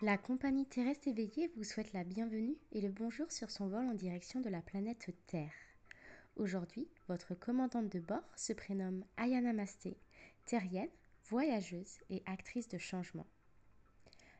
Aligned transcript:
La 0.00 0.16
compagnie 0.16 0.64
terrestre 0.64 1.08
éveillée 1.08 1.50
vous 1.56 1.64
souhaite 1.64 1.92
la 1.92 2.04
bienvenue 2.04 2.56
et 2.70 2.80
le 2.80 2.88
bonjour 2.88 3.32
sur 3.32 3.50
son 3.50 3.66
vol 3.66 3.84
en 3.84 3.94
direction 3.94 4.40
de 4.40 4.48
la 4.48 4.62
planète 4.62 5.10
Terre. 5.26 5.50
Aujourd'hui, 6.36 6.86
votre 7.08 7.34
commandante 7.34 7.88
de 7.88 7.98
bord 7.98 8.22
se 8.36 8.52
prénomme 8.52 9.04
Ayana 9.16 9.52
Masté, 9.52 9.96
terrienne, 10.44 10.88
voyageuse 11.28 11.98
et 12.10 12.22
actrice 12.26 12.68
de 12.68 12.78
changement. 12.78 13.26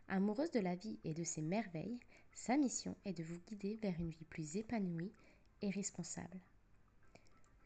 Amoureuse 0.06 0.52
de 0.52 0.60
la 0.60 0.76
vie 0.76 1.00
et 1.02 1.12
de 1.12 1.24
ses 1.24 1.42
merveilles, 1.42 1.98
sa 2.30 2.56
mission 2.56 2.96
est 3.04 3.18
de 3.18 3.24
vous 3.24 3.40
guider 3.48 3.80
vers 3.82 3.98
une 3.98 4.10
vie 4.10 4.26
plus 4.26 4.58
épanouie 4.58 5.12
et 5.62 5.70
responsable. 5.70 6.38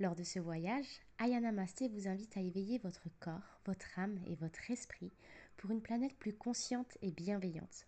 Lors 0.01 0.17
de 0.17 0.25
ce 0.25 0.39
voyage, 0.39 0.89
Ayana 1.19 1.53
Masté 1.53 1.89
vous 1.89 2.09
invite 2.09 2.39
à 2.39 2.41
éveiller 2.41 2.79
votre 2.79 3.11
corps, 3.21 3.61
votre 3.67 3.99
âme 3.99 4.19
et 4.27 4.35
votre 4.37 4.71
esprit 4.71 5.13
pour 5.57 5.71
une 5.71 5.83
planète 5.83 6.17
plus 6.19 6.35
consciente 6.35 6.99
et 7.03 7.11
bienveillante. 7.11 7.87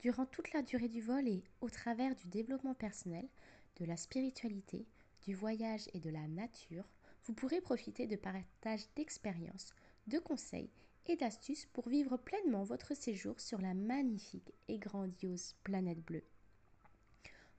Durant 0.00 0.26
toute 0.26 0.52
la 0.52 0.62
durée 0.62 0.88
du 0.88 1.00
vol 1.00 1.28
et 1.28 1.44
au 1.60 1.70
travers 1.70 2.14
du 2.16 2.26
développement 2.28 2.74
personnel, 2.74 3.28
de 3.76 3.84
la 3.84 3.96
spiritualité, 3.96 4.86
du 5.22 5.34
voyage 5.34 5.88
et 5.94 6.00
de 6.00 6.10
la 6.10 6.26
nature, 6.26 6.84
vous 7.24 7.34
pourrez 7.34 7.60
profiter 7.60 8.06
de 8.06 8.16
partages 8.16 8.86
d'expériences, 8.96 9.74
de 10.08 10.18
conseils 10.18 10.70
et 11.06 11.16
d'astuces 11.16 11.66
pour 11.66 11.88
vivre 11.88 12.16
pleinement 12.16 12.64
votre 12.64 12.94
séjour 12.94 13.40
sur 13.40 13.60
la 13.60 13.74
magnifique 13.74 14.52
et 14.68 14.78
grandiose 14.78 15.54
planète 15.62 16.00
bleue. 16.04 16.24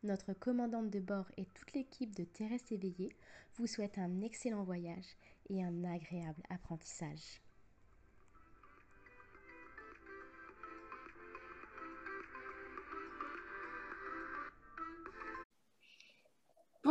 Notre 0.03 0.33
commandante 0.33 0.89
de 0.89 0.99
bord 0.99 1.31
et 1.38 1.45
toute 1.45 1.71
l'équipe 1.73 2.13
de 2.13 2.25
Terrestre 2.25 2.73
éveillée 2.73 3.16
vous 3.55 3.67
souhaitent 3.67 3.97
un 3.97 4.21
excellent 4.21 4.63
voyage 4.63 5.16
et 5.49 5.64
un 5.64 5.86
agréable 5.86 6.44
apprentissage. 6.49 7.41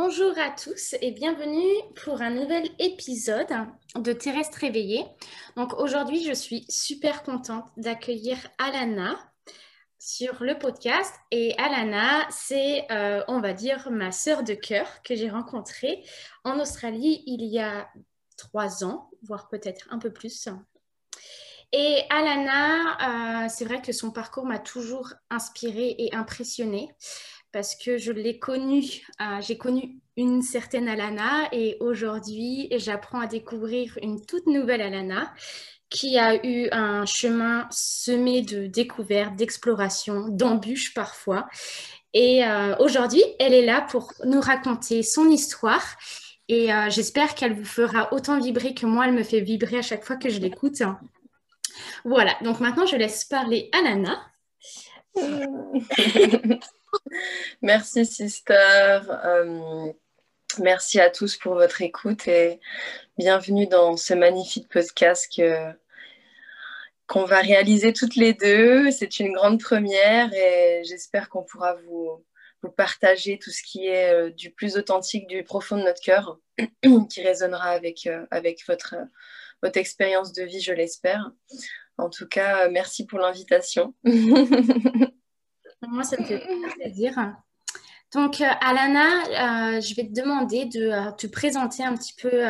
Bonjour 0.05 0.37
à 0.37 0.49
tous 0.49 0.95
et 0.99 1.11
bienvenue 1.11 1.71
pour 2.03 2.21
un 2.21 2.29
nouvel 2.29 2.69
épisode 2.77 3.47
de 3.95 4.11
Terrestre 4.11 4.57
réveillé. 4.57 5.05
Donc 5.55 5.71
aujourd'hui, 5.79 6.25
je 6.25 6.33
suis 6.33 6.65
super 6.67 7.23
contente 7.23 7.69
d'accueillir 7.77 8.35
Alana 8.57 9.17
sur 9.99 10.43
le 10.43 10.59
podcast. 10.59 11.15
Et 11.31 11.57
Alana, 11.57 12.27
c'est, 12.29 12.85
euh, 12.91 13.23
on 13.29 13.39
va 13.39 13.53
dire, 13.53 13.89
ma 13.91 14.11
sœur 14.11 14.43
de 14.43 14.53
cœur 14.53 14.87
que 15.03 15.15
j'ai 15.15 15.29
rencontrée 15.29 16.03
en 16.43 16.59
Australie 16.59 17.23
il 17.25 17.45
y 17.45 17.59
a 17.59 17.89
trois 18.35 18.83
ans, 18.83 19.09
voire 19.21 19.47
peut-être 19.47 19.87
un 19.89 19.99
peu 19.99 20.11
plus. 20.11 20.49
Et 21.71 22.01
Alana, 22.09 23.45
euh, 23.45 23.47
c'est 23.49 23.63
vrai 23.63 23.81
que 23.81 23.93
son 23.93 24.11
parcours 24.11 24.45
m'a 24.45 24.59
toujours 24.59 25.13
inspirée 25.29 25.95
et 25.97 26.13
impressionnée 26.13 26.93
parce 27.53 27.75
que 27.75 27.97
je 27.97 28.11
l'ai 28.11 28.39
connue, 28.39 29.05
euh, 29.21 29.39
j'ai 29.39 29.57
connu 29.57 29.99
une 30.17 30.41
certaine 30.41 30.89
Alana 30.89 31.47
et 31.51 31.77
aujourd'hui 31.79 32.67
j'apprends 32.77 33.19
à 33.21 33.27
découvrir 33.27 33.97
une 34.01 34.25
toute 34.25 34.47
nouvelle 34.47 34.81
Alana 34.81 35.33
qui 35.89 36.17
a 36.17 36.43
eu 36.45 36.67
un 36.71 37.05
chemin 37.05 37.67
semé 37.69 38.41
de 38.41 38.65
découvertes, 38.65 39.35
d'explorations, 39.35 40.27
d'embûches 40.27 40.95
parfois. 40.95 41.47
Et 42.15 42.43
euh, 42.43 42.75
aujourd'hui, 42.79 43.23
elle 43.39 43.53
est 43.53 43.65
là 43.65 43.81
pour 43.81 44.11
nous 44.25 44.41
raconter 44.41 45.03
son 45.03 45.29
histoire 45.29 45.83
et 46.47 46.73
euh, 46.73 46.89
j'espère 46.89 47.35
qu'elle 47.35 47.53
vous 47.53 47.65
fera 47.65 48.11
autant 48.11 48.39
vibrer 48.39 48.73
que 48.73 48.87
moi, 48.87 49.07
elle 49.07 49.13
me 49.13 49.23
fait 49.23 49.41
vibrer 49.41 49.77
à 49.77 49.83
chaque 49.83 50.03
fois 50.03 50.15
que 50.15 50.29
je 50.29 50.39
l'écoute. 50.39 50.81
Voilà, 52.03 52.35
donc 52.43 52.59
maintenant 52.59 52.87
je 52.87 52.95
laisse 52.95 53.23
parler 53.25 53.69
Alana. 53.71 54.19
Merci, 57.61 58.05
sister. 58.05 58.99
Euh, 59.25 59.91
merci 60.59 60.99
à 60.99 61.09
tous 61.09 61.37
pour 61.37 61.55
votre 61.55 61.81
écoute 61.81 62.27
et 62.27 62.59
bienvenue 63.17 63.67
dans 63.67 63.97
ce 63.97 64.13
magnifique 64.13 64.69
podcast 64.69 65.27
qu'on 67.07 67.25
va 67.25 67.39
réaliser 67.39 67.93
toutes 67.93 68.15
les 68.15 68.33
deux. 68.33 68.91
C'est 68.91 69.19
une 69.19 69.33
grande 69.33 69.59
première 69.59 70.33
et 70.33 70.83
j'espère 70.83 71.29
qu'on 71.29 71.43
pourra 71.43 71.75
vous, 71.75 72.23
vous, 72.61 72.69
partager 72.69 73.39
tout 73.39 73.51
ce 73.51 73.63
qui 73.63 73.87
est 73.87 74.13
euh, 74.13 74.29
du 74.29 74.51
plus 74.51 74.77
authentique, 74.77 75.27
du 75.27 75.43
profond 75.43 75.77
de 75.77 75.83
notre 75.83 76.01
cœur, 76.01 76.39
qui 77.09 77.21
résonnera 77.21 77.69
avec, 77.69 78.05
euh, 78.07 78.25
avec 78.29 78.65
votre, 78.67 78.95
votre 79.63 79.77
expérience 79.77 80.33
de 80.33 80.43
vie, 80.43 80.61
je 80.61 80.73
l'espère. 80.73 81.31
En 81.97 82.09
tout 82.09 82.27
cas, 82.27 82.69
merci 82.69 83.05
pour 83.05 83.19
l'invitation. 83.19 83.93
Moi, 85.87 86.03
ça 86.03 86.17
me 86.19 86.25
fait 86.25 86.43
plaisir. 86.75 87.13
Donc, 88.13 88.41
euh, 88.41 88.47
Alana, 88.61 89.77
euh, 89.77 89.81
je 89.81 89.95
vais 89.95 90.07
te 90.07 90.13
demander 90.13 90.65
de 90.65 90.81
euh, 90.81 91.11
te 91.11 91.25
présenter 91.27 91.83
un 91.83 91.95
petit 91.95 92.13
peu 92.13 92.43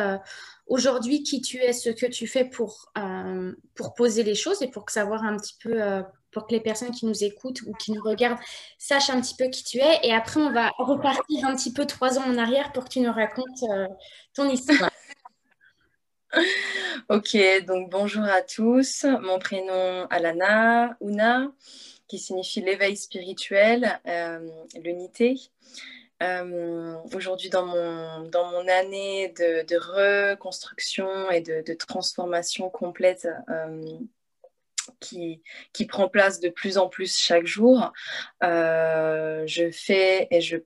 aujourd'hui 0.66 1.22
qui 1.22 1.40
tu 1.40 1.58
es, 1.58 1.72
ce 1.72 1.90
que 1.90 2.06
tu 2.06 2.26
fais 2.26 2.44
pour, 2.44 2.92
pour 3.74 3.94
poser 3.94 4.22
les 4.22 4.34
choses 4.34 4.62
et 4.62 4.68
pour 4.68 4.88
savoir 4.90 5.24
un 5.24 5.36
petit 5.36 5.56
peu, 5.60 6.02
pour 6.32 6.46
que 6.46 6.52
les 6.52 6.60
personnes 6.60 6.90
qui 6.90 7.06
nous 7.06 7.24
écoutent 7.24 7.62
ou 7.62 7.72
qui 7.74 7.92
nous 7.92 8.02
regardent 8.02 8.40
sachent 8.78 9.10
un 9.10 9.20
petit 9.20 9.36
peu 9.36 9.48
qui 9.48 9.64
tu 9.64 9.78
es. 9.78 10.00
Et 10.02 10.12
après, 10.12 10.40
on 10.40 10.52
va 10.52 10.70
repartir 10.78 11.46
un 11.46 11.54
petit 11.54 11.72
peu 11.72 11.86
trois 11.86 12.18
ans 12.18 12.24
en 12.26 12.38
arrière 12.38 12.72
pour 12.72 12.84
que 12.84 12.90
tu 12.90 13.00
nous 13.00 13.12
racontes 13.12 13.64
ton 14.34 14.48
histoire. 14.48 14.90
ok, 17.08 17.36
donc 17.66 17.90
bonjour 17.90 18.24
à 18.24 18.42
tous. 18.42 19.04
Mon 19.04 19.38
prénom 19.38 20.06
Alana, 20.10 20.96
Una 21.00 21.52
qui 22.08 22.18
signifie 22.18 22.60
l'éveil 22.60 22.96
spirituel, 22.96 24.00
euh, 24.06 24.48
l'unité. 24.76 25.36
Euh, 26.22 26.96
aujourd'hui, 27.14 27.50
dans 27.50 27.66
mon, 27.66 28.22
dans 28.28 28.50
mon 28.50 28.68
année 28.68 29.34
de, 29.36 29.76
reconstruction 29.76 31.30
et 31.30 31.40
de, 31.40 31.74
transformation 31.74 32.70
complète 32.70 33.28
euh, 33.48 33.98
qui, 35.00 35.42
qui, 35.72 35.86
prend 35.86 36.08
place 36.08 36.40
de 36.40 36.50
plus 36.50 36.78
en 36.78 36.88
plus 36.88 37.16
chaque 37.16 37.46
jour, 37.46 37.92
je 38.42 39.70
fais 39.72 40.28
et 40.30 40.40
je 40.40 40.58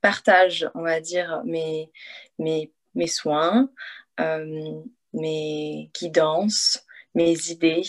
partage, 0.00 0.68
on 0.74 0.82
va 0.82 1.00
dire, 1.00 1.42
mes, 1.44 1.90
mes, 2.38 2.72
mes 2.94 3.06
soins, 3.06 3.70
mes 4.18 5.90
guidances, 5.94 6.84
mes 7.14 7.50
idées, 7.50 7.82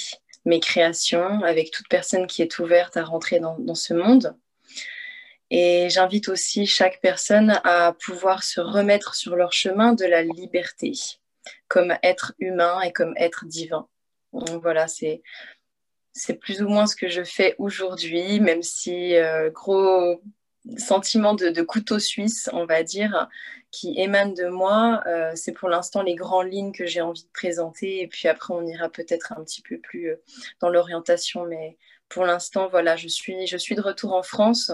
mes 0.46 0.60
créations 0.60 1.44
avec 1.44 1.72
toute 1.72 1.88
personne 1.88 2.28
qui 2.28 2.42
est 2.42 2.60
ouverte 2.60 2.98
à 2.98 3.04
rentrer 3.04 3.40
dans, 3.40 3.76
ce 3.76 3.94
monde. 3.94 4.36
Et 5.50 5.90
j'invite 5.90 6.30
aussi 6.30 6.66
chaque 6.66 7.02
personne 7.02 7.60
à 7.64 7.94
pouvoir 8.06 8.44
se 8.44 8.62
remettre 8.62 9.16
sur 9.16 9.36
leur 9.36 9.52
chemin 9.52 9.94
de 9.94 10.06
la 10.06 10.24
liberté, 10.24 10.94
comme 11.68 11.96
être 12.04 12.34
humain 12.40 12.82
et 12.82 12.94
comme 12.94 13.14
être 13.18 13.46
divin. 13.46 13.88
voilà, 14.32 14.88
c'est 14.88 15.22
c'est 16.14 16.34
plus 16.34 16.62
ou 16.62 16.68
moins 16.68 16.88
ce 16.88 16.96
que 16.96 17.10
je 17.10 17.24
fais 17.24 17.56
aujourd'hui, 17.58 18.40
même 18.40 18.64
si 18.64 19.16
euh, 19.16 19.50
gros 19.50 20.22
sentiment 20.78 21.34
de, 21.34 21.62
couteau 21.62 22.00
suisse, 22.00 22.50
on 22.54 22.66
va 22.66 22.84
dire, 22.84 23.28
qui 23.72 24.00
émane 24.00 24.34
de 24.34 24.48
moi. 24.48 25.02
Euh, 25.08 25.32
c'est 25.36 25.52
pour 25.52 25.70
l'instant 25.70 26.02
les 26.02 26.16
grandes 26.16 26.52
lignes 26.52 26.72
que 26.72 26.86
j'ai 26.86 27.02
envie 27.02 27.24
de 27.24 27.32
présenter. 27.34 28.02
Et 28.02 28.08
puis 28.08 28.28
après, 28.28 28.54
on 28.54 28.66
ira 28.66 28.90
peut-être 28.90 29.34
un 29.34 29.44
petit 29.44 29.62
peu 29.62 29.80
plus 29.80 30.12
euh, 30.12 30.22
dans 30.60 30.70
l'orientation. 30.70 31.46
Mais 31.46 31.78
pour 32.10 32.26
l'instant, 32.26 32.68
voilà, 32.68 32.96
je 32.96 33.08
suis, 33.08 33.48
je 33.48 33.58
suis 33.58 33.76
de 33.76 33.82
retour 33.82 34.14
en 34.14 34.24
France 34.24 34.72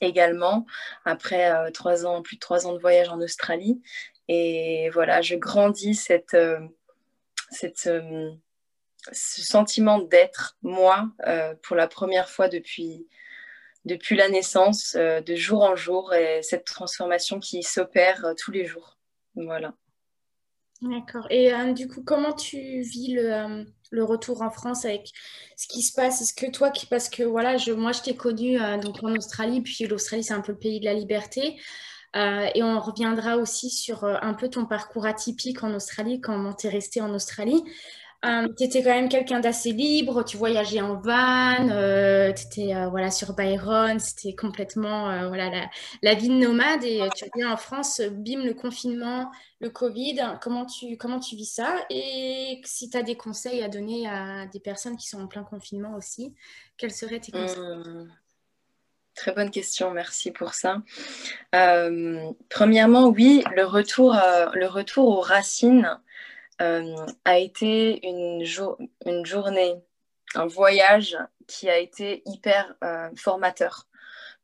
également, 0.00 0.66
après 1.04 1.50
euh, 1.50 1.70
trois 1.70 2.04
ans, 2.04 2.20
plus 2.22 2.36
de 2.36 2.40
trois 2.40 2.66
ans 2.66 2.72
de 2.72 2.78
voyage 2.78 3.08
en 3.08 3.20
Australie. 3.20 3.80
Et 4.28 4.90
voilà, 4.92 5.20
je 5.20 5.34
grandis 5.34 5.94
cette, 5.94 6.36
cette, 7.50 7.90
ce 9.12 9.42
sentiment 9.42 9.98
d'être 9.98 10.56
moi 10.62 11.10
pour 11.62 11.76
la 11.76 11.86
première 11.88 12.30
fois 12.30 12.48
depuis 12.48 13.06
depuis 13.84 14.16
la 14.16 14.28
naissance, 14.28 14.94
euh, 14.96 15.20
de 15.20 15.34
jour 15.34 15.62
en 15.62 15.76
jour, 15.76 16.14
et 16.14 16.42
cette 16.42 16.64
transformation 16.64 17.38
qui 17.40 17.62
s'opère 17.62 18.24
euh, 18.24 18.34
tous 18.36 18.50
les 18.50 18.64
jours. 18.64 18.96
Voilà. 19.34 19.74
D'accord. 20.80 21.26
Et 21.30 21.52
euh, 21.52 21.72
du 21.72 21.88
coup, 21.88 22.02
comment 22.02 22.32
tu 22.32 22.80
vis 22.82 23.14
le, 23.14 23.64
le, 23.90 24.04
retour 24.04 24.42
en 24.42 24.50
France 24.50 24.84
avec 24.84 25.10
ce 25.56 25.66
qui 25.66 25.82
se 25.82 25.92
passe? 25.92 26.20
Est-ce 26.20 26.34
que 26.34 26.50
toi, 26.50 26.70
qui, 26.70 26.86
parce 26.86 27.08
que 27.08 27.22
voilà, 27.22 27.56
je, 27.56 27.72
moi, 27.72 27.92
je 27.92 28.02
t'ai 28.02 28.16
connue 28.16 28.58
donc 28.82 29.02
en 29.02 29.14
Australie, 29.14 29.60
puis 29.60 29.86
l'Australie, 29.86 30.24
c'est 30.24 30.34
un 30.34 30.40
peu 30.40 30.52
le 30.52 30.58
pays 30.58 30.80
de 30.80 30.84
la 30.84 30.94
liberté. 30.94 31.58
et 32.14 32.62
on 32.62 32.80
reviendra 32.80 33.36
aussi 33.38 33.70
sur 33.70 34.04
un 34.04 34.34
peu 34.34 34.48
ton 34.50 34.66
parcours 34.66 35.06
atypique 35.06 35.62
en 35.62 35.72
Australie, 35.74 36.20
comment 36.20 36.52
tu 36.52 36.66
es 36.66 36.70
resté 36.70 37.00
en 37.00 37.14
Australie. 37.14 37.62
Euh, 38.24 38.48
tu 38.56 38.64
étais 38.64 38.82
quand 38.82 38.90
même 38.90 39.08
quelqu'un 39.08 39.40
d'assez 39.40 39.72
libre, 39.72 40.24
tu 40.24 40.36
voyageais 40.36 40.80
en 40.80 40.94
van, 41.00 41.68
euh, 41.70 42.32
tu 42.32 42.46
étais 42.46 42.74
euh, 42.74 42.88
voilà, 42.88 43.10
sur 43.10 43.34
Byron, 43.34 43.98
c'était 43.98 44.34
complètement 44.34 45.28
voilà, 45.28 45.50
la, 46.02 46.14
vie 46.14 46.28
de 46.28 46.34
nomade 46.34 46.84
et 46.84 47.00
tu 47.14 47.24
reviens 47.24 47.52
en 47.52 47.56
France, 47.56 48.00
bim, 48.00 48.42
le 48.42 48.54
confinement, 48.54 49.30
le 49.60 49.68
Covid, 49.68 50.38
comment 50.40 50.64
tu, 50.64 50.96
comment 50.96 51.20
tu 51.20 51.36
vis 51.36 51.52
ça? 51.52 51.84
Et 51.90 52.60
si 52.64 52.88
tu 52.88 52.96
as 52.96 53.02
des 53.02 53.16
conseils 53.16 53.62
à 53.62 53.68
donner 53.68 54.08
à 54.08 54.46
des 54.46 54.60
personnes 54.60 54.96
qui 54.96 55.08
sont 55.08 55.20
en 55.20 55.26
plein 55.26 55.44
confinement 55.44 55.94
aussi, 55.94 56.34
quels 56.78 56.92
seraient 56.92 57.20
tes 57.20 57.32
conseils? 57.32 57.58
Mmh. 57.58 58.08
Très 59.14 59.32
bonne 59.32 59.50
question, 59.50 59.92
merci 59.92 60.30
pour 60.30 60.54
ça. 60.54 60.82
premièrement, 62.48 63.08
oui, 63.08 63.44
le 63.54 63.64
retour, 63.64 64.16
le 64.54 64.66
retour 64.66 65.08
aux 65.08 65.20
racines 65.20 65.88
euh, 65.88 66.33
a 66.58 67.38
été 67.38 68.06
une, 68.06 68.44
une, 69.06 69.26
journée, 69.26 69.74
un 70.34 70.46
voyage 70.46 71.16
qui 71.46 71.68
a 71.68 71.78
été 71.78 72.22
hyper 72.26 72.74
euh, 72.82 73.10
formateur. 73.16 73.86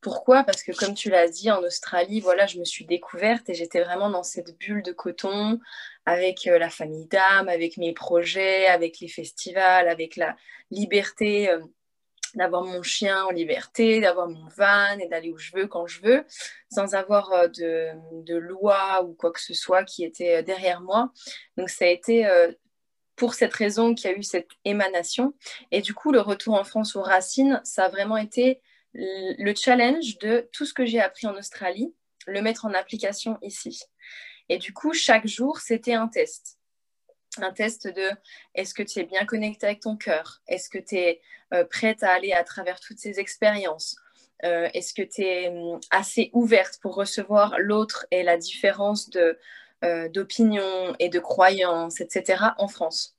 Pourquoi? 0.01 0.45
Parce 0.45 0.63
que 0.63 0.73
comme 0.73 0.95
tu 0.95 1.11
l'as 1.11 1.29
dit, 1.29 1.51
en 1.51 1.63
Australie, 1.63 2.21
voilà, 2.21 2.47
je 2.47 2.59
me 2.59 2.65
suis 2.65 2.87
découverte 2.87 3.49
et 3.51 3.55
j'étais 3.55 3.83
vraiment 3.83 4.09
dans 4.09 4.23
cette 4.23 4.59
bulle 4.59 4.83
de 4.83 4.93
coton 4.93 5.61
avec 6.07 6.47
euh, 6.47 6.59
la 6.59 6.71
famille 6.71 7.07
d'âme, 7.07 7.49
avec 7.49 7.77
mes 7.77 7.93
projets, 7.93 8.67
avec 8.67 9.01
les 9.01 9.09
festivals, 9.09 9.89
avec 9.89 10.17
la 10.17 10.37
liberté 10.71 11.51
d'avoir 12.35 12.65
mon 12.65 12.83
chien 12.83 13.25
en 13.25 13.31
liberté, 13.31 14.01
d'avoir 14.01 14.29
mon 14.29 14.47
van 14.57 14.99
et 14.99 15.09
d'aller 15.09 15.31
où 15.31 15.39
je 15.39 15.53
veux 15.55 15.67
quand 15.67 15.87
je 15.87 16.01
veux, 16.01 16.25
sans 16.71 16.95
avoir 16.95 17.33
euh, 17.33 17.49
de, 17.49 17.91
de, 18.25 18.37
loi 18.37 19.03
ou 19.05 19.15
quoi 19.15 19.33
que 19.33 19.41
ce 19.41 19.55
soit 19.55 19.85
qui 19.85 20.05
était 20.05 20.37
euh, 20.37 20.43
derrière 20.43 20.81
moi. 20.81 21.13
Donc 21.57 21.71
ça 21.71 21.85
a 21.85 21.89
été 21.89 22.27
euh, 22.27 22.53
pour 23.17 23.35
cette 23.35 23.53
raison 23.53 23.95
qu'il 23.95 24.11
y 24.11 24.15
a 24.15 24.17
eu 24.17 24.23
cette 24.23 24.49
émanation. 24.65 25.35
Et 25.71 25.81
du 25.81 25.95
coup, 25.95 26.13
le 26.13 26.21
retour 26.21 26.55
en 26.55 26.65
France 26.65 26.97
aux 26.97 27.03
racines, 27.03 27.61
ça 27.65 27.85
a 27.85 27.89
vraiment 27.89 28.17
été 28.17 28.61
le 28.93 29.55
challenge 29.55 30.19
de 30.19 30.49
tout 30.53 30.67
ce 30.67 30.75
que 30.75 30.85
j'ai 30.85 31.01
appris 31.01 31.29
en 31.29 31.37
Australie, 31.37 31.95
le 32.27 32.43
mettre 32.43 32.65
en 32.65 32.75
application 32.75 33.39
ici. 33.41 33.81
Et 34.49 34.59
du 34.59 34.73
coup, 34.73 34.93
chaque 34.93 35.29
jour, 35.29 35.59
c'était 35.59 35.95
un 35.95 36.09
test 36.09 36.60
un 37.39 37.53
test 37.53 37.87
de 37.87 38.11
est-ce 38.55 38.75
que 38.75 38.83
tu 38.83 38.99
es 38.99 39.05
bien 39.05 39.25
connecté 39.25 39.67
avec 39.67 39.81
ton 39.81 39.97
cœur? 39.97 40.41
Est-ce 40.49 40.69
que 40.69 40.79
tu 40.79 40.97
es 40.97 41.21
euh, 41.55 41.65
prête 41.65 42.03
à 42.03 42.13
aller 42.13 42.33
à 42.33 42.45
travers 42.45 42.81
toutes 42.81 42.99
ces 42.99 43.21
expériences? 43.21 43.97
Euh, 44.45 44.69
Est-ce 44.75 44.95
que 44.95 45.03
tu 45.03 45.23
es 45.23 45.49
hum, 45.49 45.81
assez 45.91 46.31
ouverte 46.33 46.79
pour 46.81 46.95
recevoir 46.95 47.59
l'autre 47.59 48.07
et 48.11 48.23
la 48.23 48.37
différence 48.37 49.11
euh, 49.85 50.09
d'opinion 50.09 50.95
et 50.99 51.09
de 51.09 51.21
croyances, 51.21 52.01
etc. 52.01 52.55
en 52.59 52.69
France? 52.69 53.17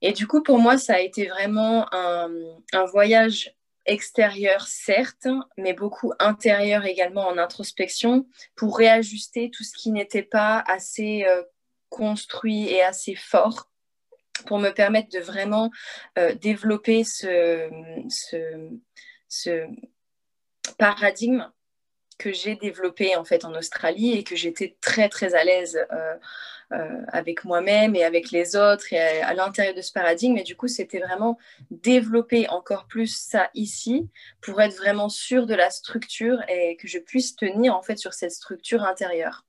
Et 0.00 0.12
du 0.12 0.26
coup, 0.26 0.42
pour 0.42 0.58
moi, 0.58 0.78
ça 0.78 0.94
a 0.94 1.00
été 1.00 1.26
vraiment 1.26 1.92
un 1.92 2.84
voyage 2.92 3.52
extérieur, 3.84 4.68
certes, 4.68 5.26
mais 5.56 5.72
beaucoup 5.72 6.12
intérieur 6.20 6.84
également 6.84 7.26
en 7.26 7.36
introspection 7.36 8.24
pour 8.54 8.78
réajuster 8.78 9.50
tout 9.50 9.64
ce 9.64 9.72
qui 9.76 9.90
n'était 9.90 10.22
pas 10.22 10.62
assez 10.68 11.26
construit 11.88 12.68
et 12.68 12.82
assez 12.82 13.14
fort 13.14 13.68
pour 14.46 14.58
me 14.58 14.70
permettre 14.70 15.08
de 15.10 15.18
vraiment 15.18 15.70
euh, 16.18 16.34
développer 16.34 17.04
ce, 17.04 17.68
paradigme 20.76 21.50
que 22.18 22.32
j'ai 22.32 22.56
développé 22.56 23.16
en 23.16 23.24
fait 23.24 23.44
en 23.44 23.54
Australie 23.54 24.12
et 24.12 24.24
que 24.24 24.36
j'étais 24.36 24.76
très 24.80 25.08
très 25.08 25.34
à 25.34 25.44
l'aise 25.44 25.78
euh, 25.92 26.14
euh, 26.72 27.02
avec 27.08 27.44
moi-même 27.44 27.94
et 27.96 28.04
avec 28.04 28.30
les 28.30 28.54
autres 28.54 28.92
et 28.92 29.22
à, 29.22 29.32
l'intérieur 29.34 29.74
de 29.74 29.80
ce 29.80 29.92
paradigme. 29.92 30.36
Et 30.36 30.42
du 30.42 30.56
coup, 30.56 30.68
c'était 30.68 30.98
vraiment 30.98 31.38
développer 31.70 32.48
encore 32.48 32.86
plus 32.86 33.16
ça 33.16 33.50
ici 33.54 34.10
pour 34.42 34.60
être 34.60 34.76
vraiment 34.76 35.08
sûr 35.08 35.46
de 35.46 35.54
la 35.54 35.70
structure 35.70 36.42
et 36.48 36.76
que 36.76 36.86
je 36.86 36.98
puisse 36.98 37.36
tenir 37.36 37.74
en 37.74 37.82
fait 37.82 37.96
sur 37.96 38.12
cette 38.12 38.32
structure 38.32 38.82
intérieure. 38.82 39.46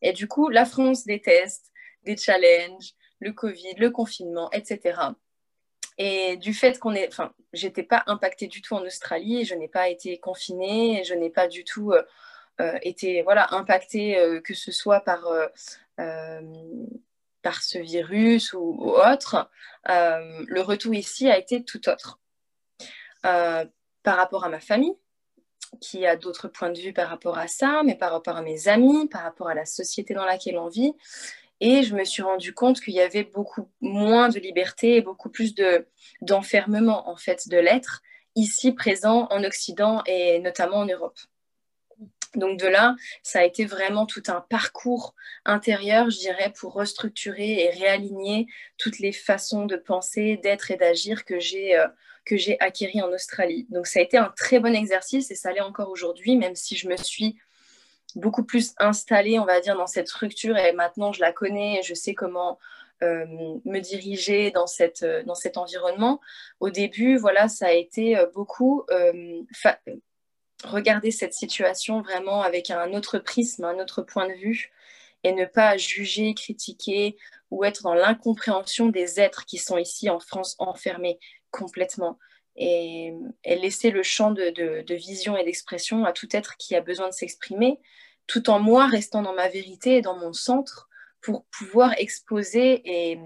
Et 0.00 0.12
du 0.12 0.28
coup, 0.28 0.48
la 0.48 0.64
France 0.64 1.04
des 1.04 1.20
tests, 1.20 1.73
des 2.04 2.16
challenges, 2.16 2.94
le 3.20 3.32
Covid, 3.32 3.74
le 3.78 3.90
confinement, 3.90 4.50
etc. 4.52 5.14
Et 5.96 6.36
du 6.36 6.54
fait 6.54 6.78
qu'on 6.78 6.94
est, 6.94 7.08
enfin, 7.08 7.32
j'étais 7.52 7.84
pas 7.84 8.02
impactée 8.06 8.48
du 8.48 8.62
tout 8.62 8.74
en 8.74 8.82
Australie, 8.82 9.44
je 9.44 9.54
n'ai 9.54 9.68
pas 9.68 9.88
été 9.88 10.18
confinée, 10.18 11.04
je 11.04 11.14
n'ai 11.14 11.30
pas 11.30 11.46
du 11.46 11.64
tout 11.64 11.92
euh, 11.92 12.02
euh, 12.60 12.78
été, 12.82 13.22
voilà, 13.22 13.54
impactée 13.54 14.18
euh, 14.18 14.40
que 14.40 14.54
ce 14.54 14.72
soit 14.72 15.00
par 15.00 15.24
par 17.42 17.62
ce 17.62 17.78
virus 17.78 18.54
ou, 18.54 18.76
ou 18.78 18.90
autre. 18.96 19.50
le 19.86 20.60
retour 20.60 20.94
ici 20.94 21.30
a 21.30 21.38
été 21.38 21.62
tout 21.62 21.88
autre. 21.88 22.18
par 23.22 24.16
rapport 24.16 24.44
à 24.44 24.48
ma 24.48 24.60
famille, 24.60 24.96
qui 25.80 26.06
a 26.06 26.16
d'autres 26.16 26.48
points 26.48 26.70
de 26.70 26.78
vue 26.80 26.92
par 26.92 27.08
rapport 27.08 27.38
à 27.38 27.48
ça, 27.48 27.82
mais 27.84 27.94
par 27.94 28.12
rapport 28.12 28.36
à 28.36 28.42
mes 28.42 28.68
amis, 28.68 29.08
par 29.08 29.22
rapport 29.22 29.48
à 29.48 29.54
la 29.54 29.66
société 29.66 30.14
dans 30.14 30.24
laquelle 30.24 30.58
on 30.58 30.68
vit, 30.68 30.94
et 31.64 31.82
je 31.82 31.94
me 31.94 32.04
suis 32.04 32.20
rendu 32.20 32.52
compte 32.52 32.78
qu'il 32.78 32.92
y 32.92 33.00
avait 33.00 33.24
beaucoup 33.24 33.70
moins 33.80 34.28
de 34.28 34.38
liberté 34.38 34.96
et 34.96 35.00
beaucoup 35.00 35.30
plus 35.30 35.54
de, 35.54 35.88
d'enfermement, 36.20 37.08
en 37.08 37.16
fait, 37.16 37.48
de 37.48 37.56
l'être 37.56 38.02
ici 38.34 38.72
présent 38.72 39.28
en 39.30 39.42
Occident 39.44 40.02
et 40.04 40.40
notamment 40.40 40.76
en 40.78 40.84
Europe. 40.84 41.18
Donc 42.34 42.60
de 42.60 42.66
là, 42.66 42.96
ça 43.22 43.38
a 43.38 43.44
été 43.44 43.64
vraiment 43.64 44.04
tout 44.04 44.24
un 44.26 44.42
parcours 44.42 45.14
intérieur, 45.46 46.10
je 46.10 46.18
dirais, 46.18 46.52
pour 46.54 46.74
restructurer 46.74 47.62
et 47.62 47.70
réaligner 47.70 48.46
toutes 48.76 48.98
les 48.98 49.12
façons 49.12 49.64
de 49.64 49.76
penser, 49.76 50.36
d'être 50.42 50.70
et 50.70 50.76
d'agir 50.76 51.24
que 51.24 51.40
j'ai 51.40 51.78
euh, 51.78 51.86
que 52.26 52.36
j'ai 52.36 52.60
acquéri 52.60 53.00
en 53.00 53.10
Australie. 53.12 53.66
Donc 53.70 53.86
ça 53.86 54.00
a 54.00 54.02
été 54.02 54.18
un 54.18 54.32
très 54.36 54.58
bon 54.58 54.74
exercice 54.74 55.30
et 55.30 55.34
ça 55.34 55.52
l'est 55.52 55.60
encore 55.60 55.88
aujourd'hui, 55.90 56.36
même 56.36 56.56
si 56.56 56.76
je 56.76 56.88
me 56.88 56.96
suis 56.96 57.38
beaucoup 58.16 58.44
plus 58.44 58.74
installée, 58.78 59.38
on 59.38 59.44
va 59.44 59.60
dire, 59.60 59.76
dans 59.76 59.86
cette 59.86 60.08
structure 60.08 60.56
et 60.56 60.72
maintenant 60.72 61.12
je 61.12 61.20
la 61.20 61.32
connais 61.32 61.80
et 61.80 61.82
je 61.82 61.94
sais 61.94 62.14
comment 62.14 62.58
euh, 63.02 63.26
me 63.64 63.80
diriger 63.80 64.50
dans, 64.50 64.66
cette, 64.66 65.02
euh, 65.02 65.22
dans 65.24 65.34
cet 65.34 65.56
environnement. 65.56 66.20
Au 66.60 66.70
début, 66.70 67.16
voilà, 67.16 67.48
ça 67.48 67.66
a 67.66 67.72
été 67.72 68.16
euh, 68.16 68.26
beaucoup 68.32 68.84
regarder 70.64 71.10
cette 71.10 71.34
situation 71.34 72.00
vraiment 72.00 72.40
avec 72.40 72.70
un 72.70 72.94
autre 72.94 73.18
prisme, 73.18 73.64
un 73.64 73.78
autre 73.78 74.02
point 74.02 74.28
de 74.28 74.34
vue 74.34 74.70
et 75.22 75.32
ne 75.32 75.44
pas 75.44 75.76
juger, 75.76 76.34
critiquer 76.34 77.16
ou 77.50 77.64
être 77.64 77.82
dans 77.82 77.94
l'incompréhension 77.94 78.86
des 78.88 79.20
êtres 79.20 79.44
qui 79.44 79.58
sont 79.58 79.76
ici 79.76 80.08
en 80.08 80.20
France 80.20 80.54
enfermés 80.58 81.18
complètement. 81.50 82.18
Et, 82.56 83.12
laisser 83.44 83.90
le 83.90 84.02
champ 84.02 84.30
de, 84.30 84.94
vision 84.94 85.36
et 85.36 85.44
d'expression 85.44 86.04
à 86.04 86.12
tout 86.12 86.28
être 86.32 86.56
qui 86.56 86.74
a 86.74 86.80
besoin 86.80 87.08
de 87.08 87.14
s'exprimer, 87.14 87.80
tout 88.26 88.50
en 88.50 88.60
moi 88.60 88.86
restant 88.86 89.22
dans 89.22 89.34
ma 89.34 89.48
vérité 89.48 89.96
et 89.96 90.02
dans 90.02 90.16
mon 90.16 90.32
centre 90.32 90.88
pour 91.20 91.44
pouvoir 91.46 91.92
exposer 91.98 92.82
et, 92.84 93.18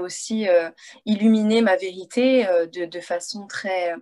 aussi 0.00 0.48
euh, 0.48 0.68
illuminer 1.06 1.62
ma 1.62 1.76
vérité 1.76 2.46
euh, 2.46 2.66
de, 2.66 3.00
façon 3.00 3.46
très 3.46 3.94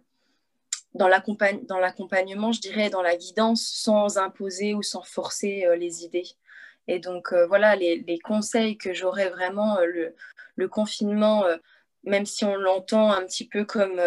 dans 0.94 1.08
l'accompagnement, 1.08 2.52
je 2.52 2.60
dirais, 2.60 2.90
dans 2.90 3.02
la 3.02 3.16
guidance, 3.16 3.62
sans 3.62 4.16
imposer 4.18 4.74
ou 4.74 4.82
sans 4.82 5.02
forcer 5.02 5.64
euh, 5.66 5.76
les 5.76 6.04
idées. 6.04 6.26
Et 6.88 6.98
donc, 6.98 7.32
voilà, 7.48 7.76
les, 7.76 8.18
conseils 8.24 8.78
que 8.78 8.94
j'aurais 8.94 9.28
vraiment, 9.28 9.78
le, 10.56 10.68
confinement, 10.68 11.44
même 12.06 12.26
si 12.26 12.44
on 12.44 12.56
l'entend 12.56 13.12
un 13.12 13.24
petit 13.24 13.46
peu 13.46 13.64
comme 13.64 14.00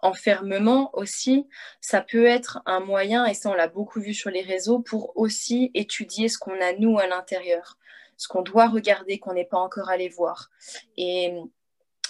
enfermement 0.00 0.90
aussi, 0.96 1.46
ça 1.80 2.00
peut 2.00 2.26
être 2.26 2.60
un 2.66 2.80
moyen, 2.80 3.26
et 3.26 3.34
ça 3.34 3.50
on 3.50 3.54
l'a 3.54 3.68
beaucoup 3.68 4.00
vu 4.00 4.14
sur 4.14 4.30
les 4.30 4.42
réseaux, 4.42 4.80
pour 4.80 5.16
aussi 5.16 5.70
étudier 5.74 6.28
ce 6.28 6.38
qu'on 6.38 6.60
a 6.60 6.72
nous 6.72 6.98
à 6.98 7.06
l'intérieur, 7.06 7.78
ce 8.16 8.28
qu'on 8.28 8.42
doit 8.42 8.68
regarder, 8.68 9.18
qu'on 9.18 9.34
n'est 9.34 9.44
pas 9.44 9.58
encore 9.58 9.88
allé 9.88 10.08
voir, 10.08 10.50
et 10.96 11.34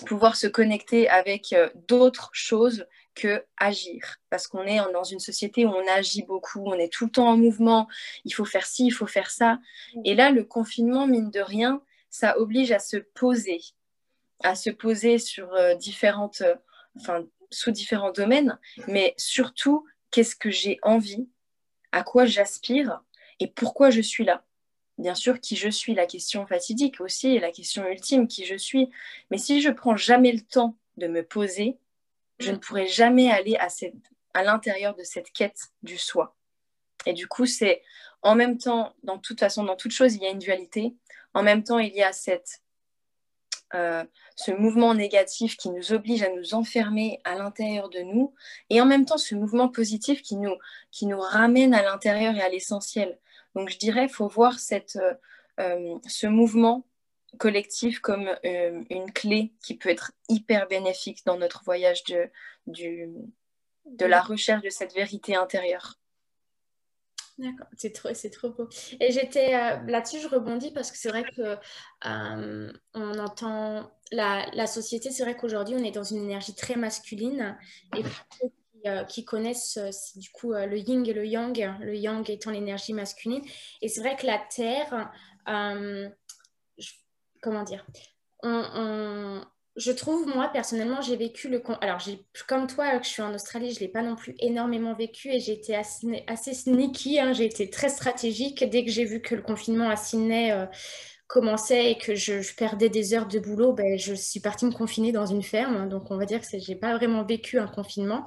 pouvoir 0.07 0.37
se 0.37 0.47
connecter 0.47 1.09
avec 1.09 1.53
euh, 1.53 1.71
d'autres 1.89 2.31
choses 2.33 2.87
que 3.15 3.45
agir, 3.57 4.17
parce 4.31 4.47
qu'on 4.47 4.63
est 4.63 4.79
dans 4.93 5.03
une 5.03 5.19
société 5.19 5.67
où 5.67 5.71
on 5.71 5.89
agit 5.89 6.23
beaucoup, 6.23 6.63
on 6.67 6.75
est 6.75 6.93
tout 6.93 7.07
le 7.07 7.11
temps 7.11 7.29
en 7.29 7.37
mouvement, 7.37 7.89
il 8.25 8.33
faut 8.33 8.45
faire 8.45 8.67
ci, 8.67 8.87
il 8.87 8.91
faut 8.91 9.07
faire 9.07 9.31
ça, 9.31 9.59
et 10.05 10.15
là 10.15 10.31
le 10.31 10.45
confinement, 10.45 11.07
mine 11.07 11.31
de 11.31 11.41
rien, 11.41 11.83
ça 12.11 12.39
oblige 12.39 12.71
à 12.73 12.79
se 12.79 12.97
poser, 12.97 13.61
à 14.43 14.55
se 14.55 14.71
poser 14.71 15.19
sur 15.19 15.53
euh, 15.55 15.75
différentes, 15.75 16.43
euh, 16.43 16.55
enfin 16.97 17.25
sous 17.51 17.71
différents 17.71 18.13
domaines, 18.13 18.59
mais 18.87 19.15
surtout, 19.17 19.87
qu'est-ce 20.11 20.37
que 20.37 20.51
j'ai 20.51 20.79
envie, 20.83 21.29
à 21.93 22.03
quoi 22.03 22.27
j'aspire 22.27 23.03
et 23.41 23.47
pourquoi 23.47 23.91
je 23.91 24.01
suis 24.01 24.25
là. 24.25 24.45
Bien 24.99 25.15
sûr, 25.15 25.41
qui 25.41 25.57
je 25.57 25.69
suis, 25.69 25.95
la 25.95 26.07
question 26.07 26.47
fatidique 26.47 27.01
aussi, 27.01 27.29
et 27.29 27.41
la 27.41 27.53
question 27.53 27.87
ultime, 27.87 28.27
qui 28.27 28.45
je 28.45 28.57
suis. 28.57 28.91
Mais 29.31 29.39
si 29.39 29.63
je 29.63 29.71
prends 29.71 29.97
jamais 29.97 30.33
le 30.33 30.41
temps 30.41 30.77
de 30.97 31.07
me 31.07 31.23
poser, 31.23 31.79
je 32.41 32.51
ne 32.51 32.57
pourrai 32.57 32.89
jamais 32.89 33.31
aller 33.31 33.57
à, 33.57 33.69
cette, 33.69 33.95
à 34.35 34.43
l'intérieur 34.43 34.95
de 34.95 35.05
cette 35.05 35.31
quête 35.31 35.69
du 35.83 35.99
soi. 35.99 36.37
Et 37.07 37.13
du 37.13 37.29
coup, 37.29 37.47
c'est 37.47 37.83
en 38.23 38.35
même 38.35 38.59
temps, 38.59 38.95
dans 39.05 39.19
toute 39.19 39.39
façon, 39.39 39.63
dans 39.63 39.77
toute 39.77 39.93
chose, 39.93 40.15
il 40.17 40.23
y 40.23 40.27
a 40.27 40.31
une 40.31 40.39
dualité. 40.39 40.95
En 41.33 41.45
même 41.45 41.63
temps, 41.63 41.79
il 41.79 41.95
y 41.95 42.03
a 42.03 42.13
cette 42.13 42.63
euh, 43.75 44.05
ce 44.37 44.51
mouvement 44.51 44.95
négatif 44.95 45.57
qui 45.57 45.71
nous 45.71 45.93
oblige 45.93 46.23
à 46.23 46.31
nous 46.31 46.55
enfermer 46.55 47.21
à 47.25 47.35
l'intérieur 47.35 47.89
de 47.89 48.01
nous, 48.01 48.35
et 48.71 48.81
en 48.81 48.87
même 48.87 49.05
temps 49.05 49.19
ce 49.19 49.35
mouvement 49.35 49.69
positif 49.69 50.23
qui 50.23 50.37
nous, 50.37 50.55
qui 50.91 51.07
nous 51.07 51.21
ramène 51.21 51.75
à 51.75 51.83
l'intérieur 51.83 52.35
et 52.35 52.43
à 52.43 52.49
l'essentiel. 52.49 53.19
Donc 53.55 53.69
je 53.69 53.79
dirais, 53.79 54.05
il 54.05 54.09
faut 54.09 54.29
voir 54.29 54.59
cette, 54.59 54.97
euh, 54.97 55.15
euh, 55.61 55.99
ce 56.07 56.27
mouvement 56.27 56.87
collectif 57.39 58.01
comme 58.01 58.35
une 58.43 59.13
clé 59.13 59.53
qui 59.63 59.77
peut 59.77 59.91
être 59.91 60.13
hyper 60.31 60.67
bénéfique 60.67 61.27
dans 61.27 61.37
notre 61.37 61.63
voyage 61.63 62.03
de, 62.05 62.31
du, 62.67 63.11
de 63.85 64.07
la 64.07 64.23
recherche 64.23 64.63
de 64.63 64.71
cette 64.71 64.95
vérité 64.95 65.37
intérieure. 65.37 65.98
D'accord, 67.39 67.69
c'est 67.77 67.93
trop, 67.93 68.09
c'est 68.15 68.31
trop 68.31 68.51
beau. 68.51 68.69
Et 68.99 69.13
j'étais 69.13 69.55
euh, 69.55 69.77
là-dessus, 69.87 70.19
je 70.21 70.27
rebondis 70.27 70.73
parce 70.73 70.91
que 70.91 70.99
c'est 70.99 71.09
vrai 71.09 71.23
que 71.23 71.57
euh, 72.07 72.73
on 72.95 73.19
entend 73.19 73.93
la, 74.11 74.47
la 74.55 74.67
société. 74.67 75.13
C'est 75.13 75.23
vrai 75.23 75.37
qu'aujourd'hui, 75.37 75.77
on 75.79 75.85
est 75.85 75.93
dans 75.93 76.03
une 76.03 76.19
énergie 76.25 76.57
très 76.57 76.75
masculine 76.75 77.57
et 77.97 78.03
pour 78.03 78.13
ceux 78.41 78.49
qui, 78.49 78.89
euh, 78.89 79.05
qui 79.05 79.25
connaissent 79.25 79.79
du 80.17 80.31
coup 80.31 80.53
le 80.53 80.77
yin 80.77 81.07
et 81.07 81.13
le 81.13 81.25
yang, 81.27 81.57
le 81.81 81.95
yang 81.95 82.29
étant 82.29 82.51
l'énergie 82.51 82.93
masculine. 82.93 83.43
Et 83.83 83.89
c'est 83.89 84.01
vrai 84.01 84.17
que 84.17 84.27
la 84.27 84.39
terre, 84.39 85.13
comment 87.41 87.63
dire, 87.63 87.87
on, 88.43 89.43
je 89.79 89.93
trouve, 89.93 90.27
moi, 90.27 90.49
personnellement, 90.53 91.01
j'ai 91.01 91.17
vécu 91.17 91.49
le... 91.49 91.63
Alors, 91.81 91.99
comme 92.49 92.67
toi, 92.67 92.99
que 92.99 93.05
je 93.05 93.11
suis 93.11 93.23
en 93.23 93.33
Australie, 93.33 93.71
je 93.73 93.77
ne 93.77 93.81
l'ai 93.81 93.89
pas 93.89 94.03
non 94.03 94.17
plus 94.17 94.35
énormément 94.41 94.93
vécu 94.93 95.29
et 95.29 95.39
j'ai 95.39 95.53
été 95.53 95.77
assez, 95.77 96.25
assez 96.27 96.53
sneaky, 96.53 97.21
hein. 97.21 97.33
j'ai 97.33 97.45
été 97.45 97.71
très 97.71 97.89
stratégique. 97.89 98.69
Dès 98.69 98.85
que 98.85 98.91
j'ai 98.91 99.05
vu 99.05 99.23
que 99.23 99.37
le 99.37 99.43
confinement 99.43 99.89
à 99.89 99.95
Sydney 99.95 100.51
euh, 100.51 100.67
commençait 101.29 101.93
et 101.93 101.99
que 101.99 102.17
je, 102.17 102.55
perdais 102.57 102.89
des 102.89 103.15
heures 103.15 103.29
de 103.29 103.39
boulot, 103.39 103.73
ben, 103.73 103.97
je 103.97 104.15
suis 104.15 104.41
partie 104.41 104.67
me 104.67 104.73
confiner 104.73 105.13
dans 105.13 105.27
une 105.27 105.45
ferme. 105.45 105.89
Donc, 105.89 106.11
on 106.11 106.17
va 106.17 106.25
dire 106.25 106.41
que 106.41 106.47
je 106.59 106.71
n'ai 106.71 106.77
pas 106.77 106.97
vraiment 106.97 107.23
vécu 107.23 107.61
un 107.61 107.69
confinement. 107.69 108.27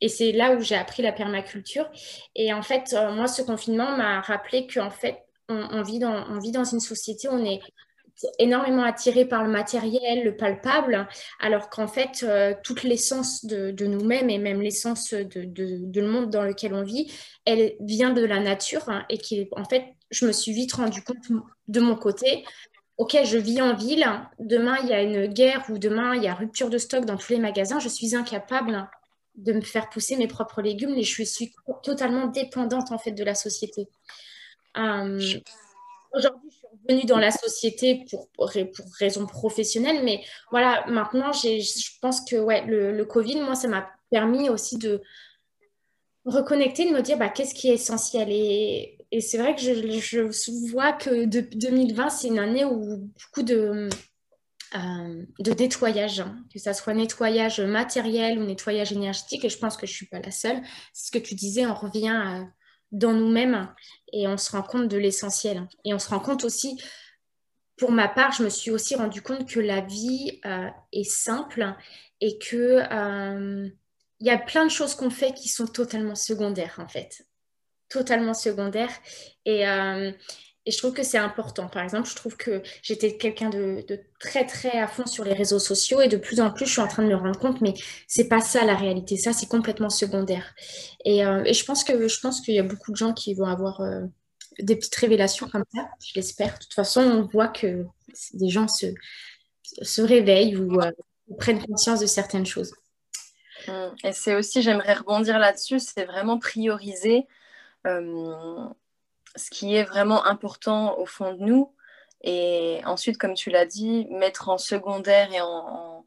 Et 0.00 0.08
c'est 0.08 0.30
là 0.30 0.54
où 0.54 0.60
j'ai 0.60 0.76
appris 0.76 1.02
la 1.02 1.12
permaculture. 1.12 1.90
Et 2.36 2.52
en 2.52 2.62
fait, 2.62 2.92
euh, 2.92 3.12
moi, 3.12 3.26
ce 3.26 3.42
confinement 3.42 3.96
m'a 3.96 4.20
rappelé 4.20 4.68
qu'en 4.68 4.90
fait, 4.90 5.18
on, 5.48 5.82
vit 5.82 5.98
dans, 5.98 6.24
on 6.30 6.38
vit 6.38 6.52
dans 6.52 6.64
une 6.64 6.80
société 6.80 7.28
on 7.28 7.44
est 7.44 7.60
énormément 8.38 8.82
attiré 8.82 9.24
par 9.24 9.42
le 9.44 9.50
matériel, 9.50 10.24
le 10.24 10.36
palpable, 10.36 11.08
alors 11.40 11.68
qu'en 11.68 11.88
fait, 11.88 12.22
euh, 12.22 12.54
toute 12.62 12.82
l'essence 12.82 13.44
de, 13.44 13.86
nous-mêmes 13.86 14.30
et 14.30 14.38
même 14.38 14.60
l'essence 14.60 15.12
de, 15.12 15.44
de, 15.44 16.00
le 16.00 16.08
monde 16.08 16.30
dans 16.30 16.42
lequel 16.42 16.74
on 16.74 16.82
vit, 16.82 17.12
elle 17.44 17.74
vient 17.80 18.12
de 18.12 18.24
la 18.24 18.40
nature 18.40 18.88
hein, 18.88 19.04
et 19.08 19.18
qui, 19.18 19.48
en 19.52 19.64
fait, 19.64 19.84
je 20.10 20.26
me 20.26 20.32
suis 20.32 20.52
vite 20.52 20.72
rendu 20.74 21.02
compte 21.02 21.42
de 21.68 21.80
mon 21.80 21.96
côté. 21.96 22.44
Ok, 22.96 23.16
je 23.24 23.38
vis 23.38 23.60
en 23.60 23.74
ville. 23.74 24.06
Demain, 24.38 24.76
il 24.82 24.88
y 24.88 24.92
a 24.92 25.02
une 25.02 25.26
guerre 25.26 25.64
ou 25.68 25.78
demain, 25.78 26.14
il 26.14 26.22
y 26.22 26.28
a 26.28 26.34
rupture 26.34 26.70
de 26.70 26.78
stock 26.78 27.04
dans 27.04 27.16
tous 27.16 27.32
les 27.32 27.40
magasins. 27.40 27.80
Je 27.80 27.88
suis 27.88 28.14
incapable 28.14 28.88
de 29.34 29.52
me 29.52 29.60
faire 29.60 29.88
pousser 29.90 30.16
mes 30.16 30.28
propres 30.28 30.62
légumes 30.62 30.94
et 30.94 31.02
je 31.02 31.22
suis 31.24 31.52
totalement 31.82 32.28
dépendante 32.28 32.92
en 32.92 32.98
fait 32.98 33.10
de 33.10 33.24
la 33.24 33.34
société. 33.34 33.88
Euh, 34.76 35.20
aujourd'hui, 36.12 36.50
je 36.50 36.63
revenue 36.88 37.06
dans 37.06 37.18
la 37.18 37.30
société 37.30 38.04
pour, 38.10 38.28
pour, 38.30 38.50
raisons 38.98 39.26
professionnelles, 39.26 40.02
mais 40.04 40.22
voilà, 40.50 40.84
maintenant, 40.88 41.32
je 41.32 41.98
pense 42.00 42.20
que 42.22 42.36
ouais, 42.36 42.64
le, 42.66 43.04
Covid, 43.04 43.40
moi, 43.40 43.54
ça 43.54 43.68
m'a 43.68 43.88
permis 44.10 44.48
aussi 44.48 44.78
de 44.78 45.02
reconnecter, 46.24 46.88
de 46.88 46.94
me 46.94 47.02
dire 47.02 47.18
bah, 47.18 47.28
qu'est-ce 47.28 47.54
qui 47.54 47.68
est 47.68 47.74
essentiel. 47.74 48.28
Et, 48.30 48.98
et 49.10 49.20
c'est 49.20 49.38
vrai 49.38 49.54
que 49.54 49.60
je, 49.60 49.74
je, 50.00 50.70
vois 50.70 50.92
que 50.92 51.24
de, 51.26 51.40
2020, 51.40 52.08
c'est 52.10 52.28
une 52.28 52.38
année 52.38 52.64
où 52.64 52.96
beaucoup 52.96 53.42
de, 53.42 53.88
euh, 54.74 55.24
de 55.38 55.52
nettoyage, 55.52 56.20
hein, 56.20 56.36
que 56.52 56.58
ça 56.58 56.74
soit 56.74 56.94
nettoyage 56.94 57.60
matériel 57.60 58.38
ou 58.38 58.44
nettoyage 58.44 58.92
énergétique, 58.92 59.44
et 59.44 59.48
je 59.48 59.58
pense 59.58 59.76
que 59.76 59.86
je 59.86 59.92
ne 59.92 59.96
suis 59.96 60.06
pas 60.06 60.18
la 60.18 60.32
seule. 60.32 60.60
C'est 60.92 61.06
ce 61.06 61.10
que 61.12 61.24
tu 61.24 61.34
disais, 61.34 61.64
on 61.66 61.74
revient 61.74 62.08
à 62.08 62.44
dans 62.92 63.12
nous-mêmes 63.12 63.72
et 64.12 64.28
on 64.28 64.36
se 64.36 64.52
rend 64.52 64.62
compte 64.62 64.88
de 64.88 64.96
l'essentiel. 64.96 65.66
Et 65.84 65.94
on 65.94 65.98
se 65.98 66.08
rend 66.08 66.20
compte 66.20 66.44
aussi, 66.44 66.80
pour 67.76 67.90
ma 67.90 68.08
part, 68.08 68.32
je 68.32 68.44
me 68.44 68.48
suis 68.48 68.70
aussi 68.70 68.94
rendu 68.94 69.22
compte 69.22 69.48
que 69.48 69.60
la 69.60 69.80
vie 69.80 70.40
euh, 70.46 70.68
est 70.92 71.08
simple 71.08 71.74
et 72.20 72.38
que 72.38 72.82
euh, 72.92 73.68
il 74.20 74.26
y 74.26 74.30
a 74.30 74.38
plein 74.38 74.64
de 74.64 74.70
choses 74.70 74.94
qu'on 74.94 75.10
fait 75.10 75.32
qui 75.34 75.48
sont 75.48 75.66
totalement 75.66 76.14
secondaires 76.14 76.76
en 76.78 76.88
fait, 76.88 77.26
totalement 77.88 78.34
secondaires. 78.34 78.92
Et, 79.44 79.68
euh, 79.68 80.12
et 80.66 80.70
je 80.70 80.78
trouve 80.78 80.94
que 80.94 81.02
c'est 81.02 81.18
important. 81.18 81.68
Par 81.68 81.82
exemple, 81.82 82.08
je 82.08 82.14
trouve 82.14 82.36
que 82.36 82.62
j'étais 82.82 83.16
quelqu'un 83.16 83.50
de, 83.50 83.84
très 84.18 84.46
très 84.46 84.78
à 84.78 84.86
fond 84.86 85.06
sur 85.06 85.24
les 85.24 85.34
réseaux 85.34 85.58
sociaux 85.58 86.00
et 86.00 86.08
de 86.08 86.16
plus 86.16 86.40
en 86.40 86.50
plus, 86.50 86.66
je 86.66 86.72
suis 86.72 86.80
en 86.80 86.88
train 86.88 87.02
de 87.02 87.08
me 87.08 87.14
rendre 87.14 87.38
compte, 87.38 87.60
mais 87.60 87.74
c'est 88.06 88.28
pas 88.28 88.40
ça 88.40 88.64
la 88.64 88.74
réalité. 88.74 89.16
Ça, 89.16 89.32
c'est 89.32 89.46
complètement 89.46 89.90
secondaire. 89.90 90.54
Et, 91.04 91.24
euh, 91.24 91.44
je 91.52 91.64
pense 91.64 91.84
que 91.84 92.08
je 92.08 92.20
pense 92.20 92.40
qu'il 92.40 92.54
y 92.54 92.58
a 92.58 92.62
beaucoup 92.62 92.92
de 92.92 92.96
gens 92.96 93.12
qui 93.12 93.34
vont 93.34 93.46
avoir 93.46 93.80
euh, 93.82 94.02
des 94.58 94.76
petites 94.76 94.94
révélations 94.94 95.48
comme 95.48 95.64
ça. 95.74 95.88
Je 96.02 96.12
l'espère. 96.14 96.54
De 96.54 96.58
toute 96.60 96.74
façon, 96.74 97.02
on 97.02 97.22
voit 97.22 97.48
que 97.48 97.84
des 98.32 98.48
gens 98.48 98.68
se, 98.68 98.86
se 99.82 100.00
réveillent 100.00 100.56
ou 100.56 100.80
euh, 100.80 100.90
prennent 101.38 101.64
conscience 101.64 102.00
de 102.00 102.06
certaines 102.06 102.46
choses. 102.46 102.72
Hum, 103.68 103.94
et 104.02 104.12
c'est 104.12 104.34
aussi, 104.34 104.62
j'aimerais 104.62 104.94
rebondir 104.94 105.38
là-dessus, 105.38 105.78
c'est 105.78 106.04
vraiment 106.06 106.38
prioriser 106.38 107.26
ce 109.36 109.50
qui 109.50 109.74
est 109.74 109.84
vraiment 109.84 110.24
important 110.26 110.98
au 110.98 111.06
fond 111.06 111.32
de 111.32 111.42
nous. 111.42 111.72
Et 112.22 112.80
ensuite, 112.86 113.18
comme 113.18 113.34
tu 113.34 113.50
l'as 113.50 113.66
dit, 113.66 114.06
mettre 114.10 114.48
en 114.48 114.58
secondaire 114.58 115.32
et 115.32 115.40
en, 115.40 116.04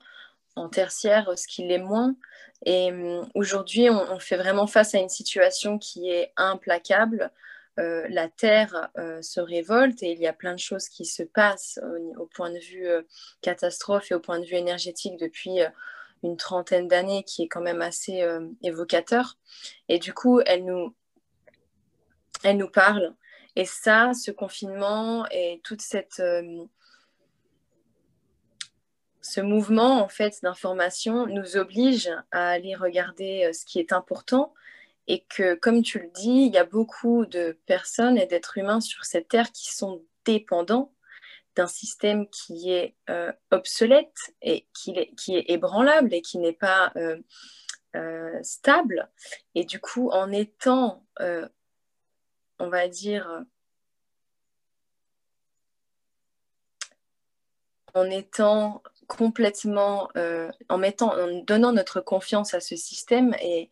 tertiaire 0.71 1.37
ce 1.37 1.47
qui 1.47 1.67
l'est 1.67 1.77
moins. 1.77 2.15
Et 2.65 2.91
hum, 2.91 3.29
aujourd'hui, 3.35 3.89
on, 3.91 4.19
fait 4.19 4.37
vraiment 4.37 4.65
face 4.65 4.95
à 4.95 4.97
une 4.97 5.09
situation 5.09 5.77
qui 5.77 6.09
est 6.09 6.33
implacable. 6.35 7.31
Euh, 7.79 8.07
la 8.09 8.27
Terre 8.27 8.89
euh, 8.97 9.21
se 9.21 9.39
révolte 9.39 10.01
et 10.01 10.11
il 10.11 10.19
y 10.19 10.25
a 10.25 10.33
plein 10.33 10.55
de 10.55 10.59
choses 10.59 10.89
qui 10.89 11.05
se 11.05 11.21
passent 11.21 11.79
au, 12.17 12.25
point 12.25 12.49
de 12.49 12.57
vue 12.57 12.87
euh, 12.87 13.03
catastrophe 13.41 14.09
et 14.09 14.15
au 14.15 14.19
point 14.19 14.39
de 14.39 14.45
vue 14.45 14.55
énergétique 14.55 15.17
depuis 15.19 15.59
une 16.23 16.37
trentaine 16.37 16.87
d'années 16.87 17.23
qui 17.23 17.43
est 17.43 17.47
quand 17.47 17.61
même 17.61 17.83
assez 17.83 18.25
évocateur. 18.63 19.37
Et 19.87 19.99
du 19.99 20.15
coup, 20.15 20.41
elle 20.47 20.65
nous, 20.65 20.95
elle 22.43 22.57
nous 22.57 22.69
parle. 22.69 23.15
Et 23.57 23.65
ça, 23.65 24.11
ce 24.13 24.29
confinement 24.29 25.25
et 25.31 25.61
toute 25.63 25.81
cette, 25.81 26.19
euh, 26.19 26.63
ce 29.21 29.41
mouvement 29.41 29.99
en 29.99 30.07
fait 30.07 30.39
d'information 30.43 31.25
nous 31.25 31.57
oblige 31.57 32.11
à 32.31 32.49
aller 32.49 32.75
regarder 32.75 33.45
euh, 33.45 33.53
ce 33.53 33.65
qui 33.65 33.79
est 33.79 33.93
important 33.93 34.53
et 35.07 35.25
que, 35.27 35.55
comme 35.55 35.81
tu 35.81 35.97
le 35.97 36.11
dis, 36.13 36.45
il 36.45 36.53
y 36.53 36.59
a 36.59 36.65
beaucoup 36.65 37.25
de 37.25 37.57
personnes 37.65 38.19
et 38.19 38.27
d'êtres 38.27 38.59
humains 38.59 38.79
sur 38.79 39.05
cette 39.05 39.29
terre 39.29 39.51
qui 39.51 39.73
sont 39.73 40.03
dépendants 40.23 40.93
d'un 41.55 41.65
système 41.65 42.27
qui 42.29 42.71
est 42.71 42.95
euh, 43.09 43.31
obsolète 43.49 44.35
et 44.43 44.67
qui 44.75 44.91
est, 44.91 45.15
qui 45.15 45.35
est, 45.35 45.45
ébranlable 45.47 46.13
et 46.13 46.21
qui 46.21 46.37
n'est 46.37 46.53
pas 46.53 46.93
stable. 48.43 49.09
Et 49.55 49.65
du 49.65 49.79
coup, 49.79 50.11
en 50.11 50.31
étant 50.31 51.03
on 52.59 52.69
va 52.69 52.87
dire, 52.87 53.43
en 57.93 58.09
étant 58.09 58.81
complètement, 59.07 60.09
euh, 60.17 60.51
en, 60.69 60.77
mettant, 60.77 61.13
en 61.17 61.41
donnant 61.43 61.71
notre 61.71 62.01
confiance 62.01 62.53
à 62.53 62.59
ce 62.59 62.75
système 62.75 63.33
et, 63.41 63.69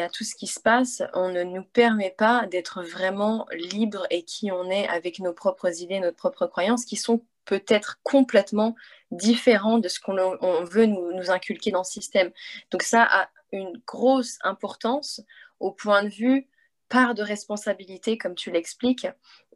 à 0.00 0.08
tout 0.08 0.24
ce 0.24 0.34
qui 0.34 0.46
se 0.46 0.60
passe, 0.60 1.02
on 1.12 1.28
ne 1.30 1.42
nous 1.42 1.62
permet 1.62 2.14
pas 2.16 2.46
d'être 2.46 2.82
vraiment 2.82 3.46
libre 3.52 4.06
et 4.10 4.22
qui 4.22 4.50
on 4.50 4.70
est 4.70 4.88
avec 4.88 5.18
nos 5.18 5.34
propres 5.34 5.82
idées, 5.82 6.00
nos 6.00 6.12
propres 6.12 6.46
croyances, 6.46 6.86
qui 6.86 6.96
sont 6.96 7.22
peut-être 7.44 8.00
complètement 8.02 8.74
différents 9.10 9.78
de 9.78 9.88
ce 9.88 10.00
qu'on 10.00 10.64
veut 10.64 10.86
nous, 10.86 11.30
inculquer 11.30 11.70
dans 11.70 11.80
le 11.80 11.84
système. 11.84 12.32
Donc 12.70 12.82
ça 12.82 13.02
a 13.02 13.28
une 13.52 13.78
grosse 13.86 14.38
importance 14.42 15.20
au 15.60 15.70
point 15.70 16.02
de 16.02 16.08
vue 16.08 16.48
part 16.88 17.14
de 17.14 17.22
responsabilité, 17.22 18.18
comme 18.18 18.34
tu 18.34 18.50
l'expliques, 18.50 19.06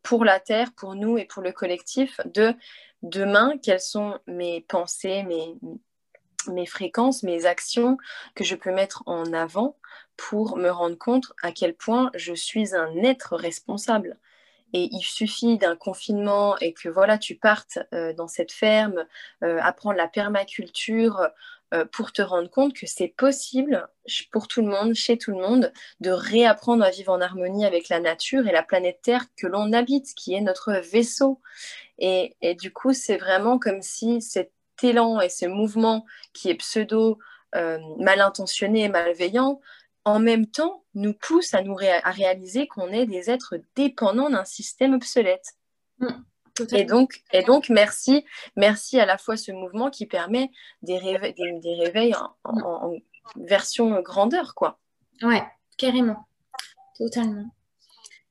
pour 0.02 0.24
la 0.24 0.40
Terre, 0.40 0.72
pour 0.72 0.94
nous 0.94 1.18
et 1.18 1.24
pour 1.24 1.42
le 1.42 1.52
collectif, 1.52 2.20
de 2.24 2.54
demain, 3.02 3.58
quelles 3.62 3.80
sont 3.80 4.18
mes 4.26 4.60
pensées, 4.62 5.22
mes, 5.22 6.66
fréquences, 6.66 7.22
mes 7.22 7.46
actions 7.46 7.98
que 8.34 8.44
je 8.44 8.54
peux 8.54 8.72
mettre 8.72 9.02
en 9.06 9.32
avant 9.32 9.76
pour 10.16 10.56
me 10.56 10.70
rendre 10.70 10.98
compte 10.98 11.32
à 11.42 11.52
quel 11.52 11.74
point 11.74 12.10
je 12.14 12.34
suis 12.34 12.74
un 12.74 12.96
être 13.02 13.36
responsable. 13.36 14.18
Et 14.74 14.88
il 14.92 15.02
suffit 15.02 15.56
d'un 15.56 15.76
confinement 15.76 16.58
et 16.58 16.74
que 16.74 16.90
voilà, 16.90 17.16
tu 17.16 17.36
partes 17.36 17.78
euh, 17.94 18.12
dans 18.12 18.28
cette 18.28 18.52
ferme, 18.52 19.06
euh, 19.42 19.58
apprendre 19.62 19.96
la 19.96 20.08
permaculture, 20.08 21.26
euh, 21.74 21.84
pour 21.84 22.12
te 22.12 22.22
rendre 22.22 22.50
compte 22.50 22.74
que 22.74 22.86
c'est 22.86 23.08
possible 23.08 23.88
pour 24.32 24.48
tout 24.48 24.62
le 24.62 24.68
monde, 24.68 24.94
chez 24.94 25.18
tout 25.18 25.32
le 25.32 25.38
monde, 25.38 25.72
de 26.00 26.10
réapprendre 26.10 26.84
à 26.84 26.90
vivre 26.90 27.12
en 27.12 27.20
harmonie 27.20 27.66
avec 27.66 27.88
la 27.88 28.00
nature 28.00 28.46
et 28.46 28.52
la 28.52 28.62
planète 28.62 29.00
Terre 29.02 29.26
que 29.36 29.46
l'on 29.46 29.72
habite, 29.72 30.14
qui 30.14 30.34
est 30.34 30.40
notre 30.40 30.72
vaisseau. 30.72 31.40
Et, 31.98 32.34
du 32.60 32.72
coup, 32.72 32.92
c'est 32.92 33.16
vraiment 33.16 33.58
comme 33.58 33.82
si 33.82 34.20
élan 34.82 35.20
et 35.20 35.28
ce 35.28 35.46
mouvement 35.46 36.06
qui 36.32 36.48
est 36.48 36.54
pseudo 36.54 37.18
mal 37.52 38.20
intentionné 38.20 38.84
et 38.84 38.88
malveillant, 38.88 39.60
en 40.04 40.20
même 40.20 40.46
temps, 40.46 40.84
nous 40.94 41.12
pousse 41.12 41.52
à 41.52 41.62
nous 41.62 41.74
réaliser 41.74 42.66
qu'on 42.66 42.88
est 42.88 43.06
des 43.06 43.30
êtres 43.30 43.56
dépendants 43.76 44.30
d'un 44.30 44.44
système 44.44 44.94
obsolète. 44.94 45.54
Mm, 46.60 46.74
et 46.74 46.84
donc, 46.84 47.22
et 47.32 47.42
donc, 47.42 47.68
merci, 47.68 48.24
merci 48.56 48.98
à 49.00 49.06
la 49.06 49.18
fois 49.18 49.36
ce 49.36 49.52
mouvement 49.52 49.90
qui 49.90 50.06
permet 50.06 50.50
des, 50.82 50.98
réveils, 50.98 51.34
des, 51.34 51.74
réveils 51.74 52.14
en, 52.44 52.94
version 53.36 54.00
grandeur, 54.00 54.54
quoi. 54.54 54.78
Ouais, 55.22 55.42
carrément, 55.76 56.26
totalement. 56.96 57.50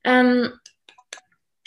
Euh, 0.06 0.48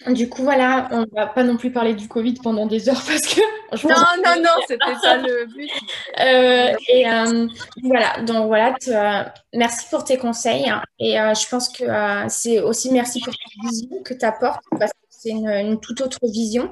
du 0.08 0.30
coup, 0.30 0.42
voilà, 0.42 0.88
on 0.92 1.06
va 1.14 1.28
pas 1.28 1.44
non 1.44 1.58
plus 1.58 1.72
parler 1.72 1.94
du 1.94 2.08
Covid 2.08 2.34
pendant 2.42 2.66
des 2.66 2.90
heures 2.90 3.04
parce 3.06 3.22
que. 3.22 3.42
Non, 3.84 3.96
non, 4.22 4.42
non, 4.42 4.50
c'était 4.68 5.00
pas 5.02 5.16
le 5.18 5.46
but. 5.46 5.70
Euh, 6.20 6.74
et 6.90 7.10
euh, 7.10 7.48
voilà, 7.84 8.20
donc 8.22 8.48
voilà, 8.48 9.34
merci 9.54 9.88
pour 9.90 10.04
tes 10.04 10.18
conseils. 10.18 10.70
Hein. 10.70 10.84
et 11.00 11.20
euh, 11.20 11.34
je 11.34 11.48
pense 11.48 11.70
que 11.70 11.86
c'est 12.28 12.60
aussi 12.60 12.92
merci 12.92 13.22
pour 13.22 13.34
ta 13.34 13.68
vision 13.70 14.04
que 14.04 14.14
tu 14.14 14.26
apportes 14.26 14.62
parce 14.78 14.92
c'est 15.22 15.30
une, 15.30 15.80
toute 15.80 16.02
autre 16.02 16.20
vision 16.24 16.72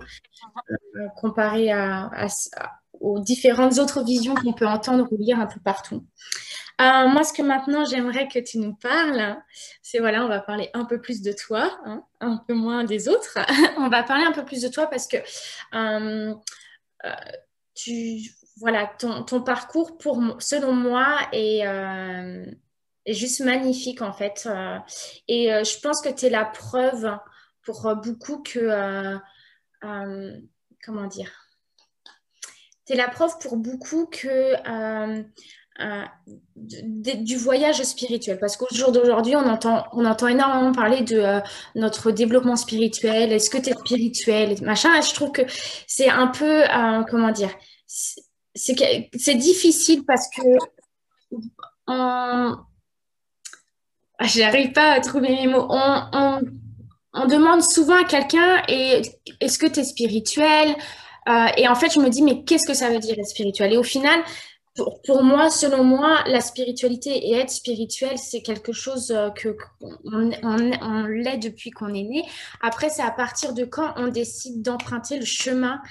comparée 1.18 1.72
à, 1.72 2.10
aux 3.00 3.20
différentes 3.20 3.78
autres 3.78 4.04
visions 4.04 4.34
qu'on 4.34 4.54
peut 4.54 4.68
entendre 4.68 5.08
ou 5.12 5.18
lire 5.18 5.40
un 5.40 5.46
peu 5.46 5.60
partout. 5.60 6.04
Euh, 6.82 7.08
moi, 7.10 7.24
ce 7.24 7.34
que 7.34 7.44
maintenant 7.44 7.86
j'aimerais 7.86 8.28
que 8.28 8.40
tu 8.40 8.58
nous 8.58 8.74
parles, 8.74 9.38
c'est 9.84 10.00
voilà, 10.00 10.26
on 10.26 10.30
va 10.30 10.40
parler 10.40 10.70
un 10.74 10.86
peu 10.86 11.00
plus 11.00 11.22
de 11.22 11.32
toi, 11.32 11.78
hein, 11.86 12.04
un 12.22 12.38
peu 12.48 12.56
moins 12.56 12.86
des 12.86 13.08
autres. 13.08 13.38
on 13.78 13.90
va 13.90 14.02
parler 14.02 14.24
un 14.24 14.32
peu 14.32 14.46
plus 14.46 14.64
de 14.64 14.68
toi 14.70 14.88
parce 14.88 15.06
que 15.06 15.18
euh, 15.76 16.34
euh, 17.06 17.10
tu, 17.76 18.32
voilà, 18.58 18.90
ton, 18.98 19.24
ton, 19.24 19.44
parcours, 19.44 19.98
pour, 19.98 20.22
selon 20.40 20.74
moi, 20.74 21.20
est, 21.34 21.60
est, 23.06 23.14
juste 23.14 23.42
magnifique 23.42 24.02
en 24.02 24.12
fait. 24.12 24.50
et 25.28 25.50
je 25.50 25.80
pense 25.82 26.02
que 26.02 26.10
tu 26.10 26.26
es 26.26 26.30
la 26.30 26.46
preuve 26.46 27.18
pour 27.72 27.96
beaucoup 27.96 28.42
que, 28.42 29.18
comment 29.82 31.08
dire, 31.08 31.32
tu 32.86 32.94
es 32.94 32.96
la 32.96 33.10
preuve 33.10 33.38
pour 33.40 33.58
beaucoup 33.58 34.08
que 34.08 34.56
euh, 35.82 36.04
du 36.56 37.38
voyage 37.38 37.82
spirituel. 37.84 38.38
Parce 38.38 38.58
qu'au 38.58 38.68
jour 38.74 38.92
d'aujourd'hui, 38.92 39.36
on 39.38 39.48
entend, 39.48 39.86
on 39.94 40.04
entend 40.04 40.28
énormément 40.28 40.74
parler 40.74 41.04
de 41.04 41.18
euh, 41.18 41.40
notre 41.76 42.12
développement 42.12 42.58
spirituel. 42.58 43.32
Est-ce 43.32 43.50
que 43.50 43.58
tu 43.58 43.70
es 43.70 43.74
spirituel 43.74 44.62
Machin. 44.62 44.90
Je 45.00 45.14
trouve 45.14 45.32
que 45.32 45.44
c'est 45.88 46.10
un 46.10 46.28
peu, 46.28 46.64
euh, 46.64 47.04
comment 47.10 47.32
dire, 47.32 47.52
c'est 47.88 49.36
difficile 49.36 50.04
parce 50.06 50.28
que 50.30 50.42
on... 51.88 52.58
J'arrive 54.22 54.74
pas 54.74 54.92
à 54.92 55.00
trouver 55.00 55.30
mes 55.30 55.48
mots. 55.48 55.66
On, 55.70 56.42
demande 57.28 57.62
souvent 57.62 58.02
à 58.02 58.04
quelqu'un 58.04 58.62
est-ce 58.68 59.58
que 59.58 59.68
tu 59.68 59.80
es 59.80 59.84
spirituel 59.84 60.76
Et 61.58 61.68
en 61.68 61.76
fait, 61.76 61.94
je 61.94 62.00
me 62.00 62.10
dis 62.10 62.22
mais 62.22 62.44
qu'est-ce 62.44 62.68
que 62.68 62.74
ça 62.74 62.90
veut 62.90 63.00
dire 63.00 63.16
être 63.18 63.28
spirituel? 63.28 63.74
Et 63.74 63.78
au 63.78 63.84
final, 63.84 64.24
pour, 65.06 65.24
moi, 65.24 65.50
selon 65.50 65.84
moi, 65.84 66.24
la 66.28 66.42
spiritualité 66.42 67.12
et 67.30 67.36
être 67.36 67.50
spirituel, 67.50 68.18
c'est 68.18 68.42
quelque 68.42 68.72
chose 68.72 69.12
euh, 69.12 69.30
que 69.32 69.56
on, 69.82 71.04
l'est 71.06 71.38
depuis 71.38 71.72
qu'on 71.72 71.94
est 71.94 72.04
né. 72.04 72.24
Après, 72.62 72.90
c'est 72.90 73.02
à 73.02 73.12
partir 73.12 73.54
de 73.54 73.66
quand 73.66 73.94
on 73.98 74.08
décide 74.08 74.62
d'emprunter 74.62 75.18
le 75.18 75.26
chemin 75.26 75.82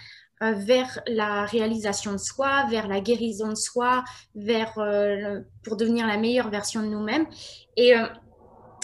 euh, 0.43 0.53
vers 0.53 1.01
la 1.07 1.45
réalisation 1.45 2.13
de 2.13 2.19
soi, 2.19 2.67
vers 2.71 2.89
la 2.89 3.01
guérison 3.01 3.49
de 3.49 3.57
soi, 3.57 4.05
vers 4.35 4.79
euh, 4.79 5.41
pour 5.65 5.77
devenir 5.77 6.07
la 6.07 6.17
meilleure 6.17 6.51
version 6.51 6.83
de 6.83 6.87
nous-mêmes. 6.87 7.27
Et 7.77 7.95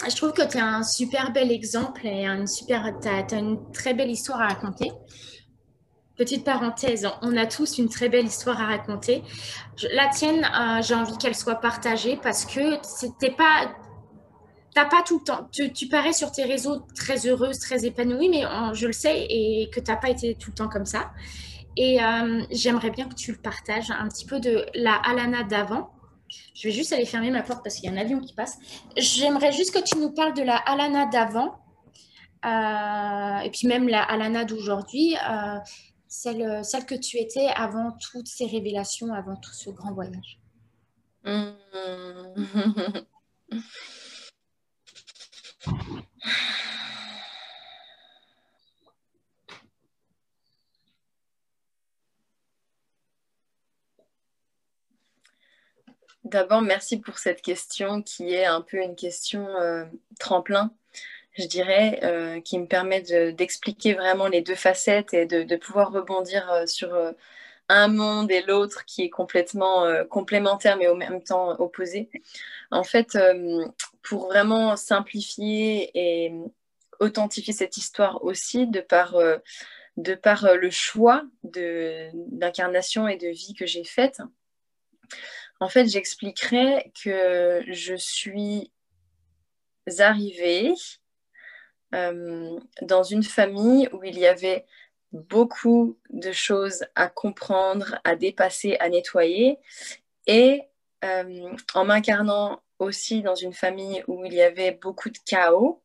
je 0.07 0.15
trouve 0.15 0.33
que 0.33 0.47
tu 0.47 0.57
as 0.57 0.65
un 0.65 0.83
super 0.83 1.31
bel 1.31 1.51
exemple 1.51 2.05
et 2.05 2.27
tu 2.45 2.73
as, 2.73 3.39
une 3.39 3.71
très 3.71 3.93
belle 3.93 4.11
histoire 4.11 4.41
à 4.41 4.47
raconter. 4.47 4.91
Petite 6.17 6.45
parenthèse, 6.45 7.07
on 7.21 7.35
a 7.35 7.45
tous 7.45 7.77
une 7.77 7.89
très 7.89 8.07
belle 8.07 8.25
histoire 8.25 8.61
à 8.61 8.67
raconter. 8.67 9.21
la 9.93 10.07
tienne, 10.07 10.45
euh, 10.45 10.81
j'ai 10.81 10.95
envie 10.95 11.17
qu'elle 11.17 11.35
soit 11.35 11.55
partagée 11.55 12.17
parce 12.21 12.45
que 12.45 12.77
c'était 12.83 13.31
pas, 13.31 13.75
t'as 14.73 14.85
pas 14.85 15.01
tout 15.05 15.19
le 15.19 15.25
temps. 15.25 15.49
Tu, 15.51 15.87
parais 15.89 16.13
sur 16.13 16.31
tes 16.31 16.43
réseaux 16.43 16.85
très 16.95 17.27
heureuse, 17.27 17.59
très 17.59 17.85
épanouie, 17.85 18.29
mais 18.29 18.43
je 18.73 18.87
le 18.87 18.93
sais 18.93 19.25
et 19.29 19.69
que 19.73 19.81
t'as 19.81 19.97
pas 19.97 20.09
été 20.09 20.35
tout 20.35 20.51
le 20.51 20.55
temps 20.55 20.69
comme 20.69 20.85
ça. 20.85 21.11
Et 21.77 22.01
euh, 22.01 22.43
j'aimerais 22.51 22.89
bien 22.89 23.07
que 23.07 23.15
tu 23.15 23.31
le 23.31 23.37
partages 23.37 23.91
un 23.91 24.07
petit 24.07 24.25
peu 24.25 24.39
de 24.39 24.65
la 24.75 24.95
Alana 24.95 25.43
d'avant. 25.43 25.89
Je 26.53 26.67
vais 26.67 26.73
juste 26.73 26.93
aller 26.93 27.05
fermer 27.05 27.31
ma 27.31 27.43
porte 27.43 27.63
parce 27.63 27.75
qu'il 27.75 27.85
y 27.85 27.87
a 27.87 27.95
un 27.95 28.01
avion 28.01 28.19
qui 28.19 28.33
passe. 28.33 28.57
J'aimerais 28.97 29.51
juste 29.51 29.73
que 29.73 29.83
tu 29.83 29.97
nous 29.97 30.11
parles 30.11 30.33
de 30.33 30.43
la 30.43 30.57
Alana 30.57 31.05
d'avant. 31.07 31.59
Euh, 32.45 33.39
et 33.39 33.49
puis 33.49 33.67
même 33.67 33.87
la 33.87 34.03
Alana 34.03 34.45
d'aujourd'hui, 34.45 35.15
celle, 36.07 36.63
celle 36.63 36.85
que 36.85 36.95
tu 36.95 37.17
étais 37.17 37.47
avant 37.55 37.91
toutes 38.11 38.27
ces 38.27 38.45
révélations, 38.45 39.13
avant 39.13 39.35
tout 39.35 39.53
ce 39.53 39.69
grand 39.69 39.93
voyage 39.93 40.39
mmh. 41.23 41.51
D'abord, 56.25 56.63
merci 56.63 56.99
pour 56.99 57.19
cette 57.19 57.43
question 57.43 58.01
qui 58.01 58.33
est 58.33 58.45
un 58.45 58.61
peu 58.61 58.77
une 58.77 58.95
question 58.95 59.47
euh, 59.47 59.85
tremplin 60.19 60.71
je 61.37 61.45
dirais, 61.45 61.99
euh, 62.03 62.39
qui 62.39 62.57
me 62.57 62.65
permet 62.65 63.01
d'expliquer 63.33 63.93
vraiment 63.93 64.27
les 64.27 64.41
deux 64.41 64.55
facettes 64.55 65.13
et 65.13 65.25
de, 65.25 65.55
pouvoir 65.57 65.91
rebondir 65.91 66.49
euh, 66.49 66.65
sur 66.65 66.97
un 67.67 67.87
monde 67.89 68.31
et 68.31 68.41
l'autre 68.41 68.85
qui 68.85 69.03
est 69.03 69.09
complètement 69.09 69.85
complémentaire 70.09 70.77
mais 70.77 70.87
au 70.87 70.95
même 70.95 71.21
temps 71.21 71.59
opposé. 71.59 72.09
En 72.71 72.83
fait, 72.83 73.17
pour 74.01 74.27
vraiment 74.27 74.77
simplifier 74.77 75.91
et 75.93 76.33
authentifier 77.01 77.53
cette 77.53 77.75
histoire 77.75 78.23
aussi 78.23 78.65
de 78.65 78.79
par, 78.79 79.17
de 79.97 80.15
par 80.15 80.55
le 80.55 80.69
choix 80.69 81.23
d'incarnation 81.43 83.09
et 83.09 83.17
de 83.17 83.27
vie 83.27 83.55
que 83.55 83.65
j'ai 83.65 83.83
faite, 83.83 84.21
en 85.59 85.69
fait, 85.69 85.87
j'expliquerai 85.87 86.91
que 87.03 87.63
je 87.67 87.95
suis 87.95 88.71
arrivée 89.99 90.73
euh, 91.93 92.59
dans 92.81 93.03
une 93.03 93.23
famille 93.23 93.87
où 93.93 94.03
il 94.03 94.17
y 94.17 94.27
avait 94.27 94.65
beaucoup 95.11 95.97
de 96.09 96.31
choses 96.31 96.85
à 96.95 97.07
comprendre, 97.07 97.99
à 98.03 98.15
dépasser, 98.15 98.75
à 98.79 98.89
nettoyer. 98.89 99.59
Et 100.27 100.63
euh, 101.03 101.55
en 101.73 101.85
m'incarnant 101.85 102.61
aussi 102.79 103.21
dans 103.21 103.35
une 103.35 103.53
famille 103.53 104.03
où 104.07 104.25
il 104.25 104.33
y 104.33 104.41
avait 104.41 104.71
beaucoup 104.71 105.09
de 105.09 105.17
chaos, 105.25 105.81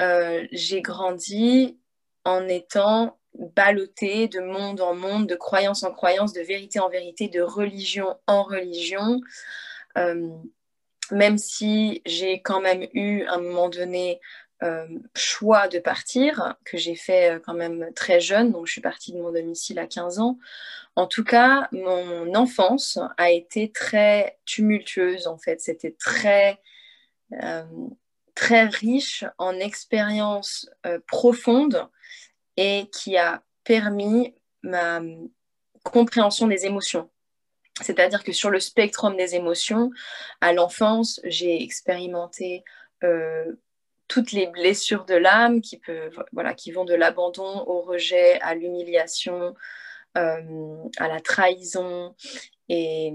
euh, 0.00 0.46
j'ai 0.52 0.82
grandi 0.82 1.78
en 2.24 2.46
étant 2.46 3.18
ballottée 3.38 4.28
de 4.28 4.40
monde 4.40 4.80
en 4.80 4.94
monde, 4.94 5.26
de 5.26 5.36
croyance 5.36 5.82
en 5.82 5.92
croyance, 5.92 6.32
de 6.32 6.40
vérité 6.40 6.80
en 6.80 6.88
vérité, 6.88 7.28
de 7.28 7.40
religion 7.40 8.16
en 8.26 8.42
religion. 8.42 9.20
même 11.10 11.38
si 11.38 12.02
j'ai 12.04 12.42
quand 12.42 12.60
même 12.60 12.86
eu 12.92 13.24
à 13.24 13.34
un 13.34 13.40
moment 13.40 13.68
donné 13.70 14.20
euh, 14.64 14.88
choix 15.14 15.68
de 15.68 15.78
partir, 15.78 16.56
que 16.64 16.76
j'ai 16.76 16.96
fait 16.96 17.36
euh, 17.36 17.38
quand 17.38 17.54
même 17.54 17.92
très 17.94 18.20
jeune, 18.20 18.50
donc 18.50 18.66
je 18.66 18.72
suis 18.72 18.80
partie 18.80 19.12
de 19.12 19.18
mon 19.18 19.30
domicile 19.30 19.78
à 19.78 19.86
15 19.86 20.18
ans. 20.18 20.36
En 20.96 21.06
tout 21.06 21.22
cas, 21.22 21.68
mon 21.70 22.34
enfance 22.34 22.98
a 23.18 23.30
été 23.30 23.70
très 23.70 24.36
tumultueuse, 24.46 25.28
en 25.28 25.38
fait. 25.38 25.60
C'était 25.60 25.94
très, 25.96 26.58
euh, 27.40 27.62
très 28.34 28.64
riche 28.64 29.24
en 29.38 29.54
expériences 29.60 30.68
profondes 31.06 31.88
et 32.58 32.90
qui 32.92 33.16
a 33.16 33.42
permis 33.62 34.34
ma 34.62 35.00
compréhension 35.84 36.48
des 36.48 36.66
émotions. 36.66 37.08
C'est-à-dire 37.80 38.24
que 38.24 38.32
sur 38.32 38.50
le 38.50 38.58
spectrum 38.58 39.16
des 39.16 39.36
émotions, 39.36 39.90
à 40.40 40.52
l'enfance, 40.52 41.20
j'ai 41.22 41.62
expérimenté 41.62 42.64
toutes 44.08 44.32
les 44.32 44.48
blessures 44.48 45.04
de 45.04 45.14
l'âme 45.14 45.60
qui, 45.60 45.80
voilà, 46.32 46.54
qui 46.54 46.72
vont 46.72 46.84
de 46.84 46.94
l'abandon 46.94 47.62
au 47.66 47.82
rejet, 47.82 48.40
à 48.40 48.54
l'humiliation, 48.54 49.54
euh, 50.16 50.88
à 50.96 51.06
la 51.06 51.20
trahison 51.20 52.16
et 52.68 53.12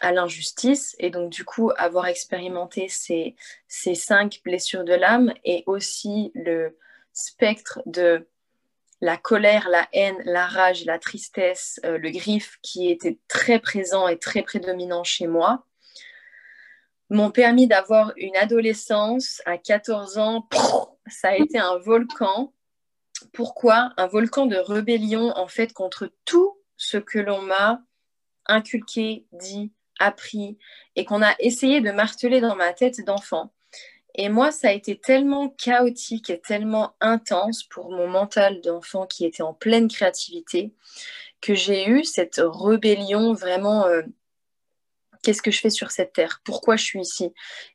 à 0.00 0.12
l'injustice. 0.12 0.96
Et 0.98 1.10
donc, 1.10 1.30
du 1.30 1.44
coup, 1.44 1.70
avoir 1.76 2.06
expérimenté 2.06 2.88
ces, 2.88 3.36
ces 3.68 3.94
cinq 3.94 4.40
blessures 4.44 4.84
de 4.84 4.94
l'âme 4.94 5.34
et 5.44 5.64
aussi 5.66 6.32
le 6.34 6.78
spectre 7.14 7.80
de 7.86 8.28
la 9.00 9.16
colère, 9.16 9.68
la 9.70 9.88
haine, 9.92 10.20
la 10.24 10.46
rage, 10.46 10.84
la 10.84 10.98
tristesse, 10.98 11.80
euh, 11.84 11.98
le 11.98 12.10
griffe 12.10 12.58
qui 12.62 12.90
était 12.90 13.18
très 13.28 13.58
présent 13.58 14.08
et 14.08 14.18
très 14.18 14.42
prédominant 14.42 15.04
chez 15.04 15.26
moi, 15.26 15.66
m'ont 17.10 17.30
permis 17.30 17.66
d'avoir 17.66 18.12
une 18.16 18.36
adolescence 18.36 19.42
à 19.46 19.58
14 19.58 20.18
ans. 20.18 20.48
Ça 21.06 21.28
a 21.28 21.36
été 21.36 21.58
un 21.58 21.76
volcan. 21.78 22.52
Pourquoi? 23.32 23.92
Un 23.96 24.06
volcan 24.06 24.46
de 24.46 24.56
rébellion 24.56 25.32
en 25.36 25.48
fait 25.48 25.72
contre 25.72 26.10
tout 26.24 26.58
ce 26.76 26.96
que 26.96 27.18
l'on 27.18 27.42
m'a 27.42 27.80
inculqué, 28.46 29.26
dit, 29.32 29.72
appris 29.98 30.58
et 30.96 31.04
qu'on 31.04 31.22
a 31.22 31.34
essayé 31.38 31.80
de 31.80 31.90
marteler 31.90 32.40
dans 32.40 32.56
ma 32.56 32.72
tête 32.72 33.04
d'enfant. 33.04 33.52
Et 34.14 34.28
moi, 34.28 34.52
ça 34.52 34.68
a 34.68 34.72
été 34.72 34.96
tellement 34.96 35.48
chaotique 35.48 36.30
et 36.30 36.40
tellement 36.40 36.94
intense 37.00 37.64
pour 37.64 37.90
mon 37.90 38.06
mental 38.06 38.60
d'enfant 38.60 39.06
qui 39.06 39.24
était 39.24 39.42
en 39.42 39.54
pleine 39.54 39.88
créativité 39.88 40.72
que 41.40 41.54
j'ai 41.54 41.88
eu 41.88 42.04
cette 42.04 42.40
rébellion 42.42 43.34
vraiment. 43.34 43.86
Euh, 43.86 44.02
qu'est-ce 45.22 45.42
que 45.42 45.50
je 45.50 45.60
fais 45.60 45.70
sur 45.70 45.90
cette 45.90 46.12
terre? 46.12 46.42
Pourquoi 46.44 46.76
je 46.76 46.84
suis 46.84 47.00
ici? 47.00 47.32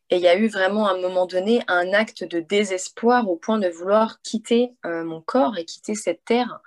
Et 0.09 0.17
il 0.17 0.21
y 0.21 0.27
a 0.27 0.37
eu 0.37 0.47
vraiment 0.47 0.87
à 0.87 0.93
un 0.93 1.01
moment 1.01 1.25
donné 1.25 1.61
un 1.67 1.93
acte 1.93 2.23
de 2.23 2.39
désespoir 2.39 3.29
au 3.29 3.35
point 3.35 3.57
de 3.57 3.67
vouloir 3.67 4.21
quitter 4.21 4.73
euh, 4.85 5.03
mon 5.03 5.21
corps 5.21 5.57
et 5.57 5.65
quitter 5.65 5.95
cette 5.95 6.23
terre 6.25 6.61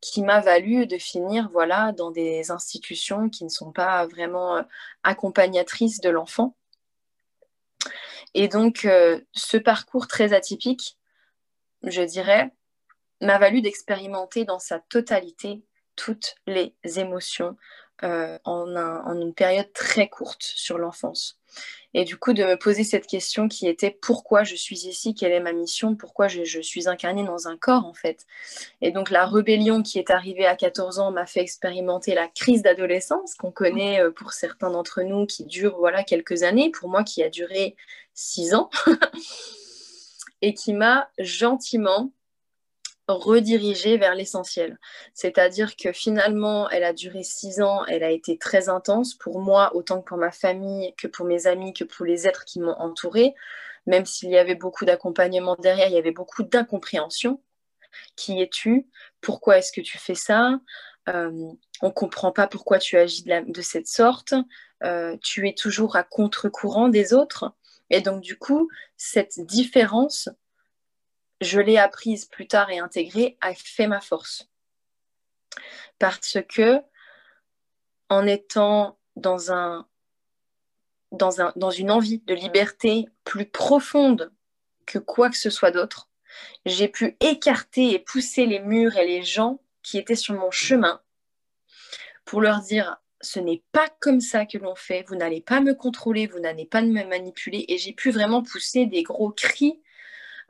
qui 0.00 0.22
m'a 0.22 0.40
valu 0.40 0.86
de 0.86 0.98
finir 0.98 1.48
voilà 1.52 1.92
dans 1.92 2.10
des 2.10 2.50
institutions 2.50 3.28
qui 3.28 3.44
ne 3.44 3.48
sont 3.48 3.72
pas 3.72 4.06
vraiment 4.06 4.56
euh, 4.58 4.62
accompagnatrices 5.04 6.00
de 6.00 6.10
l'enfant. 6.10 6.54
Et 8.34 8.48
donc, 8.48 8.84
euh, 8.84 9.20
ce 9.32 9.56
parcours 9.56 10.06
très 10.06 10.32
atypique, 10.32 10.98
je 11.82 12.02
dirais, 12.02 12.50
m'a 13.20 13.38
valu 13.38 13.62
d'expérimenter 13.62 14.44
dans 14.44 14.58
sa 14.58 14.78
totalité 14.78 15.64
toutes 15.96 16.34
les 16.46 16.74
émotions 16.96 17.56
euh, 18.04 18.38
en, 18.44 18.66
une 19.20 19.32
période 19.34 19.72
très 19.72 20.08
courte 20.08 20.42
sur 20.42 20.78
l'enfance. 20.78 21.38
Et 21.94 22.04
du 22.04 22.18
coup, 22.18 22.34
de 22.34 22.44
me 22.44 22.56
poser 22.56 22.84
cette 22.84 23.06
question 23.06 23.48
qui 23.48 23.66
était 23.66 23.90
pourquoi 23.90 24.44
je 24.44 24.54
suis 24.54 24.86
ici, 24.86 25.14
quelle 25.14 25.32
est 25.32 25.40
ma 25.40 25.54
mission, 25.54 25.96
pourquoi 25.96 26.28
je, 26.28 26.60
suis 26.60 26.88
incarnée 26.88 27.24
dans 27.24 27.48
un 27.48 27.56
corps 27.56 27.86
en 27.86 27.94
fait. 27.94 28.26
Et 28.82 28.90
donc 28.90 29.08
la 29.08 29.24
rébellion 29.24 29.82
qui 29.82 29.98
est 29.98 30.10
arrivée 30.10 30.44
à 30.44 30.56
14 30.56 30.98
ans 30.98 31.10
m'a 31.10 31.24
fait 31.24 31.40
expérimenter 31.40 32.14
la 32.14 32.28
crise 32.28 32.60
d'adolescence 32.60 33.34
qu'on 33.34 33.50
connaît 33.50 34.02
euh, 34.02 34.10
pour 34.10 34.32
certains 34.32 34.70
d'entre 34.70 35.00
nous 35.02 35.24
qui 35.24 35.46
dure 35.46 35.76
voilà 35.78 36.04
quelques 36.04 36.42
années, 36.42 36.70
pour 36.70 36.90
moi 36.90 37.02
qui 37.02 37.22
a 37.22 37.30
duré 37.30 37.76
six 38.12 38.54
ans, 38.54 38.68
et 40.42 40.52
qui 40.52 40.74
m'a 40.74 41.08
gentiment 41.18 42.12
redirigée 43.08 43.98
vers 43.98 44.14
l'essentiel. 44.14 44.78
C'est-à-dire 45.14 45.76
que 45.76 45.92
finalement, 45.92 46.68
elle 46.70 46.84
a 46.84 46.92
duré 46.92 47.22
six 47.22 47.60
ans, 47.60 47.84
elle 47.86 48.02
a 48.02 48.10
été 48.10 48.38
très 48.38 48.68
intense 48.68 49.14
pour 49.14 49.40
moi, 49.40 49.74
autant 49.74 50.00
que 50.00 50.08
pour 50.08 50.18
ma 50.18 50.32
famille, 50.32 50.94
que 50.96 51.06
pour 51.06 51.26
mes 51.26 51.46
amis, 51.46 51.72
que 51.72 51.84
pour 51.84 52.04
les 52.04 52.26
êtres 52.26 52.44
qui 52.44 52.60
m'ont 52.60 52.76
entourée. 52.78 53.34
Même 53.86 54.04
s'il 54.04 54.30
y 54.30 54.38
avait 54.38 54.56
beaucoup 54.56 54.84
d'accompagnement 54.84 55.56
derrière, 55.56 55.88
il 55.88 55.94
y 55.94 55.98
avait 55.98 56.10
beaucoup 56.10 56.42
d'incompréhension. 56.42 57.40
Qui 58.16 58.40
es-tu? 58.42 58.88
Pourquoi 59.20 59.58
est-ce 59.58 59.72
que 59.72 59.80
tu 59.80 59.98
fais 59.98 60.14
ça? 60.14 60.60
Euh, 61.08 61.52
On 61.82 61.88
ne 61.88 61.92
comprend 61.92 62.32
pas 62.32 62.48
pourquoi 62.48 62.78
tu 62.78 62.96
agis 62.96 63.24
de, 63.24 63.62
cette 63.62 63.86
sorte. 63.86 64.34
Euh, 64.82 65.16
tu 65.22 65.48
es 65.48 65.54
toujours 65.54 65.96
à 65.96 66.02
contre-courant 66.02 66.88
des 66.88 67.14
autres. 67.14 67.52
Et 67.90 68.00
donc, 68.00 68.20
du 68.20 68.36
coup, 68.36 68.68
cette 68.96 69.38
différence, 69.40 70.28
je 71.40 71.60
l'ai 71.60 71.78
apprise 71.78 72.24
plus 72.24 72.46
tard 72.46 72.70
et 72.70 72.78
intégrée, 72.78 73.36
a 73.40 73.54
fait 73.54 73.86
ma 73.86 74.00
force. 74.00 74.48
Parce 75.98 76.38
que, 76.48 76.80
en 78.08 78.26
étant 78.26 78.98
dans, 79.16 79.52
un, 79.52 79.86
dans, 81.12 81.40
un, 81.40 81.52
dans 81.56 81.70
une 81.70 81.90
envie 81.90 82.20
de 82.20 82.34
liberté 82.34 83.06
plus 83.24 83.46
profonde 83.46 84.32
que 84.86 84.98
quoi 84.98 85.30
que 85.30 85.36
ce 85.36 85.50
soit 85.50 85.70
d'autre, 85.70 86.08
j'ai 86.64 86.88
pu 86.88 87.16
écarter 87.20 87.92
et 87.92 87.98
pousser 87.98 88.46
les 88.46 88.60
murs 88.60 88.96
et 88.96 89.06
les 89.06 89.22
gens 89.22 89.60
qui 89.82 89.98
étaient 89.98 90.14
sur 90.14 90.34
mon 90.34 90.50
chemin 90.50 91.00
pour 92.24 92.40
leur 92.40 92.60
dire 92.60 92.98
ce 93.22 93.40
n'est 93.40 93.62
pas 93.72 93.88
comme 94.00 94.20
ça 94.20 94.44
que 94.46 94.58
l'on 94.58 94.74
fait, 94.74 95.04
vous 95.08 95.16
n'allez 95.16 95.40
pas 95.40 95.60
me 95.60 95.74
contrôler, 95.74 96.26
vous 96.26 96.38
n'allez 96.38 96.66
pas 96.66 96.82
me 96.82 97.04
manipuler. 97.04 97.64
Et 97.68 97.78
j'ai 97.78 97.92
pu 97.92 98.10
vraiment 98.10 98.42
pousser 98.42 98.86
des 98.86 99.02
gros 99.02 99.30
cris 99.30 99.80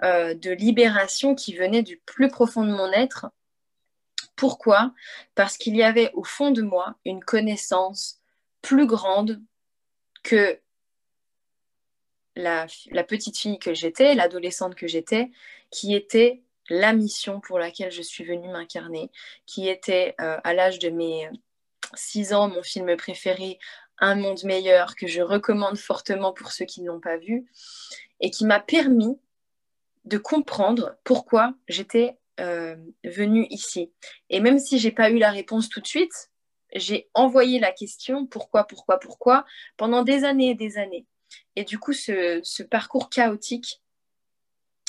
euh, 0.05 0.35
de 0.35 0.51
libération 0.51 1.35
qui 1.35 1.55
venaient 1.55 1.83
du 1.83 1.97
plus 1.99 2.29
profond 2.29 2.65
de 2.65 2.73
mon 2.73 2.93
être. 2.93 3.27
Pourquoi? 4.37 4.93
Parce 5.35 5.57
qu'il 5.57 5.75
y 5.75 5.83
avait 5.83 6.11
au 6.13 6.25
fond 6.25 6.51
de 6.51 6.63
moi 6.63 6.97
une 7.05 7.25
connaissance 7.25 8.21
plus 8.61 8.87
grande 8.87 9.41
que 10.23 10.61
la, 12.35 12.67
petite 13.09 13.39
fille 13.39 13.59
que 13.59 13.73
j'étais, 13.73 14.15
l'adolescente 14.15 14.75
que 14.75 14.87
j'étais, 14.87 15.31
qui 15.71 15.95
était 15.95 16.43
la 16.69 16.93
mission 16.93 17.41
pour 17.41 17.59
laquelle 17.59 17.91
je 17.91 18.03
suis 18.03 18.25
venue 18.25 18.49
m'incarner, 18.49 19.11
qui 19.47 19.69
était 19.69 20.15
euh, 20.21 20.39
à 20.45 20.53
l'âge 20.53 20.79
de 20.79 20.91
mes 20.91 21.31
6 21.95 22.35
ans, 22.35 22.49
mon 22.49 22.63
film 22.63 22.95
préféré, 22.97 23.59
Un 23.99 24.17
monde 24.17 24.45
meilleur, 24.45 24.95
que 24.95 25.07
je 25.07 25.23
recommande 25.23 25.79
fortement 25.79 26.35
pour 26.35 26.53
ceux 26.53 26.67
qui 26.67 26.83
ne 26.83 26.89
l'ont 26.89 27.01
pas 27.01 27.17
vu, 27.17 27.47
et 28.21 28.31
qui 28.31 28.45
m'a 28.45 28.61
permis 28.61 29.19
de 30.07 30.19
comprendre 30.19 30.97
pourquoi 31.05 31.55
j'étais 31.69 32.19
euh, 32.41 32.77
venue 33.05 33.47
ici. 33.51 33.93
Et 34.31 34.41
même 34.41 34.59
si 34.59 34.79
j'ai 34.79 34.93
pas 34.93 35.11
eu 35.11 35.19
la 35.19 35.31
réponse 35.31 35.69
tout 35.69 35.81
de 35.81 35.87
suite, 35.87 36.31
j'ai 36.75 37.09
envoyé 37.15 37.59
la 37.59 37.73
question 37.73 38.27
pourquoi, 38.27 38.65
pourquoi, 38.65 38.99
pourquoi 38.99 39.45
pendant 39.77 40.03
des 40.03 40.25
années 40.25 40.51
et 40.51 40.55
des 40.55 40.79
années. 40.79 41.07
Et 41.57 41.65
du 41.65 41.79
coup, 41.79 41.93
ce 41.93 42.63
parcours 42.63 43.11
chaotique 43.11 43.83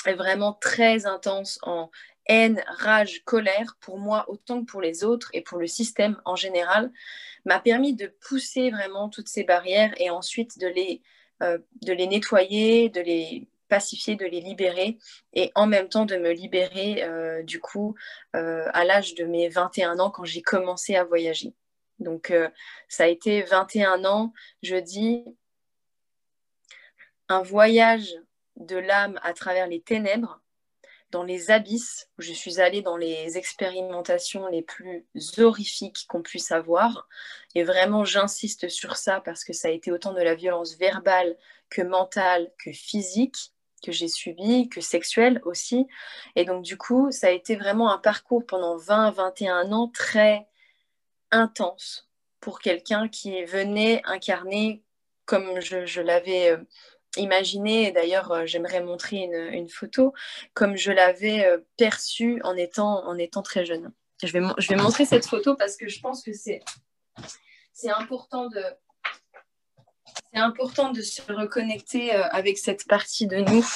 vraiment 0.06 0.52
très 0.52 1.06
intense 1.06 1.58
en 1.62 1.90
haine, 2.26 2.62
rage, 2.66 3.22
colère, 3.24 3.76
pour 3.80 3.98
moi 3.98 4.24
autant 4.28 4.60
que 4.60 4.70
pour 4.70 4.80
les 4.80 5.02
autres 5.04 5.30
et 5.32 5.40
pour 5.40 5.58
le 5.58 5.66
système 5.66 6.20
en 6.24 6.36
général, 6.36 6.92
m'a 7.44 7.58
permis 7.58 7.94
de 7.94 8.06
pousser 8.28 8.70
vraiment 8.70 9.08
toutes 9.08 9.28
ces 9.28 9.44
barrières 9.44 9.94
et 9.96 10.10
ensuite 10.10 10.58
de 10.58 10.66
les, 10.66 11.02
euh, 11.42 11.58
de 11.82 11.92
les 11.92 12.06
nettoyer, 12.06 12.90
de 12.90 13.00
les 13.00 13.48
pacifier, 13.68 14.16
de 14.16 14.24
les 14.24 14.40
libérer 14.40 14.98
et 15.32 15.52
en 15.54 15.66
même 15.66 15.88
temps 15.88 16.06
de 16.06 16.16
me 16.16 16.32
libérer 16.32 17.04
euh, 17.04 17.42
du 17.42 17.60
coup 17.60 17.94
euh, 18.34 18.66
à 18.72 18.84
l'âge 18.84 19.14
de 19.14 19.24
mes 19.24 19.48
21 19.48 19.98
ans 19.98 20.10
quand 20.10 20.24
j'ai 20.24 20.42
commencé 20.42 20.96
à 20.96 21.04
voyager. 21.04 21.54
Donc 21.98 22.32
ça 22.88 23.04
a 23.04 23.06
été 23.08 23.42
21 23.42 24.04
ans, 24.04 24.32
je 24.62 24.76
dis, 24.76 25.24
un 27.28 27.42
voyage 27.42 28.14
de 28.56 28.76
l'âme 28.76 29.18
à 29.22 29.32
travers 29.32 29.66
les 29.66 29.80
ténèbres 29.80 30.40
dans 31.10 31.22
les 31.22 31.50
abysses, 31.50 32.10
où 32.18 32.22
je 32.22 32.32
suis 32.32 32.60
allée 32.60 32.82
dans 32.82 32.96
les 32.96 33.38
expérimentations 33.38 34.46
les 34.48 34.62
plus 34.62 35.06
horrifiques 35.38 36.04
qu'on 36.08 36.22
puisse 36.22 36.52
avoir. 36.52 37.08
Et 37.54 37.62
vraiment, 37.62 38.04
j'insiste 38.04 38.68
sur 38.68 38.96
ça 38.96 39.20
parce 39.22 39.44
que 39.44 39.54
ça 39.54 39.68
a 39.68 39.70
été 39.70 39.90
autant 39.90 40.12
de 40.12 40.20
la 40.20 40.34
violence 40.34 40.76
verbale 40.76 41.36
que 41.70 41.82
mentale, 41.82 42.52
que 42.62 42.72
physique 42.72 43.52
que 43.82 43.92
j'ai 43.92 44.08
subi, 44.08 44.68
que 44.68 44.80
sexuelle 44.80 45.40
aussi. 45.44 45.86
Et 46.36 46.44
donc, 46.44 46.64
du 46.64 46.76
coup, 46.76 47.10
ça 47.10 47.28
a 47.28 47.30
été 47.30 47.56
vraiment 47.56 47.90
un 47.90 47.98
parcours 47.98 48.44
pendant 48.46 48.76
20-21 48.76 49.72
ans 49.72 49.88
très 49.88 50.48
intense 51.30 52.08
pour 52.40 52.60
quelqu'un 52.60 53.08
qui 53.08 53.44
venait 53.44 54.00
incarner, 54.04 54.82
comme 55.26 55.60
je, 55.60 55.86
je 55.86 56.00
l'avais 56.00 56.52
euh, 56.52 56.64
Imaginez, 57.16 57.90
d'ailleurs, 57.90 58.30
euh, 58.32 58.46
j'aimerais 58.46 58.82
montrer 58.82 59.28
une, 59.52 59.68
photo, 59.68 60.12
comme 60.54 60.76
je 60.76 60.92
l'avais 60.92 61.46
euh, 61.46 61.58
perçue 61.76 62.40
en 62.44 62.54
étant, 62.56 63.04
en 63.06 63.16
étant 63.16 63.42
très 63.42 63.64
jeune. 63.64 63.92
Je 64.22 64.32
vais, 64.32 64.40
je 64.58 64.68
vais 64.68 64.76
montrer 64.76 65.04
cette 65.04 65.26
photo 65.26 65.54
parce 65.56 65.76
que 65.76 65.88
je 65.88 66.00
pense 66.00 66.22
que 66.22 66.32
c'est 66.32 66.60
important 67.88 68.48
de, 68.48 68.62
c'est 70.32 70.40
important 70.40 70.92
de 70.92 71.00
se 71.02 71.20
reconnecter 71.32 72.14
euh, 72.14 72.24
avec 72.30 72.58
cette 72.58 72.86
partie 72.86 73.26
de 73.26 73.38
nous. 73.38 73.66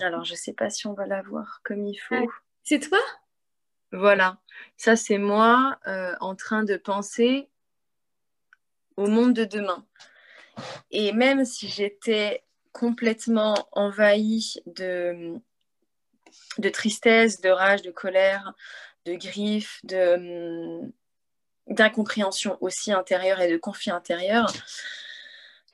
alors, 0.00 0.24
je 0.24 0.32
ne 0.32 0.36
sais 0.36 0.52
pas 0.52 0.70
si 0.70 0.86
on 0.86 0.94
va 0.94 1.06
la 1.06 1.22
voir 1.22 1.60
comme 1.64 1.86
il 1.86 1.96
faut. 1.96 2.30
C'est 2.62 2.80
toi? 2.80 3.00
Voilà. 3.92 4.38
Ça, 4.76 4.96
c'est 4.96 5.18
moi 5.18 5.78
en 6.20 6.34
train 6.34 6.64
de 6.64 6.76
penser 6.76 7.50
au 8.96 9.06
monde 9.06 9.34
de 9.34 9.44
demain. 9.44 9.84
Et 10.90 11.12
même 11.12 11.44
si 11.44 11.68
j'étais 11.68 12.44
complètement 12.72 13.54
envahie 13.72 14.56
de, 14.66 15.34
de 16.58 16.68
tristesse, 16.68 17.40
de 17.40 17.50
rage, 17.50 17.82
de 17.82 17.90
colère, 17.90 18.54
de 19.04 19.14
griffes, 19.14 19.80
de, 19.84 20.92
d'incompréhension 21.68 22.58
aussi 22.60 22.92
intérieure 22.92 23.40
et 23.40 23.50
de 23.50 23.56
conflit 23.56 23.90
intérieur, 23.90 24.52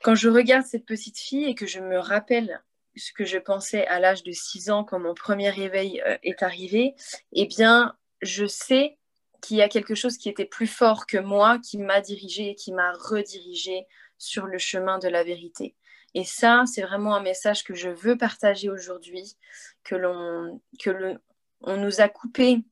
quand 0.03 0.15
je 0.15 0.29
regarde 0.29 0.65
cette 0.65 0.85
petite 0.85 1.17
fille 1.17 1.45
et 1.45 1.55
que 1.55 1.67
je 1.67 1.79
me 1.79 1.99
rappelle 1.99 2.61
ce 2.95 3.11
que 3.13 3.25
je 3.25 3.37
pensais 3.37 3.85
à 3.87 3.99
l'âge 3.99 4.23
de 4.23 4.31
6 4.31 4.69
ans 4.69 4.83
quand 4.83 4.99
mon 4.99 5.13
premier 5.13 5.49
réveil 5.49 6.01
euh, 6.05 6.17
est 6.23 6.43
arrivé, 6.43 6.95
eh 7.33 7.45
bien, 7.45 7.95
je 8.21 8.45
sais 8.45 8.97
qu'il 9.41 9.57
y 9.57 9.61
a 9.61 9.69
quelque 9.69 9.95
chose 9.95 10.17
qui 10.17 10.29
était 10.29 10.45
plus 10.45 10.67
fort 10.67 11.05
que 11.05 11.17
moi, 11.17 11.59
qui 11.59 11.77
m'a 11.77 12.01
dirigé 12.01 12.51
et 12.51 12.55
qui 12.55 12.73
m'a 12.73 12.91
redirigé 12.93 13.85
sur 14.17 14.45
le 14.47 14.57
chemin 14.57 14.99
de 14.99 15.07
la 15.07 15.23
vérité. 15.23 15.75
Et 16.13 16.25
ça, 16.25 16.63
c'est 16.65 16.81
vraiment 16.81 17.15
un 17.15 17.21
message 17.21 17.63
que 17.63 17.73
je 17.73 17.89
veux 17.89 18.17
partager 18.17 18.69
aujourd'hui, 18.69 19.37
que 19.83 19.95
l'on 19.95 20.61
que 20.79 21.17
on 21.61 21.77
nous 21.77 22.01
a 22.01 22.09
coupé 22.09 22.63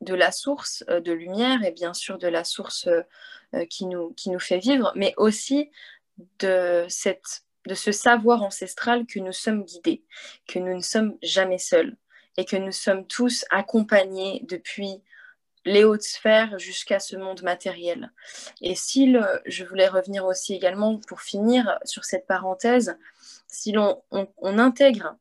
de 0.00 0.14
la 0.14 0.32
source 0.32 0.84
euh, 0.88 1.00
de 1.00 1.12
lumière 1.12 1.64
et 1.64 1.72
bien 1.72 1.94
sûr 1.94 2.18
de 2.18 2.28
la 2.28 2.44
source 2.44 2.88
euh, 2.88 3.66
qui, 3.66 3.86
nous, 3.86 4.12
qui 4.14 4.30
nous 4.30 4.40
fait 4.40 4.58
vivre, 4.58 4.92
mais 4.94 5.14
aussi 5.16 5.70
de, 6.38 6.84
cette, 6.88 7.44
de 7.66 7.74
ce 7.74 7.92
savoir 7.92 8.42
ancestral 8.42 9.06
que 9.06 9.18
nous 9.18 9.32
sommes 9.32 9.64
guidés, 9.64 10.04
que 10.46 10.58
nous 10.58 10.74
ne 10.74 10.82
sommes 10.82 11.16
jamais 11.22 11.58
seuls 11.58 11.96
et 12.36 12.44
que 12.44 12.56
nous 12.56 12.72
sommes 12.72 13.06
tous 13.06 13.44
accompagnés 13.50 14.42
depuis 14.48 15.02
les 15.66 15.84
hautes 15.84 16.02
sphères 16.02 16.58
jusqu'à 16.58 17.00
ce 17.00 17.16
monde 17.16 17.42
matériel. 17.42 18.12
Et 18.62 18.74
si 18.74 19.14
je 19.46 19.64
voulais 19.64 19.88
revenir 19.88 20.24
aussi 20.24 20.54
également 20.54 20.98
pour 21.08 21.20
finir 21.20 21.78
sur 21.84 22.04
cette 22.04 22.26
parenthèse, 22.26 22.96
si 23.48 23.72
l'on 23.72 24.02
on, 24.10 24.58
intègre, 24.58 25.16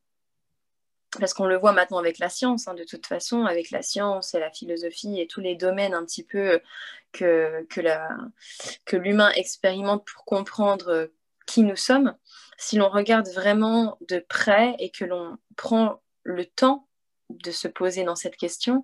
parce 1.20 1.34
qu'on 1.34 1.46
le 1.46 1.58
voit 1.58 1.72
maintenant 1.72 1.98
avec 1.98 2.20
la 2.20 2.30
science, 2.30 2.68
hein, 2.68 2.74
de 2.74 2.84
toute 2.84 3.06
façon, 3.06 3.46
avec 3.46 3.72
la 3.72 3.82
science 3.82 4.34
et 4.34 4.40
la 4.40 4.52
philosophie 4.52 5.20
et 5.20 5.28
tous 5.28 5.42
les 5.42 5.56
domaines 5.56 5.94
un 5.94 6.06
petit 6.06 6.24
peu 6.24 6.62
que, 7.12 7.66
que, 7.70 8.96
l'humain 8.98 9.32
expérimente 9.32 10.06
pour 10.06 10.26
comprendre 10.26 11.10
qui 11.46 11.64
nous 11.64 11.76
sommes, 11.76 12.16
si 12.58 12.78
l'on 12.78 12.90
regarde 12.90 13.28
vraiment 13.30 13.98
de 14.08 14.20
près 14.20 14.76
et 14.80 14.90
que 14.90 15.06
l'on 15.06 15.38
prend 15.56 16.02
le 16.24 16.46
temps 16.46 16.88
de 17.30 17.52
se 17.52 17.68
poser 17.68 18.04
dans 18.04 18.16
cette 18.16 18.38
question, 18.38 18.82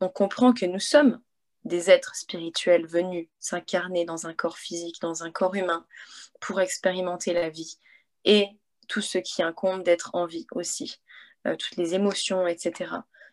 on 0.00 0.08
comprend 0.08 0.52
que 0.52 0.66
nous 0.66 0.80
sommes 0.80 1.20
des 1.64 1.90
êtres 1.90 2.16
spirituels 2.16 2.86
venus 2.86 3.28
s'incarner 3.38 4.04
dans 4.04 4.26
un 4.26 4.34
corps 4.34 4.58
physique, 4.58 5.00
dans 5.00 5.22
un 5.22 5.30
corps 5.30 5.54
humain, 5.54 5.86
pour 6.40 6.60
expérimenter 6.60 7.32
la 7.32 7.50
vie 7.50 7.78
et 8.24 8.48
tout 8.88 9.00
ce 9.00 9.18
qui 9.18 9.42
incombe 9.42 9.82
d'être 9.84 10.10
en 10.14 10.26
vie 10.26 10.46
aussi, 10.52 10.96
euh, 10.96 11.09
toutes 11.44 11.76
les 11.76 11.94
émotions, 11.94 12.46
etc. 12.46 12.92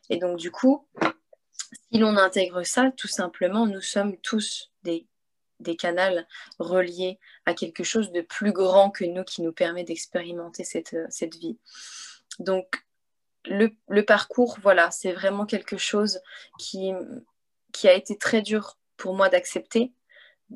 Et 0.09 0.17
donc 0.17 0.37
du 0.37 0.51
coup, 0.51 0.87
si 1.91 1.99
l'on 1.99 2.17
intègre 2.17 2.63
ça, 2.63 2.91
tout 2.95 3.07
simplement, 3.07 3.65
nous 3.65 3.81
sommes 3.81 4.17
tous 4.17 4.71
des, 4.83 5.05
des 5.59 5.75
canals 5.75 6.27
reliés 6.59 7.19
à 7.45 7.53
quelque 7.53 7.83
chose 7.83 8.11
de 8.11 8.21
plus 8.21 8.51
grand 8.51 8.91
que 8.91 9.05
nous 9.05 9.23
qui 9.23 9.41
nous 9.41 9.53
permet 9.53 9.83
d'expérimenter 9.83 10.63
cette, 10.63 10.95
cette 11.09 11.35
vie. 11.35 11.57
Donc 12.39 12.85
le, 13.45 14.01
parcours, 14.01 14.57
voilà, 14.61 14.91
c'est 14.91 15.13
vraiment 15.13 15.45
quelque 15.45 15.77
chose 15.77 16.19
qui, 16.59 16.91
qui 17.71 17.87
a 17.87 17.93
été 17.93 18.17
très 18.17 18.41
dur 18.41 18.77
pour 18.97 19.15
moi 19.15 19.29
d'accepter. 19.29 19.93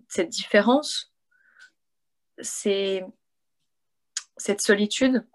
Cette 0.08 0.30
différence, 0.30 1.14
c'est 2.40 3.06
cette 4.38 4.62
solitude 4.62 5.26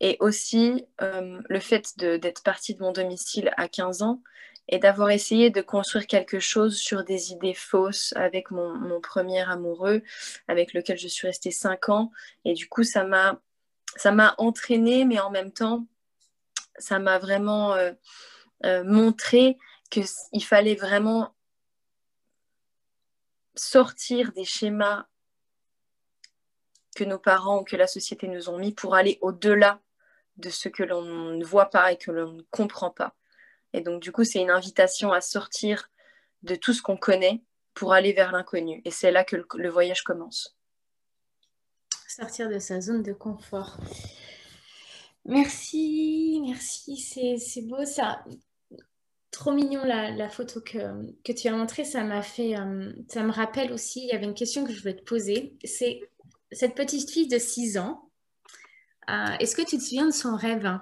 et 0.00 0.16
aussi 0.20 0.86
euh, 1.02 1.40
le 1.48 1.60
fait 1.60 1.96
d'être 1.98 2.42
partie 2.42 2.74
de 2.74 2.82
mon 2.82 2.92
domicile 2.92 3.52
à 3.56 3.68
15 3.68 4.02
ans 4.02 4.22
et 4.68 4.78
d'avoir 4.78 5.10
essayé 5.10 5.50
de 5.50 5.60
construire 5.60 6.06
quelque 6.06 6.38
chose 6.38 6.78
sur 6.78 7.04
des 7.04 7.32
idées 7.32 7.54
fausses 7.54 8.14
avec 8.16 8.50
mon, 8.50 8.74
mon, 8.74 9.00
premier 9.00 9.40
amoureux 9.40 10.02
avec 10.48 10.72
lequel 10.72 10.96
je 10.96 11.08
suis 11.08 11.26
restée 11.26 11.50
5 11.50 11.88
ans. 11.88 12.12
Et 12.44 12.54
du 12.54 12.68
coup 12.68 12.84
ça 12.84 13.04
m'a 13.04 14.34
entraînée 14.38 15.04
mais 15.04 15.20
en 15.20 15.30
même 15.30 15.52
temps 15.52 15.86
ça 16.78 16.98
m'a 16.98 17.18
vraiment 17.18 17.74
euh, 17.74 17.92
euh, 18.64 18.84
montré 18.84 19.58
qu'il 19.90 20.44
fallait 20.44 20.76
vraiment 20.76 21.34
sortir 23.54 24.32
des 24.32 24.44
schémas 24.44 25.06
que 26.94 27.04
nos 27.04 27.18
parents 27.18 27.60
ou 27.60 27.64
que 27.64 27.76
la 27.76 27.86
société 27.86 28.28
nous 28.28 28.48
ont 28.48 28.58
mis 28.58 28.72
pour 28.72 28.94
aller 28.94 29.18
au-delà 29.20 29.80
de 30.36 30.50
ce 30.50 30.68
que 30.68 30.82
l'on 30.82 31.02
ne 31.02 31.44
voit 31.44 31.70
pas 31.70 31.92
et 31.92 31.96
que 31.96 32.10
l'on 32.10 32.32
ne 32.32 32.42
comprend 32.50 32.90
pas. 32.90 33.14
Et 33.72 33.80
donc, 33.80 34.02
du 34.02 34.12
coup, 34.12 34.24
c'est 34.24 34.40
une 34.40 34.50
invitation 34.50 35.12
à 35.12 35.20
sortir 35.20 35.90
de 36.42 36.54
tout 36.54 36.72
ce 36.72 36.82
qu'on 36.82 36.96
connaît 36.96 37.42
pour 37.74 37.92
aller 37.92 38.12
vers 38.12 38.32
l'inconnu. 38.32 38.82
Et 38.84 38.90
c'est 38.90 39.10
là 39.10 39.24
que 39.24 39.36
le, 39.36 39.68
voyage 39.68 40.02
commence. 40.02 40.56
Sortir 42.08 42.48
de 42.48 42.58
sa 42.58 42.80
zone 42.80 43.02
de 43.02 43.12
confort. 43.12 43.76
Merci, 45.24 46.40
merci, 46.42 46.96
c'est 46.96 47.62
beau 47.62 47.84
ça. 47.84 48.24
Trop 49.30 49.52
mignon 49.52 49.84
la, 49.84 50.28
photo 50.28 50.60
que, 50.60 50.78
que, 51.22 51.32
tu 51.32 51.46
as 51.46 51.52
montrée, 51.52 51.84
ça 51.84 52.02
m'a 52.02 52.22
fait, 52.22 52.58
euh, 52.58 52.92
ça 53.08 53.22
me 53.22 53.30
rappelle 53.30 53.72
aussi, 53.72 54.02
il 54.02 54.08
y 54.08 54.12
avait 54.12 54.24
une 54.24 54.34
question 54.34 54.64
que 54.64 54.72
je 54.72 54.80
voulais 54.80 54.96
te 54.96 55.04
poser. 55.04 55.56
C'est 55.62 56.00
cette 56.50 56.74
petite 56.74 57.10
fille 57.10 57.28
de 57.28 57.38
6 57.38 57.78
ans, 57.78 58.09
euh, 59.10 59.36
est-ce 59.40 59.56
que 59.56 59.62
tu 59.62 59.76
te 59.78 59.82
souviens 59.82 60.06
de 60.06 60.12
son 60.12 60.36
rêve 60.36 60.78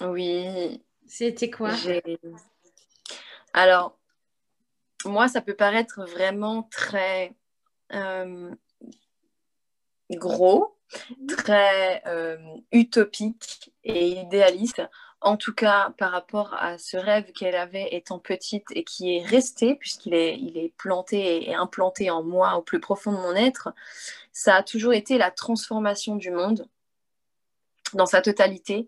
Oui. 0.00 0.82
C'était 1.06 1.50
quoi? 1.50 1.70
Alors, 3.52 3.98
moi, 5.04 5.28
ça 5.28 5.40
peut 5.40 5.54
paraître 5.54 6.04
vraiment 6.04 6.62
très 6.70 7.34
euh, 7.92 8.50
gros, 10.10 10.76
très 11.28 12.02
euh, 12.06 12.38
utopique 12.72 13.72
et 13.84 14.20
idéaliste, 14.20 14.82
en 15.20 15.36
tout 15.36 15.54
cas 15.54 15.94
par 15.98 16.10
rapport 16.10 16.54
à 16.54 16.78
ce 16.78 16.96
rêve 16.96 17.32
qu'elle 17.32 17.54
avait 17.54 17.94
étant 17.94 18.18
petite 18.18 18.66
et 18.74 18.84
qui 18.84 19.16
est 19.16 19.24
resté, 19.24 19.74
puisqu'il 19.74 20.14
est, 20.14 20.38
il 20.38 20.58
est 20.58 20.72
planté 20.76 21.48
et 21.48 21.54
implanté 21.54 22.10
en 22.10 22.22
moi 22.22 22.56
au 22.56 22.62
plus 22.62 22.80
profond 22.80 23.12
de 23.12 23.18
mon 23.18 23.34
être, 23.34 23.70
ça 24.32 24.56
a 24.56 24.62
toujours 24.62 24.92
été 24.92 25.18
la 25.18 25.30
transformation 25.30 26.16
du 26.16 26.30
monde 26.30 26.66
dans 27.94 28.06
sa 28.06 28.22
totalité 28.22 28.86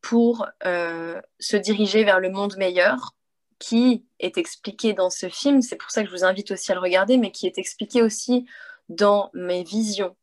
pour 0.00 0.46
euh, 0.66 1.20
se 1.38 1.56
diriger 1.56 2.04
vers 2.04 2.20
le 2.20 2.30
monde 2.30 2.56
meilleur 2.56 3.14
qui 3.58 4.04
est 4.18 4.38
expliqué 4.38 4.92
dans 4.92 5.08
ce 5.08 5.28
film, 5.28 5.62
c'est 5.62 5.76
pour 5.76 5.92
ça 5.92 6.02
que 6.02 6.08
je 6.08 6.12
vous 6.12 6.24
invite 6.24 6.50
aussi 6.50 6.72
à 6.72 6.74
le 6.74 6.80
regarder, 6.80 7.16
mais 7.16 7.30
qui 7.30 7.46
est 7.46 7.58
expliqué 7.58 8.02
aussi 8.02 8.44
dans 8.88 9.30
mes 9.34 9.62
visions 9.62 10.16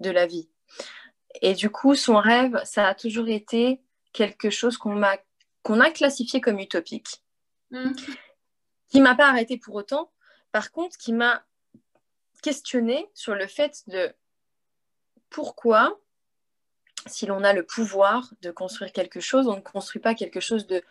de 0.00 0.10
la 0.10 0.26
vie. 0.26 0.48
Et 1.40 1.54
du 1.54 1.70
coup, 1.70 1.94
son 1.94 2.16
rêve, 2.16 2.60
ça 2.64 2.88
a 2.88 2.94
toujours 2.96 3.28
été 3.28 3.80
quelque 4.12 4.50
chose 4.50 4.76
qu'on 4.76 5.04
a, 5.04 5.16
qu'on 5.62 5.78
a 5.78 5.90
classifié 5.92 6.40
comme 6.40 6.58
utopique, 6.58 7.22
mm. 7.70 7.92
qui 8.88 9.00
m'a 9.00 9.14
pas 9.14 9.28
arrêté 9.28 9.56
pour 9.56 9.76
autant, 9.76 10.10
par 10.50 10.72
contre, 10.72 10.96
qui 10.98 11.12
m'a 11.12 11.44
questionné 12.44 13.08
sur 13.14 13.34
le 13.34 13.46
fait 13.46 13.84
de 13.86 14.14
pourquoi, 15.30 15.98
si 17.06 17.24
l'on 17.24 17.42
a 17.42 17.54
le 17.54 17.64
pouvoir 17.64 18.34
de 18.42 18.50
construire 18.50 18.92
quelque 18.92 19.18
chose, 19.18 19.48
on 19.48 19.56
ne 19.56 19.62
construit 19.62 20.02
pas 20.02 20.14
quelque 20.14 20.40
chose 20.40 20.66
de 20.66 20.82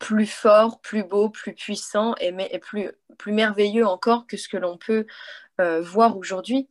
plus 0.00 0.26
fort, 0.26 0.80
plus 0.80 1.04
beau, 1.04 1.28
plus 1.28 1.54
puissant 1.54 2.16
et, 2.16 2.58
plus, 2.58 2.90
plus 3.18 3.32
merveilleux 3.32 3.86
encore 3.86 4.26
que 4.26 4.36
ce 4.36 4.48
que 4.48 4.56
l'on 4.56 4.78
peut 4.78 5.06
euh, 5.60 5.80
voir 5.80 6.18
aujourd'hui. 6.18 6.66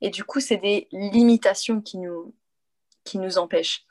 Et 0.00 0.10
du 0.10 0.22
coup, 0.22 0.38
c'est 0.38 0.58
des 0.58 0.86
limitations 0.92 1.80
qui 1.80 1.98
nous, 1.98 2.32
qui 3.02 3.18
nous 3.18 3.38
empêchent. 3.38 3.84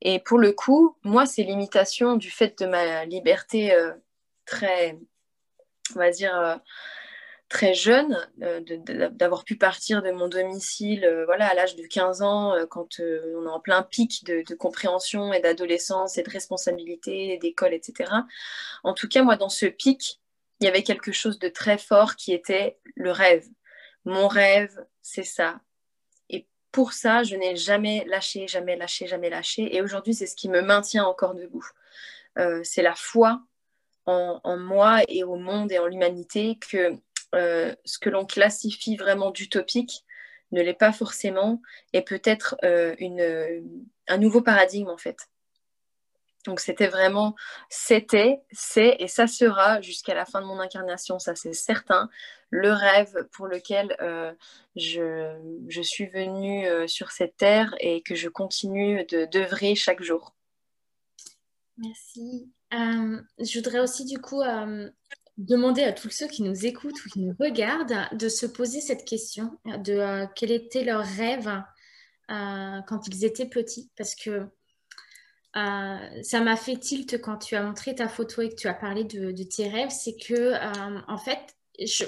Et 0.00 0.18
pour 0.18 0.38
le 0.38 0.52
coup, 0.52 0.96
moi, 1.04 1.26
ces 1.26 1.44
limitations 1.44 2.16
du 2.16 2.30
fait 2.30 2.58
de 2.62 2.66
ma 2.66 3.04
liberté 3.04 3.74
euh, 3.74 3.92
très, 4.46 4.98
on 5.94 5.98
va 5.98 6.10
dire, 6.10 6.34
euh, 6.40 6.56
très 7.52 7.74
jeune, 7.74 8.18
d'avoir 9.12 9.44
pu 9.44 9.56
partir 9.56 10.02
de 10.02 10.10
mon 10.10 10.28
domicile 10.28 11.08
voilà, 11.26 11.48
à 11.48 11.54
l'âge 11.54 11.76
de 11.76 11.86
15 11.86 12.22
ans, 12.22 12.54
quand 12.70 12.98
on 12.98 13.46
est 13.46 13.48
en 13.48 13.60
plein 13.60 13.82
pic 13.82 14.24
de, 14.24 14.54
compréhension 14.54 15.32
et 15.32 15.40
d'adolescence 15.40 16.18
et 16.18 16.22
de 16.22 16.30
responsabilité, 16.30 17.38
d'école, 17.38 17.74
etc. 17.74 18.10
En 18.84 18.94
tout 18.94 19.08
cas, 19.08 19.22
moi, 19.22 19.36
dans 19.36 19.48
ce 19.48 19.66
pic, 19.66 20.20
il 20.60 20.64
y 20.64 20.68
avait 20.68 20.82
quelque 20.82 21.12
chose 21.12 21.38
de 21.38 21.48
très 21.48 21.78
fort 21.78 22.16
qui 22.16 22.32
était 22.32 22.78
le 22.94 23.10
rêve 23.10 23.44
mon 24.04 24.28
rêve, 24.28 24.84
c'est 25.00 25.24
ça. 25.24 25.60
Et 26.28 26.46
pour 26.70 26.92
ça, 26.92 27.22
je 27.22 27.36
n'ai 27.36 27.56
jamais 27.56 28.04
lâché, 28.06 28.48
jamais 28.48 28.76
lâché, 28.76 29.06
jamais 29.06 29.30
lâché. 29.30 29.74
Et 29.74 29.82
aujourd'hui, 29.82 30.14
c'est 30.14 30.26
ce 30.26 30.36
qui 30.36 30.48
me 30.48 30.62
maintient 30.62 31.04
encore 31.04 31.34
debout. 31.34 31.66
Euh, 32.38 32.60
c'est 32.64 32.82
la 32.82 32.94
foi 32.94 33.42
en, 34.06 34.40
moi 34.58 35.02
et 35.06 35.22
au 35.22 35.36
monde 35.36 35.70
et 35.70 35.78
en 35.78 35.86
l'humanité 35.86 36.58
que 36.58 36.96
euh, 37.34 37.74
ce 37.84 37.98
que 37.98 38.10
l'on 38.10 38.26
classifie 38.26 38.96
vraiment 38.96 39.30
d'utopique 39.30 40.04
ne 40.50 40.60
l'est 40.60 40.74
pas 40.74 40.92
forcément 40.92 41.62
et 41.92 42.02
peut-être 42.02 42.56
euh, 42.62 42.94
un 44.06 44.18
nouveau 44.18 44.42
paradigme 44.42 44.88
en 44.88 44.98
fait. 44.98 45.28
Donc 46.44 46.60
c'était 46.60 46.88
vraiment, 46.88 47.36
c'était, 47.70 48.42
c'est 48.50 48.96
et 48.98 49.06
ça 49.06 49.26
sera 49.28 49.80
jusqu'à 49.80 50.12
la 50.12 50.26
fin 50.26 50.40
de 50.40 50.46
mon 50.46 50.58
incarnation, 50.58 51.18
ça 51.18 51.36
c'est 51.36 51.52
certain, 51.52 52.10
le 52.50 52.72
rêve 52.72 53.28
pour 53.30 53.46
lequel 53.46 53.96
euh, 54.00 54.32
je, 54.74 55.38
je, 55.68 55.82
suis 55.82 56.06
venue 56.06 56.66
sur 56.88 57.12
cette 57.12 57.36
terre 57.36 57.74
et 57.78 58.02
que 58.02 58.16
je 58.16 58.28
continue 58.28 59.04
de 59.06 59.24
d'œuvrer 59.24 59.76
chaque 59.76 60.02
jour. 60.02 60.34
Merci. 61.78 62.50
Je 62.72 63.58
voudrais 63.58 63.80
aussi 63.80 64.04
du 64.04 64.20
coup 64.20 64.42
demander 65.38 65.82
à 65.82 65.92
tous 65.92 66.10
ceux 66.10 66.28
qui 66.28 66.42
nous 66.42 66.66
écoutent 66.66 67.04
ou 67.04 67.08
qui 67.08 67.20
nous 67.20 67.34
regardent 67.40 68.08
de 68.12 68.28
se 68.28 68.46
poser 68.46 68.80
cette 68.80 69.04
question 69.04 69.58
de 69.66 70.26
quel 70.34 70.50
était 70.50 70.84
leur 70.84 71.04
rêve 71.04 71.50
quand 72.28 73.06
ils 73.08 73.24
étaient 73.24 73.48
petits, 73.48 73.90
parce 73.96 74.14
que 74.14 74.48
euh, 75.56 76.22
ça 76.22 76.40
m'a 76.40 76.56
fait 76.56 76.76
tilt 76.76 77.20
quand 77.20 77.36
tu 77.36 77.56
as 77.56 77.62
montré 77.62 77.94
ta 77.94 78.08
photo 78.08 78.40
et 78.40 78.48
que 78.48 78.54
tu 78.54 78.68
as 78.68 78.74
parlé 78.74 79.04
de, 79.04 79.42
tes 79.42 79.68
rêves, 79.68 79.90
c'est 79.90 80.16
que 80.16 80.34
euh, 80.34 81.00
en 81.08 81.18
fait, 81.18 81.40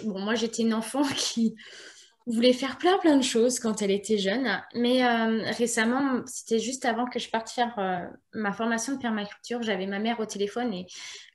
bon, 0.04 0.18
moi 0.20 0.34
j'étais 0.34 0.62
une 0.62 0.72
enfant 0.72 1.02
qui 1.16 1.54
voulait 2.26 2.54
faire 2.54 2.78
plein 2.78 2.96
plein 2.96 3.18
de 3.18 3.22
choses 3.22 3.58
quand 3.58 3.82
elle 3.82 3.90
était 3.90 4.16
jeune, 4.16 4.62
mais 4.74 5.04
euh, 5.04 5.42
récemment, 5.58 6.22
c'était 6.26 6.58
juste 6.58 6.87
avant 6.87 7.04
que 7.04 7.18
je 7.18 7.28
parte 7.28 7.50
faire 7.50 8.08
ma 8.32 8.54
formation 8.54 8.94
de 8.94 8.98
permaculture, 8.98 9.62
j'avais 9.62 9.87
ma 9.87 9.98
mère 9.98 10.20
au 10.20 10.24
téléphone 10.24 10.72
et 10.72 10.87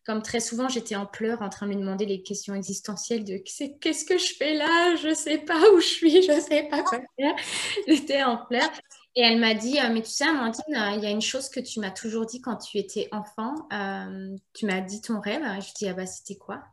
comme 0.10 0.24
très 0.24 0.40
souvent, 0.40 0.68
j'étais 0.68 0.96
en 0.96 1.06
pleurs 1.06 1.44
en 1.44 1.50
train 1.50 1.68
de 1.68 1.72
lui 1.74 1.80
demander 1.80 2.08
les 2.08 2.24
questions 2.24 2.56
existentielles 2.56 3.24
de 3.24 3.38
qu'est-ce 3.38 4.06
que 4.06 4.18
je 4.18 4.34
fais 4.34 4.56
là, 4.56 4.96
je 4.96 5.14
sais 5.14 5.38
pas 5.38 5.72
où 5.72 5.80
je 5.80 5.86
suis, 5.86 6.24
je 6.24 6.32
sais 6.42 6.64
pas 6.64 6.82
quoi 6.82 6.98
faire. 7.16 7.36
J'étais 7.88 8.24
en 8.24 8.38
pleurs. 8.38 8.72
Et 9.16 9.22
elle 9.22 9.40
m'a 9.40 9.54
dit, 9.54 9.78
euh, 9.78 9.94
mais 9.94 10.02
tu 10.02 10.10
sais, 10.10 10.24
Amandine, 10.24 10.64
euh, 10.76 10.96
il 10.96 11.04
y 11.04 11.06
a 11.06 11.12
une 11.12 11.22
chose 11.22 11.48
que 11.50 11.60
tu 11.60 11.80
m'as 11.80 11.92
toujours 11.92 12.26
dit 12.26 12.42
quand 12.42 12.56
tu 12.56 12.80
étais 12.80 13.08
enfant. 13.12 13.54
Euh, 13.72 14.36
tu 14.56 14.66
m'as 14.66 14.82
dit 14.82 15.00
ton 15.00 15.20
rêve. 15.20 15.44
Je 15.62 15.74
dis, 15.76 15.88
ah 15.88 15.94
bah 15.94 16.08
c'était 16.08 16.40
quoi? 16.40 16.64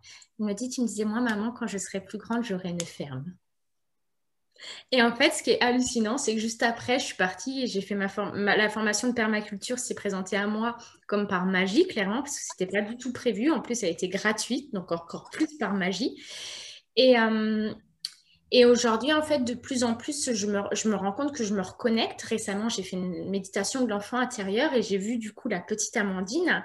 Elle 0.40 0.46
m'a 0.46 0.54
dit, 0.54 0.70
tu 0.70 0.80
me 0.80 0.86
disais, 0.86 1.04
moi, 1.04 1.20
maman, 1.20 1.52
quand 1.52 1.66
je 1.66 1.76
serai 1.76 2.00
plus 2.00 2.16
grande, 2.16 2.42
j'aurai 2.42 2.70
une 2.70 2.80
ferme. 2.80 3.34
Et 4.92 5.02
en 5.02 5.14
fait, 5.14 5.30
ce 5.30 5.42
qui 5.42 5.50
est 5.50 5.60
hallucinant, 5.62 6.18
c'est 6.18 6.34
que 6.34 6.40
juste 6.40 6.62
après, 6.62 6.98
je 6.98 7.04
suis 7.04 7.16
partie 7.16 7.62
et 7.62 7.66
j'ai 7.66 7.80
fait 7.80 7.94
ma, 7.94 8.08
la 8.56 8.68
formation 8.68 9.08
de 9.08 9.14
permaculture 9.14 9.78
s'est 9.78 9.94
présentée 9.94 10.36
à 10.36 10.46
moi 10.46 10.76
comme 11.06 11.28
par 11.28 11.46
magie, 11.46 11.86
clairement, 11.86 12.22
parce 12.22 12.36
que 12.36 12.42
ce 12.44 12.52
n'était 12.64 12.80
pas 12.80 12.82
du 12.82 12.96
tout 12.96 13.12
prévu. 13.12 13.50
En 13.50 13.60
plus, 13.60 13.82
elle 13.82 13.90
été 13.90 14.08
gratuite, 14.08 14.72
donc 14.74 14.92
encore 14.92 15.30
plus 15.30 15.56
par 15.58 15.74
magie. 15.74 16.20
Et, 16.96 17.16
et 18.52 18.64
aujourd'hui, 18.64 19.12
en 19.12 19.22
fait, 19.22 19.40
de 19.40 19.54
plus 19.54 19.82
en 19.82 19.94
plus, 19.94 20.32
je 20.32 20.46
me, 20.46 20.94
rends 20.94 21.12
compte 21.12 21.34
que 21.34 21.44
je 21.44 21.54
me 21.54 21.62
reconnecte. 21.62 22.22
Récemment, 22.22 22.68
j'ai 22.68 22.82
fait 22.82 22.96
une 22.96 23.28
méditation 23.28 23.84
de 23.84 23.90
l'enfant 23.90 24.18
intérieur 24.18 24.72
et 24.72 24.82
j'ai 24.82 24.98
vu 24.98 25.18
du 25.18 25.32
coup 25.32 25.48
la 25.48 25.60
petite 25.60 25.96
Amandine 25.96 26.62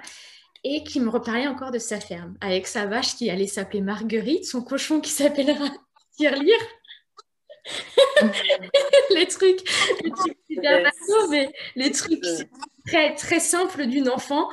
et 0.64 0.84
qui 0.84 1.00
me 1.00 1.10
reparlait 1.10 1.48
encore 1.48 1.72
de 1.72 1.78
sa 1.78 1.98
ferme, 1.98 2.36
avec 2.40 2.68
sa 2.68 2.86
vache 2.86 3.16
qui 3.16 3.28
allait 3.30 3.48
s'appeler 3.48 3.80
Marguerite, 3.80 4.46
son 4.46 4.62
cochon 4.62 5.00
qui 5.00 5.10
s'appellera 5.10 5.68
Tirelire. 6.16 6.54
les 9.10 9.26
trucs, 9.26 9.60
les 10.02 10.10
trucs 10.10 10.38
super 10.50 10.92
mais 11.30 11.52
les 11.76 11.90
trucs 11.92 12.24
très, 12.86 13.14
très 13.14 13.40
simples 13.40 13.86
d'une 13.86 14.08
enfant. 14.08 14.48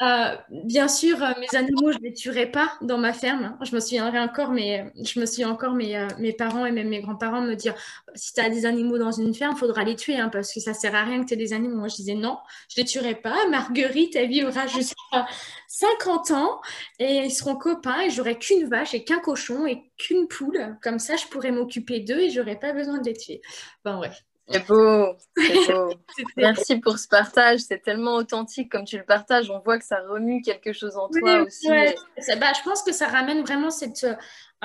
Euh, 0.00 0.36
bien 0.50 0.86
sûr, 0.86 1.22
euh, 1.22 1.32
mes 1.40 1.58
animaux, 1.58 1.90
je 1.90 1.98
ne 1.98 2.04
les 2.04 2.12
tuerai 2.12 2.46
pas 2.46 2.72
dans 2.82 2.98
ma 2.98 3.12
ferme. 3.12 3.56
Je 3.62 3.74
me 3.74 3.80
souviendrai 3.80 4.20
encore, 4.20 4.52
mais 4.52 4.92
je 5.02 5.18
me 5.18 5.26
souviens 5.26 5.50
encore 5.50 5.74
mes, 5.74 5.96
euh, 5.96 6.32
parents 6.38 6.66
et 6.66 6.70
même 6.70 6.88
mes 6.88 7.00
grands-parents 7.00 7.40
me 7.40 7.54
dire 7.54 7.74
si 8.14 8.32
tu 8.32 8.40
as 8.40 8.48
des 8.48 8.64
animaux 8.64 8.98
dans 8.98 9.10
une 9.10 9.34
ferme, 9.34 9.54
il 9.56 9.58
faudra 9.58 9.82
les 9.82 9.96
tuer 9.96 10.16
hein, 10.16 10.28
parce 10.28 10.52
que 10.52 10.60
ça 10.60 10.70
ne 10.70 10.76
sert 10.76 10.94
à 10.94 11.02
rien 11.02 11.22
que 11.22 11.28
tu 11.28 11.34
aies 11.34 11.36
des 11.36 11.52
animaux. 11.52 11.76
Moi, 11.76 11.88
je 11.88 11.96
disais 11.96 12.14
non, 12.14 12.38
je 12.68 12.80
ne 12.80 12.84
les 12.84 12.88
tuerai 12.88 13.14
pas. 13.16 13.46
Marguerite, 13.48 14.14
elle 14.14 14.28
vivra 14.28 14.66
jusqu'à 14.66 15.26
50 15.68 16.30
ans 16.30 16.60
et 16.98 17.24
ils 17.24 17.32
seront 17.32 17.56
copains 17.56 18.02
et 18.02 18.10
j'aurai 18.10 18.38
qu'une 18.38 18.68
vache 18.68 18.94
et 18.94 19.04
qu'un 19.04 19.18
cochon 19.18 19.66
et 19.66 19.90
qu'une 19.96 20.28
poule. 20.28 20.76
Comme 20.82 20.98
ça, 20.98 21.16
je 21.16 21.26
pourrais 21.26 21.50
m'occuper 21.50 22.00
d'eux 22.00 22.20
et 22.20 22.30
j'aurais 22.30 22.58
pas 22.58 22.72
besoin 22.72 22.98
de 22.98 23.06
les 23.06 23.16
tuer. 23.16 23.40
Enfin, 23.84 23.96
bref. 23.96 24.27
C'est 24.50 24.66
beau, 24.66 25.14
c'est 25.36 25.72
beau. 25.72 25.94
Merci 26.36 26.76
pour 26.76 26.98
ce 26.98 27.06
partage, 27.08 27.60
c'est 27.60 27.82
tellement 27.82 28.14
authentique 28.16 28.70
comme 28.70 28.84
tu 28.84 28.96
le 28.96 29.04
partages, 29.04 29.50
on 29.50 29.60
voit 29.60 29.78
que 29.78 29.84
ça 29.84 30.00
remue 30.08 30.42
quelque 30.42 30.72
chose 30.72 30.96
en 30.96 31.08
toi 31.08 31.42
aussi. 31.42 31.68
bah, 31.68 32.52
je 32.56 32.62
pense 32.64 32.82
que 32.82 32.92
ça 32.92 33.08
ramène 33.08 33.42
vraiment 33.42 33.70
cette, 33.70 34.06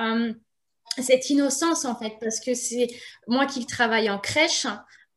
euh, 0.00 0.32
cette 0.98 1.28
innocence 1.30 1.84
en 1.84 1.94
fait, 1.96 2.14
parce 2.20 2.40
que 2.40 2.54
c'est 2.54 2.88
moi 3.26 3.46
qui 3.46 3.66
travaille 3.66 4.08
en 4.08 4.18
crèche, 4.18 4.66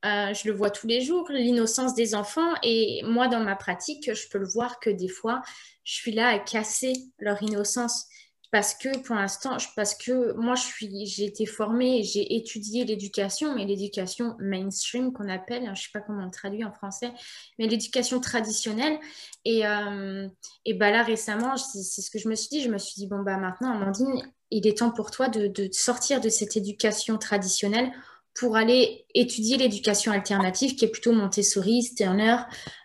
euh, 0.06 0.34
je 0.34 0.48
le 0.48 0.54
vois 0.54 0.70
tous 0.70 0.88
les 0.88 1.02
jours, 1.02 1.26
l'innocence 1.30 1.96
des 1.96 2.14
enfants, 2.14 2.54
et 2.62 3.02
moi 3.04 3.28
dans 3.28 3.40
ma 3.40 3.56
pratique, 3.56 4.14
je 4.14 4.30
peux 4.30 4.38
le 4.38 4.48
voir 4.48 4.80
que 4.80 4.90
des 4.90 5.10
fois, 5.10 5.42
je 5.84 5.94
suis 5.94 6.12
là 6.12 6.28
à 6.28 6.40
casser 6.40 6.94
leur 7.20 7.42
innocence 7.42 8.08
parce 8.52 8.74
que 8.74 8.98
pour 9.00 9.16
l'instant, 9.16 9.58
parce 9.76 9.94
que 9.94 10.34
moi, 10.34 10.56
je 10.56 10.64
suis, 10.64 11.06
j'ai 11.06 11.26
été 11.26 11.46
formée, 11.46 12.04
j'ai 12.04 12.36
étudié 12.36 12.86
l'éducation, 12.86 13.54
mais 13.56 13.66
l'éducation 13.66 14.36
mainstream 14.40 15.12
qu'on 15.12 15.28
appelle, 15.28 15.64
hein, 15.64 15.74
je 15.74 15.82
ne 15.82 15.84
sais 15.84 15.90
pas 15.94 16.00
comment 16.00 16.26
on 16.26 16.30
traduit 16.30 16.64
en 16.64 16.72
français, 16.72 17.12
mais 17.60 17.68
l'éducation 17.68 18.20
traditionnelle. 18.20 19.00
Et, 19.44 19.68
euh, 19.68 20.28
et 20.66 20.74
bah 20.74 20.92
là, 20.92 21.04
récemment, 21.04 21.58
c'est, 21.58 22.02
ce 22.02 22.10
que 22.10 22.20
je 22.20 22.30
me 22.30 22.36
suis 22.36 22.50
dit. 22.50 22.62
Je 22.62 22.70
me 22.70 22.78
suis 22.78 22.96
dit, 22.96 23.08
bon, 23.08 23.22
bah 23.22 23.38
maintenant, 23.38 23.72
Amandine, 23.74 24.32
il 24.50 24.66
est 24.66 24.78
temps 24.78 24.92
pour 24.92 25.12
toi 25.12 25.28
de, 25.28 25.48
de 25.48 25.70
sortir 25.72 26.22
de 26.22 26.30
cette 26.30 26.56
éducation 26.56 27.18
traditionnelle 27.18 27.92
pour 28.38 28.56
aller 28.56 29.06
étudier 29.16 29.58
l'éducation 29.58 30.12
alternative 30.12 30.76
qui 30.76 30.86
est 30.86 30.90
plutôt 30.90 31.12
Montessori, 31.12 31.84
Sterner, 31.84 32.38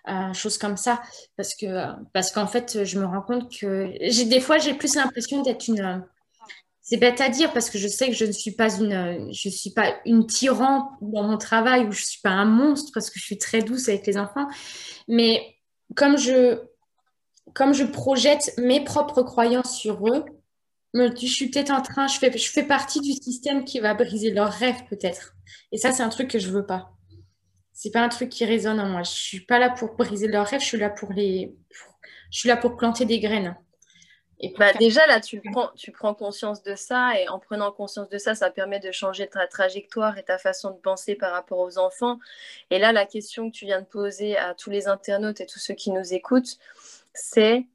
euh, 0.08 0.32
choses 0.32 0.58
comme 0.58 0.76
ça. 0.76 1.02
Parce 1.36 1.54
que 1.54 1.66
parce 2.12 2.30
qu'en 2.30 2.46
fait, 2.46 2.84
je 2.84 2.98
me 2.98 3.04
rends 3.04 3.22
compte 3.22 3.54
que 3.54 3.92
des 4.28 4.40
fois 4.40 4.58
j'ai 4.58 4.74
plus 4.74 4.94
l'impression 4.94 5.42
d'être 5.42 5.68
une 5.68 6.04
c'est 6.80 6.96
bête 6.96 7.20
à 7.20 7.28
dire 7.28 7.52
parce 7.52 7.70
que 7.70 7.78
je 7.78 7.86
sais 7.86 8.08
que 8.08 8.14
je 8.14 8.24
ne 8.24 8.32
suis 8.32 8.50
pas 8.50 8.74
une 8.74 9.32
je 9.32 9.48
suis 9.48 9.70
pas 9.70 9.94
une 10.04 10.26
tyran 10.26 10.90
dans 11.00 11.22
mon 11.22 11.38
travail 11.38 11.84
ou 11.86 11.92
je 11.92 12.02
suis 12.02 12.20
pas 12.20 12.30
un 12.30 12.44
monstre 12.44 12.90
parce 12.92 13.08
que 13.08 13.18
je 13.18 13.24
suis 13.24 13.38
très 13.38 13.62
douce 13.62 13.88
avec 13.88 14.06
les 14.06 14.18
enfants. 14.18 14.48
Mais 15.06 15.56
comme 15.94 16.18
je 16.18 16.60
comme 17.54 17.74
je 17.74 17.84
projette 17.84 18.52
mes 18.58 18.82
propres 18.82 19.22
croyances 19.22 19.76
sur 19.76 20.08
eux, 20.08 20.24
je 20.94 21.26
suis 21.26 21.50
peut-être 21.50 21.70
en 21.70 21.82
train, 21.82 22.06
je 22.06 22.18
fais, 22.18 22.36
je 22.36 22.50
fais 22.50 22.64
partie 22.64 23.00
du 23.00 23.12
système 23.12 23.64
qui 23.64 23.80
va 23.80 23.94
briser 23.94 24.30
leurs 24.30 24.52
rêves 24.52 24.84
peut-être. 24.88 25.34
Et 25.72 25.78
ça, 25.78 25.92
c'est 25.92 26.02
un 26.02 26.08
truc 26.08 26.28
que 26.28 26.38
je 26.38 26.50
veux 26.50 26.66
pas. 26.66 26.92
C'est 27.72 27.90
pas 27.90 28.02
un 28.02 28.08
truc 28.08 28.28
qui 28.28 28.44
résonne 28.44 28.78
en 28.78 28.86
moi. 28.86 29.02
Je 29.02 29.10
suis 29.10 29.40
pas 29.40 29.58
là 29.58 29.70
pour 29.70 29.96
briser 29.96 30.28
leurs 30.28 30.46
rêves, 30.46 30.60
je 30.60 30.66
suis 30.66 30.78
là 30.78 30.90
pour 30.90 31.12
les, 31.12 31.54
je 32.30 32.38
suis 32.38 32.48
là 32.48 32.56
pour 32.56 32.76
planter 32.76 33.04
des 33.04 33.20
graines. 33.20 33.56
Et 34.42 34.52
bah, 34.58 34.72
Déjà, 34.72 35.06
là, 35.06 35.20
tu 35.20 35.40
prends, 35.40 35.70
tu 35.76 35.92
prends 35.92 36.14
conscience 36.14 36.62
de 36.64 36.74
ça 36.74 37.18
et 37.18 37.28
en 37.28 37.38
prenant 37.38 37.70
conscience 37.70 38.08
de 38.08 38.18
ça, 38.18 38.34
ça 38.34 38.50
permet 38.50 38.80
de 38.80 38.90
changer 38.90 39.28
ta 39.28 39.46
trajectoire 39.46 40.18
et 40.18 40.24
ta 40.24 40.36
façon 40.36 40.72
de 40.72 40.78
penser 40.78 41.14
par 41.14 41.32
rapport 41.32 41.60
aux 41.60 41.78
enfants. 41.78 42.18
Et 42.70 42.80
là, 42.80 42.92
la 42.92 43.06
question 43.06 43.50
que 43.50 43.54
tu 43.54 43.66
viens 43.66 43.80
de 43.80 43.86
poser 43.86 44.36
à 44.36 44.54
tous 44.54 44.70
les 44.70 44.88
internautes 44.88 45.40
et 45.40 45.46
tous 45.46 45.60
ceux 45.60 45.74
qui 45.74 45.92
nous 45.92 46.12
écoutent, 46.12 46.58
c'est 47.14 47.66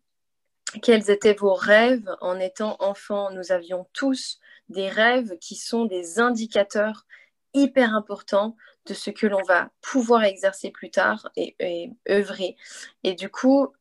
quels 0.81 1.09
étaient 1.09 1.33
vos 1.33 1.53
rêves 1.53 2.09
en 2.21 2.39
étant 2.39 2.75
enfant? 2.79 3.31
Nous 3.31 3.51
avions 3.51 3.87
tous 3.93 4.39
des 4.69 4.89
rêves 4.89 5.37
qui 5.39 5.55
sont 5.55 5.85
des 5.85 6.19
indicateurs 6.19 7.05
hyper 7.53 7.95
importants 7.95 8.55
de 8.85 8.93
ce 8.93 9.09
que 9.09 9.27
l'on 9.27 9.41
va 9.43 9.69
pouvoir 9.81 10.23
exercer 10.23 10.71
plus 10.71 10.91
tard 10.91 11.29
et, 11.35 11.91
œuvrer. 12.09 12.55
Et 13.03 13.13
du 13.13 13.29
coup, 13.29 13.73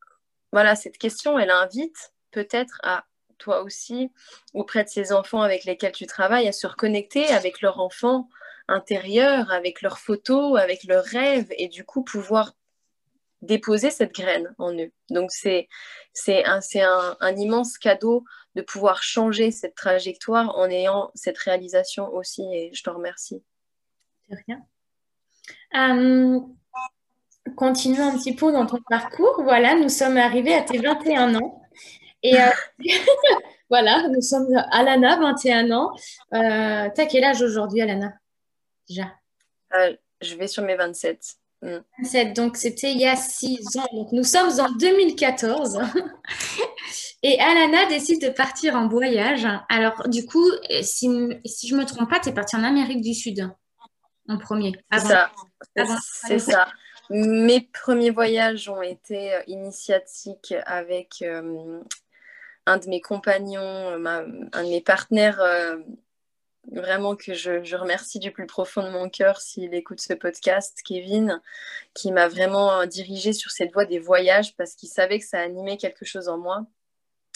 voilà, 0.53 0.77
cette 0.77 0.99
question, 0.99 1.39
elle 1.39 1.51
invite 1.51 2.13
peut-être 2.31 2.79
à 2.83 3.05
toi 3.39 3.63
aussi, 3.63 4.11
auprès 4.55 4.83
de 4.83 4.89
ces 4.89 5.13
enfants 5.13 5.43
avec 5.43 5.65
lesquels 5.65 5.93
tu 5.93 6.07
travailles, 6.07 6.49
à 6.49 6.53
se 6.53 6.67
reconnecter 6.67 7.27
avec 7.29 7.61
leur 7.61 7.81
enfant 7.81 8.29
intérieur, 8.67 9.53
avec 9.53 9.83
leurs 9.83 9.99
photos, 9.99 10.59
avec 10.59 10.85
leurs 10.85 11.05
rêves, 11.05 11.49
et 11.59 11.69
du 11.69 11.85
coup 11.85 12.03
pouvoir 12.03 12.55
déposer 13.43 13.91
cette 13.91 14.13
graine 14.13 14.55
en 14.59 14.73
eux. 14.75 14.91
Donc 15.11 15.31
c'est 15.31 15.69
un, 16.45 16.61
un, 16.75 17.17
un 17.21 17.37
immense 17.37 17.79
cadeau 17.79 18.25
de 18.55 18.63
pouvoir 18.63 19.03
changer 19.03 19.51
cette 19.51 19.75
trajectoire 19.75 20.57
en 20.57 20.69
ayant 20.71 21.11
cette 21.15 21.39
réalisation 21.39 22.13
aussi 22.13 22.43
et 22.53 22.71
je 22.73 22.83
te 22.83 22.91
remercie. 22.91 23.43
De 24.31 24.37
rien. 24.47 24.63
Euh, 25.75 26.41
continue 27.55 28.01
un 28.01 28.17
petit 28.17 28.35
peu 28.35 28.51
dans 28.51 28.67
ton 28.67 28.81
parcours. 28.89 29.43
Voilà, 29.43 29.75
nous 29.75 29.89
sommes 29.89 30.17
arrivés 30.17 30.55
à 30.55 30.63
tes 30.63 30.79
21 30.79 31.37
ans. 31.37 31.63
Et 32.23 32.41
euh, 32.41 32.51
voilà, 33.71 34.09
nous 34.09 34.23
sommes 34.23 34.49
à 34.57 34.79
Alana, 34.79 35.19
21 35.21 35.71
ans. 35.71 35.93
Euh, 36.35 36.89
T'as 36.95 37.07
quel 37.07 37.25
âge 37.25 37.43
aujourd'hui, 37.43 37.83
Alana 37.83 38.15
Déjà? 38.89 39.13
Je 40.23 40.35
vais 40.35 40.49
sur 40.49 40.63
mes 40.63 40.77
27. 40.77 41.37
Donc, 42.35 42.57
c'était 42.57 42.93
il 42.93 43.01
y 43.01 43.07
a 43.07 43.17
six 43.17 43.77
ans. 43.77 43.87
Donc, 43.93 44.13
nous 44.13 44.25
sommes 44.25 44.61
en 44.61 44.71
2014. 44.73 45.81
Et 47.23 47.41
Alana 47.41 47.87
décide 47.87 48.23
de 48.23 48.29
partir 48.29 48.77
en 48.77 48.89
voyage. 48.89 49.47
Alors, 49.69 50.09
du 50.09 50.27
coup, 50.27 50.49
si, 50.83 51.09
si 51.45 51.69
je 51.69 51.75
ne 51.75 51.81
me 51.81 51.87
trompe 51.87 52.11
pas, 52.11 52.21
tu 52.21 52.29
es 52.29 52.33
partie 52.33 52.57
en 52.57 52.63
Amérique 52.63 53.01
du 53.01 53.15
Sud 53.15 53.51
en 54.29 54.39
premier. 54.39 54.73
C'est 54.93 55.01
ça. 55.01 55.31
C'est 56.27 56.39
ça. 56.39 56.69
mes 57.11 57.69
premiers 57.73 58.11
voyages 58.11 58.69
ont 58.69 58.83
été 58.83 59.33
initiatiques 59.47 60.55
avec 60.67 61.25
un 62.67 62.77
de 62.79 62.89
mes 62.89 63.01
compagnons, 63.01 64.07
un 64.07 64.65
de 64.65 64.69
mes 64.69 64.81
partenaires 64.81 65.41
vraiment 66.73 67.17
que 67.17 67.35
je, 67.35 67.77
remercie 67.77 68.19
du 68.19 68.33
plus 68.33 68.47
profond 68.47 68.83
de 68.83 68.91
mon 68.91 69.09
cœur 69.09 69.41
s'il 69.41 69.75
écoute 69.75 70.01
ce 70.01 70.15
podcast, 70.15 70.81
Kevin, 70.85 71.41
qui 71.95 72.13
m'a 72.13 72.29
vraiment 72.29 72.87
dirigé 72.87 73.33
sur 73.33 73.51
cette 73.51 73.73
voie 73.73 73.85
des 73.85 73.99
voyages 73.99 74.57
parce 74.57 74.75
qu'il 74.75 74.89
savait 74.89 75.19
que 75.19 75.27
ça 75.27 75.41
animait 75.41 75.77
quelque 75.77 76.05
chose 76.05 76.29
en 76.29 76.39
moi. 76.39 76.67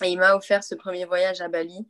Et 0.03 0.09
il 0.09 0.18
m'a 0.18 0.35
offert 0.35 0.64
ce 0.64 0.74
premier 0.74 1.05
voyage 1.05 1.41
à 1.41 1.49
Bali. 1.49 1.87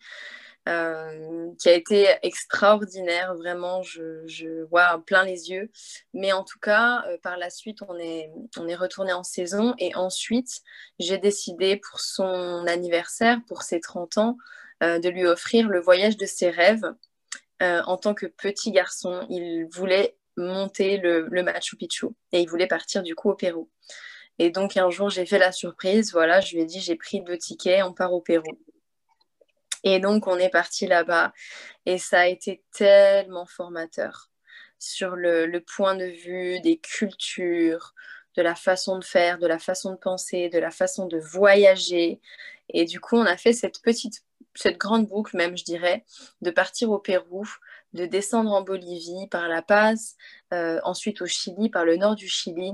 Euh, 0.68 1.51
qui 1.59 1.70
a 1.70 1.72
été 1.72 2.07
extraordinaire, 2.22 3.34
vraiment, 3.34 3.82
je, 3.82 4.62
vois 4.64 5.03
plein 5.07 5.24
les 5.24 5.51
yeux. 5.51 5.70
Mais 6.12 6.32
en 6.32 6.45
tout 6.45 6.59
cas, 6.59 7.03
euh, 7.09 7.16
par 7.22 7.38
la 7.38 7.49
suite, 7.49 7.78
on 7.88 7.99
est, 7.99 8.30
on 8.59 8.68
est 8.68 8.74
retourné 8.74 9.12
en 9.12 9.22
saison 9.22 9.74
et 9.78 9.95
ensuite, 9.95 10.61
j'ai 10.99 11.16
décidé 11.16 11.76
pour 11.76 12.01
son 12.01 12.66
anniversaire, 12.66 13.38
pour 13.49 13.62
ses 13.62 13.80
30 13.80 14.18
ans, 14.18 14.36
euh, 14.82 14.99
de 14.99 15.09
lui 15.09 15.26
offrir 15.26 15.68
le 15.68 15.80
voyage 15.80 16.18
de 16.18 16.26
ses 16.26 16.51
rêves. 16.51 16.95
En 17.61 17.96
tant 17.96 18.14
que 18.14 18.26
petit 18.26 18.72
garçon, 18.72 19.26
il 19.30 19.66
voulait 19.70 20.16
monter 20.36 20.96
le, 20.96 21.26
le 21.30 21.42
Machu 21.42 21.76
Picchu 21.76 22.06
et 22.32 22.40
il 22.40 22.48
voulait 22.48 22.66
partir 22.66 23.02
du 23.02 23.14
coup 23.14 23.30
au 23.30 23.34
Pérou. 23.34 23.68
Et 24.38 24.50
donc 24.50 24.76
un 24.76 24.88
jour, 24.90 25.11
j'ai 25.11 25.26
fait 25.26 25.38
la 25.38 25.52
surprise. 25.52 26.12
Voilà, 26.12 26.40
je 26.40 26.54
lui 26.54 26.62
ai 26.62 26.64
dit, 26.64 26.80
j'ai 26.80 26.96
pris 26.96 27.20
deux 27.20 27.36
tickets, 27.36 27.82
on 27.84 27.92
part 27.92 28.12
au 28.12 28.20
Pérou. 28.20 28.56
Et 29.84 29.98
donc, 29.98 30.26
on 30.26 30.38
est 30.38 30.50
parti 30.50 30.86
là-bas 30.86 31.32
et 31.86 31.98
ça 31.98 32.20
a 32.20 32.26
été 32.26 32.62
tellement 32.72 33.46
formateur 33.46 34.30
sur 34.78 35.16
le, 35.16 35.58
point 35.61 35.94
de 35.94 36.04
vue 36.04 36.61
des 36.61 36.78
cultures, 36.78 37.94
de 38.36 38.42
la 38.42 38.54
façon 38.54 38.98
de 38.98 39.04
faire, 39.04 39.38
de 39.38 39.46
la 39.46 39.58
façon 39.58 39.92
de 39.92 39.96
penser, 39.96 40.48
de 40.48 40.58
la 40.58 40.70
façon 40.70 41.06
de 41.06 41.18
voyager. 41.18 42.20
Et 42.70 42.84
du 42.84 43.00
coup, 43.00 43.16
on 43.16 43.26
a 43.26 43.36
fait 43.36 43.52
cette 43.52 43.82
petite, 43.82 44.22
cette 44.55 44.78
grande 44.78 45.07
boucle 45.07 45.36
même, 45.36 45.57
je 45.57 45.64
dirais, 45.64 46.05
de 46.42 46.51
partir 46.51 46.90
au 46.90 46.98
Pérou, 46.98 47.46
de 47.92 48.07
descendre 48.07 48.53
en 48.53 48.62
Bolivie 48.62 49.26
par 49.30 49.48
La 49.48 49.62
Paz, 49.62 50.16
euh, 50.53 50.80
ensuite 50.84 51.22
au 51.22 51.26
Chili, 51.26 51.70
par 51.70 51.84
le 51.84 51.96
nord 51.96 52.14
du 52.14 52.28
Chili, 52.28 52.72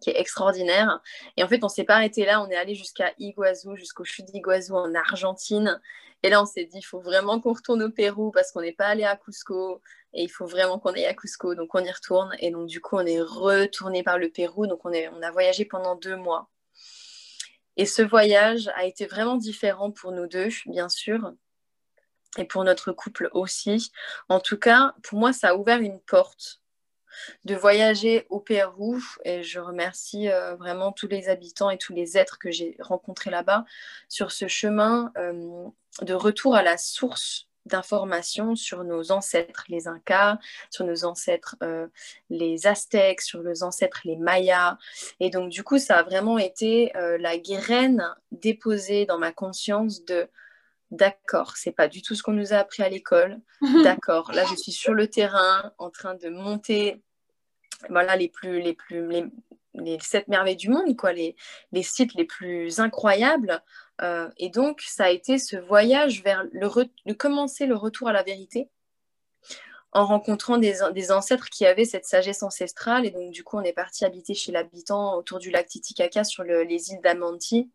qui 0.00 0.10
est 0.10 0.20
extraordinaire. 0.20 1.00
Et 1.36 1.44
en 1.44 1.48
fait, 1.48 1.64
on 1.64 1.68
s'est 1.68 1.84
pas 1.84 1.96
arrêté 1.96 2.24
là, 2.24 2.42
on 2.42 2.48
est 2.48 2.56
allé 2.56 2.74
jusqu'à 2.74 3.12
Iguazu, 3.18 3.76
jusqu'au 3.76 4.04
chute 4.04 4.26
d'Iguazu 4.26 4.72
en 4.72 4.94
Argentine. 4.94 5.80
Et 6.22 6.30
là, 6.30 6.42
on 6.42 6.46
s'est 6.46 6.64
dit, 6.64 6.78
il 6.78 6.82
faut 6.82 7.00
vraiment 7.00 7.40
qu'on 7.40 7.52
retourne 7.52 7.82
au 7.82 7.90
Pérou 7.90 8.30
parce 8.30 8.50
qu'on 8.50 8.62
n'est 8.62 8.72
pas 8.72 8.86
allé 8.86 9.04
à 9.04 9.16
Cusco 9.16 9.80
et 10.12 10.22
il 10.22 10.28
faut 10.30 10.46
vraiment 10.46 10.78
qu'on 10.78 10.92
aille 10.92 11.06
à 11.06 11.14
Cusco. 11.14 11.54
Donc, 11.54 11.74
on 11.74 11.84
y 11.84 11.90
retourne. 11.90 12.34
Et 12.40 12.50
donc, 12.50 12.66
du 12.66 12.80
coup, 12.80 12.96
on 12.96 13.06
est 13.06 13.20
retourné 13.20 14.02
par 14.02 14.18
le 14.18 14.30
Pérou. 14.30 14.66
Donc, 14.66 14.84
on, 14.84 14.92
est, 14.92 15.08
on 15.08 15.22
a 15.22 15.30
voyagé 15.30 15.64
pendant 15.66 15.94
deux 15.94 16.16
mois. 16.16 16.48
Et 17.76 17.86
ce 17.86 18.02
voyage 18.02 18.68
a 18.74 18.84
été 18.84 19.06
vraiment 19.06 19.36
différent 19.36 19.90
pour 19.90 20.12
nous 20.12 20.26
deux, 20.26 20.48
bien 20.66 20.88
sûr, 20.88 21.32
et 22.38 22.44
pour 22.44 22.64
notre 22.64 22.92
couple 22.92 23.28
aussi. 23.32 23.90
En 24.28 24.40
tout 24.40 24.58
cas, 24.58 24.94
pour 25.02 25.18
moi, 25.18 25.32
ça 25.32 25.50
a 25.50 25.54
ouvert 25.54 25.80
une 25.80 26.00
porte 26.00 26.60
de 27.44 27.54
voyager 27.54 28.26
au 28.28 28.40
Pérou. 28.40 29.02
Et 29.24 29.42
je 29.42 29.58
remercie 29.58 30.28
euh, 30.28 30.54
vraiment 30.56 30.92
tous 30.92 31.08
les 31.08 31.28
habitants 31.28 31.70
et 31.70 31.78
tous 31.78 31.92
les 31.92 32.18
êtres 32.18 32.38
que 32.38 32.50
j'ai 32.50 32.76
rencontrés 32.80 33.30
là-bas 33.30 33.64
sur 34.08 34.32
ce 34.32 34.48
chemin 34.48 35.12
euh, 35.16 35.66
de 36.02 36.14
retour 36.14 36.54
à 36.54 36.62
la 36.62 36.76
source 36.76 37.48
d'informations 37.66 38.56
sur 38.56 38.84
nos 38.84 39.12
ancêtres 39.12 39.64
les 39.68 39.88
Incas, 39.88 40.38
sur 40.70 40.84
nos 40.84 41.04
ancêtres 41.04 41.56
euh, 41.62 41.86
les 42.30 42.66
Aztèques, 42.66 43.20
sur 43.20 43.42
nos 43.42 43.62
ancêtres 43.62 44.00
les 44.04 44.16
Mayas. 44.16 44.78
Et 45.20 45.30
donc 45.30 45.50
du 45.50 45.62
coup, 45.62 45.78
ça 45.78 45.98
a 45.98 46.02
vraiment 46.02 46.38
été 46.38 46.92
la 46.94 47.36
graine 47.38 48.04
déposée 48.32 49.06
dans 49.06 49.18
ma 49.18 49.32
conscience 49.32 50.04
de 50.04 50.28
D'accord, 50.92 51.56
c'est 51.56 51.72
pas 51.72 51.88
du 51.88 52.00
tout 52.00 52.14
ce 52.14 52.22
qu'on 52.22 52.32
nous 52.32 52.52
a 52.52 52.58
appris 52.58 52.84
à 52.84 52.88
l'école. 52.88 53.40
D'accord, 53.82 54.30
là 54.32 54.44
je 54.48 54.54
suis 54.54 54.72
sur 54.72 54.94
le 54.94 55.08
terrain 55.08 55.72
en 55.78 55.90
train 55.90 56.14
de 56.14 56.28
monter 56.28 57.02
voilà, 57.90 58.16
les 58.16 58.28
plus, 58.28 58.60
les 58.60 58.74
plus, 58.74 59.30
les, 59.74 59.98
sept 60.00 60.28
merveilles 60.28 60.56
du 60.56 60.68
monde, 60.68 60.96
quoi, 60.96 61.12
les, 61.12 61.36
les 61.72 61.82
sites 61.82 62.14
les 62.14 62.24
plus 62.24 62.80
incroyables. 62.80 63.62
Euh, 64.02 64.28
et 64.36 64.50
donc, 64.50 64.82
ça 64.82 65.04
a 65.04 65.10
été 65.10 65.38
ce 65.38 65.56
voyage 65.56 66.22
vers 66.22 66.44
le 66.52 66.68
de 67.06 67.12
commencer 67.12 67.66
le 67.66 67.76
retour 67.76 68.08
à 68.08 68.12
la 68.12 68.22
vérité 68.22 68.68
en 69.92 70.04
rencontrant 70.04 70.58
des, 70.58 71.10
ancêtres 71.10 71.48
qui 71.48 71.64
avaient 71.64 71.86
cette 71.86 72.04
sagesse 72.04 72.42
ancestrale. 72.42 73.06
Et 73.06 73.10
donc, 73.10 73.30
du 73.30 73.44
coup, 73.44 73.56
on 73.56 73.62
est 73.62 73.72
parti 73.72 74.04
habiter 74.04 74.34
chez 74.34 74.52
l'habitant 74.52 75.16
autour 75.16 75.38
du 75.38 75.50
lac 75.50 75.66
Titicaca 75.66 76.22
sur 76.24 76.44
les 76.44 76.90
îles 76.90 77.00
d'Amanti. 77.02 77.70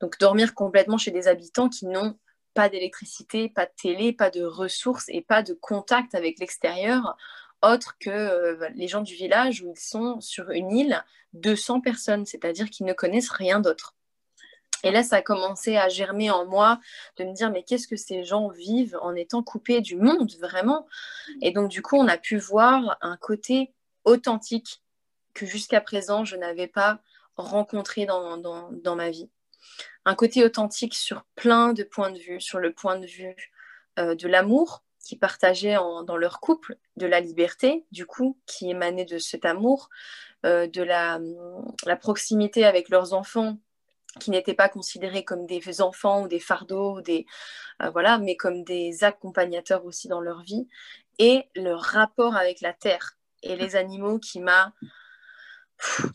Donc, 0.00 0.18
dormir 0.18 0.54
complètement 0.54 0.98
chez 0.98 1.10
des 1.10 1.26
habitants 1.26 1.70
qui 1.70 1.86
n'ont 1.86 2.18
pas 2.52 2.68
d'électricité, 2.68 3.48
pas 3.48 3.64
de 3.64 3.72
télé, 3.80 4.12
pas 4.12 4.30
de 4.30 4.44
ressources 4.44 5.06
et 5.08 5.22
pas 5.22 5.42
de 5.42 5.54
contact 5.54 6.14
avec 6.14 6.38
l'extérieur 6.38 7.16
autre 7.62 7.96
que 7.98 8.10
euh, 8.10 8.68
les 8.74 8.88
gens 8.88 9.00
du 9.00 9.14
village 9.14 9.62
où 9.62 9.70
ils 9.70 9.80
sont 9.80 10.20
sur 10.20 10.50
une 10.50 10.70
île, 10.70 11.04
200 11.34 11.80
personnes, 11.80 12.26
c'est-à-dire 12.26 12.70
qu'ils 12.70 12.86
ne 12.86 12.92
connaissent 12.92 13.30
rien 13.30 13.60
d'autre. 13.60 13.94
Et 14.84 14.90
là, 14.90 15.02
ça 15.02 15.16
a 15.16 15.22
commencé 15.22 15.76
à 15.76 15.88
germer 15.88 16.30
en 16.30 16.46
moi 16.46 16.80
de 17.16 17.24
me 17.24 17.32
dire, 17.32 17.50
mais 17.50 17.62
qu'est-ce 17.62 17.88
que 17.88 17.96
ces 17.96 18.24
gens 18.24 18.48
vivent 18.48 18.98
en 19.02 19.14
étant 19.14 19.42
coupés 19.42 19.80
du 19.80 19.96
monde, 19.96 20.32
vraiment? 20.40 20.86
Et 21.42 21.50
donc, 21.50 21.70
du 21.70 21.82
coup, 21.82 21.96
on 21.96 22.08
a 22.08 22.16
pu 22.18 22.38
voir 22.38 22.96
un 23.00 23.16
côté 23.16 23.72
authentique 24.04 24.82
que 25.34 25.46
jusqu'à 25.46 25.80
présent, 25.80 26.24
je 26.24 26.36
n'avais 26.36 26.68
pas 26.68 27.00
rencontré 27.36 28.06
dans, 28.06 28.96
ma 28.96 29.10
vie. 29.10 29.30
Un 30.04 30.14
côté 30.14 30.44
authentique 30.44 30.94
sur 30.94 31.24
plein 31.34 31.72
de 31.72 31.82
points 31.82 32.10
de 32.10 32.18
vue, 32.18 32.40
sur 32.40 32.58
le 32.58 32.72
point 32.72 32.98
de 32.98 33.06
vue 33.06 33.36
euh, 33.98 34.14
de 34.14 34.28
l'amour, 34.28 34.82
qui 35.04 35.16
partageaient 35.16 35.76
dans 36.06 36.16
leur 36.16 36.40
couple, 36.40 36.76
de 36.96 37.06
la 37.06 37.20
liberté, 37.20 37.86
du 37.92 38.04
coup, 38.04 38.38
qui 38.46 38.68
émanait 38.70 39.06
de 39.06 39.18
cet 39.18 39.44
amour, 39.44 39.88
euh, 40.44 40.66
de 40.66 40.82
la, 40.82 41.18
proximité 42.00 42.64
avec 42.64 42.90
leurs 42.90 43.14
enfants, 43.14 43.58
qui 44.18 44.30
n'étaient 44.30 44.54
pas 44.54 44.68
considérés 44.68 45.24
comme 45.24 45.46
des 45.46 45.80
enfants 45.80 46.22
ou 46.22 46.28
des 46.28 46.40
fardeaux, 46.40 47.00
des, 47.00 47.26
euh, 47.82 47.90
voilà, 47.90 48.18
mais 48.18 48.36
comme 48.36 48.64
des 48.64 49.04
accompagnateurs 49.04 49.84
aussi 49.84 50.08
dans 50.08 50.20
leur 50.20 50.42
vie, 50.42 50.68
et 51.18 51.44
leur 51.56 51.80
rapport 51.80 52.36
avec 52.36 52.60
la 52.60 52.72
terre 52.72 53.16
et 53.42 53.56
les 53.56 53.76
animaux 53.76 54.18
qui 54.18 54.40
m'a 54.40 54.72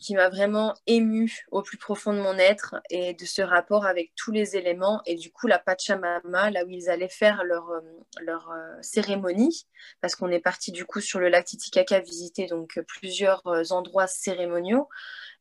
qui 0.00 0.14
m'a 0.14 0.28
vraiment 0.28 0.74
ému 0.86 1.46
au 1.50 1.62
plus 1.62 1.78
profond 1.78 2.12
de 2.12 2.20
mon 2.20 2.36
être 2.38 2.76
et 2.90 3.14
de 3.14 3.24
ce 3.24 3.42
rapport 3.42 3.86
avec 3.86 4.12
tous 4.14 4.32
les 4.32 4.56
éléments. 4.56 5.00
Et 5.06 5.14
du 5.14 5.30
coup 5.32 5.46
la 5.46 5.58
Pachamama 5.58 6.50
là 6.50 6.64
où 6.64 6.70
ils 6.70 6.90
allaient 6.90 7.08
faire 7.08 7.44
leur, 7.44 7.70
euh, 7.70 7.80
leur 8.20 8.50
euh, 8.50 8.76
cérémonie 8.82 9.66
parce 10.00 10.14
qu'on 10.14 10.28
est 10.28 10.40
parti 10.40 10.72
du 10.72 10.84
coup 10.84 11.00
sur 11.00 11.18
le 11.18 11.28
lac 11.28 11.46
Titicaca 11.46 12.00
visiter 12.00 12.46
donc 12.46 12.80
plusieurs 12.86 13.46
euh, 13.46 13.64
endroits 13.70 14.06
cérémoniaux. 14.06 14.88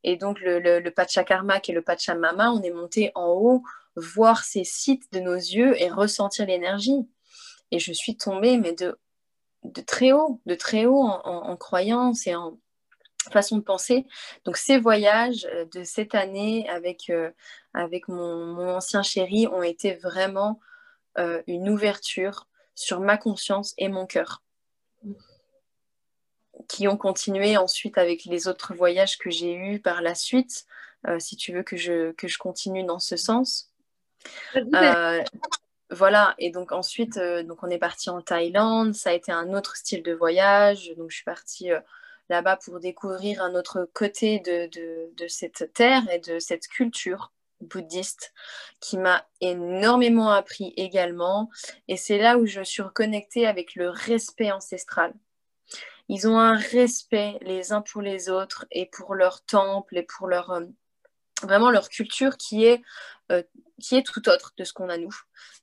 Et 0.03 0.17
donc 0.17 0.39
le, 0.39 0.59
le, 0.59 0.77
et 0.77 1.71
le 1.71 1.81
Pachamama 1.81 2.51
on 2.51 2.61
est 2.61 2.71
monté 2.71 3.11
en 3.15 3.27
haut 3.27 3.63
voir 3.95 4.43
ces 4.43 4.63
sites 4.63 5.11
de 5.13 5.19
nos 5.19 5.35
yeux 5.35 5.79
et 5.81 5.89
ressentir 5.89 6.45
l'énergie. 6.45 7.07
Et 7.71 7.79
je 7.79 7.91
suis 7.91 8.17
tombée 8.17 8.57
mais 8.57 8.73
de, 8.73 8.97
de 9.63 9.81
très 9.81 10.11
haut 10.13 10.41
de 10.45 10.55
très 10.55 10.85
haut 10.85 11.03
en, 11.03 11.21
en 11.25 11.57
croyance 11.57 12.25
et 12.27 12.35
en 12.35 12.57
façon 13.31 13.57
de 13.57 13.63
penser. 13.63 14.05
Donc 14.45 14.57
ces 14.57 14.77
voyages 14.77 15.45
euh, 15.53 15.65
de 15.73 15.83
cette 15.83 16.15
année 16.15 16.67
avec, 16.69 17.09
euh, 17.09 17.31
avec 17.73 18.07
mon, 18.07 18.75
ancien 18.75 19.03
chéri 19.03 19.47
ont 19.47 19.63
été 19.63 19.93
vraiment 19.93 20.59
euh, 21.17 21.41
une 21.47 21.69
ouverture 21.69 22.47
sur 22.75 22.99
ma 22.99 23.17
conscience 23.17 23.73
et 23.77 23.87
mon 23.87 24.05
cœur 24.05 24.41
qui 26.67 26.87
ont 26.87 26.97
continué 26.97 27.57
ensuite 27.57 27.97
avec 27.97 28.25
les 28.25 28.47
autres 28.47 28.73
voyages 28.73 29.17
que 29.17 29.29
j'ai 29.29 29.53
eus 29.53 29.79
par 29.79 30.01
la 30.01 30.15
suite, 30.15 30.65
si 31.19 31.35
tu 31.35 31.51
veux 31.51 31.63
que 31.63 31.75
je, 31.75 32.11
que 32.13 32.27
je 32.27 32.37
continue 32.37 32.85
dans 32.85 32.99
ce 32.99 33.17
sens. 33.17 33.69
voilà, 35.89 36.35
et 36.37 36.51
donc 36.51 36.71
ensuite, 36.71 37.19
donc 37.19 37.63
on 37.63 37.69
est 37.69 37.79
parti 37.79 38.09
en 38.09 38.21
Thaïlande, 38.21 38.93
ça 38.93 39.09
a 39.09 39.13
été 39.13 39.31
un 39.31 39.53
autre 39.53 39.75
style 39.75 40.03
de 40.03 40.13
voyage, 40.13 40.93
donc 40.95 41.09
je 41.09 41.15
suis 41.17 41.25
partie 41.25 41.69
là-bas 42.33 42.57
pour 42.57 42.79
découvrir 42.79 43.43
un 43.43 43.53
autre 43.53 43.87
côté 43.93 44.39
de, 44.39 45.27
cette 45.27 45.71
terre 45.73 46.01
et 46.11 46.17
de 46.17 46.39
cette 46.39 46.67
culture 46.67 47.31
bouddhiste 47.61 48.33
qui 48.79 48.97
m'a 48.97 49.23
énormément 49.39 50.31
appris 50.31 50.73
également. 50.75 51.51
Et 51.87 51.95
c'est 51.95 52.17
là 52.17 52.39
où 52.39 52.47
je 52.47 52.63
suis 52.63 52.81
reconnectée 52.81 53.45
avec 53.45 53.75
le 53.75 53.89
respect 53.89 54.51
ancestral. 54.51 55.13
Ils 56.09 56.27
ont 56.27 56.39
un 56.39 56.57
respect 56.57 57.37
les 57.41 57.71
uns 57.71 57.81
pour 57.81 58.01
les 58.01 58.29
autres 58.29 58.65
et 58.71 58.87
pour 58.87 59.13
leur 59.13 59.45
temple 59.45 59.95
et 59.95 60.03
pour 60.03 60.27
leur 60.27 60.49
euh, 60.49 60.65
vraiment 61.43 61.69
leur 61.69 61.87
culture 61.89 62.35
qui 62.37 62.65
est 62.65 62.81
euh, 63.31 63.43
qui 63.79 63.95
est 63.95 64.05
tout 64.05 64.27
autre 64.27 64.53
de 64.57 64.63
ce 64.63 64.73
qu'on 64.73 64.89
a 64.89 64.97
nous. 64.97 65.15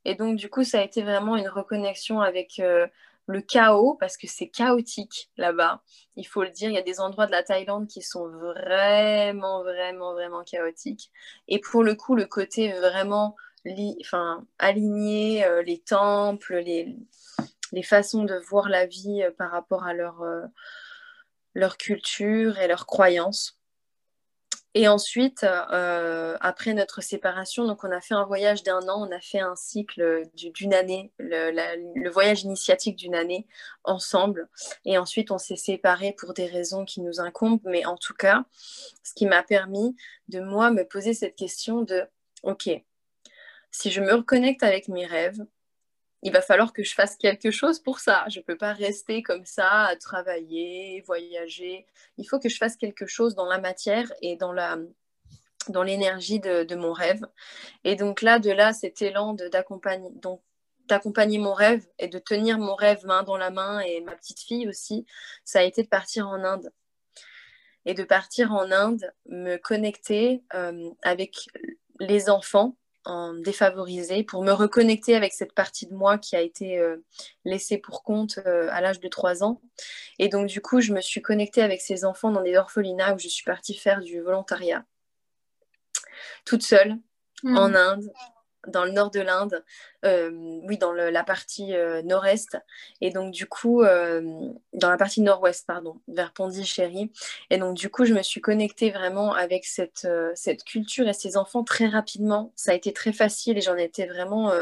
Et 0.05 0.15
donc 0.15 0.37
du 0.37 0.49
coup 0.49 0.63
ça 0.63 0.79
a 0.79 0.85
été 0.85 1.03
vraiment 1.03 1.37
une 1.37 1.49
reconnexion 1.49 2.21
avec 2.21 2.61
euh, 2.61 2.87
le 3.27 3.41
chaos, 3.41 3.97
parce 4.01 4.17
que 4.17 4.27
c'est 4.27 4.49
chaotique 4.49 5.31
là-bas. 5.37 5.83
Il 6.17 6.27
faut 6.27 6.43
le 6.43 6.51
dire, 6.51 6.71
il 6.71 6.75
y 6.75 6.79
a 6.79 6.83
des 6.83 7.01
endroits 7.01 7.27
de 7.27 7.31
la 7.31 7.43
Thaïlande 7.43 7.87
qui 7.87 8.03
sont 8.03 8.29
vraiment, 8.29 9.63
vraiment, 9.63 10.13
vraiment 10.13 10.43
chaotiques. 10.43 11.11
Et 11.49 11.61
pour 11.61 11.85
le 11.85 11.95
coup, 11.95 12.15
le 12.15 12.27
côté 12.27 12.73
vraiment 12.73 13.37
aligné, 14.59 15.45
euh, 15.45 15.63
les 15.63 15.79
temples, 15.79 16.57
les, 16.57 16.97
les, 17.73 17.83
façons 17.83 18.25
de 18.25 18.35
voir 18.49 18.69
la 18.69 18.87
vie 18.87 19.23
euh, 19.23 19.31
par 19.31 19.51
rapport 19.51 19.85
à 19.85 19.93
leur, 19.93 20.23
euh, 20.23 20.47
leur 21.55 21.77
culture 21.77 22.59
et 22.59 22.69
leurs 22.69 22.87
croyances. 22.87 23.60
Et 24.75 24.87
ensuite, 24.87 25.43
euh, 25.45 26.37
après 26.41 26.75
notre 26.75 27.01
séparation, 27.01 27.67
donc 27.67 27.83
on 27.83 27.91
a 27.91 28.01
fait 28.01 28.15
un 28.15 28.25
voyage 28.25 28.63
d'un 28.63 28.81
an, 28.89 29.05
on 29.09 29.11
a 29.11 29.21
fait 29.21 29.41
un 29.41 29.57
cycle 29.57 30.23
d'une 30.35 30.75
année, 30.75 31.13
le, 31.19 32.09
voyage 32.09 32.45
initiatique 32.45 32.95
d'une 32.95 33.17
année 33.17 33.49
ensemble. 33.83 34.49
Et 34.85 34.97
ensuite, 34.97 35.33
on 35.33 35.39
s'est 35.39 35.57
séparés 35.57 36.15
pour 36.17 36.35
des 36.35 36.47
raisons 36.47 36.85
qui 36.85 37.01
nous 37.01 37.21
incombent. 37.21 37.61
Mais 37.65 37.85
en 37.85 37.97
tout 37.97 38.15
cas, 38.15 38.45
ce 39.03 39.13
qui 39.15 39.27
m'a 39.27 39.43
permis 39.43 39.97
de 40.29 40.41
moi 40.41 40.71
me 40.71 40.85
poser 40.85 41.15
cette 41.15 41.35
question 41.35 41.83
de, 41.83 42.05
OK, 42.45 42.71
si 43.73 43.91
je 43.91 44.01
me 44.01 44.15
reconnecte 44.15 44.63
avec 44.63 44.87
mes 44.87 45.07
rêves, 45.07 45.45
il 46.23 46.33
va 46.33 46.43
falloir 46.43 46.73
que 46.73 46.83
je 46.83 46.95
fasse 46.95 47.17
quelque 47.17 47.51
chose 47.51 47.79
pour 47.81 47.99
ça. 47.99 48.25
Je 48.29 48.41
ne 48.41 48.45
peux 48.45 48.57
pas 48.57 48.73
rester 48.73 49.23
comme 49.23 49.45
ça 49.47 49.85
à 49.85 49.97
travailler, 49.97 51.03
voyager. 51.07 51.87
Il 52.19 52.29
faut 52.29 52.39
que 52.39 52.49
je 52.49 52.57
fasse 52.57 52.77
quelque 52.77 53.07
chose 53.07 53.35
dans 53.35 53.47
la 53.47 53.59
matière 53.59 54.13
et 54.21 54.37
dans 54.37 54.53
la 54.53 54.79
dans 55.69 55.83
l'énergie 55.83 56.41
de, 56.41 56.75
mon 56.75 56.93
rêve. 56.93 57.21
Et 57.85 57.95
donc 57.95 58.23
là, 58.23 58.39
de 58.39 58.51
là, 58.51 58.73
cet 58.73 59.03
élan 59.03 59.35
d'accompagner 59.35 60.11
d'accompagner 60.89 61.39
mon 61.39 61.55
rêve 61.55 61.87
et 62.01 62.09
de 62.09 62.19
tenir 62.19 62.59
mon 62.59 62.75
rêve 62.75 63.07
main 63.07 63.23
dans 63.23 63.37
la 63.37 63.51
main 63.51 63.79
et 63.79 64.01
ma 64.01 64.17
petite 64.17 64.41
fille 64.41 64.69
aussi, 64.69 65.07
ça 65.45 65.61
a 65.61 65.63
été 65.63 65.85
de 65.85 65.89
partir 65.89 66.27
en 66.27 66.43
Inde. 66.43 66.73
Et 67.87 67.95
de 67.95 68.03
partir 68.03 68.53
en 68.53 68.73
Inde, 68.73 69.13
me 69.27 69.57
connecter 69.57 70.43
euh, 70.55 70.91
avec 71.03 71.47
les 72.01 72.29
enfants 72.29 72.77
en 73.05 73.35
défavorisée 73.35 74.23
pour 74.25 74.43
me 74.43 74.53
reconnecter 74.53 75.15
avec 75.15 75.33
cette 75.33 75.55
partie 75.55 75.87
de 75.87 75.95
moi 75.95 76.19
qui 76.19 76.37
a 76.37 76.41
été 76.41 76.79
euh, 76.79 76.97
laissée 77.45 77.79
pour 77.79 78.03
compte 78.03 78.39
euh, 78.47 78.69
à 78.71 78.81
l'âge 78.81 79.01
de 79.01 79.09
3 79.09 79.43
ans. 79.43 79.61
Et 80.19 80.29
donc, 80.29 80.47
du 80.47 80.61
coup, 80.61 80.81
je 80.81 80.93
me 80.93 81.01
suis 81.01 81.23
connectée 81.23 81.63
avec 81.63 81.81
ces 81.81 82.05
enfants 82.05 82.31
dans 82.31 82.43
des 82.43 82.57
orphelinats 82.57 83.15
où 83.15 83.19
je 83.19 83.29
suis 83.29 83.45
partie 83.45 83.75
faire 83.75 84.01
du 84.01 84.21
volontariat 84.21 84.85
toute 86.45 86.63
seule 86.63 86.97
mmh. 87.43 87.57
en 87.57 87.75
Inde 87.75 88.13
dans 88.67 88.85
le 88.85 88.91
nord 88.93 89.11
de 89.11 89.21
l'Inde, 89.21 89.65
euh, 90.05 90.31
oui, 90.65 90.79
dans 90.79 90.93
la 90.93 91.25
partie 91.25 91.75
euh, 91.75 92.03
nord-est, 92.03 92.59
et 93.01 93.11
donc 93.11 93.33
du 93.33 93.47
coup, 93.47 93.83
euh, 93.83 94.51
dans 94.73 94.91
la 94.91 94.97
partie 94.97 95.21
nord-ouest, 95.21 95.67
pardon, 95.67 96.01
vers 96.09 96.33
Pondichéry. 96.33 97.11
Et 97.51 97.59
donc 97.59 97.77
du 97.77 97.91
coup, 97.91 98.05
je 98.05 98.15
me 98.15 98.23
suis 98.23 98.41
connectée 98.41 98.91
vraiment 98.91 99.35
avec 99.35 99.65
cette, 99.65 100.07
cette 100.35 100.65
culture 100.65 101.09
et 101.09 101.13
ces 101.13 101.37
enfants 101.37 101.65
très 101.65 101.87
rapidement. 101.87 102.53
Ça 102.57 102.73
a 102.73 102.75
été 102.75 102.93
très 102.93 103.13
facile 103.13 103.59
et 103.59 103.63
j'en 103.63 103.77
étais 103.77 104.07
vraiment 104.07 104.53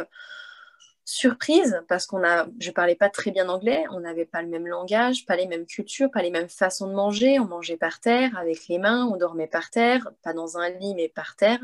surprise 1.11 1.83
parce 1.89 2.07
qu'on 2.07 2.23
a, 2.23 2.47
je 2.61 2.71
parlais 2.71 2.95
pas 2.95 3.09
très 3.09 3.31
bien 3.31 3.49
anglais, 3.49 3.85
on 3.93 4.01
n'avait 4.01 4.27
pas 4.27 4.43
le 4.43 4.49
même 4.49 4.67
langage, 4.67 5.25
pas 5.25 5.37
les 5.37 5.47
mêmes 5.47 5.65
cultures, 5.65 6.11
pas 6.11 6.21
les 6.21 6.31
mêmes 6.31 6.51
façons 6.51 6.87
de 6.87 6.93
manger. 6.93 7.41
On 7.41 7.47
mangeait 7.47 7.79
par 7.79 7.99
terre 7.99 8.37
avec 8.37 8.69
les 8.69 8.79
mains, 8.79 9.07
on 9.07 9.17
dormait 9.17 9.47
par 9.47 9.71
terre, 9.71 10.11
pas 10.23 10.35
dans 10.35 10.59
un 10.59 10.69
lit 10.69 10.95
mais 10.95 11.09
par 11.09 11.35
terre. 11.35 11.63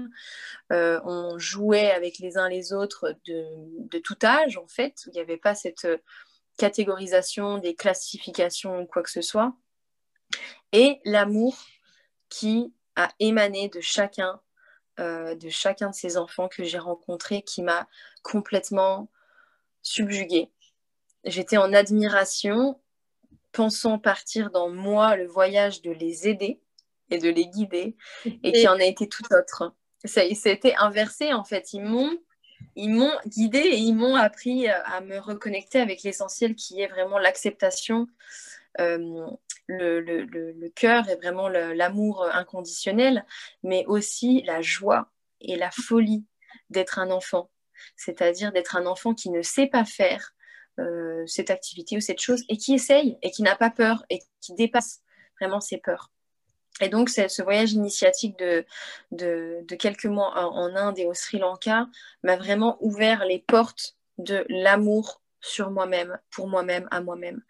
Euh, 0.73 0.99
on 1.05 1.39
jouait 1.39 1.91
avec 1.91 2.21
les 2.21 2.39
uns 2.39 2.49
les 2.49 2.73
autres 2.73 3.17
de, 3.27 3.45
de 3.91 3.99
tout 3.99 4.17
âge 4.25 4.57
en 4.57 4.67
fait. 4.67 5.03
Il 5.09 5.13
n'y 5.13 5.21
avait 5.21 5.37
pas 5.37 5.55
cette 5.55 5.87
catégorisation, 6.57 7.59
des 7.59 7.75
classifications 7.75 8.81
ou 8.81 8.87
quoi 8.87 9.03
que 9.03 9.11
ce 9.11 9.21
soit. 9.21 9.55
Et 10.73 11.01
l'amour 11.05 11.55
qui 12.31 12.73
a 12.97 13.11
émané 13.19 13.69
de 13.69 13.83
chacun, 13.83 14.41
euh, 15.01 15.35
de 15.35 15.51
chacun 15.51 15.91
de 15.91 15.95
ces 15.95 16.17
enfants 16.17 16.49
que 16.49 16.65
j'ai 16.65 16.79
rencontrés, 16.79 17.43
qui 17.43 17.63
m'a 17.63 17.87
complètement 18.23 19.11
subjuguée. 19.85 20.51
J'étais 21.25 21.57
en 21.57 21.73
admiration, 21.73 22.81
pensant 23.53 23.99
partir 24.01 24.51
dans 24.51 24.69
moi 24.69 25.15
le 25.15 25.27
voyage 25.27 25.81
de 25.83 25.93
les 25.93 26.27
aider 26.27 26.61
et 27.11 27.19
de 27.19 27.29
les 27.29 27.47
guider, 27.47 27.97
et 28.25 28.53
qui 28.53 28.67
en 28.67 28.81
a 28.81 28.85
été 28.85 29.09
tout 29.09 29.23
autre. 29.31 29.75
Ça, 30.05 30.25
été 30.25 30.75
inversé 30.77 31.33
en 31.33 31.45
fait. 31.45 31.73
Ils 31.73 31.83
m'ont 31.83 32.19
ils 32.77 32.91
m'ont 32.91 33.13
guidé 33.27 33.59
et 33.59 33.77
ils 33.77 33.95
m'ont 33.95 34.17
appris 34.17 34.69
à 34.69 35.01
me 35.01 35.19
reconnecter 35.19 35.81
avec 35.81 36.03
l'essentiel 36.03 36.55
qui 36.55 36.81
est 36.81 36.89
vraiment 36.89 37.19
l'acceptation, 37.19 38.07
euh, 38.81 39.27
le, 39.67 40.01
le, 40.01 40.25
le, 40.25 40.69
cœur 40.71 41.09
et 41.09 41.17
vraiment 41.17 41.49
l'amour 41.49 42.25
inconditionnel, 42.25 43.25
mais 43.63 43.85
aussi 43.87 44.43
la 44.43 44.61
joie 44.61 45.11
et 45.41 45.57
la 45.57 45.71
folie 45.71 46.25
d'être 46.71 46.99
un 46.99 47.11
enfant 47.11 47.51
c'est-à-dire 47.97 48.53
d'être 48.53 48.77
un 48.77 48.87
enfant 48.87 49.15
qui 49.15 49.31
ne 49.31 49.43
sait 49.43 49.67
pas 49.67 49.85
faire 49.85 50.35
euh, 50.81 51.25
cette 51.27 51.51
activité 51.51 51.97
ou 51.97 52.01
cette 52.01 52.21
chose 52.21 52.43
et 52.49 52.57
qui 52.57 52.75
essaye 52.75 53.19
et 53.23 53.31
qui 53.31 53.43
n'a 53.43 53.55
pas 53.57 53.71
peur 53.71 54.05
et 54.11 54.21
qui 54.41 54.55
dépasse 54.55 55.03
vraiment 55.41 55.61
ses 55.61 55.79
peurs. 55.79 56.11
Et 56.81 56.89
donc, 56.89 57.09
ce 57.09 57.43
voyage 57.43 57.73
initiatique 57.73 58.37
de, 58.39 58.67
de, 59.13 59.75
quelques 59.77 60.07
mois 60.07 60.37
en, 60.37 60.75
Inde 60.75 60.99
et 60.99 61.07
au 61.07 61.15
Sri 61.15 61.39
Lanka 61.39 61.87
m'a 62.25 62.37
vraiment 62.37 62.77
ouvert 62.81 63.25
les 63.25 63.39
portes 63.39 63.97
de 64.19 64.45
l'amour 64.49 65.23
sur 65.41 65.71
moi-même, 65.71 66.19
pour 66.31 66.49
moi-même, 66.49 66.89
à 66.91 67.01
moi-même. 67.01 67.43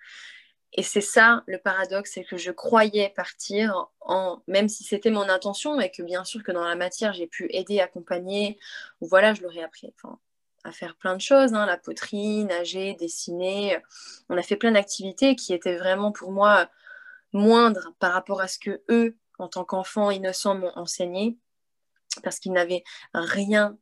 Et 0.77 0.83
c'est 0.83 1.01
ça 1.01 1.45
le 1.47 1.59
paradoxe, 1.59 2.13
c'est 2.15 2.25
que 2.25 2.37
je 2.37 2.51
croyais 2.51 3.13
partir, 3.15 3.87
en, 4.01 4.43
même 4.49 4.69
si 4.69 4.83
c'était 4.83 5.11
mon 5.11 5.29
intention, 5.29 5.81
et 5.81 5.91
que 5.91 6.03
bien 6.03 6.25
sûr 6.25 6.43
que 6.43 6.51
dans 6.51 6.65
la 6.65 6.75
matière, 6.75 7.13
j'ai 7.13 7.29
pu 7.29 7.47
aider, 7.51 7.81
accompagner, 7.81 8.59
ou 9.01 9.07
voilà, 9.07 9.35
je 9.35 9.43
l'aurais 9.43 9.63
appris. 9.63 9.95
À 10.65 10.73
faire 10.73 10.97
plein 10.97 11.15
de 11.15 11.21
choses, 11.21 11.55
hein, 11.55 11.67
la 11.67 11.77
poterie, 11.77 12.45
nager, 12.45 12.95
dessiner. 12.95 13.79
On 14.29 14.37
a 14.37 14.43
fait 14.43 14.57
plein 14.57 14.73
d'activités 14.73 15.37
qui 15.37 15.55
étaient 15.55 15.77
vraiment 15.77 16.11
pour 16.11 16.33
moi 16.33 16.69
moindres 17.33 17.93
par 18.01 18.13
rapport 18.13 18.41
à 18.41 18.49
ce 18.49 18.59
que 18.59 18.83
eux, 18.91 19.17
en 19.39 19.47
tant 19.47 19.65
qu'enfants 19.65 20.11
innocents, 20.11 20.57
m'ont 20.57 20.73
enseigné, 20.75 21.39
parce 22.25 22.41
qu'ils 22.41 22.53
n'avaient 22.53 22.83
rien 23.13 23.79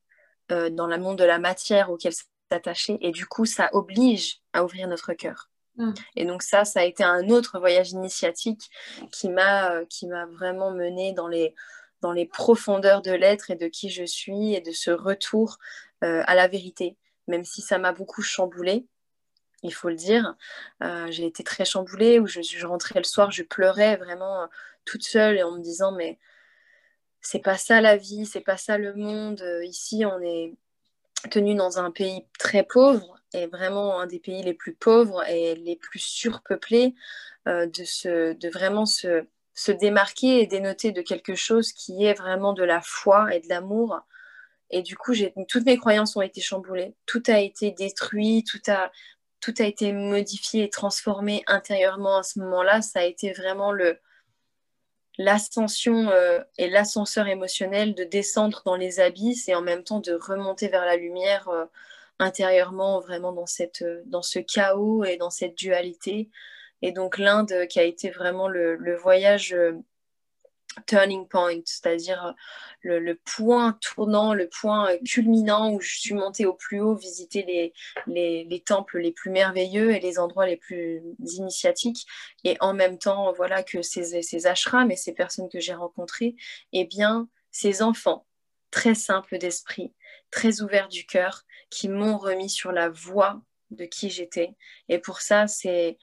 euh, 0.51 0.69
dans 0.69 0.87
le 0.87 0.99
monde 0.99 1.19
de 1.19 1.25
la 1.25 1.39
matière 1.39 1.91
auquel 1.91 2.13
s'attacher. 2.51 2.99
Et 3.01 3.13
du 3.13 3.27
coup, 3.27 3.47
ça 3.47 3.71
oblige 3.73 4.41
à 4.53 4.65
ouvrir 4.65 4.89
notre 4.89 5.15
cœur. 5.15 5.52
Mm. 5.77 5.93
Et 6.17 6.25
donc 6.25 6.43
ça, 6.43 6.65
ça 6.65 6.81
a 6.81 6.85
été 6.85 7.05
un 7.05 7.29
autre 7.31 7.59
voyage 7.59 7.91
initiatique 7.91 8.71
qui 9.11 9.29
m'a 9.29 9.73
euh, 9.73 9.87
vraiment 10.33 10.71
mené 10.71 11.13
dans 11.13 11.29
les 11.29 12.27
profondeurs 12.27 13.03
de 13.03 13.13
l'être 13.13 13.51
et 13.51 13.57
de 13.57 13.69
qui 13.69 13.91
je 13.91 14.05
suis 14.05 14.55
et 14.55 14.61
de 14.61 14.73
ce 14.73 14.91
retour 14.91 15.59
euh, 16.05 16.23
à 16.27 16.35
la 16.35 16.49
vérité, 16.49 16.97
même 17.29 17.45
si 17.45 17.63
ça 17.63 17.79
m'a 17.79 17.93
beaucoup 17.93 18.23
chamboulée, 18.23 18.87
il 19.63 19.73
faut 19.73 19.89
le 19.89 19.95
dire. 19.95 20.35
Euh, 20.83 21.07
j'ai 21.11 21.27
été 21.27 21.45
très 21.45 21.65
chamboulée, 21.65 22.19
où 22.19 22.27
je, 22.27 22.43
je, 22.43 22.67
rentrais 22.67 22.99
le 22.99 23.05
soir, 23.05 23.31
je 23.31 23.45
pleurais 23.45 23.97
vraiment 23.97 24.49
toute 24.85 25.05
seule 25.05 25.39
et 25.39 25.43
en 25.45 25.53
me 25.53 25.61
disant, 25.61 25.93
mais 25.93 26.19
c'est 27.21 27.39
pas 27.39 27.57
ça 27.57 27.81
la 27.81 27.97
vie, 27.97 28.27
c'est 28.27 28.41
pas 28.41 28.57
ça 28.57 28.79
le 28.79 28.95
monde. 28.95 29.45
Ici, 29.63 30.05
on 30.05 30.21
est 30.21 30.57
tenu 31.31 31.55
dans 31.55 31.79
un 31.79 31.93
pays 31.93 32.27
très 32.37 32.65
pauvre 32.65 33.22
et 33.35 33.47
vraiment 33.47 34.01
un 34.01 34.07
des 34.07 34.21
pays 34.21 34.43
les 34.43 34.55
plus 34.55 34.75
pauvres 34.75 35.25
et 35.29 35.55
les 35.55 35.77
plus 35.77 36.01
surpeuplés, 36.01 36.95
de, 37.47 37.85
se, 37.85 38.35
de 38.35 38.49
vraiment 38.51 38.87
se, 38.87 39.25
se 39.55 39.73
démarquer 39.73 40.41
et 40.41 40.47
dénoter 40.47 40.93
de 40.93 41.03
quelque 41.03 41.35
chose 41.35 41.73
qui 41.73 42.05
est 42.05 42.15
vraiment 42.15 42.53
de 42.53 42.63
la 42.63 42.81
foi 42.81 43.35
et 43.35 43.41
de 43.41 43.49
l'amour 43.49 44.03
et 44.73 44.83
du 44.83 44.97
coup, 44.97 45.13
toutes 45.49 45.67
mes 45.67 45.77
croyances 45.77 46.17
ont 46.17 46.23
été 46.23 46.41
chamboulées. 46.41 46.95
Tout 47.05 47.23
a 47.29 47.39
été 47.39 47.71
détruit, 47.71 48.43
tout 48.43 48.61
a, 48.69 48.91
tout 49.41 49.55
a 49.59 49.65
été 49.65 49.93
modifié 49.93 50.65
et 50.65 50.71
transformé 50.71 51.45
intérieurement 51.47 52.17
à 52.17 52.23
ce 52.23 52.41
moment-là. 52.41 52.81
Ça 52.81 53.01
a 53.01 53.05
été 53.05 53.33
vraiment 53.33 53.71
le, 53.71 53.99
l'ascension 55.19 56.09
euh, 56.09 56.41
et 56.57 56.71
l'ascenseur 56.71 57.29
émotionnel 57.29 57.95
de 57.95 58.05
descendre 58.05 58.63
dans 58.65 58.77
les 58.77 58.99
abysses 58.99 59.47
et 59.49 59.55
en 59.55 59.61
même 59.61 59.85
temps 59.85 60.01
de 60.01 60.15
remonter 60.15 60.69
vers 60.69 60.87
la 60.87 60.97
lumière 60.97 61.49
euh, 61.51 61.67
intérieurement, 62.23 63.01
vraiment 63.01 63.33
dans, 63.33 63.47
cette, 63.47 63.83
euh, 63.83 64.03
dans 64.07 64.23
ce 64.23 64.39
chaos 64.39 65.05
et 65.05 65.17
dans 65.17 65.31
cette 65.31 65.57
dualité. 65.57 66.31
Et 66.81 66.93
donc 66.93 67.19
l'Inde 67.19 67.67
qui 67.69 67.79
a 67.79 67.85
été 67.85 68.11
vraiment 68.11 68.49
le, 68.49 68.97
voyage 68.97 69.55
turning 70.87 71.29
point, 71.29 71.61
c'est-à-dire 71.65 72.35
euh, 72.87 72.99
le, 72.99 73.15
point 73.15 73.79
tournant, 73.81 74.35
le 74.35 74.49
point 74.49 74.91
euh, 74.91 74.99
culminant 75.05 75.73
où 75.73 75.81
je 75.81 75.99
suis 75.99 76.15
montée 76.15 76.47
au 76.47 76.55
plus 76.55 76.81
haut, 76.81 76.95
visiter 76.95 77.45
les, 78.07 78.45
les, 78.47 78.61
temples 78.61 78.99
les 78.99 79.13
plus 79.13 79.31
merveilleux 79.31 79.93
et 79.93 80.01
les 80.01 80.19
endroits 80.19 80.47
les 80.47 80.57
plus 80.57 81.03
initiatiques. 81.21 82.07
Et 82.45 82.57
en 82.61 82.75
même 82.75 82.99
temps, 82.99 83.33
voilà 83.33 83.63
que 83.63 83.83
ces, 83.83 84.23
ces 84.23 84.47
ashrams 84.47 84.91
et 84.91 84.97
ces 84.97 85.13
personnes 85.13 85.49
que 85.49 85.61
j'ai 85.61 85.75
rencontrées, 85.75 86.37
eh 86.73 86.85
bien, 86.85 87.29
ces 87.51 87.83
enfants 87.83 88.27
très 88.71 88.95
simples 88.95 89.39
d'esprit, 89.39 89.93
très 90.31 90.63
ouverts 90.63 90.89
du 90.89 91.05
cœur, 91.05 91.45
qui 91.73 91.89
m'ont 91.89 92.19
remis 92.19 92.51
sur 92.51 92.71
la 92.71 92.91
voie 92.91 93.41
de 93.71 93.87
qui 93.87 94.11
j'étais. 94.11 94.55
Et 94.91 94.99
pour 94.99 95.23
ça, 95.23 95.47
c'est 95.49 95.99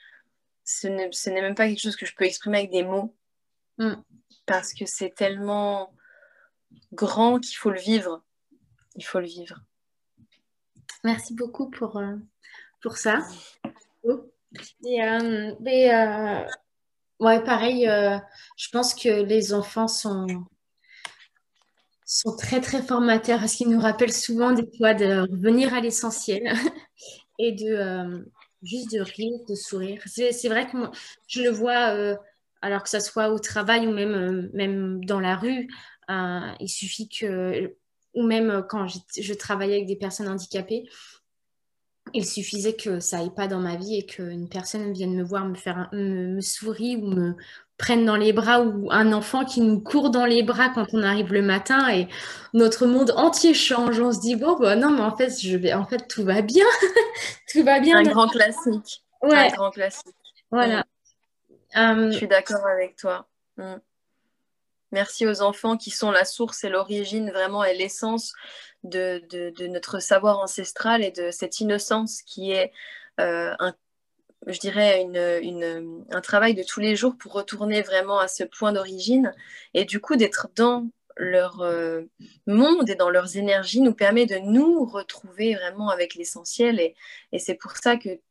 ce 0.63 0.87
n'est 0.87 1.41
même 1.41 1.55
pas 1.55 1.67
quelque 1.67 1.81
chose 1.81 1.95
que 1.95 2.07
je 2.07 2.15
peux 2.15 2.25
exprimer 2.25 2.57
avec 2.59 2.71
des 2.71 2.83
mots. 2.83 3.15
Mm. 3.77 3.93
Parce 4.47 4.73
que 4.73 4.85
c'est 4.87 5.11
tellement 5.11 5.93
grand 6.91 7.39
qu'il 7.39 7.55
faut 7.55 7.69
le 7.69 7.79
vivre. 7.79 8.23
Il 8.95 9.05
faut 9.05 9.19
le 9.19 9.27
vivre. 9.27 9.61
Merci 11.03 11.35
beaucoup 11.35 11.69
pour, 11.69 11.97
euh, 11.97 12.15
pour 12.81 12.97
ça. 12.97 13.19
Et, 14.85 15.03
euh, 15.03 15.53
euh, 15.53 16.45
ouais, 17.19 17.43
pareil, 17.43 17.85
je 17.85 18.69
pense 18.71 18.95
que 18.95 19.21
les 19.23 19.53
enfants 19.53 19.87
sont, 19.87 20.45
sont 22.09 22.35
très, 22.35 22.59
très 22.59 22.81
formateurs 22.81 23.39
parce 23.39 23.53
qu'ils 23.53 23.69
nous 23.69 23.79
rappellent 23.79 24.11
souvent 24.11 24.51
des 24.51 24.67
fois 24.77 24.95
de 24.95 25.21
revenir 25.31 25.73
à 25.73 25.79
l'essentiel 25.79 26.41
et 27.39 27.51
de 27.51 28.25
juste 28.63 28.91
de 28.91 28.99
rire, 28.99 29.39
de 29.47 29.55
sourire. 29.55 30.01
C'est 30.07 30.49
vrai 30.49 30.67
que 30.69 30.77
je 31.27 31.41
le 31.43 31.51
vois, 31.51 32.17
alors 32.61 32.83
que 32.83 32.89
ce 32.89 32.99
soit 32.99 33.29
au 33.29 33.37
travail 33.39 33.87
ou 33.87 33.91
même, 33.91 34.49
même 34.53 35.05
dans 35.05 35.19
la 35.19 35.35
rue, 35.35 35.69
il 36.09 36.67
suffit 36.67 37.07
que, 37.07 37.75
ou 38.15 38.23
même 38.23 38.65
quand 38.67 38.87
je 38.87 39.33
travaillais 39.33 39.75
avec 39.75 39.87
des 39.87 39.95
personnes 39.95 40.27
handicapées, 40.27 40.85
il 42.13 42.25
suffisait 42.25 42.73
que 42.73 42.99
ça 42.99 43.19
aille 43.19 43.33
pas 43.33 43.47
dans 43.47 43.59
ma 43.59 43.75
vie 43.75 43.97
et 43.97 44.05
qu'une 44.05 44.49
personne 44.49 44.91
vienne 44.93 45.15
me 45.15 45.23
voir, 45.23 45.45
me 45.45 45.55
faire 45.55 45.89
me, 45.91 46.41
sourire 46.41 46.99
ou 46.99 47.07
me 47.07 47.35
prenne 47.77 48.05
dans 48.05 48.15
les 48.15 48.33
bras 48.33 48.61
ou 48.61 48.91
un 48.91 49.13
enfant 49.13 49.45
qui 49.45 49.61
nous 49.61 49.79
court 49.79 50.09
dans 50.09 50.25
les 50.25 50.43
bras 50.43 50.69
quand 50.69 50.87
on 50.93 51.01
arrive 51.01 51.31
le 51.31 51.41
matin 51.41 51.89
et 51.89 52.07
notre 52.53 52.85
monde 52.85 53.11
entier 53.15 53.53
change. 53.53 53.99
On 53.99 54.11
se 54.11 54.19
dit 54.19 54.35
bon 54.35 54.57
bah 54.57 54.75
non 54.75 54.91
mais 54.91 55.01
en 55.01 55.15
fait 55.15 55.39
je 55.41 55.57
vais 55.57 55.73
en 55.73 55.85
fait 55.85 56.07
tout 56.07 56.23
va 56.23 56.41
bien, 56.41 56.65
tout 57.51 57.63
va 57.63 57.79
bien. 57.79 57.97
Un 57.97 58.03
grand 58.03 58.27
classique. 58.27 59.03
Ouais. 59.21 59.35
Un 59.35 59.49
grand 59.49 59.71
classique. 59.71 60.15
Voilà. 60.51 60.85
Mm. 61.75 62.11
Je 62.11 62.17
suis 62.17 62.27
d'accord 62.27 62.65
avec 62.67 62.95
toi. 62.95 63.27
Mm. 63.57 63.75
Merci 64.91 65.27
aux 65.27 65.41
enfants 65.41 65.77
qui 65.77 65.91
sont 65.91 66.11
la 66.11 66.25
source 66.25 66.63
et 66.63 66.69
l'origine 66.69 67.29
vraiment 67.29 67.63
et 67.63 67.75
l'essence 67.75 68.33
de, 68.83 69.67
notre 69.67 69.99
savoir 69.99 70.39
ancestral 70.39 71.03
et 71.03 71.11
de 71.11 71.31
cette 71.31 71.59
innocence 71.59 72.21
qui 72.21 72.51
est 72.51 72.71
euh, 73.19 73.53
je 74.47 74.59
dirais 74.59 75.05
un 76.11 76.21
travail 76.21 76.53
de 76.53 76.63
tous 76.63 76.79
les 76.79 76.95
jours 76.95 77.15
pour 77.17 77.33
retourner 77.33 77.81
vraiment 77.81 78.19
à 78.19 78.27
ce 78.27 78.43
point 78.43 78.71
d'origine. 78.71 79.33
Et 79.73 79.85
du 79.85 79.99
coup 79.99 80.15
d'être 80.15 80.47
dans 80.55 80.87
leur 81.17 81.61
euh, 81.61 82.03
monde 82.47 82.89
et 82.89 82.95
dans 82.95 83.09
leurs 83.09 83.35
énergies 83.35 83.81
nous 83.81 83.93
permet 83.93 84.25
de 84.25 84.37
nous 84.37 84.85
retrouver 84.85 85.53
vraiment 85.53 85.89
avec 85.89 86.15
l'essentiel. 86.15 86.79
Et, 86.79 86.95
c'est 87.39 87.55
pour 87.55 87.73
ça 87.73 87.97
que 87.97 88.21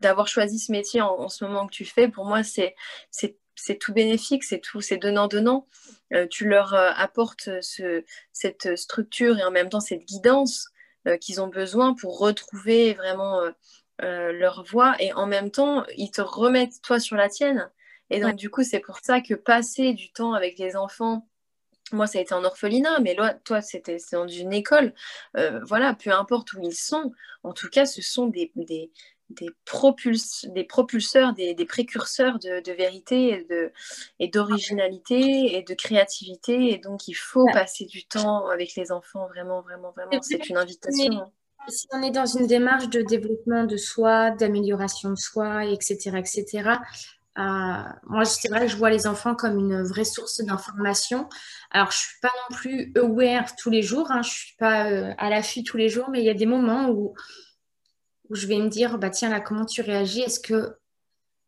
d'avoir 0.00 0.26
choisi 0.26 0.58
ce 0.58 0.72
métier 0.72 1.00
en, 1.00 1.28
ce 1.28 1.44
moment 1.44 1.66
que 1.66 1.72
tu 1.72 1.84
fais, 1.84 2.08
pour 2.08 2.24
moi, 2.24 2.42
c'est 2.42 2.74
c'est 3.54 3.78
tout 3.78 3.92
bénéfique, 3.92 4.44
c'est 4.44 4.60
tout, 4.60 4.80
c'est 4.80 4.96
donnant-donnant. 4.96 5.66
Euh, 6.12 6.26
tu 6.28 6.46
leur 6.46 6.74
euh, 6.74 6.90
apportes 6.96 7.48
ce, 7.60 8.04
cette 8.32 8.76
structure 8.76 9.38
et 9.38 9.44
en 9.44 9.50
même 9.50 9.68
temps 9.68 9.80
cette 9.80 10.04
guidance 10.04 10.68
euh, 11.06 11.16
qu'ils 11.16 11.40
ont 11.40 11.48
besoin 11.48 11.94
pour 11.94 12.18
retrouver 12.18 12.94
vraiment 12.94 13.40
leur 14.00 14.64
voie 14.64 14.96
et 14.98 15.12
en 15.12 15.26
même 15.26 15.52
temps, 15.52 15.84
ils 15.96 16.10
te 16.10 16.20
remettent 16.20 16.82
toi 16.82 16.98
sur 16.98 17.16
la 17.16 17.28
tienne. 17.28 17.70
Et 18.10 18.18
donc, 18.18 18.34
du 18.34 18.50
coup, 18.50 18.64
c'est 18.64 18.80
pour 18.80 18.98
ça 18.98 19.20
que 19.20 19.34
passer 19.34 19.92
du 19.92 20.10
temps 20.10 20.32
avec 20.32 20.58
les 20.58 20.74
enfants, 20.74 21.28
moi, 21.92 22.08
ça 22.08 22.18
a 22.18 22.22
été 22.22 22.34
en 22.34 22.42
orphelinat, 22.42 22.98
mais 22.98 23.16
toi, 23.44 23.62
c'était 23.62 23.98
dans 24.10 24.26
une 24.26 24.52
école. 24.52 24.92
voilà, 25.62 25.94
peu 25.94 26.10
importe 26.10 26.52
où 26.54 26.62
ils 26.64 26.74
sont, 26.74 27.12
en 27.44 27.52
tout 27.52 27.68
cas, 27.68 27.86
ce 27.86 28.02
sont 28.02 28.26
des, 28.26 28.50
des, 28.56 28.90
des 29.32 29.50
propulseurs, 29.64 31.32
des, 31.34 31.64
précurseurs 31.64 32.38
de, 32.38 32.72
vérité 32.72 33.46
et 34.18 34.28
d'originalité 34.28 35.56
et, 35.56 35.62
de 35.62 35.74
créativité. 35.74 36.72
Et 36.72 36.78
donc, 36.78 37.08
il 37.08 37.14
faut 37.14 37.46
passer 37.52 37.84
du 37.84 38.04
temps 38.04 38.48
avec 38.48 38.74
les 38.76 38.92
enfants, 38.92 39.26
vraiment, 39.28 39.60
vraiment, 39.62 39.92
vraiment. 39.92 40.22
C'est 40.22 40.48
une 40.48 40.56
invitation. 40.56 41.32
Si 41.68 41.86
on 41.92 42.02
est 42.02 42.10
dans 42.10 42.26
une 42.26 42.46
démarche 42.46 42.88
de 42.88 43.02
développement 43.02 43.64
de 43.64 43.76
soi, 43.76 44.30
d'amélioration 44.32 45.10
de 45.10 45.16
soi, 45.16 45.64
etc., 45.64 46.16
etc., 46.18 46.78
euh, 47.38 47.42
moi, 48.04 48.24
c'est 48.26 48.48
vrai 48.48 48.60
que 48.60 48.68
je 48.68 48.76
vois 48.76 48.90
les 48.90 49.06
enfants 49.06 49.34
comme 49.34 49.58
une 49.58 49.82
vraie 49.82 50.04
source 50.04 50.44
d'information. 50.44 51.28
Alors, 51.70 51.90
je 51.90 51.98
suis 51.98 52.20
pas 52.20 52.28
non 52.28 52.56
plus 52.56 52.92
aware 52.96 53.56
tous 53.56 53.70
les 53.70 53.82
jours, 53.82 54.10
hein, 54.10 54.20
je 54.22 54.30
suis 54.30 54.56
pas 54.58 54.90
euh, 54.90 55.14
à 55.16 55.30
l'affût 55.30 55.62
tous 55.62 55.78
les 55.78 55.88
jours, 55.88 56.10
mais 56.10 56.20
il 56.20 56.26
y 56.26 56.30
a 56.30 56.34
des 56.34 56.46
moments 56.46 56.90
où 56.90 57.14
où 58.32 58.34
je 58.34 58.46
vais 58.46 58.58
me 58.58 58.68
dire, 58.68 58.98
bah 58.98 59.10
tiens, 59.10 59.28
là, 59.28 59.40
comment 59.40 59.66
tu 59.66 59.82
réagis? 59.82 60.22
Est-ce 60.22 60.40
que, 60.40 60.74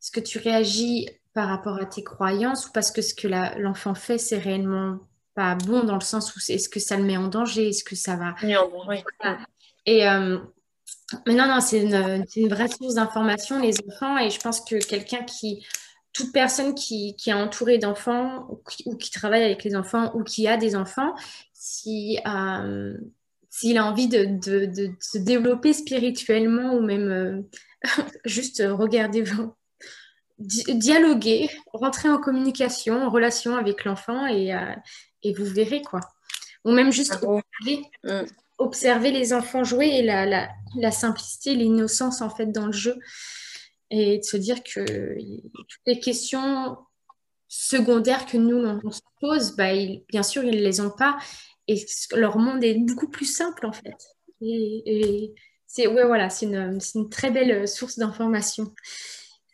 est 0.03 0.15
que 0.15 0.21
tu 0.21 0.39
réagis 0.39 1.09
par 1.33 1.49
rapport 1.49 1.79
à 1.81 1.87
tes 1.87 2.05
croyances 2.05 2.67
ou 2.69 2.73
parce 2.73 2.91
que 2.91 3.01
ce 3.01 3.15
que 3.15 3.27
l'enfant 3.59 3.95
fait, 3.95 4.19
c'est 4.19 4.39
réellement 4.39 4.99
pas 5.35 5.55
bon 5.55 5.83
dans 5.83 5.95
le 5.95 6.03
sens 6.03 6.37
où 6.37 6.41
est-ce 6.49 6.69
que 6.69 6.79
ça 6.79 6.99
le 6.99 7.05
met 7.05 7.17
en 7.17 7.29
danger? 7.29 7.71
Est-ce 7.71 7.85
que 7.85 7.97
ça 7.97 8.17
va... 8.17 8.35
Et 9.87 10.07
euh, 10.07 10.39
mais 11.27 11.35
non, 11.35 11.47
non, 11.47 11.61
c'est 11.61 11.83
une, 11.83 12.27
une, 12.37 12.49
vraie 12.49 12.69
source 12.69 12.95
d'information, 12.95 13.61
les 13.61 13.77
enfants, 13.89 14.19
et 14.19 14.31
je 14.31 14.41
pense 14.41 14.61
que 14.61 14.77
quelqu'un 14.77 15.23
qui, 15.25 15.65
toute 16.13 16.33
personne 16.33 16.75
qui, 16.75 17.17
qui 17.17 17.31
est 17.31 17.35
entourée 17.35 17.79
d'enfants 17.79 18.47
ou, 18.87 18.97
qui 18.97 19.11
travaille 19.11 19.43
avec 19.43 19.65
les 19.65 19.77
enfants 19.77 20.15
ou 20.15 20.23
qui 20.23 20.49
a 20.49 20.57
des 20.57 20.77
enfants, 20.77 21.15
si, 21.53 22.19
euh, 22.27 22.97
s'il 23.55 23.79
a 23.79 23.87
envie 23.87 24.09
de, 24.09 24.41
se 25.01 25.17
développer 25.17 25.73
spirituellement 25.73 26.75
ou 26.75 26.81
même 26.81 27.09
euh, 27.09 27.41
juste 28.25 28.61
regarder, 28.67 29.23
dialoguer, 30.39 31.49
rentrer 31.73 32.09
en 32.09 32.19
communication, 32.19 33.05
en 33.05 33.11
relation 33.11 33.57
avec 33.57 33.85
l'enfant 33.85 34.27
et, 34.27 34.53
euh, 34.53 34.75
vous 35.39 35.45
verrez 35.45 35.83
quoi. 35.83 36.01
Ou 36.65 36.73
même 36.73 36.91
juste 36.91 37.23
mm. 37.23 38.25
observer, 38.59 39.13
les 39.13 39.33
enfants 39.33 39.63
jouer 39.63 39.87
et 39.87 40.03
la, 40.03 40.91
simplicité, 40.91 41.55
l'innocence 41.55 42.23
en 42.23 42.31
fait 42.31 42.47
dans 42.47 42.67
le 42.67 42.73
jeu 42.73 42.97
et 43.91 44.19
de 44.19 44.25
se 44.25 44.37
dire 44.37 44.65
que 44.65 44.85
toutes 45.53 45.87
les 45.87 46.01
questions 46.01 46.77
secondaires 47.47 48.27
que 48.27 48.37
nous 48.37 48.81
on, 48.85 48.91
se 48.91 49.01
pose, 49.21 49.55
bah, 49.55 49.73
bien 50.09 50.25
sûr 50.25 50.43
ils 50.43 50.57
ne 50.57 50.65
les 50.65 50.81
ont 50.81 50.91
pas 50.91 51.17
et 51.69 51.85
leur 52.13 52.39
monde 52.39 52.63
est 52.65 52.75
beaucoup 52.75 53.09
plus 53.09 53.27
simple 53.27 53.67
en 53.67 53.73
fait. 53.73 53.97
Et, 54.41 55.35
c'est 55.67 55.87
ouais, 55.89 56.05
voilà, 56.05 56.29
une, 56.43 56.79
une, 56.95 57.09
très 57.09 57.31
belle 57.31 57.67
source 57.67 57.99
d'information. 57.99 58.73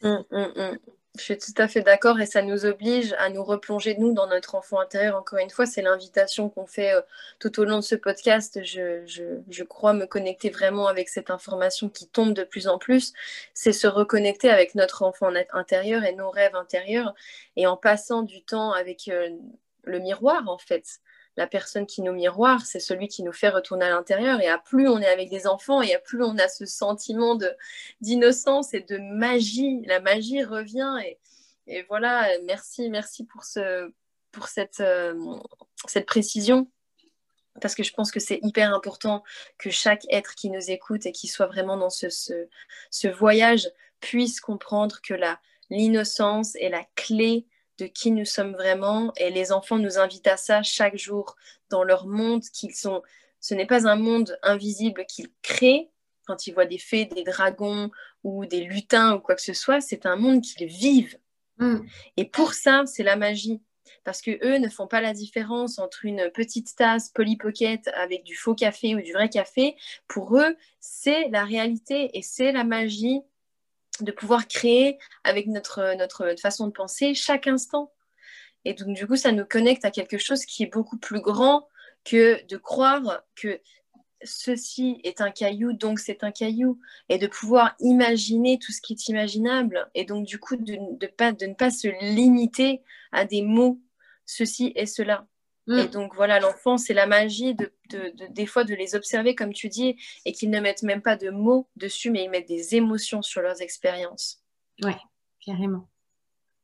Hum, 0.03 0.25
hum, 0.31 0.53
hum. 0.57 0.79
Je 1.19 1.25
suis 1.25 1.39
tout 1.39 1.53
à 1.57 1.67
fait 1.67 1.83
d'accord 1.83 2.21
et 2.21 2.27
ça 2.27 2.41
nous 2.41 2.65
oblige 2.65 3.15
à 3.19 3.31
nous 3.31 3.43
replonger, 3.43 3.97
nous, 3.99 4.13
dans 4.15 4.29
notre 4.29 4.55
enfant 4.55 4.79
intérieur. 4.79 5.17
Encore 5.17 5.41
une 5.41 5.51
fois, 5.51 5.67
c'est 5.67 5.83
l'invitation 5.83 6.49
qu'on 6.49 6.67
fait 6.67 6.93
euh, 6.95 7.01
tout 7.41 7.59
au 7.59 7.65
long 7.65 7.79
de 7.79 7.83
ce 7.83 7.97
podcast. 7.97 8.61
Je, 8.65 9.05
je, 9.07 9.41
je, 9.49 9.65
crois 9.65 9.93
me 9.93 10.07
connecter 10.07 10.51
vraiment 10.51 10.87
avec 10.87 11.09
cette 11.09 11.31
information 11.31 11.89
qui 11.89 12.07
tombe 12.07 12.33
de 12.33 12.45
plus 12.45 12.69
en 12.69 12.79
plus. 12.79 13.13
C'est 13.55 13.73
se 13.73 13.89
reconnecter 13.89 14.51
avec 14.51 14.77
notre 14.77 15.03
enfant 15.03 15.31
intérieur 15.53 16.05
et 16.05 16.15
nos 16.15 16.31
rêves 16.31 16.55
intérieurs 16.55 17.13
et 17.57 17.67
en 17.67 17.77
passant 17.77 18.23
du 18.23 18.45
temps 18.45 18.71
avec 18.71 19.09
euh, 19.09 19.31
le 19.85 19.99
miroir, 19.99 20.49
en 20.49 20.59
fait 20.59 21.01
la 21.37 21.47
personne 21.47 21.87
qui 21.87 22.03
nous 22.03 22.13
miroire, 22.13 22.67
c'est 22.67 22.81
celui 22.81 23.09
qui 23.09 23.23
nous 23.23 23.33
fait 23.33 23.49
retourner 23.49 23.87
à 23.87 23.91
l'intérieur. 23.91 24.41
Et 24.41 24.49
à 24.49 24.59
plus 24.59 24.89
on 24.89 24.99
est 24.99 25.09
avec 25.09 25.31
des 25.31 25.47
enfants, 25.47 25.83
et 25.83 25.95
à 25.95 25.99
plus 25.99 26.23
on 26.23 26.37
a 26.39 26.49
ce 26.49 26.67
sentiment 26.67 27.39
d'innocence 28.01 28.75
et 28.75 28.81
de 28.81 28.99
magie, 28.99 29.83
la 29.87 30.01
magie 30.01 30.43
revient. 30.43 30.97
Et, 31.67 31.83
voilà, 31.89 32.29
merci, 32.45 32.91
merci 32.91 33.25
pour, 33.25 33.43
euh, 33.57 33.89
cette 35.87 36.07
précision. 36.07 36.71
Parce 37.61 37.75
que 37.75 37.83
je 37.83 37.93
pense 37.93 38.11
que 38.11 38.21
c'est 38.21 38.39
hyper 38.43 38.73
important 38.73 39.23
que 39.59 39.71
chaque 39.71 40.07
être 40.11 40.35
qui 40.35 40.51
nous 40.51 40.71
écoute 40.71 41.07
et 41.07 41.13
qui 41.13 41.29
soit 41.29 41.47
vraiment 41.47 41.77
dans 41.77 41.91
ce 41.91 43.09
voyage 43.09 43.71
puisse 44.01 44.41
comprendre 44.41 45.01
que 45.03 45.15
l'innocence 45.69 46.57
est 46.57 46.71
la 46.71 46.85
clé 46.97 47.47
de 47.81 47.87
qui 47.87 48.11
nous 48.13 48.25
sommes 48.25 48.53
vraiment. 48.53 49.13
Et 49.17 49.31
les 49.31 49.53
enfants 49.53 49.79
nous 49.79 49.99
invitent 49.99 50.27
à 50.27 50.37
ça 50.37 50.63
chaque 50.63 50.97
jour 50.97 51.37
dans 51.71 51.83
leur 51.83 52.07
monde 52.07 52.43
qu'ils 52.53 52.75
sont. 52.75 53.03
Ce 53.41 53.55
n'est 53.55 53.67
pas 53.67 53.89
un 53.89 53.97
monde 53.97 54.39
invisible 54.43 55.05
qu'ils 55.07 55.31
créent 55.43 55.91
quand 56.27 56.47
ils 56.47 56.55
voient 56.55 56.67
des 56.67 56.79
fées, 56.79 57.07
des 57.07 57.25
dragons 57.25 57.91
ou 58.23 58.47
des 58.47 58.61
lutins 58.61 59.15
ou 59.15 59.21
quoi 59.21 59.35
que 59.35 59.43
ce 59.43 59.55
soit. 59.55 59.81
C'est 59.81 60.07
un 60.07 60.17
monde 60.17 60.43
qu'ils 60.43 60.67
vivent. 60.67 61.19
Mm. 61.59 61.79
Et 62.17 62.25
pour 62.27 62.55
ça, 62.55 62.85
c'est 62.87 63.03
la 63.03 63.17
magie. 63.17 63.61
Parce 64.05 64.23
que 64.23 64.31
eux 64.47 64.59
ne 64.59 64.69
font 64.69 64.87
pas 64.87 65.01
la 65.01 65.13
différence 65.13 65.79
entre 65.79 66.05
une 66.05 66.31
petite 66.33 66.77
tasse 66.77 67.11
Polly 67.11 67.37
Pocket 67.37 67.89
avec 67.95 68.25
du 68.25 68.37
faux 68.37 68.55
café 68.55 68.95
ou 68.95 69.01
du 69.01 69.13
vrai 69.13 69.29
café. 69.29 69.77
Pour 70.07 70.39
eux, 70.39 70.57
c'est 70.79 71.29
la 71.29 71.45
réalité 71.45 72.17
et 72.17 72.23
c'est 72.23 72.53
la 72.53 72.65
magie 72.65 73.23
de 74.05 74.13
pouvoir 74.13 74.49
créer 74.49 74.99
avec 75.25 75.47
notre, 75.47 76.35
façon 76.41 76.67
de 76.67 76.73
penser 76.73 77.15
chaque 77.15 77.47
instant. 77.47 77.93
Et 78.65 78.75
donc, 78.75 78.95
du 78.95 79.07
coup, 79.07 79.17
ça 79.17 79.33
nous 79.33 79.45
connecte 79.45 79.85
à 79.85 79.91
quelque 79.91 80.19
chose 80.19 80.45
qui 80.45 80.63
est 80.63 80.73
beaucoup 80.73 80.99
plus 80.99 81.21
grand 81.21 81.69
que 82.05 82.45
de 82.47 82.57
croire 82.57 83.23
que 83.35 83.61
ceci 84.23 85.01
est 85.05 85.21
un 85.21 85.31
caillou, 85.31 85.73
donc 85.73 85.99
c'est 85.99 86.25
un 86.25 86.31
caillou, 86.31 86.79
et 87.09 87.19
de 87.19 87.27
pouvoir 87.27 87.75
imaginer 87.81 88.59
tout 88.59 88.73
ce 88.73 88.81
qui 88.81 88.93
est 88.93 89.09
imaginable, 89.09 89.89
et 89.95 90.05
donc 90.05 90.27
du 90.27 90.39
coup 90.39 90.57
de 90.57 90.75
ne 90.75 91.55
pas 91.55 91.71
se 91.71 91.89
limiter 92.15 92.83
à 93.13 93.25
des 93.25 93.43
mots, 93.43 93.81
ceci 94.27 94.73
et 94.77 94.87
cela. 94.87 95.27
Mm. 95.71 95.79
Et 95.79 95.87
donc 95.87 96.17
voilà, 96.17 96.41
l'enfant, 96.41 96.77
c'est 96.77 96.95
la 96.95 97.07
magie 97.07 97.55
de, 97.55 97.73
des 98.31 98.47
fois 98.47 98.65
de 98.65 98.75
les 98.75 98.97
observer, 98.97 99.37
comme 99.37 99.53
tu 99.53 99.69
dis, 99.69 99.97
et 100.25 100.33
qu'ils 100.33 100.51
ne 100.51 100.59
mettent 100.59 100.83
même 100.83 101.01
pas 101.01 101.15
de 101.15 101.31
mots 101.31 101.69
dessus, 101.77 102.11
mais 102.11 102.25
ils 102.25 102.29
mettent 102.29 102.49
des 102.49 102.75
émotions 102.75 103.23
sur 103.23 103.41
leurs 103.41 103.63
expériences. 103.63 104.43
Ouais, 104.83 104.97
carrément. 105.47 105.89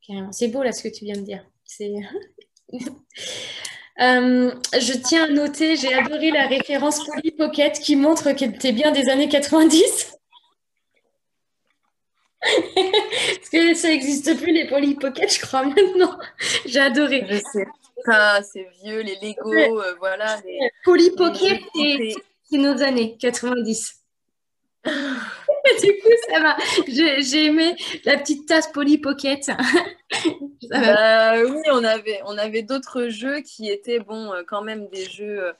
carrément. 0.05 0.33
C'est 0.33 0.49
beau 0.49 0.65
là 0.65 0.73
ce 0.73 0.83
que 0.83 0.93
tu 0.93 1.05
viens 1.05 1.15
de 1.15 1.21
dire. 1.21 1.47
C'est 1.65 1.95
Euh, 3.99 4.53
je 4.75 4.93
tiens 4.93 5.25
à 5.25 5.29
noter, 5.29 5.75
j'ai 5.77 5.95
adoré 5.95 6.31
la 6.31 6.47
référence 6.49 7.03
Polly 7.07 7.31
Pocket 7.31 7.81
qui 7.81 7.97
montre 7.97 8.33
qu'elle 8.33 8.55
était 8.55 8.73
bien 8.73 8.93
des 8.93 9.09
années 9.09 9.31
90. 9.31 10.19
Parce 12.43 13.49
que 13.51 13.73
ça 13.73 13.89
n'existe 13.89 14.37
plus 14.37 14.53
les 14.53 14.67
Polly 14.67 14.97
Pocket, 14.97 15.33
je 15.33 15.41
crois 15.41 15.65
maintenant. 15.65 16.19
J'ai 16.67 16.81
adoré. 16.81 17.25
Je 17.27 17.37
sais 17.37 17.67
pas, 18.05 18.43
c'est 18.43 18.67
vieux, 18.83 19.01
les 19.01 19.17
Lego, 19.17 19.53
euh, 19.53 19.95
voilà. 19.99 20.37
Les, 20.45 20.59
Polly 20.85 21.11
Pocket, 21.17 21.61
c'est 21.75 22.59
nos 22.59 22.83
années 22.83 23.17
90. 23.19 24.03
du 25.83 25.93
coup, 26.01 26.09
ça 26.29 26.41
va. 26.41 26.57
J'ai 26.87 27.45
aimé 27.47 27.77
la 28.05 28.17
petite 28.19 28.47
tasse 28.47 28.69
Polly 28.69 28.99
Pocket. 28.99 29.51
Bah 30.71 31.35
oui, 31.45 31.63
on 31.71 31.85
avait, 31.85 32.21
on 32.25 32.37
avait 32.39 32.63
d'autres 32.63 33.09
jeux 33.09 33.41
qui 33.41 33.69
étaient, 33.69 34.01
bon, 34.01 34.33
euh, 34.33 34.43
quand 34.45 34.63
même 34.63 34.89
des 34.89 35.05
jeux, 35.05 35.45
euh, 35.45 35.53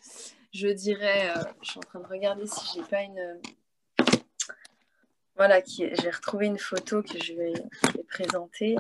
je 0.53 0.67
dirais, 0.69 1.31
euh, 1.37 1.43
je 1.63 1.71
suis 1.71 1.79
en 1.79 1.83
train 1.83 2.01
de 2.01 2.07
regarder 2.07 2.47
si 2.47 2.75
j'ai 2.75 2.83
pas 2.83 3.03
une... 3.03 3.41
Voilà, 5.37 5.61
j'ai 5.65 6.11
retrouvé 6.11 6.47
une 6.47 6.59
photo 6.59 7.03
que 7.03 7.23
je 7.23 7.35
vais, 7.35 7.53
présenter. 8.09 8.77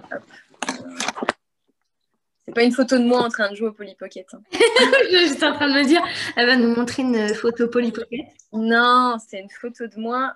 C'est 2.47 2.55
pas 2.55 2.62
une 2.62 2.72
photo 2.72 2.97
de 2.97 3.05
moi 3.05 3.22
en 3.22 3.28
train 3.28 3.51
de 3.51 3.57
jouer 3.57 3.68
au 3.68 3.72
Polly 3.72 3.97
Pocket. 3.97 4.26
Hein. 4.32 4.40
J'étais 5.11 5.47
en 5.47 5.55
train 5.55 5.68
de 5.68 5.74
me 5.74 5.84
dire, 5.84 6.01
elle 6.36 6.47
va 6.47 6.57
nous 6.57 6.74
montrer 6.74 7.03
une 7.03 7.34
photo 7.34 7.66
Polly 7.66 7.90
Pocket. 7.90 8.26
Non, 8.53 9.16
c'est 9.26 9.40
une 9.40 9.51
photo 9.51 9.86
de 9.88 9.99
moi. 9.99 10.32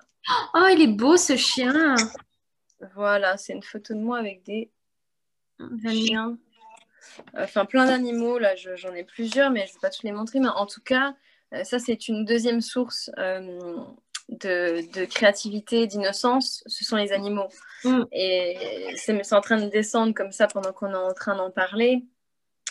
Oh, 0.53 0.67
il 0.71 0.81
est 0.81 0.87
beau 0.87 1.15
ce 1.15 1.37
chien. 1.37 1.95
Voilà, 2.95 3.37
c'est 3.37 3.53
une 3.53 3.63
photo 3.63 3.93
de 3.93 3.99
moi 3.99 4.17
avec 4.17 4.43
des 4.43 4.71
chiens. 5.87 6.37
Enfin, 7.37 7.65
plein 7.65 7.85
d'animaux. 7.85 8.39
Là, 8.39 8.55
j'en 8.55 8.93
ai 8.93 9.03
plusieurs, 9.03 9.49
mais 9.49 9.65
je 9.65 9.71
ne 9.71 9.73
vais 9.75 9.79
pas 9.81 9.89
tous 9.89 10.03
les 10.03 10.11
montrer. 10.11 10.39
Mais 10.39 10.49
en 10.49 10.65
tout 10.65 10.81
cas, 10.81 11.15
euh, 11.53 11.63
ça, 11.63 11.79
c'est 11.79 12.07
une 12.07 12.25
deuxième 12.25 12.61
source 12.61 13.09
euh, 13.17 13.75
de, 14.31 15.05
créativité, 15.05 15.87
d'innocence. 15.87 16.63
Ce 16.65 16.83
sont 16.83 16.97
les 16.97 17.11
animaux. 17.11 17.49
Mm. 17.83 18.03
Et 18.11 18.57
c'est 18.95 19.33
en 19.33 19.41
train 19.41 19.57
de 19.57 19.69
descendre 19.69 20.13
comme 20.13 20.31
ça 20.31 20.47
pendant 20.47 20.73
qu'on 20.73 20.91
est 20.91 20.95
en 20.95 21.13
train 21.13 21.35
d'en 21.35 21.51
parler. 21.51 22.03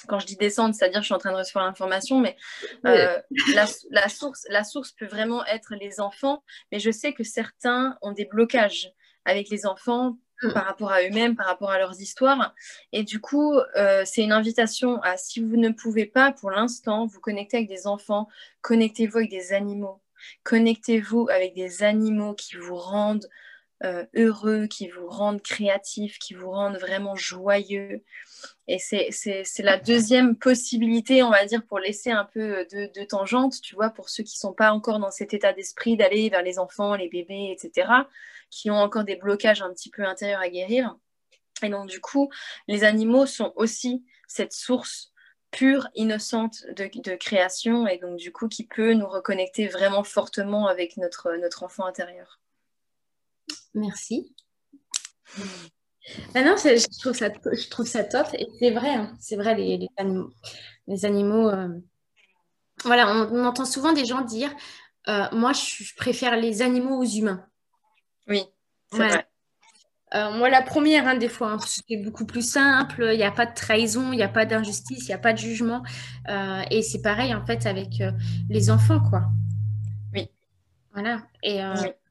Quand 0.09 0.19
je 0.19 0.27
dis 0.27 0.37
descendre, 0.37 0.75
c'est-à-dire 0.75 1.01
que 1.01 1.03
je 1.03 1.07
suis 1.07 1.15
en 1.15 1.19
train 1.19 1.33
de 1.33 1.37
recevoir 1.37 1.67
l'information, 1.67 2.21
mais 2.21 2.35
euh, 2.87 3.21
la, 3.55 4.09
source, 4.09 4.47
la 4.49 4.65
source 4.65 4.93
peut 4.93 5.07
vraiment 5.07 5.45
être 5.45 5.75
les 5.79 6.01
enfants. 6.01 6.43
Mais 6.73 6.79
je 6.79 6.91
sais 6.91 7.13
que 7.13 7.23
certains 7.23 7.99
ont 8.01 8.13
des 8.13 8.25
blocages 8.25 8.93
avec 9.27 9.51
les 9.51 9.67
enfants 9.67 10.17
Mm. 10.43 10.53
par 10.53 10.65
rapport 10.65 10.91
à 10.91 11.03
eux-mêmes, 11.03 11.37
par 11.37 11.47
rapport 11.47 11.71
à 11.71 11.79
leurs 11.79 12.01
histoires. 12.01 12.55
Et 12.93 13.03
du 13.03 13.21
coup, 13.21 13.55
euh, 13.77 14.03
c'est 14.07 14.23
une 14.23 14.33
invitation 14.33 15.01
à, 15.03 15.17
si 15.17 15.41
vous 15.41 15.57
ne 15.57 15.71
pouvez 15.71 16.07
pas 16.07 16.33
pour 16.33 16.51
l'instant 16.51 17.07
vous 17.07 17.21
connecter 17.21 17.59
avec 17.59 17.69
des 17.69 17.87
enfants, 17.87 18.29
connectez-vous 18.63 19.19
avec 19.19 19.31
des 19.31 19.53
animaux. 19.53 20.01
Connectez-vous 20.45 21.29
avec 21.31 21.55
des 21.55 21.83
animaux 21.83 22.35
qui 22.35 22.57
vous 22.57 22.77
rendent 22.77 23.29
euh, 23.83 24.05
heureux, 24.15 24.67
qui 24.67 24.89
vous 24.89 25.09
rendent 25.09 25.41
créatifs, 25.41 26.19
qui 26.19 26.35
vous 26.35 26.51
rendent 26.51 26.77
vraiment 26.77 27.17
joyeux. 27.17 28.05
Et 28.69 28.79
c'est 28.79 29.45
la 29.59 29.79
deuxième 29.79 30.37
possibilité, 30.37 31.23
on 31.23 31.31
va 31.31 31.45
dire, 31.47 31.65
pour 31.67 31.79
laisser 31.79 32.11
un 32.11 32.27
peu 32.27 32.67
de, 32.71 32.91
de 32.99 33.05
tangente, 33.05 33.55
tu 33.63 33.75
vois, 33.75 33.91
pour 33.91 34.11
ceux 34.11 34.23
qui 34.23 34.37
ne 34.37 34.41
sont 34.41 34.53
pas 34.53 34.73
encore 34.73 34.99
dans 34.99 35.11
cet 35.11 35.33
état 35.33 35.53
d'esprit 35.53 35.97
d'aller 35.97 36.29
vers 36.29 36.43
les 36.43 36.59
enfants, 36.59 36.95
les 36.95 37.09
bébés, 37.09 37.55
etc 37.57 37.89
qui 38.51 38.71
ont 38.71 38.77
encore 38.77 39.05
des 39.05 39.17
blocages 39.17 39.63
un 39.63 39.73
petit 39.73 39.91
peu 39.91 40.05
intérieurs 40.05 40.41
à 40.41 40.49
guérir. 40.49 40.97
Et 41.63 41.69
donc, 41.69 41.89
du 41.89 42.01
coup, 42.01 42.31
les 42.69 42.85
animaux 42.85 43.27
sont 43.27 43.53
aussi 43.57 44.05
cette 44.27 44.53
source 44.53 45.13
pure, 45.51 45.89
innocente 45.95 46.65
de, 46.77 47.15
création, 47.17 47.87
et 47.87 47.99
donc, 47.99 48.17
du 48.17 48.33
coup, 48.33 48.49
qui 48.49 48.67
peut 48.67 48.95
nous 48.95 49.09
reconnecter 49.09 49.67
vraiment 49.69 50.05
fortement 50.05 50.67
avec 50.67 50.97
notre, 50.97 51.37
notre 51.37 51.63
enfant 51.63 51.85
intérieur. 51.85 52.41
Merci. 53.75 54.35
Ah 56.35 56.43
non, 56.43 56.57
je 56.57 57.01
trouve, 57.01 57.15
ça, 57.15 57.29
je 57.29 57.69
trouve 57.69 57.87
ça 57.87 58.05
top, 58.05 58.27
et 58.35 58.49
c'est 58.59 58.71
vrai, 58.71 58.95
hein. 58.95 59.17
c'est 59.21 59.37
vrai, 59.37 59.55
les, 59.55 59.89
animaux. 59.97 60.31
Les 60.87 61.05
animaux 61.05 61.49
euh, 61.49 61.69
Voilà, 62.85 63.13
on, 63.13 63.45
entend 63.45 63.65
souvent 63.65 63.93
des 63.93 64.05
gens 64.05 64.23
dire 64.23 64.51
euh, 65.09 65.27
Moi, 65.33 65.53
je 65.53 65.95
préfère 65.97 66.37
les 66.37 66.63
animaux 66.63 66.99
aux 66.99 67.07
humains. 67.07 67.47
Oui, 68.29 68.45
c'est 68.93 68.99
vrai. 68.99 69.30
Euh, 70.15 70.33
moi, 70.33 70.51
la 70.51 70.63
première, 70.63 71.07
hein, 71.07 71.15
des 71.15 71.29
fois, 71.29 71.53
hein, 71.53 71.59
c'est 71.65 71.97
beaucoup 71.99 72.27
plus 72.27 72.43
simple. 72.43 73.11
Il 73.13 73.17
n'y 73.17 73.25
a 73.25 73.31
pas 73.31 73.47
de 73.47 73.55
trahison, 73.55 74.13
il 74.13 74.17
n'y 74.17 74.23
a 74.23 74.29
pas 74.29 74.45
d'injustice, 74.45 75.05
il 75.05 75.09
n'y 75.09 75.15
a 75.15 75.19
pas 75.19 75.33
de 75.33 75.39
jugement. 75.39 75.83
Euh, 76.29 76.63
et 76.71 76.83
c'est 76.83 77.03
pareil, 77.03 77.35
en 77.35 77.45
fait, 77.47 77.67
avec 77.67 78.01
euh, 78.01 78.11
les 78.49 78.71
enfants, 78.71 79.01
quoi. 79.01 79.23
Oui. 80.13 80.29
Voilà. 80.93 81.23
Et 81.43 81.61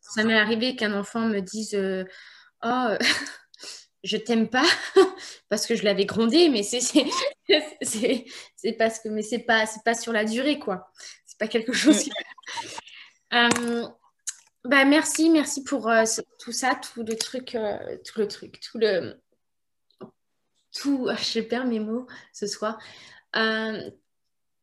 ça 0.02 0.24
m'est 0.24 0.40
arrivé 0.40 0.76
qu'un 0.76 0.98
enfant 0.98 1.22
me 1.22 1.42
dise 1.42 1.78
Oh, 2.64 2.88
je 4.04 4.18
t'aime 4.18 4.48
pas, 4.48 4.66
parce 5.50 5.66
que 5.68 5.76
je 5.76 5.84
l'avais 5.84 6.06
grondé, 6.06 6.50
mais 6.50 6.64
c'est 6.64 6.80
parce 8.78 9.00
que, 9.00 9.10
mais 9.10 9.24
c'est 9.24 9.40
pas, 9.40 9.66
pas 9.84 9.94
sur 9.94 10.14
la 10.14 10.24
durée, 10.24 10.58
quoi. 10.58 10.90
C'est 11.26 11.38
pas 11.38 11.48
quelque 11.48 11.74
chose. 11.74 12.10
Bah, 14.66 14.84
merci, 14.84 15.30
merci 15.30 15.64
pour 15.64 15.90
euh, 15.90 16.04
tout 16.38 16.52
ça, 16.52 16.76
tout 16.76 17.04
le 17.04 17.16
truc, 17.16 17.56
euh, 17.56 17.98
tout 18.06 18.20
le 18.20 18.28
truc, 18.28 18.60
tout 18.60 18.78
le. 18.78 19.22
Tout, 20.74 21.08
je 21.18 21.40
perds 21.40 21.66
mes 21.66 21.80
mots 21.80 22.08
ce 22.34 22.46
soir. 22.46 22.78
Euh, 23.36 23.90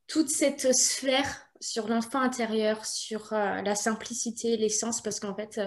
toute 0.07 0.29
cette 0.29 0.75
sphère 0.75 1.49
sur 1.61 1.89
l'enfant 1.89 2.21
intérieur, 2.21 2.85
sur 2.85 3.29
la 3.33 3.75
simplicité, 3.75 4.57
l'essence, 4.59 5.03
parce 5.03 5.19
qu'en 5.19 5.35
fait, 5.35 5.59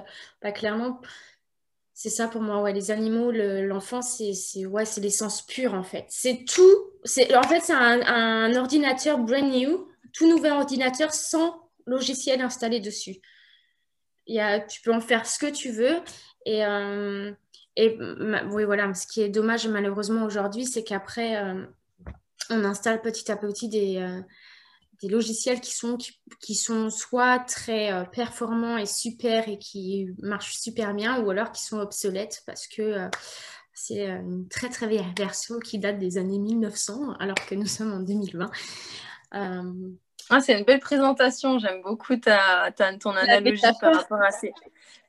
bah, 0.41 0.51
clairement, 0.51 1.01
c'est 1.93 2.11
ça 2.11 2.27
pour 2.27 2.41
moi. 2.41 2.61
Ouais, 2.61 2.71
les 2.71 2.91
animaux, 2.91 3.31
l'enfant, 3.31 4.01
c'est 4.01 4.65
ouais, 4.65 4.83
l'essence 4.97 5.41
pure 5.41 5.73
en 5.73 5.83
fait. 5.83 6.05
C'est 6.09 6.45
tout. 6.45 6.91
En 7.35 7.43
fait, 7.43 7.61
c'est 7.61 7.73
un, 7.73 8.01
un 8.01 8.55
ordinateur 8.55 9.17
brand 9.17 9.51
new, 9.51 9.89
tout 10.13 10.29
nouvel 10.29 10.53
ordinateur 10.53 11.13
sans 11.13 11.69
logiciel 11.87 12.41
installé 12.41 12.79
dessus 12.79 13.19
tu 14.67 14.81
peux 14.81 14.93
en 14.93 15.01
faire 15.01 15.25
ce 15.25 15.39
que 15.39 15.51
tu 15.51 15.71
veux. 15.71 15.97
Et, 16.45 16.65
euh, 16.65 17.31
oui, 17.77 18.63
voilà, 18.65 18.93
ce 18.93 19.07
qui 19.07 19.21
est 19.21 19.29
dommage 19.29 19.67
malheureusement 19.67 20.25
aujourd'hui, 20.25 20.65
c'est 20.65 20.83
qu'après, 20.83 21.37
euh, 21.37 21.65
on 22.49 22.63
installe 22.63 23.01
petit 23.01 23.31
à 23.31 23.37
petit 23.37 23.69
des, 23.69 23.97
euh, 23.97 24.21
des 25.01 25.09
logiciels 25.09 25.61
qui 25.61 25.73
sont, 25.73 25.97
qui, 26.41 26.55
sont 26.55 26.89
soit 26.89 27.39
très 27.39 28.07
performants 28.11 28.77
et 28.77 28.85
super 28.85 29.47
et 29.47 29.57
qui 29.57 30.09
marchent 30.21 30.57
super 30.57 30.93
bien, 30.93 31.21
ou 31.21 31.29
alors 31.29 31.51
qui 31.51 31.63
sont 31.63 31.79
obsolètes 31.79 32.43
parce 32.45 32.67
que 32.67 33.07
c'est 33.73 34.07
une 34.07 34.49
très 34.49 34.67
très 34.67 34.87
vieille 34.87 35.13
version 35.17 35.59
qui 35.59 35.79
date 35.79 35.99
des 35.99 36.17
années 36.17 36.39
1900, 36.39 37.13
alors 37.19 37.37
que 37.47 37.55
nous 37.55 37.67
sommes 37.67 37.93
en 37.93 37.99
2020. 38.01 38.51
Ah, 40.29 40.41
c'est 40.41 40.57
une 40.57 40.65
belle 40.65 40.79
présentation. 40.79 41.59
J'aime 41.59 41.81
beaucoup 41.81 42.15
ta, 42.17 42.71
ton 42.99 43.15
analogie 43.15 43.61
par 43.81 43.95
rapport, 43.95 44.21
à 44.21 44.31
ces, 44.31 44.53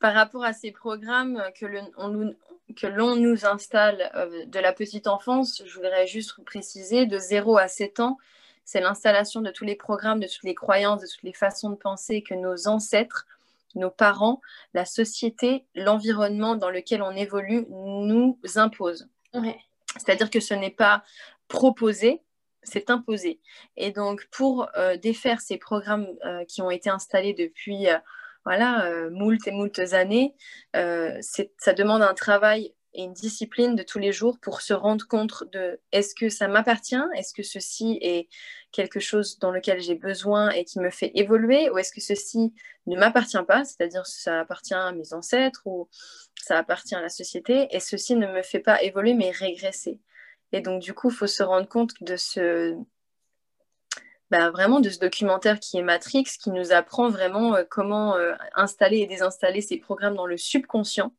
par 0.00 0.14
rapport 0.14 0.44
à 0.44 0.52
ces 0.52 0.70
programmes 0.72 1.42
que 1.58 1.66
l'on 1.66 2.34
que 2.76 2.86
l'on 2.86 3.16
nous 3.16 3.46
installe 3.46 4.10
euh, 4.14 4.44
de 4.46 4.58
la 4.58 4.72
petite 4.72 5.06
enfance. 5.06 5.62
Je 5.64 5.74
voudrais 5.74 6.06
juste 6.06 6.34
préciser, 6.44 7.06
de 7.06 7.18
0 7.18 7.58
à 7.58 7.68
7 7.68 8.00
ans, 8.00 8.18
c'est 8.64 8.80
l'installation 8.80 9.40
de 9.40 9.50
tous 9.50 9.64
les 9.64 9.74
programmes, 9.74 10.20
de 10.20 10.26
toutes 10.26 10.44
les 10.44 10.54
croyances, 10.54 11.00
de 11.00 11.06
toutes 11.06 11.22
les 11.22 11.32
façons 11.32 11.70
de 11.70 11.74
penser 11.74 12.22
que 12.22 12.34
nos 12.34 12.68
ancêtres, 12.68 13.26
nos 13.74 13.90
parents, 13.90 14.40
la 14.74 14.84
société, 14.84 15.64
l'environnement 15.74 16.54
dans 16.54 16.70
lequel 16.70 17.02
on 17.02 17.12
évolue 17.12 17.66
nous 17.68 18.38
imposent. 18.56 19.08
C'est-à-dire 19.96 20.30
que 20.30 20.40
ce 20.40 20.54
n'est 20.54 20.70
pas 20.70 21.02
proposé, 21.48 22.22
c'est 22.62 22.90
imposé. 22.90 23.40
Et 23.76 23.90
donc, 23.90 24.28
pour 24.30 24.68
euh, 24.76 24.96
défaire 24.96 25.40
ces 25.40 25.58
programmes 25.58 26.08
euh, 26.24 26.44
qui 26.44 26.62
ont 26.62 26.70
été 26.70 26.90
installés 26.90 27.34
depuis 27.34 27.88
euh, 27.88 27.98
voilà, 28.44 28.90
moult 29.10 29.46
et 29.46 29.50
moult 29.50 29.78
années, 29.92 30.34
ça 30.72 31.72
demande 31.76 32.00
un 32.00 32.14
travail 32.14 32.72
et 32.94 33.02
une 33.02 33.12
discipline 33.12 33.76
de 33.76 33.82
tous 33.82 33.98
les 33.98 34.12
jours 34.12 34.38
pour 34.40 34.62
se 34.62 34.72
rendre 34.72 35.06
compte 35.06 35.44
de 35.52 35.78
est-ce 35.92 36.14
que 36.14 36.30
ça 36.30 36.48
m'appartient 36.48 36.96
Est-ce 37.16 37.34
que 37.34 37.42
ceci 37.42 37.98
est 38.00 38.28
quelque 38.72 38.98
chose 38.98 39.38
dans 39.38 39.50
lequel 39.50 39.80
j'ai 39.80 39.94
besoin 39.94 40.50
et 40.50 40.64
qui 40.64 40.80
me 40.80 40.90
fait 40.90 41.12
évoluer, 41.14 41.70
ou 41.70 41.78
est-ce 41.78 41.92
que 41.92 42.00
ceci 42.00 42.54
ne 42.86 42.96
m'appartient 42.96 43.42
pas, 43.46 43.64
c'est-à-dire 43.64 44.06
ça 44.06 44.40
appartient 44.40 44.74
à 44.74 44.92
mes 44.92 45.12
ancêtres 45.12 45.62
ou 45.66 45.88
ça 46.36 46.58
appartient 46.58 46.94
à 46.94 47.02
la 47.02 47.10
société, 47.10 47.68
et 47.70 47.80
ceci 47.80 48.16
ne 48.16 48.26
me 48.26 48.42
fait 48.42 48.60
pas 48.60 48.82
évoluer 48.82 49.14
mais 49.14 49.30
régresser. 49.30 50.00
Et 50.52 50.60
donc 50.60 50.82
du 50.82 50.94
coup, 50.94 51.10
il 51.10 51.14
faut 51.16 51.26
se 51.26 51.42
rendre 51.42 51.68
compte 51.68 51.92
de 52.02 52.16
ce, 52.16 52.76
bah, 54.30 54.50
vraiment 54.50 54.80
de 54.80 54.90
ce 54.90 54.98
documentaire 54.98 55.58
qui 55.58 55.78
est 55.78 55.82
Matrix, 55.82 56.24
qui 56.24 56.50
nous 56.50 56.72
apprend 56.72 57.08
vraiment 57.10 57.56
euh, 57.56 57.64
comment 57.68 58.16
euh, 58.16 58.34
installer 58.54 58.98
et 58.98 59.06
désinstaller 59.06 59.60
ces 59.60 59.78
programmes 59.78 60.14
dans 60.14 60.26
le 60.26 60.36
subconscient, 60.36 61.12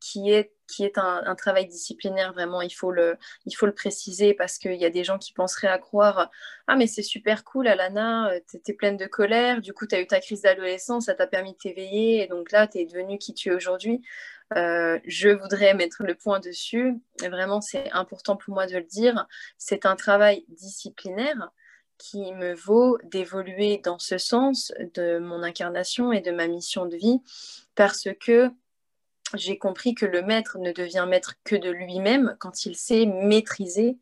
qui 0.00 0.30
est 0.32 0.52
qui 0.70 0.84
est 0.84 0.98
un, 0.98 1.34
travail 1.34 1.66
disciplinaire, 1.66 2.32
vraiment, 2.32 2.62
il 2.62 2.70
faut 2.70 2.92
le, 2.92 3.16
il 3.44 3.52
faut 3.52 3.66
le 3.66 3.74
préciser 3.74 4.34
parce 4.34 4.58
qu'il 4.58 4.74
y 4.74 4.84
a 4.84 4.90
des 4.90 5.04
gens 5.04 5.18
qui 5.18 5.32
penseraient 5.32 5.68
à 5.68 5.78
croire 5.78 6.30
Ah, 6.68 6.76
mais 6.76 6.86
c'est 6.86 7.02
super 7.02 7.44
cool, 7.44 7.66
Alana, 7.66 8.30
euh, 8.30 8.40
étais 8.54 8.72
pleine 8.72 8.96
de 8.96 9.06
colère, 9.06 9.60
du 9.60 9.72
coup, 9.72 9.86
tu 9.86 9.96
as 9.96 10.00
eu 10.00 10.06
ta 10.06 10.20
crise 10.20 10.42
d'adolescence, 10.42 11.06
ça 11.06 11.14
t'a 11.14 11.26
permis 11.26 11.52
de 11.52 11.58
t'éveiller, 11.58 12.22
et 12.22 12.26
donc 12.28 12.52
là, 12.52 12.66
tu 12.66 12.78
es 12.78 12.86
devenue 12.86 13.18
qui 13.18 13.34
tu 13.34 13.50
es 13.50 13.52
aujourd'hui. 13.52 14.00
Euh, 14.56 14.98
je 15.04 15.28
voudrais 15.28 15.74
mettre 15.74 16.02
le 16.02 16.14
point 16.14 16.40
dessus, 16.40 16.94
vraiment, 17.20 17.60
c'est 17.60 17.90
important 17.92 18.36
pour 18.36 18.54
moi 18.54 18.66
de 18.66 18.76
le 18.76 18.82
dire. 18.82 19.26
C'est 19.58 19.86
un 19.86 19.96
travail 19.96 20.44
disciplinaire 20.48 21.50
qui 21.98 22.32
me 22.32 22.54
vaut 22.54 22.98
d'évoluer 23.04 23.78
dans 23.78 23.98
ce 23.98 24.18
sens 24.18 24.72
de 24.94 25.18
mon 25.18 25.42
incarnation 25.42 26.12
et 26.12 26.20
de 26.20 26.30
ma 26.30 26.48
mission 26.48 26.86
de 26.86 26.96
vie 26.96 27.20
parce 27.74 28.08
que 28.18 28.50
j'ai 29.34 29.58
compris 29.58 29.94
que 29.94 30.06
le 30.06 30.22
maître 30.22 30.58
ne 30.58 30.72
devient 30.72 31.06
maître 31.08 31.34
que 31.44 31.56
de 31.56 31.70
lui-même 31.70 32.36
quand 32.40 32.64
il 32.64 32.74
sait 32.74 33.06
maîtriser 33.06 33.98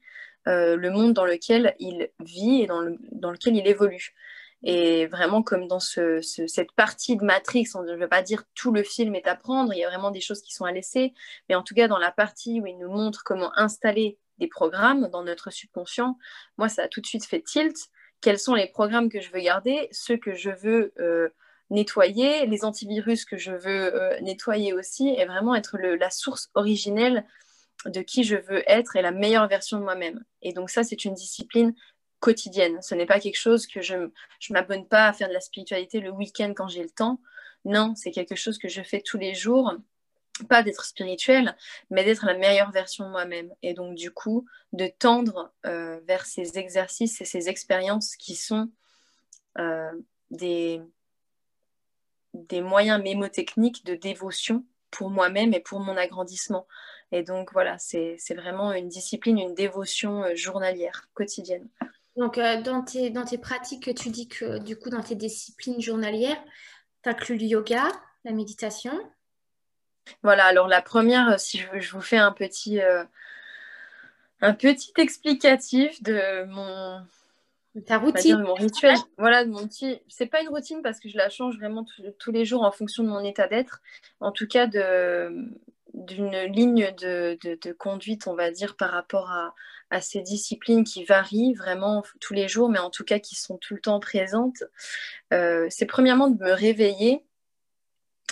euh, 0.46 0.76
le 0.76 0.90
monde 0.90 1.12
dans 1.12 1.26
lequel 1.26 1.74
il 1.78 2.08
vit 2.20 2.62
et 2.62 2.66
dans, 2.66 2.80
lequel 2.80 3.56
il 3.56 3.66
évolue. 3.66 4.14
Et 4.64 5.06
vraiment, 5.06 5.42
comme 5.42 5.68
dans 5.68 5.78
cette 5.78 6.72
partie 6.72 7.16
de 7.16 7.24
Matrix, 7.24 7.68
on 7.74 7.82
ne 7.82 7.94
veut 7.94 8.08
pas 8.08 8.22
dire 8.22 8.42
tout 8.54 8.72
le 8.72 8.82
film 8.82 9.14
est 9.14 9.28
à 9.28 9.36
prendre, 9.36 9.72
il 9.72 9.78
y 9.78 9.84
a 9.84 9.88
vraiment 9.88 10.10
des 10.10 10.20
choses 10.20 10.42
qui 10.42 10.52
sont 10.52 10.64
à 10.64 10.72
laisser, 10.72 11.14
mais 11.48 11.54
en 11.54 11.62
tout 11.62 11.74
cas, 11.74 11.86
dans 11.86 11.98
la 11.98 12.10
partie 12.10 12.60
où 12.60 12.66
il 12.66 12.76
nous 12.78 12.90
montre 12.90 13.22
comment 13.24 13.56
installer 13.56 14.18
des 14.38 14.48
programmes 14.48 15.08
dans 15.08 15.22
notre 15.22 15.50
subconscient, 15.50 16.18
moi, 16.56 16.68
ça 16.68 16.82
a 16.82 16.88
tout 16.88 17.00
de 17.00 17.06
suite 17.06 17.24
fait 17.24 17.40
tilt. 17.40 17.76
Quels 18.20 18.38
sont 18.38 18.54
les 18.54 18.66
programmes 18.66 19.10
que 19.10 19.20
je 19.20 19.30
veux 19.30 19.40
garder, 19.40 19.88
ceux 19.92 20.16
que 20.16 20.34
je 20.34 20.50
veux 20.50 20.92
euh, 20.98 21.28
nettoyer, 21.70 22.46
les 22.46 22.64
antivirus 22.64 23.24
que 23.24 23.36
je 23.36 23.52
veux 23.52 23.94
euh, 23.94 24.18
nettoyer 24.20 24.72
aussi, 24.72 25.08
et 25.08 25.24
vraiment 25.24 25.54
être 25.54 25.78
la 25.78 26.10
source 26.10 26.50
originelle 26.54 27.24
de 27.86 28.00
qui 28.00 28.24
je 28.24 28.34
veux 28.34 28.68
être 28.68 28.96
et 28.96 29.02
la 29.02 29.12
meilleure 29.12 29.46
version 29.46 29.78
de 29.78 29.84
moi-même. 29.84 30.24
Et 30.42 30.52
donc 30.52 30.68
ça, 30.68 30.82
c'est 30.82 31.04
une 31.04 31.14
discipline 31.14 31.74
quotidienne. 32.20 32.80
Ce 32.82 32.94
n'est 32.94 33.06
pas 33.06 33.20
quelque 33.20 33.38
chose 33.38 33.66
que 33.66 33.80
je 33.80 33.96
ne 33.96 34.10
m'abonne 34.50 34.86
pas 34.86 35.08
à 35.08 35.12
faire 35.12 35.28
de 35.28 35.34
la 35.34 35.40
spiritualité 35.40 36.00
le 36.00 36.10
week-end 36.10 36.52
quand 36.56 36.68
j'ai 36.68 36.82
le 36.82 36.90
temps. 36.90 37.20
Non, 37.64 37.94
c'est 37.94 38.10
quelque 38.10 38.36
chose 38.36 38.58
que 38.58 38.68
je 38.68 38.82
fais 38.82 39.00
tous 39.00 39.18
les 39.18 39.34
jours. 39.34 39.74
Pas 40.48 40.62
d'être 40.62 40.84
spirituel, 40.84 41.56
mais 41.90 42.04
d'être 42.04 42.24
la 42.24 42.34
meilleure 42.34 42.70
version 42.70 43.04
de 43.04 43.10
moi-même. 43.10 43.52
Et 43.62 43.74
donc, 43.74 43.96
du 43.96 44.12
coup, 44.12 44.46
de 44.72 44.86
tendre 44.86 45.52
euh, 45.66 46.00
vers 46.06 46.26
ces 46.26 46.58
exercices 46.58 47.20
et 47.20 47.24
ces 47.24 47.48
expériences 47.48 48.14
qui 48.14 48.36
sont 48.36 48.70
euh, 49.58 49.90
des, 50.30 50.80
des 52.34 52.60
moyens 52.60 53.02
mémotechniques 53.02 53.84
de 53.84 53.96
dévotion 53.96 54.64
pour 54.90 55.10
moi-même 55.10 55.54
et 55.54 55.60
pour 55.60 55.80
mon 55.80 55.96
agrandissement. 55.96 56.66
Et 57.10 57.22
donc 57.22 57.52
voilà, 57.52 57.78
c'est 57.78 58.18
vraiment 58.34 58.72
une 58.72 58.88
discipline, 58.88 59.38
une 59.38 59.54
dévotion 59.54 60.24
euh, 60.24 60.34
journalière, 60.34 61.08
quotidienne. 61.14 61.68
Donc 62.18 62.36
euh, 62.36 62.60
dans, 62.60 62.82
tes, 62.82 63.10
dans 63.10 63.24
tes 63.24 63.38
pratiques, 63.38 63.94
tu 63.94 64.10
dis 64.10 64.28
que 64.28 64.58
du 64.58 64.76
coup 64.76 64.90
dans 64.90 65.02
tes 65.02 65.14
disciplines 65.14 65.80
journalières, 65.80 66.42
tu 67.04 67.08
inclus 67.08 67.36
le 67.36 67.44
yoga, 67.44 67.88
la 68.24 68.32
méditation. 68.32 68.92
Voilà, 70.24 70.46
alors 70.46 70.66
la 70.66 70.82
première, 70.82 71.30
euh, 71.30 71.38
si 71.38 71.58
je, 71.58 71.92
vous 71.92 72.00
fais 72.00 72.16
un 72.16 72.32
petit, 72.32 72.80
un 74.40 74.52
petit 74.52 74.92
explicatif 74.96 76.02
de 76.02 76.44
mon, 76.46 77.00
ta 77.86 77.98
routine. 77.98 78.42
mon 78.42 78.54
rituel, 78.54 78.96
voilà, 79.16 79.46
mon 79.46 79.68
petit. 79.68 80.00
C'est 80.08 80.26
pas 80.26 80.40
une 80.40 80.48
routine 80.48 80.82
parce 80.82 80.98
que 80.98 81.08
je 81.08 81.16
la 81.16 81.30
change 81.30 81.56
vraiment 81.56 81.86
tous 82.18 82.32
les 82.32 82.44
jours 82.44 82.64
en 82.64 82.72
fonction 82.72 83.04
de 83.04 83.08
mon 83.08 83.20
état 83.20 83.46
d'être. 83.46 83.80
En 84.18 84.32
tout 84.32 84.48
cas, 84.48 84.66
d'une 86.06 86.38
ligne 86.52 86.92
de, 87.00 87.72
conduite, 87.72 88.26
on 88.26 88.34
va 88.34 88.50
dire, 88.50 88.76
par 88.76 88.90
rapport 88.90 89.30
à, 89.30 90.00
ces 90.00 90.20
disciplines 90.20 90.84
qui 90.84 91.04
varient 91.04 91.54
vraiment 91.54 92.04
tous 92.20 92.34
les 92.34 92.46
jours, 92.46 92.68
mais 92.68 92.78
en 92.78 92.90
tout 92.90 93.04
cas 93.04 93.18
qui 93.18 93.36
sont 93.36 93.56
tout 93.56 93.74
le 93.74 93.80
temps 93.80 94.00
présentes. 94.00 94.62
Euh, 95.32 95.66
c'est 95.70 95.86
premièrement 95.86 96.28
de 96.28 96.38
me 96.42 96.52
réveiller, 96.52 97.24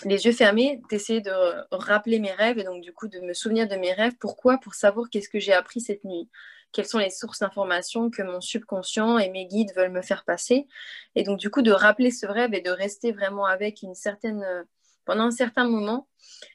les 0.04 0.26
yeux 0.26 0.32
fermés, 0.32 0.82
d'essayer 0.90 1.22
de 1.22 1.32
rappeler 1.70 2.18
mes 2.18 2.32
rêves 2.32 2.58
et 2.58 2.64
donc 2.64 2.82
du 2.82 2.92
coup 2.92 3.08
de 3.08 3.20
me 3.20 3.32
souvenir 3.32 3.66
de 3.68 3.76
mes 3.76 3.94
rêves. 3.94 4.16
Pourquoi? 4.20 4.58
Pour 4.58 4.74
savoir 4.74 5.08
qu'est-ce 5.08 5.30
que 5.30 5.38
j'ai 5.38 5.54
appris 5.54 5.80
cette 5.80 6.04
nuit 6.04 6.28
quelles 6.76 6.86
sont 6.86 6.98
les 6.98 7.08
sources 7.08 7.38
d'informations 7.38 8.10
que 8.10 8.22
mon 8.22 8.42
subconscient 8.42 9.18
et 9.18 9.30
mes 9.30 9.46
guides 9.46 9.72
veulent 9.74 9.92
me 9.92 10.02
faire 10.02 10.24
passer. 10.24 10.66
Et 11.14 11.22
donc, 11.22 11.38
du 11.38 11.48
coup, 11.48 11.62
de 11.62 11.72
rappeler 11.72 12.10
ce 12.10 12.26
rêve 12.26 12.52
et 12.52 12.60
de 12.60 12.70
rester 12.70 13.12
vraiment 13.12 13.46
avec 13.46 13.80
une 13.80 13.94
certaine 13.94 14.42
euh, 14.42 14.62
pendant 15.06 15.24
un 15.24 15.30
certain 15.30 15.66
moment. 15.66 16.08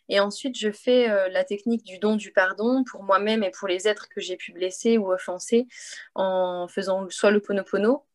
Et 0.09 0.19
ensuite, 0.19 0.57
je 0.57 0.71
fais 0.71 1.09
euh, 1.09 1.29
la 1.29 1.43
technique 1.43 1.83
du 1.83 1.97
don 1.97 2.15
du 2.15 2.31
pardon 2.31 2.83
pour 2.83 3.01
moi-même 3.03 3.43
et 3.43 3.49
pour 3.51 3.67
les 3.67 3.87
êtres 3.87 4.09
que 4.09 4.21
j'ai 4.21 4.35
pu 4.35 4.51
blesser 4.51 4.97
ou 4.97 5.11
offenser 5.11 5.67
en 6.13 6.67
faisant 6.67 7.09
soit 7.09 7.31
le 7.31 7.39
ponopono, 7.39 8.05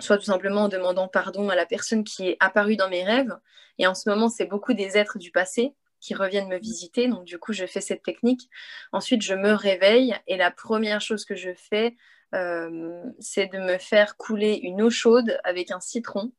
soit 0.00 0.18
tout 0.18 0.24
simplement 0.24 0.62
en 0.62 0.68
demandant 0.68 1.06
pardon 1.06 1.50
à 1.50 1.54
la 1.54 1.66
personne 1.66 2.02
qui 2.02 2.28
est 2.28 2.36
apparue 2.40 2.76
dans 2.76 2.88
mes 2.88 3.04
rêves. 3.04 3.36
Et 3.78 3.86
en 3.86 3.94
ce 3.94 4.08
moment, 4.08 4.28
c'est 4.28 4.46
beaucoup 4.46 4.72
des 4.72 4.96
êtres 4.96 5.18
du 5.18 5.30
passé 5.30 5.74
qui 6.00 6.14
reviennent 6.14 6.48
me 6.48 6.58
visiter. 6.58 7.06
Donc, 7.06 7.24
du 7.24 7.38
coup, 7.38 7.52
je 7.52 7.66
fais 7.66 7.80
cette 7.80 8.02
technique. 8.02 8.48
Ensuite, 8.90 9.22
je 9.22 9.34
me 9.34 9.52
réveille 9.52 10.16
et 10.26 10.36
la 10.36 10.50
première 10.50 11.00
chose 11.00 11.24
que 11.24 11.36
je 11.36 11.54
fais, 11.54 11.96
euh, 12.34 13.02
c'est 13.20 13.46
de 13.46 13.58
me 13.58 13.78
faire 13.78 14.16
couler 14.16 14.58
une 14.62 14.82
eau 14.82 14.90
chaude 14.90 15.38
avec 15.44 15.70
un 15.70 15.80
citron 15.80 16.32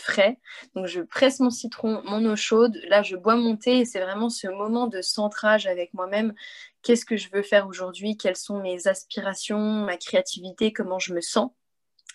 frais. 0.00 0.38
Donc, 0.74 0.86
je 0.86 1.00
presse 1.00 1.40
mon 1.40 1.50
citron, 1.50 2.02
mon 2.04 2.24
eau 2.24 2.36
chaude. 2.36 2.78
Là, 2.88 3.02
je 3.02 3.16
bois 3.16 3.36
mon 3.36 3.56
thé 3.56 3.80
et 3.80 3.84
c'est 3.84 4.00
vraiment 4.00 4.30
ce 4.30 4.48
moment 4.48 4.86
de 4.86 5.00
centrage 5.02 5.66
avec 5.66 5.94
moi-même. 5.94 6.34
Qu'est-ce 6.82 7.04
que 7.04 7.16
je 7.16 7.28
veux 7.32 7.42
faire 7.42 7.66
aujourd'hui? 7.66 8.16
Quelles 8.16 8.36
sont 8.36 8.60
mes 8.60 8.86
aspirations, 8.86 9.58
ma 9.58 9.96
créativité, 9.96 10.72
comment 10.72 10.98
je 10.98 11.14
me 11.14 11.20
sens? 11.20 11.50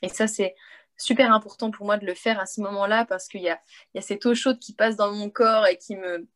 Et 0.01 0.09
ça, 0.09 0.27
c'est 0.27 0.55
super 0.97 1.33
important 1.33 1.71
pour 1.71 1.85
moi 1.85 1.97
de 1.97 2.05
le 2.05 2.13
faire 2.13 2.39
à 2.39 2.45
ce 2.45 2.61
moment-là 2.61 3.05
parce 3.05 3.27
qu'il 3.27 3.41
y 3.41 3.49
a, 3.49 3.59
cette 4.01 4.25
eau 4.25 4.35
chaude 4.35 4.59
qui 4.59 4.73
passe 4.73 4.95
dans 4.95 5.11
mon 5.11 5.29
corps 5.29 5.67
et 5.67 5.77
qui 5.77 5.95
me, 5.95 6.27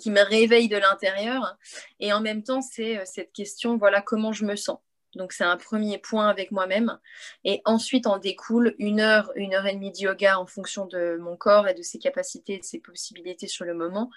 qui 0.00 0.10
me 0.10 0.22
réveille 0.22 0.68
de 0.68 0.76
l'intérieur. 0.76 1.56
Et 2.00 2.12
en 2.12 2.20
même 2.20 2.42
temps, 2.42 2.62
c'est 2.62 2.98
euh, 2.98 3.02
cette 3.04 3.32
question, 3.32 3.76
voilà 3.76 4.00
comment 4.00 4.32
je 4.32 4.44
me 4.44 4.56
sens? 4.56 4.78
Donc 5.14 5.32
c'est 5.32 5.44
un 5.44 5.56
premier 5.56 5.98
point 5.98 6.28
avec 6.28 6.50
moi-même. 6.50 6.98
Et 7.44 7.60
ensuite 7.64 8.06
en 8.06 8.18
découle 8.18 8.74
une 8.78 9.00
heure, 9.00 9.32
une 9.36 9.54
heure 9.54 9.66
et 9.66 9.74
demie 9.74 9.92
de 9.92 9.98
yoga 9.98 10.38
en 10.38 10.46
fonction 10.46 10.86
de 10.86 11.16
mon 11.20 11.36
corps 11.36 11.68
et 11.68 11.74
de 11.74 11.82
ses 11.82 11.98
capacités 11.98 12.58
de 12.58 12.64
ses 12.64 12.78
possibilités 12.78 13.46
sur 13.46 13.64
le 13.64 13.74
moment. 13.74 14.10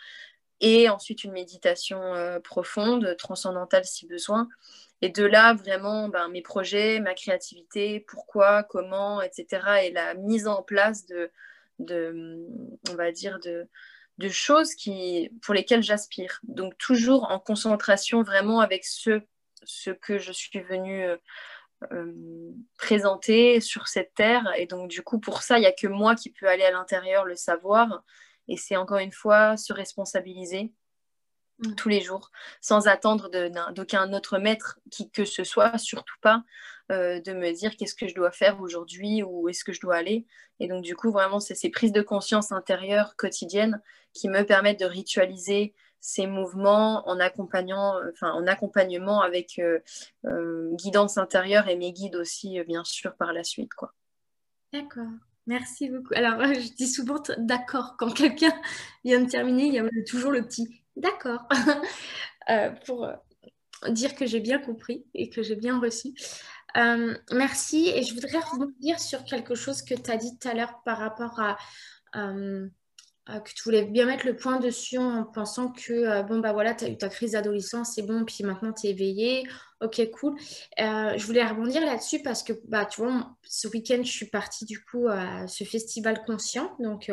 Et 0.61 0.87
ensuite 0.87 1.23
une 1.25 1.33
méditation 1.33 2.01
euh, 2.15 2.39
profonde, 2.39 3.15
transcendantale 3.17 3.85
si 3.85 4.07
besoin. 4.07 4.47
Et 5.01 5.09
de 5.09 5.25
là, 5.25 5.53
vraiment, 5.53 6.07
ben, 6.07 6.29
mes 6.29 6.41
projets, 6.41 7.01
ma 7.01 7.13
créativité, 7.13 7.99
pourquoi, 7.99 8.63
comment, 8.63 9.21
etc. 9.21 9.47
Et 9.83 9.91
la 9.91 10.13
mise 10.13 10.47
en 10.47 10.63
place 10.63 11.05
de, 11.05 11.29
on 12.89 12.95
va 12.95 13.11
dire, 13.11 13.37
choses 14.29 14.75
pour 15.41 15.53
lesquelles 15.53 15.83
j'aspire. 15.83 16.39
Donc 16.43 16.77
toujours 16.77 17.29
en 17.29 17.39
concentration 17.39 18.23
vraiment 18.23 18.61
avec 18.61 18.85
ce, 18.85 19.21
ce 19.65 19.91
que 19.91 20.17
je 20.17 20.31
suis 20.31 20.61
venue 20.61 21.05
euh, 21.05 21.17
euh, 21.91 22.13
présenter 22.77 23.59
sur 23.59 23.87
cette 23.87 24.13
terre. 24.13 24.51
Et 24.57 24.65
donc 24.65 24.89
du 24.89 25.01
coup, 25.01 25.19
pour 25.19 25.41
ça, 25.41 25.57
il 25.57 25.61
n'y 25.61 25.67
a 25.67 25.71
que 25.71 25.87
moi 25.87 26.15
qui 26.15 26.31
peux 26.31 26.47
aller 26.47 26.63
à 26.63 26.71
l'intérieur 26.71 27.25
le 27.25 27.35
savoir. 27.35 28.03
Et 28.47 28.57
c'est 28.57 28.75
encore 28.75 28.99
une 28.99 29.11
fois 29.11 29.57
se 29.57 29.73
responsabiliser 29.73 30.71
mm. 31.59 31.75
tous 31.75 31.89
les 31.89 32.01
jours, 32.01 32.31
sans 32.61 32.87
attendre 32.87 33.29
d'aucun 33.71 34.11
autre 34.13 34.37
maître 34.37 34.79
qui 34.91 35.11
que 35.11 35.25
ce 35.25 35.43
soit, 35.43 35.77
surtout 35.77 36.17
pas 36.21 36.43
euh, 36.91 37.19
de 37.19 37.33
me 37.33 37.51
dire 37.51 37.75
qu'est-ce 37.75 37.95
que 37.95 38.07
je 38.07 38.15
dois 38.15 38.31
faire 38.31 38.61
aujourd'hui 38.61 39.23
ou 39.23 39.49
est-ce 39.49 39.63
que 39.63 39.73
je 39.73 39.81
dois 39.81 39.95
aller. 39.95 40.25
Et 40.59 40.67
donc, 40.67 40.83
du 40.83 40.95
coup, 40.95 41.11
vraiment, 41.11 41.39
c'est 41.39 41.55
ces 41.55 41.69
prises 41.69 41.91
de 41.91 42.01
conscience 42.01 42.51
intérieures 42.51 43.15
quotidiennes 43.15 43.81
qui 44.13 44.29
me 44.29 44.43
permettent 44.43 44.79
de 44.79 44.85
ritualiser 44.85 45.73
ces 46.05 46.27
mouvements 46.27 47.09
en 47.09 47.19
accompagnant, 47.19 47.95
enfin, 48.11 48.31
en 48.31 48.45
accompagnement 48.45 49.21
avec 49.21 49.57
euh, 49.57 49.79
euh, 50.25 50.69
guidance 50.75 51.17
intérieure 51.17 51.67
et 51.67 51.75
mes 51.75 51.91
guides 51.91 52.15
aussi, 52.15 52.63
bien 52.63 52.83
sûr, 52.83 53.15
par 53.15 53.33
la 53.33 53.43
suite. 53.43 53.73
Quoi. 53.73 53.91
D'accord. 54.71 55.09
Merci 55.47 55.89
beaucoup. 55.89 56.13
Alors, 56.13 56.39
je 56.53 56.75
dis 56.75 56.87
souvent 56.87 57.23
d'accord. 57.39 57.95
Quand 57.97 58.11
quelqu'un 58.13 58.53
vient 59.03 59.19
de 59.19 59.27
terminer, 59.27 59.65
il 59.65 59.73
y 59.73 59.79
a 59.79 59.89
toujours 60.07 60.29
le 60.29 60.43
petit 60.43 60.83
d'accord 60.95 61.47
pour 62.85 63.09
dire 63.89 64.13
que 64.13 64.27
j'ai 64.27 64.41
bien 64.41 64.59
compris 64.59 65.07
et 65.15 65.31
que 65.31 65.41
j'ai 65.41 65.55
bien 65.55 65.79
reçu. 65.79 66.13
merci. 67.31 67.89
Et 67.95 68.03
je 68.03 68.13
voudrais 68.13 68.39
rebondir 68.39 68.99
sur 68.99 69.23
quelque 69.23 69.55
chose 69.55 69.81
que 69.81 69.95
tu 69.95 70.11
as 70.11 70.17
dit 70.17 70.37
tout 70.37 70.47
à 70.47 70.53
l'heure 70.53 70.83
par 70.85 70.99
rapport 70.99 71.39
à 71.39 71.57
que 73.25 73.49
tu 73.55 73.63
voulais 73.63 73.85
bien 73.85 74.05
mettre 74.05 74.25
le 74.25 74.35
point 74.35 74.59
dessus 74.59 74.97
en 74.97 75.23
pensant 75.23 75.71
que 75.71 76.21
bon 76.27 76.39
bah 76.39 76.53
voilà, 76.53 76.75
tu 76.75 76.85
as 76.85 76.89
eu 76.89 76.97
ta 76.97 77.09
crise 77.09 77.31
d'adolescence, 77.31 77.93
c'est 77.95 78.03
bon, 78.03 78.23
puis 78.23 78.43
maintenant 78.43 78.71
tu 78.71 78.87
es 78.87 78.91
éveillée, 78.91 79.47
ok 79.81 80.09
cool. 80.11 80.35
je 80.77 81.25
voulais 81.25 81.43
rebondir 81.43 81.81
là-dessus 81.81 82.21
parce 82.21 82.43
que 82.43 82.53
bah 82.67 82.85
tu 82.85 83.01
vois, 83.01 83.35
ce 83.43 83.67
week-end 83.67 84.01
je 84.03 84.11
suis 84.11 84.27
partie 84.27 84.65
du 84.65 84.83
coup 84.83 85.07
à 85.07 85.47
ce 85.47 85.63
festival 85.63 86.23
conscient, 86.25 86.75
donc 86.79 87.09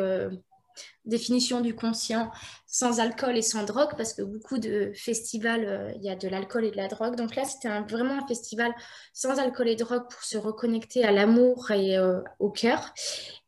définition 1.05 1.61
du 1.61 1.75
conscient 1.75 2.31
sans 2.65 2.99
alcool 2.99 3.37
et 3.37 3.41
sans 3.41 3.63
drogue, 3.63 3.91
parce 3.97 4.13
que 4.13 4.21
beaucoup 4.21 4.57
de 4.57 4.91
festivals, 4.95 5.65
euh, 5.65 5.91
il 5.95 6.03
y 6.03 6.09
a 6.09 6.15
de 6.15 6.27
l'alcool 6.27 6.65
et 6.65 6.71
de 6.71 6.77
la 6.77 6.87
drogue. 6.87 7.15
Donc 7.15 7.35
là, 7.35 7.43
c'était 7.45 7.69
vraiment 7.81 8.23
un 8.23 8.27
festival 8.27 8.73
sans 9.13 9.39
alcool 9.39 9.67
et 9.67 9.75
drogue 9.75 10.07
pour 10.09 10.23
se 10.23 10.37
reconnecter 10.37 11.03
à 11.03 11.11
l'amour 11.11 11.71
et 11.71 11.97
euh, 11.97 12.21
au 12.39 12.49
cœur. 12.49 12.93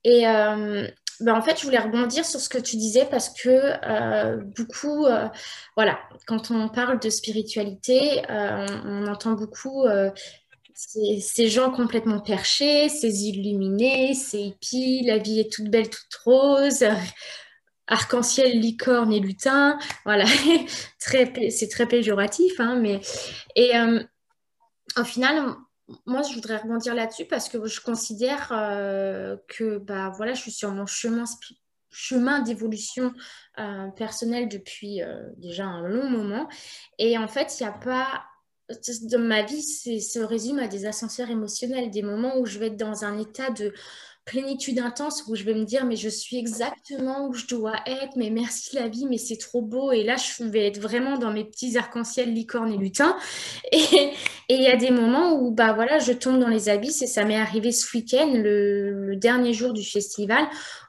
Et 0.04 0.28
euh, 0.28 0.88
ben, 1.20 1.36
en 1.36 1.42
fait, 1.42 1.60
je 1.60 1.66
voulais 1.66 1.80
rebondir 1.80 2.26
sur 2.26 2.40
ce 2.40 2.50
que 2.50 2.58
tu 2.58 2.76
disais 2.76 3.06
parce 3.10 3.30
que 3.30 4.44
beaucoup, 4.58 5.06
voilà, 5.76 6.00
quand 6.28 6.52
on 6.52 6.70
parle 6.70 7.00
de 7.00 7.10
spiritualité, 7.10 8.22
on, 8.30 9.08
entend 9.08 9.34
beaucoup 9.34 9.86
ces, 10.76 11.48
gens 11.48 11.72
complètement 11.72 12.20
perchés, 12.20 12.90
ces 12.90 13.24
illuminés, 13.26 14.14
ces 14.14 14.40
hippies, 14.40 15.04
la 15.06 15.18
vie 15.18 15.40
est 15.40 15.52
toute 15.52 15.70
belle, 15.70 15.90
toute 15.90 16.14
rose, 16.26 16.86
arc-en-ciel, 17.88 18.60
licorne 18.60 19.14
et 19.14 19.20
lutin. 19.20 19.80
Voilà, 20.04 20.26
c'est 20.98 21.70
très 21.70 21.88
péjoratif, 21.88 22.60
hein, 22.60 22.76
mais. 22.76 23.00
Et 23.56 23.76
euh, 23.78 24.04
au 24.98 25.04
final, 25.04 25.56
moi, 26.06 26.22
je 26.24 26.34
voudrais 26.34 26.58
rebondir 26.58 26.96
là-dessus 26.96 27.26
parce 27.26 27.50
que 27.50 27.66
je 27.68 27.82
considère 27.82 28.52
euh, 28.52 29.38
que 29.48 29.78
bah, 29.78 30.12
voilà, 30.16 30.34
je 30.34 30.42
suis 30.42 30.52
sur 30.52 30.72
mon 30.72 30.86
chemin, 30.86 31.26
chemin 31.90 32.40
d'évolution 32.42 33.14
euh, 33.60 33.88
personnelle 33.90 34.50
depuis 34.50 35.02
déjà 35.38 35.66
un 35.66 35.88
long 35.88 36.10
moment. 36.10 36.48
Et 36.98 37.18
en 37.18 37.28
fait, 37.28 37.60
il 37.60 37.64
n'y 37.64 37.70
a 37.70 37.74
pas 37.74 38.24
dans 39.04 39.20
ma 39.20 39.44
vie, 39.44 39.62
c'est 39.62 40.00
se 40.00 40.20
résume 40.20 40.60
à 40.60 40.68
des 40.68 40.86
ascenseurs 40.86 41.30
émotionnels, 41.30 41.92
des 41.92 42.02
moments 42.02 42.38
où 42.38 42.46
je 42.46 42.58
vais 42.58 42.68
être 42.68 42.78
dans 42.78 43.06
un 43.06 43.20
état 43.20 43.52
de 43.52 43.74
plénitude 44.26 44.80
intense, 44.80 45.24
où 45.28 45.36
je 45.36 45.44
vais 45.44 45.54
me 45.54 45.66
dire, 45.66 45.86
mais 45.86 45.96
je 45.96 46.10
suis 46.10 46.38
exactement 46.38 47.28
où 47.28 47.34
je 47.34 47.46
dois 47.46 47.76
être, 47.86 48.16
mais 48.16 48.32
merci 48.32 48.76
la 48.76 48.88
vie, 48.88 49.06
mais 49.06 49.20
c'est 49.20 49.38
trop 49.38 49.62
beau. 49.62 49.92
Et 49.92 50.04
là, 50.04 50.16
je 50.18 50.44
vais 50.44 50.66
être 50.66 50.80
vraiment 50.80 51.20
dans 51.20 51.32
mes 51.32 51.46
petits 51.46 51.78
arcs-en-ciel, 51.78 52.34
licorne 52.34 52.74
et 52.74 52.78
lutin. 52.78 53.16
Et 53.72 54.14
il 54.50 54.62
y 54.62 54.68
a 54.68 54.76
des 54.76 54.92
moments 54.92 55.34
où, 55.34 55.52
bah 55.52 55.74
voilà, 55.74 56.00
je 56.00 56.14
tombe 56.14 56.40
dans 56.40 56.48
les 56.48 56.70
abysses, 56.70 57.02
et 57.02 57.08
ça 57.08 57.26
m'est 57.26 57.40
arrivé 57.40 57.72
ce 57.72 57.96
week-end, 57.96 58.32
le, 58.34 59.16
dernier 59.16 59.54
jour 59.54 59.74
du 59.74 59.84
festival, 59.84 60.48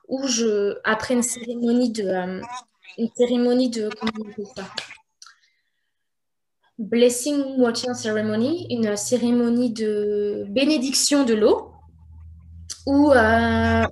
où 0.09 0.27
je, 0.27 0.77
après 0.85 1.15
une 1.15 1.23
cérémonie 1.23 1.91
de... 1.91 2.05
Euh, 2.05 2.41
une 2.99 3.09
cérémonie 3.17 3.71
de... 3.71 3.91
Comment 4.01 4.13
on 4.39 4.45
ça? 4.55 4.65
Blessing 6.79 7.59
Water 7.59 7.95
Ceremony, 7.95 8.67
une 8.71 8.97
cérémonie 8.97 9.71
de 9.71 10.45
bénédiction 10.49 11.25
de 11.25 11.35
l'eau, 11.35 11.73
où, 12.87 13.13
euh, 13.13 13.85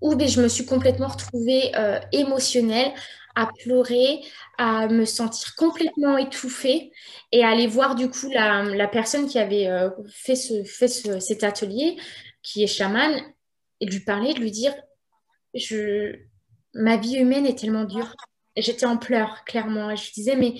où 0.00 0.14
ben, 0.14 0.28
je 0.28 0.40
me 0.40 0.48
suis 0.48 0.64
complètement 0.64 1.08
retrouvée 1.08 1.72
euh, 1.76 1.98
émotionnelle, 2.12 2.92
à 3.38 3.48
pleurer, 3.62 4.20
à 4.58 4.88
me 4.88 5.04
sentir 5.04 5.54
complètement 5.54 6.18
étouffée 6.18 6.90
et 7.30 7.44
aller 7.44 7.68
voir 7.68 7.94
du 7.94 8.10
coup 8.10 8.28
la, 8.32 8.88
personne 8.88 9.28
qui 9.28 9.38
avait 9.38 9.68
euh, 9.68 9.90
fait, 10.12 10.34
ce, 10.34 10.64
fait 10.64 10.88
cet 10.88 11.44
atelier, 11.44 11.96
qui 12.42 12.64
est 12.64 12.66
chamane, 12.66 13.22
et 13.80 13.86
lui 13.86 14.00
parler, 14.00 14.34
de 14.34 14.40
lui 14.40 14.50
dire 14.50 14.74
ma 16.74 16.96
vie 16.96 17.16
humaine 17.16 17.46
est 17.46 17.58
tellement 17.58 17.84
dure. 17.84 18.12
J'étais 18.56 18.86
en 18.86 18.96
pleurs, 18.96 19.44
clairement. 19.44 19.92
Et 19.92 19.96
je 19.96 20.12
disais, 20.12 20.34
mais 20.34 20.54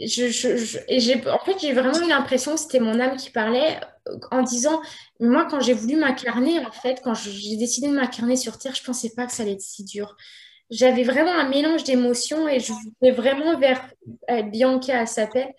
je, 0.00 1.28
en 1.30 1.44
fait, 1.44 1.56
j'ai 1.60 1.72
vraiment 1.72 2.04
eu 2.04 2.08
l'impression 2.08 2.54
que 2.54 2.60
c'était 2.60 2.80
mon 2.80 2.98
âme 2.98 3.16
qui 3.16 3.30
parlait 3.30 3.78
en 4.32 4.42
disant, 4.42 4.82
moi, 5.20 5.46
quand 5.48 5.60
j'ai 5.60 5.72
voulu 5.72 5.94
m'incarner, 5.94 6.58
en 6.66 6.72
fait, 6.72 7.00
quand 7.04 7.14
j'ai 7.14 7.56
décidé 7.56 7.86
de 7.86 7.94
m'incarner 7.94 8.36
sur 8.36 8.58
Terre, 8.58 8.74
je 8.74 8.82
pensais 8.82 9.12
pas 9.14 9.26
que 9.26 9.32
ça 9.32 9.44
allait 9.44 9.52
être 9.52 9.60
si 9.60 9.84
dur 9.84 10.16
j'avais 10.70 11.04
vraiment 11.04 11.32
un 11.32 11.48
mélange 11.48 11.84
d'émotions 11.84 12.48
et 12.48 12.60
je 12.60 12.72
voulais 12.72 13.12
vraiment 13.12 13.58
vers 13.58 13.80
Bianca, 14.50 15.02
elle 15.02 15.08
s'appelle, 15.08 15.54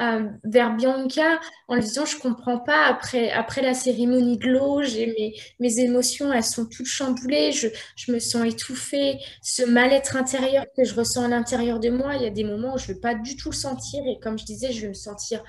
euh, 0.00 0.28
vers 0.44 0.74
Bianca 0.74 1.40
en 1.68 1.74
lui 1.74 1.82
disant 1.82 2.04
je 2.04 2.18
comprends 2.18 2.58
pas 2.58 2.86
après, 2.86 3.30
après 3.30 3.60
la 3.60 3.74
cérémonie 3.74 4.38
de 4.38 4.48
l'eau, 4.48 4.80
mes, 4.80 5.34
mes 5.58 5.80
émotions 5.80 6.32
elles 6.32 6.44
sont 6.44 6.66
toutes 6.66 6.86
chamboulées, 6.86 7.52
je, 7.52 7.68
je 7.96 8.12
me 8.12 8.18
sens 8.18 8.46
étouffée, 8.46 9.18
ce 9.42 9.64
mal-être 9.64 10.16
intérieur 10.16 10.64
que 10.76 10.84
je 10.84 10.94
ressens 10.94 11.24
à 11.24 11.28
l'intérieur 11.28 11.80
de 11.80 11.90
moi, 11.90 12.14
il 12.16 12.22
y 12.22 12.26
a 12.26 12.30
des 12.30 12.44
moments 12.44 12.74
où 12.74 12.78
je 12.78 12.88
ne 12.88 12.94
vais 12.94 13.00
pas 13.00 13.14
du 13.14 13.36
tout 13.36 13.50
le 13.50 13.56
sentir 13.56 14.02
et 14.06 14.18
comme 14.20 14.38
je 14.38 14.44
disais, 14.44 14.72
je 14.72 14.82
vais 14.82 14.88
me 14.88 14.94
sentir 14.94 15.42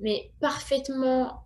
mais 0.00 0.32
parfaitement 0.40 1.44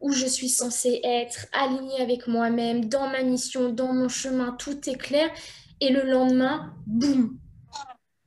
où 0.00 0.12
je 0.12 0.26
suis 0.26 0.50
censée 0.50 1.00
être, 1.02 1.46
alignée 1.52 2.00
avec 2.00 2.26
moi-même, 2.26 2.86
dans 2.86 3.08
ma 3.08 3.22
mission, 3.22 3.70
dans 3.70 3.92
mon 3.92 4.08
chemin, 4.08 4.52
tout 4.52 4.88
est 4.88 4.98
clair 4.98 5.30
et 5.80 5.90
le 5.90 6.02
lendemain, 6.02 6.74
boum, 6.86 7.38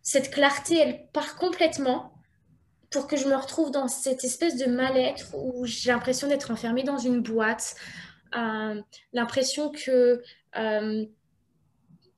cette 0.02 0.32
clarté, 0.32 0.78
elle 0.78 1.08
part 1.12 1.36
complètement 1.36 2.14
pour 2.90 3.08
que 3.08 3.18
je 3.18 3.28
me 3.28 3.36
retrouve 3.36 3.72
dans 3.72 3.88
cette 3.88 4.24
espèce 4.24 4.56
de 4.56 4.66
mal-être 4.66 5.36
où 5.36 5.66
j'ai 5.66 5.92
l'impression 5.92 6.28
d'être 6.28 6.52
enfermée 6.52 6.84
dans 6.84 6.98
une 6.98 7.22
boîte, 7.22 7.76
euh, 8.36 8.82
l'impression 9.14 9.70
que, 9.70 10.22
euh, 10.58 11.06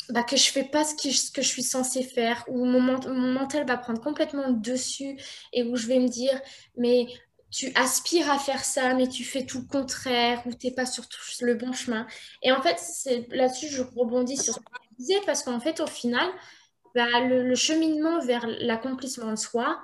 bah, 0.09 0.23
que 0.23 0.37
je 0.37 0.51
fais 0.51 0.63
pas 0.63 0.83
ce, 0.83 0.93
que 0.95 1.41
je 1.41 1.47
suis 1.47 1.63
censée 1.63 2.03
faire, 2.03 2.45
où 2.47 2.65
mon, 2.65 2.79
mental 2.79 3.65
va 3.65 3.77
prendre 3.77 4.01
complètement 4.01 4.47
le 4.47 4.53
dessus 4.53 5.17
et 5.53 5.63
où 5.63 5.75
je 5.75 5.87
vais 5.87 5.99
me 5.99 6.07
dire, 6.07 6.39
mais 6.77 7.07
tu 7.51 7.71
aspires 7.73 8.29
à 8.29 8.37
faire 8.37 8.63
ça, 8.63 8.93
mais 8.93 9.07
tu 9.07 9.23
fais 9.23 9.45
tout 9.45 9.61
le 9.61 9.65
contraire, 9.65 10.43
ou 10.45 10.53
tu 10.53 10.67
n'es 10.67 10.73
pas 10.73 10.85
sur 10.85 11.05
le 11.41 11.55
bon 11.55 11.73
chemin. 11.73 12.05
Et 12.43 12.51
en 12.51 12.61
fait, 12.61 12.79
là-dessus, 13.31 13.67
je 13.69 13.81
rebondis 13.81 14.37
sur 14.37 14.53
ce 14.53 14.59
parce 15.25 15.43
qu'en 15.43 15.59
fait, 15.59 15.79
au 15.79 15.87
final, 15.87 16.27
bah, 16.95 17.19
le, 17.21 17.55
cheminement 17.55 18.19
vers 18.19 18.45
l'accomplissement 18.47 19.31
de 19.31 19.37
soi, 19.37 19.79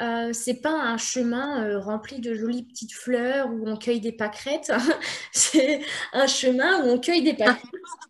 euh, 0.00 0.30
c'est 0.32 0.60
pas 0.60 0.72
un 0.72 0.96
chemin 0.96 1.64
euh, 1.64 1.78
rempli 1.78 2.18
de 2.18 2.34
jolies 2.34 2.64
petites 2.64 2.92
fleurs 2.92 3.48
où 3.48 3.68
on 3.68 3.76
cueille 3.76 4.00
des 4.00 4.12
pâquerettes. 4.12 4.72
c'est 5.32 5.80
un 6.12 6.26
chemin 6.26 6.84
où 6.84 6.90
on 6.90 6.98
cueille 6.98 7.22
des 7.22 7.34
pâquerettes 7.34 7.62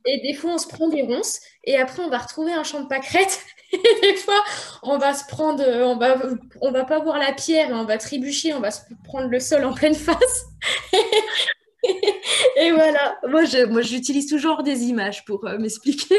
et 0.07 0.21
des 0.21 0.35
fois 0.35 0.53
on 0.53 0.59
se 0.59 0.67
prend 0.67 0.89
des 0.89 1.03
ronces 1.03 1.41
et 1.65 1.77
après 1.77 2.03
on 2.03 2.09
va 2.09 2.19
retrouver 2.19 2.53
un 2.53 2.63
champ 2.63 2.81
de 2.81 2.89
pâquerettes 2.89 3.45
et 3.73 4.01
des 4.01 4.17
fois 4.17 4.43
on 4.83 4.97
va 4.97 5.13
se 5.13 5.27
prendre, 5.27 5.63
euh, 5.63 5.85
on 5.85 5.97
va, 5.97 6.17
on 6.63 6.71
va 6.71 6.85
pas 6.85 7.01
voir 7.01 7.19
la 7.19 7.33
pierre 7.33 7.69
on 7.71 7.85
va 7.85 7.99
trébucher, 7.99 8.55
on 8.55 8.61
va 8.61 8.71
se 8.71 8.81
prendre 9.05 9.29
le 9.29 9.41
sol 9.41 9.63
en 9.65 9.75
pleine 9.75 9.95
face. 9.95 10.47
et 12.57 12.73
voilà, 12.73 13.19
moi 13.29 13.45
j'utilise 13.45 14.27
toujours 14.27 14.63
des 14.63 14.85
images 14.85 15.27
pour 15.27 15.45
m'expliquer. 15.59 16.17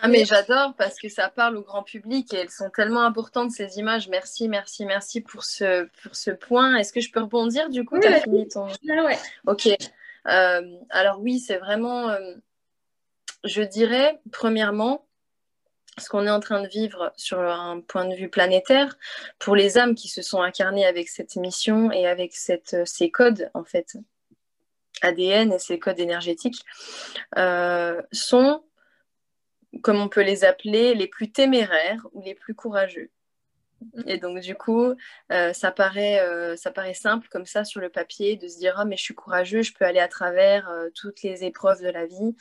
Ah 0.00 0.08
mais 0.08 0.24
j'adore 0.24 0.74
parce 0.76 0.98
que 0.98 1.08
ça 1.08 1.28
parle 1.28 1.56
au 1.56 1.62
grand 1.62 1.82
public 1.82 2.32
et 2.32 2.38
elles 2.38 2.50
sont 2.50 2.70
tellement 2.70 3.02
importantes 3.02 3.50
ces 3.50 3.78
images. 3.78 4.08
Merci, 4.08 4.48
merci, 4.48 4.86
merci 4.86 5.20
pour 5.20 5.44
ce, 5.44 5.84
pour 6.02 6.14
ce 6.16 6.30
point. 6.30 6.76
Est-ce 6.76 6.92
que 6.92 7.00
je 7.00 7.10
peux 7.10 7.20
rebondir 7.20 7.68
du 7.68 7.84
coup? 7.84 7.98
Tu 7.98 8.06
as 8.06 8.20
fini 8.20 8.48
ton... 8.48 8.66
Ah 8.66 9.04
ouais. 9.04 9.18
Ok. 9.46 9.68
Euh, 10.26 10.76
alors 10.90 11.20
oui, 11.20 11.38
c'est 11.38 11.58
vraiment, 11.58 12.08
euh, 12.10 12.34
je 13.44 13.62
dirais, 13.62 14.20
premièrement, 14.32 15.06
ce 15.98 16.08
qu'on 16.08 16.26
est 16.26 16.30
en 16.30 16.40
train 16.40 16.62
de 16.62 16.68
vivre 16.68 17.12
sur 17.16 17.40
un 17.40 17.80
point 17.80 18.06
de 18.06 18.14
vue 18.14 18.28
planétaire, 18.28 18.96
pour 19.38 19.56
les 19.56 19.78
âmes 19.78 19.94
qui 19.94 20.08
se 20.08 20.22
sont 20.22 20.40
incarnées 20.40 20.86
avec 20.86 21.08
cette 21.08 21.36
mission 21.36 21.90
et 21.92 22.06
avec 22.06 22.34
cette, 22.34 22.76
ces 22.86 23.10
codes, 23.10 23.50
en 23.54 23.64
fait, 23.64 23.96
ADN 25.02 25.52
et 25.52 25.58
ces 25.58 25.78
codes 25.78 26.00
énergétiques, 26.00 26.64
euh, 27.36 28.00
sont 28.12 28.62
comme 29.82 30.00
on 30.00 30.08
peut 30.08 30.22
les 30.22 30.44
appeler, 30.44 30.94
les 30.94 31.06
plus 31.06 31.30
téméraires 31.30 32.06
ou 32.12 32.22
les 32.22 32.34
plus 32.34 32.54
courageux. 32.54 33.10
Et 34.06 34.18
donc, 34.18 34.40
du 34.40 34.54
coup, 34.54 34.94
euh, 35.32 35.52
ça, 35.52 35.70
paraît, 35.72 36.20
euh, 36.20 36.54
ça 36.56 36.70
paraît 36.70 36.94
simple 36.94 37.28
comme 37.30 37.46
ça 37.46 37.64
sur 37.64 37.80
le 37.80 37.88
papier 37.88 38.36
de 38.36 38.46
se 38.46 38.58
dire 38.58 38.74
Ah, 38.76 38.84
mais 38.84 38.96
je 38.96 39.02
suis 39.02 39.14
courageux, 39.14 39.62
je 39.62 39.72
peux 39.72 39.84
aller 39.84 40.00
à 40.00 40.08
travers 40.08 40.68
euh, 40.68 40.90
toutes 40.94 41.22
les 41.22 41.44
épreuves 41.44 41.82
de 41.82 41.88
la 41.88 42.06
vie. 42.06 42.36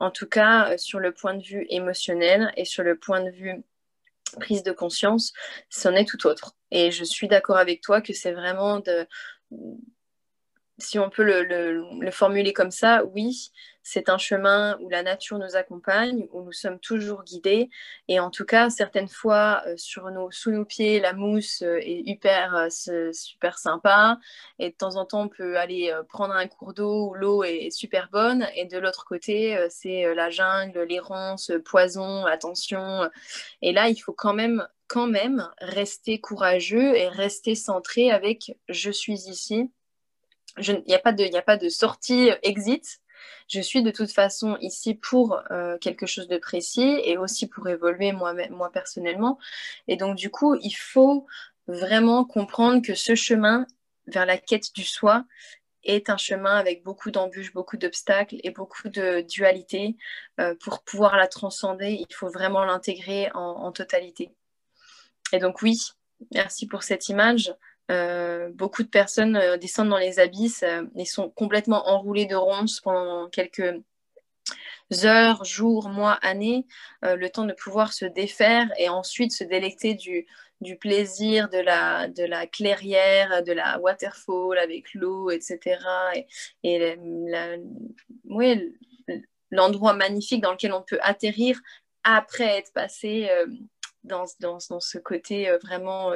En 0.00 0.10
tout 0.10 0.26
cas, 0.26 0.76
sur 0.78 0.98
le 0.98 1.12
point 1.12 1.34
de 1.34 1.42
vue 1.42 1.66
émotionnel 1.70 2.52
et 2.56 2.64
sur 2.64 2.82
le 2.82 2.98
point 2.98 3.22
de 3.22 3.30
vue 3.30 3.62
prise 4.40 4.62
de 4.62 4.72
conscience, 4.72 5.32
c'en 5.68 5.94
est 5.94 6.08
tout 6.08 6.26
autre. 6.26 6.56
Et 6.70 6.90
je 6.90 7.04
suis 7.04 7.28
d'accord 7.28 7.56
avec 7.56 7.80
toi 7.82 8.00
que 8.00 8.12
c'est 8.12 8.32
vraiment 8.32 8.80
de, 8.80 9.06
si 10.82 10.98
on 10.98 11.10
peut 11.10 11.22
le, 11.22 12.10
formuler 12.10 12.52
comme 12.52 12.70
ça, 12.70 13.04
oui, 13.04 13.52
c'est 13.82 14.08
un 14.08 14.18
chemin 14.18 14.78
où 14.80 14.88
la 14.88 15.02
nature 15.02 15.38
nous 15.38 15.56
accompagne, 15.56 16.28
où 16.32 16.42
nous 16.42 16.52
sommes 16.52 16.78
toujours 16.78 17.24
guidés. 17.24 17.70
Et 18.08 18.20
en 18.20 18.30
tout 18.30 18.44
cas, 18.44 18.70
certaines 18.70 19.08
fois, 19.08 19.62
euh, 19.66 19.74
sur 19.76 20.10
nos, 20.10 20.30
sous 20.30 20.50
nos 20.50 20.64
pieds, 20.64 21.00
la 21.00 21.12
mousse 21.12 21.62
euh, 21.62 21.78
est 21.78 22.02
hyper, 22.06 22.54
euh, 22.54 23.10
super 23.12 23.58
sympa. 23.58 24.18
Et 24.58 24.70
de 24.70 24.74
temps 24.76 24.96
en 24.96 25.06
temps, 25.06 25.22
on 25.22 25.28
peut 25.28 25.56
aller 25.58 25.94
prendre 26.08 26.34
un 26.34 26.46
cours 26.46 26.74
d'eau 26.74 27.10
où 27.10 27.14
l'eau 27.14 27.42
est, 27.44 27.70
super 27.70 28.08
bonne. 28.12 28.46
Et 28.54 28.66
de 28.66 28.78
l'autre 28.78 29.04
côté, 29.04 29.56
c'est 29.70 30.14
la 30.14 30.30
jungle, 30.30 30.82
les 30.82 31.00
ronces, 31.00 31.52
poison, 31.64 32.26
attention. 32.26 33.08
Et 33.62 33.72
là, 33.72 33.88
il 33.88 33.96
faut 33.96 34.12
quand 34.12 34.34
même 34.34 34.66
quand 34.90 35.06
même 35.06 35.48
rester 35.60 36.20
courageux 36.20 36.96
et 36.96 37.06
rester 37.06 37.54
centré 37.54 38.10
avec 38.10 38.56
je 38.68 38.90
suis 38.90 39.28
ici, 39.28 39.70
il 40.58 40.82
n'y 40.86 40.94
a, 40.94 40.98
pas 40.98 41.12
de, 41.12 41.36
a 41.36 41.42
pas 41.42 41.56
de 41.56 41.68
sortie 41.68 42.30
exit. 42.42 43.00
Je 43.48 43.60
suis 43.60 43.82
de 43.82 43.90
toute 43.90 44.12
façon 44.12 44.56
ici 44.60 44.94
pour 44.94 45.40
euh, 45.50 45.76
quelque 45.78 46.06
chose 46.06 46.28
de 46.28 46.38
précis 46.38 47.00
et 47.04 47.18
aussi 47.18 47.48
pour 47.48 47.68
évoluer 47.68 48.12
moi, 48.12 48.34
moi 48.50 48.70
personnellement. 48.70 49.38
Et 49.88 49.96
donc, 49.96 50.16
du 50.16 50.30
coup, 50.30 50.56
il 50.62 50.72
faut 50.72 51.26
vraiment 51.66 52.24
comprendre 52.24 52.82
que 52.82 52.94
ce 52.94 53.14
chemin 53.14 53.66
vers 54.06 54.26
la 54.26 54.38
quête 54.38 54.74
du 54.74 54.84
soi 54.84 55.24
est 55.84 56.10
un 56.10 56.16
chemin 56.16 56.56
avec 56.56 56.82
beaucoup 56.82 57.10
d'embûches, 57.10 57.52
beaucoup 57.52 57.76
d'obstacles 57.76 58.36
et 58.42 58.50
beaucoup 58.50 58.88
de 58.88 59.22
dualité. 59.22 59.96
Euh, 60.40 60.54
pour 60.62 60.82
pouvoir 60.82 61.16
la 61.16 61.26
transcender, 61.26 62.04
il 62.08 62.14
faut 62.14 62.28
vraiment 62.28 62.64
l'intégrer 62.64 63.30
en, 63.34 63.72
totalité. 63.72 64.30
Et 65.32 65.38
donc 65.38 65.62
oui, 65.62 65.80
merci 66.32 66.66
pour 66.66 66.82
cette 66.82 67.08
image. 67.08 67.54
Euh, 67.90 68.50
beaucoup 68.52 68.82
de 68.84 68.88
personnes 68.88 69.36
euh, 69.36 69.56
descendent 69.56 69.88
dans 69.88 69.98
les 69.98 70.20
abysses 70.20 70.62
euh, 70.62 70.84
et 70.96 71.04
sont 71.04 71.28
complètement 71.30 71.88
enroulées 71.88 72.26
de 72.26 72.36
ronces 72.36 72.80
pendant 72.80 73.28
quelques 73.28 73.74
heures, 75.04 75.44
jours, 75.44 75.88
mois, 75.88 76.14
années, 76.22 76.66
le 77.02 77.28
temps 77.28 77.44
de 77.44 77.52
pouvoir 77.52 77.92
se 77.92 78.04
défaire 78.06 78.68
et 78.76 78.88
ensuite 78.88 79.30
se 79.30 79.44
délecter 79.44 79.94
du, 79.94 80.26
plaisir 80.80 81.48
de 81.48 81.58
la, 81.58 82.46
clairière, 82.48 83.44
de 83.44 83.52
la 83.52 83.78
waterfall 83.78 84.58
avec 84.58 84.92
l'eau, 84.94 85.30
etc. 85.30 85.78
Et, 86.64 86.96
l'endroit 89.52 89.92
magnifique 89.92 90.42
dans 90.42 90.52
lequel 90.52 90.72
on 90.72 90.82
peut 90.82 90.98
atterrir 91.02 91.60
après 92.02 92.58
être 92.58 92.72
passé 92.72 93.30
dans, 94.02 94.26
ce 94.26 94.98
côté 94.98 95.56
vraiment 95.62 96.14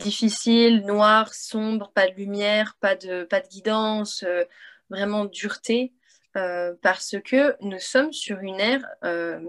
difficile, 0.00 0.84
noir, 0.86 1.32
sombre, 1.34 1.90
pas 1.92 2.08
de 2.08 2.14
lumière, 2.14 2.76
pas 2.80 2.96
de, 2.96 3.28
guidance, 3.50 4.24
euh, 4.24 4.44
vraiment 4.88 5.24
dureté, 5.26 5.92
euh, 6.36 6.74
parce 6.82 7.16
que 7.24 7.56
nous 7.60 7.78
sommes 7.78 8.12
sur 8.12 8.40
une 8.40 8.58
ère 8.58 8.84
euh, 9.04 9.40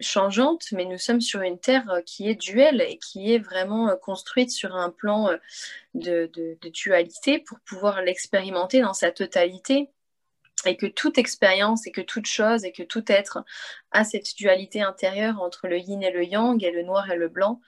changeante, 0.00 0.64
mais 0.72 0.84
nous 0.84 0.98
sommes 0.98 1.20
sur 1.20 1.40
une 1.40 1.58
terre 1.58 2.02
qui 2.04 2.28
est 2.28 2.34
duelle 2.34 2.82
et 2.82 2.98
qui 2.98 3.32
est 3.32 3.38
vraiment 3.38 3.96
construite 3.96 4.50
sur 4.50 4.76
un 4.76 4.90
plan 4.90 5.30
de 5.94 6.30
dualité 6.70 7.38
pour 7.38 7.60
pouvoir 7.60 8.02
l'expérimenter 8.02 8.82
dans 8.82 8.92
sa 8.92 9.10
totalité 9.10 9.90
et 10.66 10.76
que 10.76 10.86
toute 10.86 11.18
expérience 11.18 11.86
et 11.86 11.92
que 11.92 12.00
toute 12.00 12.26
chose 12.26 12.64
et 12.64 12.72
que 12.72 12.82
tout 12.82 13.04
être 13.08 13.44
a 13.92 14.04
cette 14.04 14.36
dualité 14.36 14.82
intérieure 14.82 15.40
entre 15.40 15.68
le 15.68 15.78
yin 15.78 16.02
et 16.02 16.10
le 16.10 16.24
yang 16.24 16.62
et 16.62 16.70
le 16.70 16.82
noir 16.82 17.10
et 17.10 17.16
le 17.16 17.28
blanc. 17.28 17.60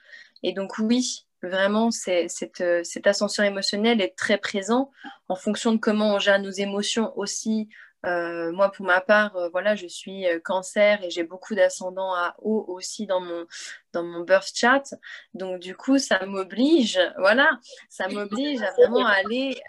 Et 0.43 0.53
donc 0.53 0.77
oui, 0.79 1.25
Vraiment, 1.41 1.89
cette, 1.91 2.61
euh, 2.61 2.83
cet 2.83 3.07
ascenseur 3.07 3.45
émotionnel 3.45 4.01
est 4.01 4.15
très 4.15 4.37
présent 4.37 4.91
en 5.29 5.35
fonction 5.35 5.71
de 5.71 5.77
comment 5.77 6.15
on 6.15 6.19
gère 6.19 6.39
nos 6.39 6.49
émotions 6.49 7.17
aussi. 7.17 7.69
Euh, 8.05 8.51
moi, 8.51 8.71
pour 8.71 8.85
ma 8.85 8.99
part, 8.99 9.35
euh, 9.37 9.49
voilà, 9.49 9.75
je 9.75 9.87
suis 9.87 10.25
cancer 10.43 11.03
et 11.03 11.09
j'ai 11.09 11.23
beaucoup 11.23 11.55
d'ascendants 11.55 12.13
à 12.13 12.35
haut 12.39 12.65
aussi 12.67 13.07
dans 13.07 13.21
mon, 13.21 13.45
dans 13.93 14.03
mon 14.03 14.21
birth 14.21 14.51
chart. 14.53 14.93
Donc, 15.33 15.59
du 15.59 15.75
coup, 15.75 15.97
ça 15.97 16.25
m'oblige, 16.25 16.99
voilà, 17.17 17.49
ça 17.89 18.09
m'oblige 18.09 18.61
à 18.61 18.71
vraiment 18.71 19.05
aller 19.05 19.61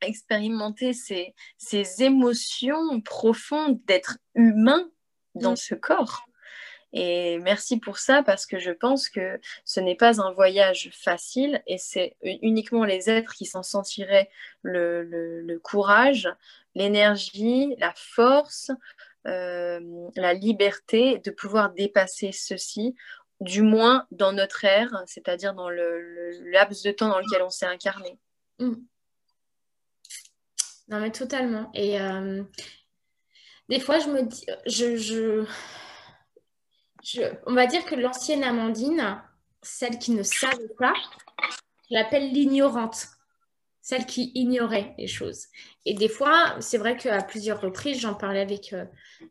expérimenter 0.00 0.92
ces, 0.92 1.34
ces 1.56 2.02
émotions 2.02 3.00
profondes 3.00 3.80
d'être 3.84 4.18
humain 4.34 4.88
dans 5.34 5.52
mm. 5.52 5.56
ce 5.56 5.74
corps. 5.74 6.27
Et 6.92 7.38
merci 7.38 7.78
pour 7.78 7.98
ça 7.98 8.22
parce 8.22 8.46
que 8.46 8.58
je 8.58 8.70
pense 8.70 9.08
que 9.08 9.38
ce 9.64 9.80
n'est 9.80 9.96
pas 9.96 10.22
un 10.22 10.32
voyage 10.32 10.90
facile 10.92 11.62
et 11.66 11.76
c'est 11.76 12.16
uniquement 12.22 12.84
les 12.84 13.10
êtres 13.10 13.34
qui 13.34 13.44
s'en 13.44 13.62
sentiraient 13.62 14.30
le, 14.62 15.58
courage, 15.62 16.28
l'énergie, 16.74 17.74
la 17.78 17.92
force, 17.94 18.70
euh, 19.26 19.80
la 20.16 20.32
liberté 20.32 21.18
de 21.18 21.30
pouvoir 21.30 21.72
dépasser 21.72 22.32
ceci, 22.32 22.94
du 23.40 23.62
moins 23.62 24.06
dans 24.10 24.32
notre 24.32 24.64
ère, 24.64 25.02
c'est-à-dire 25.06 25.52
dans 25.52 25.68
le, 25.68 26.30
laps 26.50 26.82
de 26.82 26.90
temps 26.90 27.08
dans 27.08 27.18
lequel 27.18 27.42
on 27.42 27.50
s'est 27.50 27.66
incarné. 27.66 28.18
Mm. 28.58 28.74
Non 30.88 31.00
mais 31.00 31.12
totalement. 31.12 31.70
Et 31.74 32.00
euh, 32.00 32.42
des 33.68 33.78
fois, 33.78 33.98
je 33.98 34.08
me 34.08 34.22
dis, 34.22 34.46
je 34.64 35.44
on 37.46 37.54
va 37.54 37.66
dire 37.66 37.84
que 37.84 37.94
l'ancienne 37.94 38.44
Amandine, 38.44 39.22
celle 39.62 39.98
qui 39.98 40.12
ne 40.12 40.22
savait 40.22 40.74
pas, 40.78 40.94
je 41.90 41.94
l'appelle 41.94 42.32
l'ignorante, 42.32 43.08
celle 43.80 44.06
qui 44.06 44.32
ignorait 44.34 44.94
les 44.98 45.06
choses. 45.06 45.46
Et 45.86 45.94
des 45.94 46.08
fois, 46.08 46.56
c'est 46.60 46.78
vrai 46.78 46.96
qu'à 46.96 47.22
plusieurs 47.22 47.60
reprises, 47.60 48.00
j'en 48.00 48.14
parlais 48.14 48.40
avec 48.40 48.72
euh, 48.72 48.84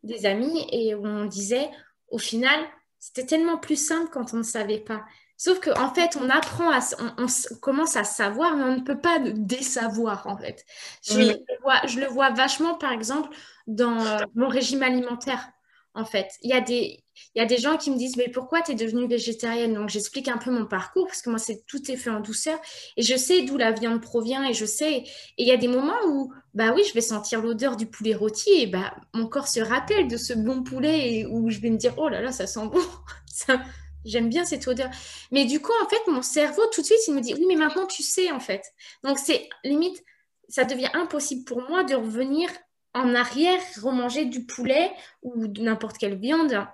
des 0.03 0.25
amis 0.25 0.67
et 0.71 0.95
on 0.95 1.25
disait, 1.25 1.69
au 2.09 2.17
final, 2.17 2.59
c'était 2.99 3.25
tellement 3.25 3.57
plus 3.57 3.75
simple 3.75 4.09
quand 4.11 4.33
on 4.33 4.37
ne 4.37 4.43
savait 4.43 4.79
pas. 4.79 5.05
Sauf 5.39 5.59
qu'en 5.59 5.79
en 5.79 5.93
fait, 5.93 6.17
on 6.19 6.29
apprend, 6.31 6.71
à, 6.71 6.79
on, 7.19 7.27
commence 7.61 7.95
à 7.95 8.03
savoir, 8.03 8.55
mais 8.55 8.63
on 8.63 8.77
ne 8.77 8.83
peut 8.83 8.99
pas 8.99 9.19
désavoir, 9.19 10.25
en 10.25 10.35
fait. 10.35 10.65
Je, 11.03 11.19
le 11.19 11.61
vois, 11.61 11.85
je, 11.85 11.99
le 11.99 12.07
vois, 12.07 12.31
vachement, 12.31 12.73
par 12.73 12.91
exemple, 12.91 13.29
dans 13.67 14.03
euh, 14.03 14.17
mon 14.33 14.47
régime 14.47 14.81
alimentaire 14.81 15.51
en 15.97 16.05
fait. 16.05 16.37
Il 16.43 16.51
y 16.51 16.53
a 16.53 16.61
des, 16.61 17.03
il 17.35 17.39
y 17.39 17.41
a 17.41 17.45
des 17.45 17.57
gens 17.57 17.77
qui 17.77 17.91
me 17.91 17.97
disent, 17.97 18.17
mais 18.17 18.29
pourquoi 18.29 18.61
tu 18.61 18.71
es 18.71 18.75
devenue 18.75 19.07
végétarienne? 19.07 19.73
Donc, 19.73 19.89
j'explique 19.89 20.27
un 20.27 20.37
peu 20.37 20.51
mon 20.51 20.65
parcours, 20.65 21.07
parce 21.07 21.21
que 21.21 21.29
moi, 21.29 21.39
c'est 21.39 21.65
tout 21.65 21.91
est 21.91 21.95
fait 21.95 22.09
en 22.09 22.19
douceur. 22.19 22.59
Et 22.97 23.03
je 23.03 23.15
sais 23.15 23.43
d'où 23.43 23.57
la 23.57 23.71
viande 23.71 24.01
provient, 24.01 24.43
et 24.43 24.53
je 24.53 24.65
sais. 24.65 24.97
Et 24.97 25.03
il 25.37 25.47
y 25.47 25.51
a 25.51 25.57
des 25.57 25.67
moments 25.67 25.99
où, 26.07 26.33
bah 26.53 26.73
oui, 26.75 26.83
je 26.87 26.93
vais 26.93 27.01
sentir 27.01 27.41
l'odeur 27.41 27.75
du 27.75 27.85
poulet 27.85 28.15
rôti, 28.15 28.49
et 28.53 28.67
bah, 28.67 28.95
mon 29.13 29.27
corps 29.27 29.47
se 29.47 29.59
rappelle 29.59 30.07
de 30.07 30.17
ce 30.17 30.33
bon 30.33 30.63
poulet, 30.63 31.13
et 31.13 31.25
où 31.25 31.49
je 31.49 31.59
vais 31.59 31.69
me 31.69 31.77
dire, 31.77 31.93
oh 31.97 32.09
là 32.09 32.21
là, 32.21 32.31
ça 32.31 32.47
sent 32.47 32.67
bon. 32.67 32.81
J'aime 34.05 34.29
bien 34.29 34.45
cette 34.45 34.67
odeur. 34.67 34.89
Mais 35.31 35.45
du 35.45 35.59
coup, 35.59 35.73
en 35.83 35.89
fait, 35.89 36.09
mon 36.09 36.21
cerveau, 36.21 36.61
tout 36.71 36.81
de 36.81 36.85
suite, 36.85 36.99
il 37.07 37.13
me 37.13 37.21
dit, 37.21 37.33
oui, 37.33 37.45
mais 37.47 37.55
maintenant, 37.55 37.85
tu 37.85 38.03
sais, 38.03 38.31
en 38.31 38.39
fait. 38.39 38.63
Donc, 39.03 39.19
c'est 39.19 39.49
limite, 39.63 40.01
ça 40.49 40.63
devient 40.63 40.89
impossible 40.93 41.43
pour 41.43 41.61
moi 41.61 41.83
de 41.83 41.93
revenir 41.95 42.49
en 42.93 43.13
arrière 43.15 43.61
remanger 43.81 44.25
du 44.25 44.45
poulet 44.45 44.91
ou 45.21 45.45
n'importe 45.59 45.97
quelle 45.97 46.17
viande. 46.17 46.65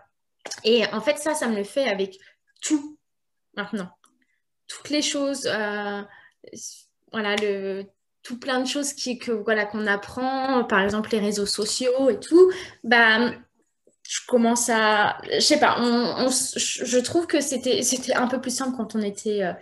Et 0.64 0.86
en 0.88 1.02
fait, 1.02 1.18
ça, 1.18 1.34
ça 1.34 1.48
me 1.48 1.56
le 1.56 1.64
fait 1.64 1.88
avec 1.88 2.18
tout 2.62 2.98
maintenant. 3.56 3.90
Toutes 4.68 4.90
les 4.90 5.02
choses, 5.02 5.46
euh, 5.46 6.02
voilà, 7.12 7.36
le, 7.36 7.86
tout 8.24 8.40
plein 8.40 8.60
de 8.60 8.68
choses 8.68 8.94
qui, 8.94 9.20
que, 9.20 9.32
voilà, 9.32 9.66
qu'on 9.66 9.88
apprend, 9.88 10.64
par 10.64 10.80
exemple 10.80 11.12
les 11.12 11.20
réseaux 11.20 11.46
sociaux 11.46 12.10
et 12.10 12.20
tout, 12.20 12.52
bah, 12.84 13.32
je 14.04 14.20
commence 14.28 14.70
à, 14.70 15.18
je 15.32 15.40
sais 15.40 15.60
pas, 15.60 15.78
je 15.80 17.00
trouve 17.00 17.28
que 17.28 17.42
c'était, 17.42 17.84
c'était 17.84 18.14
un 18.14 18.28
peu 18.28 18.42
plus 18.42 18.56
simple 18.56 18.76
quand 18.76 18.96
on 18.96 19.02
était 19.02 19.44
euh, 19.44 19.54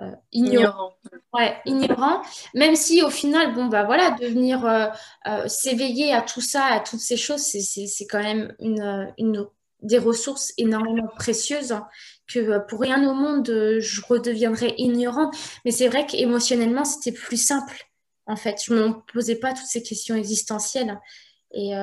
euh, 0.00 0.10
ignorant. 0.32 0.92
Ouais, 1.32 1.56
ignorant. 1.64 2.20
Même 2.54 2.76
si 2.76 3.02
au 3.02 3.10
final, 3.10 3.54
bon, 3.54 3.66
bah 3.66 3.84
voilà, 3.84 4.10
devenir 4.20 4.64
euh, 4.66 4.86
euh, 5.26 5.48
s'éveiller 5.48 6.12
à 6.12 6.20
tout 6.20 6.42
ça, 6.42 6.64
à 6.66 6.80
toutes 6.80 7.00
ces 7.00 7.16
choses, 7.16 7.40
c'est 7.40 8.06
quand 8.06 8.22
même 8.22 8.54
une, 8.60 9.12
une, 9.16 9.46
des 9.82 9.98
ressources 9.98 10.52
énormément 10.56 11.08
précieuses 11.16 11.72
hein, 11.72 11.86
que 12.26 12.58
pour 12.68 12.80
rien 12.80 13.08
au 13.08 13.14
monde, 13.14 13.46
je 13.46 14.00
redeviendrais 14.08 14.74
ignorante. 14.78 15.34
Mais 15.64 15.70
c'est 15.70 15.88
vrai 15.88 16.06
qu'émotionnellement, 16.06 16.84
c'était 16.84 17.12
plus 17.12 17.36
simple. 17.36 17.86
En 18.26 18.36
fait, 18.36 18.56
je 18.64 18.74
ne 18.74 18.88
me 18.88 18.94
posais 19.12 19.36
pas 19.36 19.52
toutes 19.52 19.66
ces 19.66 19.82
questions 19.82 20.16
existentielles. 20.16 20.98
Et, 21.52 21.74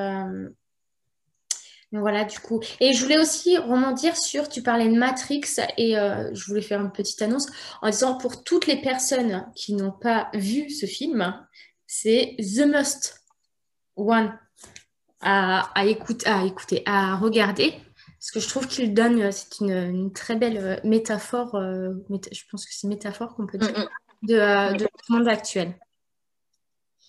voilà, 1.99 2.25
du 2.25 2.39
coup. 2.39 2.59
Et 2.79 2.93
je 2.93 3.03
voulais 3.03 3.19
aussi 3.19 3.55
dire 3.95 4.17
sur, 4.17 4.49
tu 4.49 4.63
parlais 4.63 4.89
de 4.89 4.97
Matrix 4.97 5.41
et 5.77 5.97
euh, 5.97 6.33
je 6.33 6.45
voulais 6.45 6.63
faire 6.63 6.81
une 6.81 6.91
petite 6.91 7.21
annonce 7.21 7.47
en 7.83 7.89
disant 7.89 8.17
pour 8.17 8.43
toutes 8.43 8.65
les 8.65 8.81
personnes 8.81 9.45
qui 9.55 9.73
n'ont 9.73 9.91
pas 9.91 10.31
vu 10.33 10.71
ce 10.71 10.87
film, 10.87 11.39
c'est 11.85 12.35
The 12.39 12.65
Must 12.65 13.23
One 13.95 14.37
à, 15.23 15.85
écouter, 15.85 16.27
à 16.27 16.45
écouter, 16.45 16.83
à 16.85 17.15
regarder. 17.15 17.73
Parce 18.19 18.31
que 18.31 18.39
je 18.39 18.47
trouve 18.47 18.67
qu'il 18.67 18.93
donne, 18.93 19.21
euh, 19.21 19.31
c'est 19.31 19.59
une, 19.59 20.13
très 20.13 20.35
belle 20.35 20.57
euh, 20.57 20.75
métaphore, 20.85 21.59
je 21.59 22.41
pense 22.49 22.65
que 22.65 22.73
c'est 22.73 22.87
métaphore 22.87 23.35
qu'on 23.35 23.45
peut 23.45 23.57
dire, 23.57 23.71
mm, 23.71 23.81
mm. 23.81 24.27
de, 24.27 24.77
de, 24.77 24.87
monde 25.09 25.27
actuel. 25.27 25.75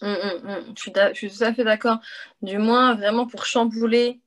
Mmh. 0.02 0.16
Je, 0.76 0.80
suis 0.80 0.92
je, 0.94 1.14
suis 1.14 1.30
tout 1.30 1.44
à 1.44 1.54
fait 1.54 1.64
d'accord. 1.64 1.98
Du 2.42 2.58
moins, 2.58 2.94
vraiment 2.94 3.26
pour 3.26 3.46
chambouler 3.46 4.20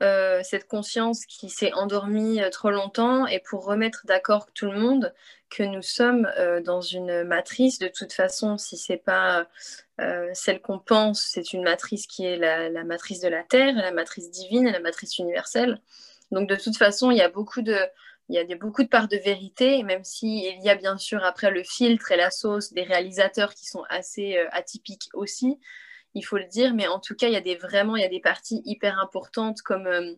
euh, 0.00 0.42
cette 0.44 0.68
conscience 0.68 1.26
qui 1.26 1.50
s'est 1.50 1.72
endormie 1.72 2.40
euh, 2.40 2.50
trop 2.50 2.70
longtemps 2.70 3.26
et 3.26 3.40
pour 3.40 3.64
remettre 3.64 4.02
d'accord 4.04 4.46
tout 4.54 4.70
le 4.70 4.78
monde 4.78 5.12
que 5.50 5.64
nous 5.64 5.82
sommes 5.82 6.30
euh, 6.38 6.60
dans 6.60 6.80
une 6.80 7.24
matrice. 7.24 7.80
De 7.80 7.88
toute 7.88 8.12
façon, 8.12 8.58
si 8.58 8.76
c'est 8.76 9.02
pas 9.02 9.48
celle 10.32 10.62
qu'on 10.62 10.78
pense, 10.78 11.20
c'est 11.22 11.52
une 11.52 11.64
matrice 11.64 12.06
qui 12.06 12.24
est 12.24 12.36
la, 12.36 12.84
matrice 12.84 13.20
de 13.20 13.26
la 13.26 13.42
Terre, 13.42 13.74
la 13.74 13.90
matrice 13.90 14.30
divine 14.30 14.70
la 14.70 14.78
matrice 14.78 15.18
universelle. 15.18 15.80
Donc 16.30 16.48
de 16.48 16.54
toute 16.54 16.76
façon, 16.76 17.10
il 17.10 17.16
y 17.16 17.22
a 17.22 17.28
beaucoup 17.28 17.62
de, 17.62 17.76
il 18.28 18.36
y 18.36 18.52
a 18.52 18.56
beaucoup 18.56 18.84
de 18.84 18.88
parts 18.88 19.08
de 19.08 19.16
vérité, 19.16 19.82
même 19.82 20.04
s'il 20.04 20.62
y 20.62 20.70
a 20.70 20.76
bien 20.76 20.98
sûr 20.98 21.24
après 21.24 21.50
le 21.50 21.64
filtre 21.64 22.12
et 22.12 22.16
la 22.16 22.30
sauce 22.30 22.72
des 22.72 22.84
réalisateurs 22.84 23.54
qui 23.54 23.66
sont 23.66 23.82
assez 23.88 24.38
atypiques 24.52 25.08
aussi 25.14 25.58
il 26.18 26.22
faut 26.22 26.38
le 26.38 26.46
dire, 26.46 26.74
mais 26.74 26.88
en 26.88 26.98
tout 27.00 27.14
cas, 27.14 27.28
il 27.28 27.32
y 27.32 27.36
a 27.36 27.40
des, 27.40 27.56
vraiment 27.56 27.96
il 27.96 28.02
y 28.02 28.06
a 28.06 28.08
des 28.08 28.20
parties 28.20 28.62
hyper 28.64 28.98
importantes 28.98 29.62
comme 29.62 29.86
euh, 29.86 30.14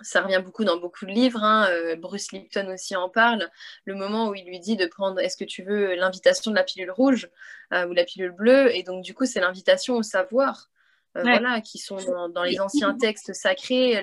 ça 0.00 0.22
revient 0.22 0.40
beaucoup 0.42 0.64
dans 0.64 0.78
beaucoup 0.78 1.04
de 1.04 1.10
livres, 1.10 1.42
hein, 1.42 1.68
euh, 1.70 1.96
Bruce 1.96 2.32
Lipton 2.32 2.72
aussi 2.72 2.96
en 2.96 3.08
parle, 3.08 3.50
le 3.84 3.94
moment 3.94 4.28
où 4.28 4.34
il 4.34 4.46
lui 4.46 4.58
dit 4.58 4.76
de 4.76 4.86
prendre, 4.86 5.20
est-ce 5.20 5.36
que 5.36 5.44
tu 5.44 5.62
veux 5.62 5.94
l'invitation 5.94 6.50
de 6.50 6.56
la 6.56 6.64
pilule 6.64 6.90
rouge 6.90 7.28
euh, 7.72 7.86
ou 7.86 7.92
la 7.92 8.04
pilule 8.04 8.32
bleue, 8.32 8.74
et 8.74 8.82
donc 8.82 9.04
du 9.04 9.14
coup 9.14 9.26
c'est 9.26 9.40
l'invitation 9.40 9.96
au 9.96 10.02
savoir. 10.02 10.70
Euh, 11.16 11.22
voilà, 11.22 11.60
qui 11.60 11.76
sont 11.78 11.98
dans, 12.34 12.42
les 12.42 12.58
anciens 12.60 12.94
textes 12.94 13.34
sacrés, 13.34 14.02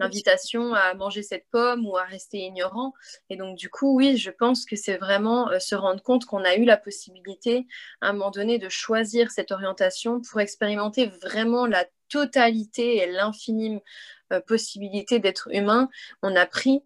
l'invitation 0.00 0.72
à 0.72 0.94
manger 0.94 1.22
cette 1.22 1.46
pomme 1.50 1.86
ou 1.86 1.98
à 1.98 2.04
rester 2.04 2.38
ignorant. 2.38 2.94
Et 3.28 3.36
donc, 3.36 3.58
du 3.58 3.68
coup, 3.68 3.94
oui, 3.94 4.16
je 4.16 4.30
pense 4.30 4.64
que 4.64 4.74
c'est 4.74 4.96
vraiment 4.96 5.50
euh, 5.50 5.58
se 5.58 5.74
rendre 5.74 6.02
compte 6.02 6.24
qu'on 6.24 6.44
a 6.44 6.56
eu 6.56 6.64
la 6.64 6.78
possibilité, 6.78 7.66
à 8.00 8.08
un 8.08 8.12
moment 8.14 8.30
donné, 8.30 8.58
de 8.58 8.70
choisir 8.70 9.30
cette 9.30 9.52
orientation 9.52 10.22
pour 10.22 10.40
expérimenter 10.40 11.06
vraiment 11.22 11.66
la 11.66 11.84
totalité 12.08 12.98
et 12.98 13.12
l'infime 13.12 13.80
euh, 14.32 14.40
possibilité 14.40 15.18
d'être 15.18 15.48
humain. 15.52 15.90
On 16.22 16.34
a 16.36 16.46
pris 16.46 16.82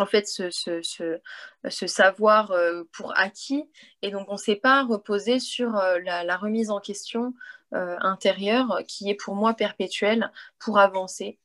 en 0.00 0.06
fait 0.06 0.26
ce, 0.26 0.50
ce, 0.50 1.86
savoir 1.86 2.52
pour 2.92 3.16
acquis 3.18 3.64
et 4.02 4.10
donc 4.10 4.26
on 4.28 4.34
ne 4.34 4.38
s'est 4.38 4.56
pas 4.56 4.84
reposé 4.84 5.38
sur 5.38 5.72
la, 5.72 6.24
la, 6.24 6.36
remise 6.36 6.70
en 6.70 6.80
question 6.80 7.34
euh, 7.74 7.96
intérieur 8.00 8.78
qui 8.86 9.10
est 9.10 9.16
pour 9.16 9.34
moi 9.34 9.52
perpétuel 9.52 10.30
pour 10.60 10.78
avancer. 10.78 11.40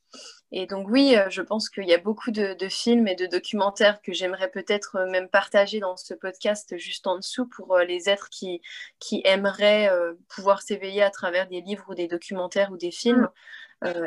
Et 0.52 0.66
donc 0.66 0.86
oui, 0.88 1.16
euh, 1.16 1.28
je 1.30 1.42
pense 1.42 1.68
qu'il 1.68 1.84
y 1.84 1.92
a 1.92 1.98
beaucoup 1.98 2.30
de, 2.30 2.56
films 2.68 3.08
et 3.08 3.16
de 3.16 3.26
documentaires 3.26 4.00
que 4.02 4.12
j'aimerais 4.12 4.48
peut-être 4.48 4.98
euh, 4.98 5.10
même 5.10 5.28
partager 5.28 5.80
dans 5.80 5.96
ce 5.96 6.14
podcast 6.14 6.78
juste 6.78 7.08
en 7.08 7.16
dessous 7.16 7.46
pour 7.48 7.76
les 7.78 8.08
êtres 8.08 8.28
qui, 8.30 8.62
qui 9.00 9.20
aimeraient 9.24 9.90
pouvoir 10.28 10.62
s'éveiller 10.62 11.02
à 11.02 11.10
travers 11.10 11.48
des 11.48 11.60
livres 11.60 11.86
ou 11.88 11.96
des 11.96 12.06
documentaires 12.06 12.70
ou 12.70 12.76
des 12.76 12.92
films. 12.92 13.28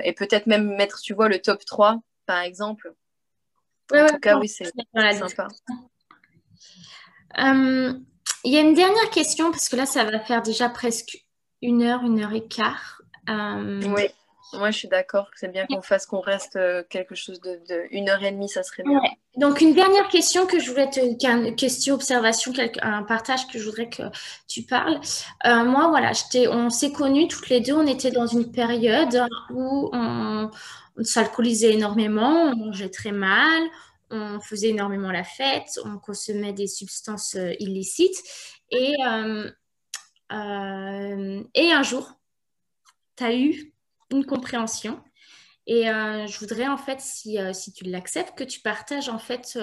et 0.03 0.13
peut-être 0.13 0.47
même 0.47 0.73
mettre, 0.73 1.01
tu 1.01 1.13
vois, 1.13 1.27
le 1.27 1.39
top 1.41 1.65
3, 1.65 1.99
par 2.25 2.39
exemple. 2.39 2.93
En 3.93 4.07
tout 4.07 4.19
cas, 4.19 4.37
oui, 4.37 4.47
c'est 4.47 4.65
sympa. 4.65 5.47
Il 8.45 8.53
y 8.53 8.57
a 8.57 8.61
une 8.61 8.75
dernière 8.75 9.09
question, 9.09 9.49
parce 9.49 9.69
que 9.69 9.75
là, 9.75 9.87
ça 9.87 10.03
va 10.03 10.19
faire 10.19 10.43
déjà 10.43 10.69
presque 10.69 11.25
une 11.63 11.81
heure, 11.81 12.03
une 12.03 12.21
heure 12.21 12.33
et 12.33 12.47
quart. 12.47 13.01
Euh, 13.27 13.81
oui, 13.87 14.03
moi 14.53 14.71
je 14.71 14.77
suis 14.77 14.87
d'accord. 14.87 15.29
C'est 15.35 15.51
bien 15.51 15.65
qu'on 15.65 15.81
fasse 15.81 16.05
qu'on 16.05 16.21
reste 16.21 16.55
euh, 16.55 16.83
quelque 16.89 17.15
chose 17.15 17.39
de, 17.41 17.59
une 17.91 18.09
heure 18.09 18.23
et 18.23 18.31
demie, 18.31 18.49
ça 18.49 18.63
serait 18.63 18.83
bien. 18.83 19.01
Donc 19.37 19.61
une 19.61 19.73
dernière 19.73 20.07
question 20.07 20.45
que 20.45 20.59
je 20.59 20.69
voulais 20.69 20.89
te, 20.89 20.99
une 20.99 21.55
question, 21.55 21.95
observation, 21.95 22.53
un 22.81 23.03
partage 23.03 23.47
que 23.47 23.59
je 23.59 23.65
voudrais 23.65 23.89
que 23.89 24.03
tu 24.47 24.63
parles. 24.63 24.99
Euh, 25.45 25.65
moi 25.65 25.87
voilà, 25.89 26.11
on 26.51 26.69
s'est 26.69 26.91
connus 26.91 27.27
toutes 27.27 27.49
les 27.49 27.59
deux. 27.59 27.73
On 27.73 27.87
était 27.87 28.11
dans 28.11 28.27
une 28.27 28.51
période 28.51 29.27
où 29.51 29.89
on, 29.93 30.49
s'alcoolisait 31.03 31.73
énormément, 31.73 32.51
on 32.53 32.55
mangeait 32.55 32.89
très 32.89 33.11
mal, 33.11 33.61
on 34.11 34.39
faisait 34.39 34.69
énormément 34.69 35.11
la 35.11 35.25
fête, 35.25 35.79
on 35.83 35.97
consommait 35.97 36.53
des 36.53 36.67
substances 36.67 37.35
illicites 37.59 38.23
et 38.71 38.93
euh, 40.31 41.43
et 41.53 41.71
un 41.71 41.83
jour, 41.83 42.13
tu 43.15 43.23
as 43.23 43.35
eu 43.35 43.74
une 44.11 44.25
compréhension. 44.25 45.01
Et 45.67 45.89
euh, 45.89 46.27
je 46.27 46.39
voudrais 46.39 46.67
en 46.67 46.77
fait, 46.77 47.01
si, 47.01 47.39
euh, 47.39 47.53
si 47.53 47.73
tu 47.73 47.85
l'acceptes, 47.85 48.37
que 48.37 48.43
tu 48.43 48.59
partages 48.59 49.09
en 49.09 49.19
fait 49.19 49.57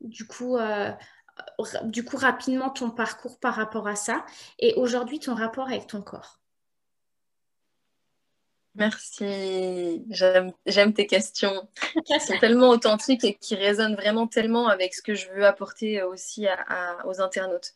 du 0.00 0.26
coup, 0.26 0.56
du 1.84 2.04
coup 2.04 2.16
rapidement 2.16 2.70
ton 2.70 2.90
parcours 2.90 3.38
par 3.38 3.54
rapport 3.54 3.86
à 3.86 3.96
ça 3.96 4.24
et 4.58 4.74
aujourd'hui 4.74 5.18
ton 5.18 5.34
rapport 5.34 5.66
avec 5.66 5.86
ton 5.86 6.02
corps. 6.02 6.40
Merci, 8.76 10.04
j'aime 10.08 10.94
tes 10.94 11.06
questions 11.06 11.68
qui 12.06 12.20
sont 12.20 12.38
tellement 12.38 12.68
authentiques 12.70 13.24
et 13.24 13.34
qui 13.34 13.56
résonnent 13.56 13.96
vraiment 13.96 14.28
tellement 14.28 14.68
avec 14.68 14.94
ce 14.94 15.02
que 15.02 15.14
je 15.14 15.28
veux 15.32 15.44
apporter 15.44 16.02
aussi 16.02 16.46
aux 17.04 17.20
internautes. 17.20 17.74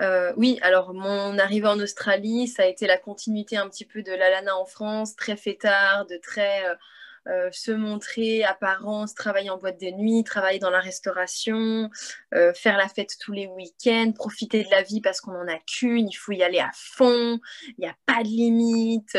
Euh, 0.00 0.32
oui, 0.36 0.58
alors 0.62 0.92
mon 0.92 1.38
arrivée 1.38 1.68
en 1.68 1.78
Australie, 1.78 2.48
ça 2.48 2.64
a 2.64 2.66
été 2.66 2.86
la 2.86 2.98
continuité 2.98 3.56
un 3.56 3.68
petit 3.68 3.84
peu 3.84 4.02
de 4.02 4.10
l'Alana 4.10 4.56
en 4.56 4.64
France, 4.64 5.14
très 5.14 5.36
fêtard, 5.36 6.06
de 6.06 6.16
très 6.16 6.66
euh, 6.68 6.74
euh, 7.28 7.48
se 7.52 7.70
montrer, 7.70 8.42
apparence, 8.42 9.14
travailler 9.14 9.50
en 9.50 9.56
boîte 9.56 9.80
de 9.80 9.90
nuit, 9.90 10.24
travailler 10.24 10.58
dans 10.58 10.70
la 10.70 10.80
restauration, 10.80 11.90
faire 12.54 12.76
la 12.76 12.88
fête 12.88 13.10
tous 13.20 13.32
les 13.32 13.46
week-ends, 13.46 14.12
profiter 14.12 14.64
de 14.64 14.70
la 14.70 14.82
vie 14.82 15.00
parce 15.00 15.20
qu'on 15.20 15.32
n'en 15.32 15.48
a 15.48 15.58
qu'une, 15.58 16.08
il 16.08 16.14
faut 16.14 16.32
y 16.32 16.42
aller 16.42 16.58
à 16.58 16.70
fond, 16.74 17.38
il 17.68 17.74
n'y 17.78 17.86
a 17.86 17.96
pas 18.04 18.22
de 18.22 18.28
limite, 18.28 19.16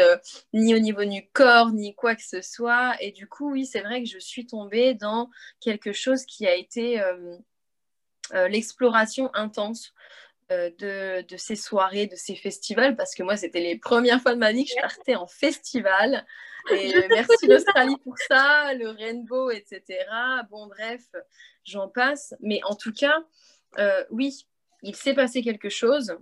ni 0.54 0.76
au 0.76 0.80
niveau 0.80 1.06
du 1.06 1.28
corps, 1.32 1.72
ni 1.72 1.96
quoi 1.96 2.16
que 2.16 2.24
ce 2.24 2.42
soit. 2.42 2.96
Et 3.00 3.12
du 3.12 3.28
coup, 3.28 3.54
oui, 3.54 3.66
c'est 3.66 3.82
vrai 3.82 4.04
que 4.04 4.10
je 4.10 4.20
suis 4.20 4.46
tombée 4.46 4.94
dans 4.94 5.30
quelque 5.62 5.94
chose 5.94 6.26
qui 6.26 6.46
a 6.46 6.54
été 6.54 7.02
l'exploration 8.50 9.32
intense 9.34 9.94
euh, 10.52 10.70
de, 10.78 11.38
ces 11.38 11.56
soirées, 11.56 12.06
de 12.06 12.16
ces 12.16 12.36
festivals, 12.36 12.96
parce 12.96 13.16
que 13.16 13.24
moi, 13.24 13.36
c'était 13.36 13.62
les 13.62 13.80
premières 13.80 14.22
fois 14.22 14.34
de 14.34 14.40
ma 14.40 14.52
vie 14.52 14.66
que 14.66 14.72
je 14.76 14.82
partais 14.82 15.16
en 15.16 15.26
festival. 15.26 16.24
Et 16.72 16.94
merci 17.10 17.48
l'Australie 17.48 17.98
pour 18.04 18.16
ça, 18.28 18.74
le 18.76 18.90
rainbow, 18.90 19.50
etc. 19.50 19.82
Bon, 20.52 20.68
bref, 20.68 21.02
j'en 21.64 21.88
passe. 21.88 22.36
Mais 22.42 22.60
en 22.64 22.76
tout 22.76 22.94
cas, 22.94 23.24
euh, 23.80 24.04
oui, 24.12 24.46
il 24.84 24.96
s'est 24.96 25.16
passé 25.16 25.42
quelque 25.42 25.70
chose. 25.70 26.16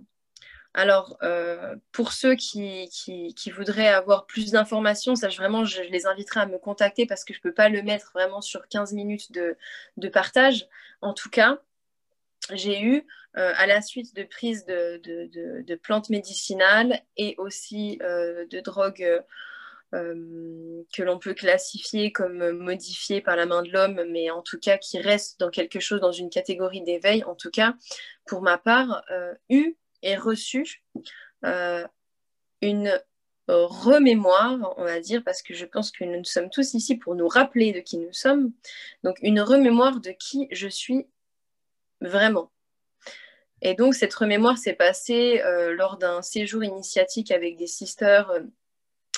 Alors, 0.72 1.18
euh, 1.22 1.76
pour 1.92 2.12
ceux 2.12 2.34
qui, 2.34 2.88
qui, 2.90 3.50
voudraient 3.50 3.88
avoir 3.88 4.26
plus 4.26 4.52
d'informations, 4.52 5.14
ça, 5.14 5.28
vraiment, 5.28 5.64
je, 5.64 5.82
les 5.82 6.06
inviterai 6.06 6.40
à 6.40 6.46
me 6.46 6.58
contacter 6.58 7.06
parce 7.06 7.24
que 7.24 7.34
je 7.34 7.38
ne 7.38 7.42
peux 7.42 7.54
pas 7.54 7.68
le 7.68 7.82
mettre 7.82 8.10
vraiment 8.12 8.40
sur 8.40 8.66
15 8.68 8.92
minutes 8.94 9.32
de, 9.32 9.56
de 9.98 10.08
partage. 10.08 10.66
En 11.00 11.12
tout 11.12 11.30
cas, 11.30 11.60
j'ai 12.52 12.80
eu, 12.82 13.06
euh, 13.36 13.52
à 13.56 13.66
la 13.66 13.82
suite 13.82 14.14
de 14.14 14.22
prise 14.22 14.64
de, 14.66 15.74
plantes 15.82 16.08
médicinales 16.10 17.00
et 17.16 17.34
aussi 17.38 17.98
euh, 18.02 18.46
de 18.46 18.60
drogues 18.60 19.22
euh, 19.94 20.82
que 20.94 21.02
l'on 21.02 21.18
peut 21.18 21.34
classifier 21.34 22.12
comme 22.12 22.50
modifiées 22.52 23.20
par 23.20 23.36
la 23.36 23.46
main 23.46 23.62
de 23.62 23.70
l'homme, 23.70 24.04
mais 24.10 24.30
en 24.30 24.42
tout 24.42 24.58
cas 24.58 24.78
qui 24.78 25.00
restent 25.00 25.40
dans 25.40 25.50
quelque 25.50 25.80
chose, 25.80 26.00
dans 26.00 26.12
une 26.12 26.30
catégorie 26.30 26.82
d'éveil, 26.82 27.24
en 27.24 27.34
tout 27.34 27.50
cas, 27.50 27.74
pour 28.26 28.42
ma 28.42 28.58
part, 28.58 29.04
eu 29.48 29.76
et 30.02 30.16
reçu 30.16 30.82
une 32.62 33.02
remémoire, 33.48 34.74
on 34.78 34.84
va 34.84 35.00
dire, 35.00 35.22
parce 35.22 35.42
que 35.42 35.54
je 35.54 35.66
pense 35.66 35.90
que 35.90 36.04
nous 36.04 36.24
sommes 36.24 36.50
tous 36.50 36.74
ici 36.74 36.96
pour 36.96 37.14
nous 37.14 37.28
rappeler 37.28 37.72
de 37.72 37.80
qui 37.80 37.98
nous 37.98 38.12
sommes. 38.12 38.52
Donc 39.02 39.18
une 39.22 39.40
remémoire 39.40 40.00
de 40.00 40.10
qui 40.10 40.48
je 40.50 40.68
suis 40.68 41.06
vraiment. 42.00 42.50
Et 43.64 43.74
donc, 43.74 43.94
cette 43.94 44.14
remémoire 44.14 44.58
s'est 44.58 44.74
passée 44.74 45.40
euh, 45.42 45.74
lors 45.74 45.96
d'un 45.96 46.20
séjour 46.20 46.62
initiatique 46.62 47.30
avec 47.30 47.56
des 47.56 47.66
sisters 47.66 48.30
euh, 48.30 48.40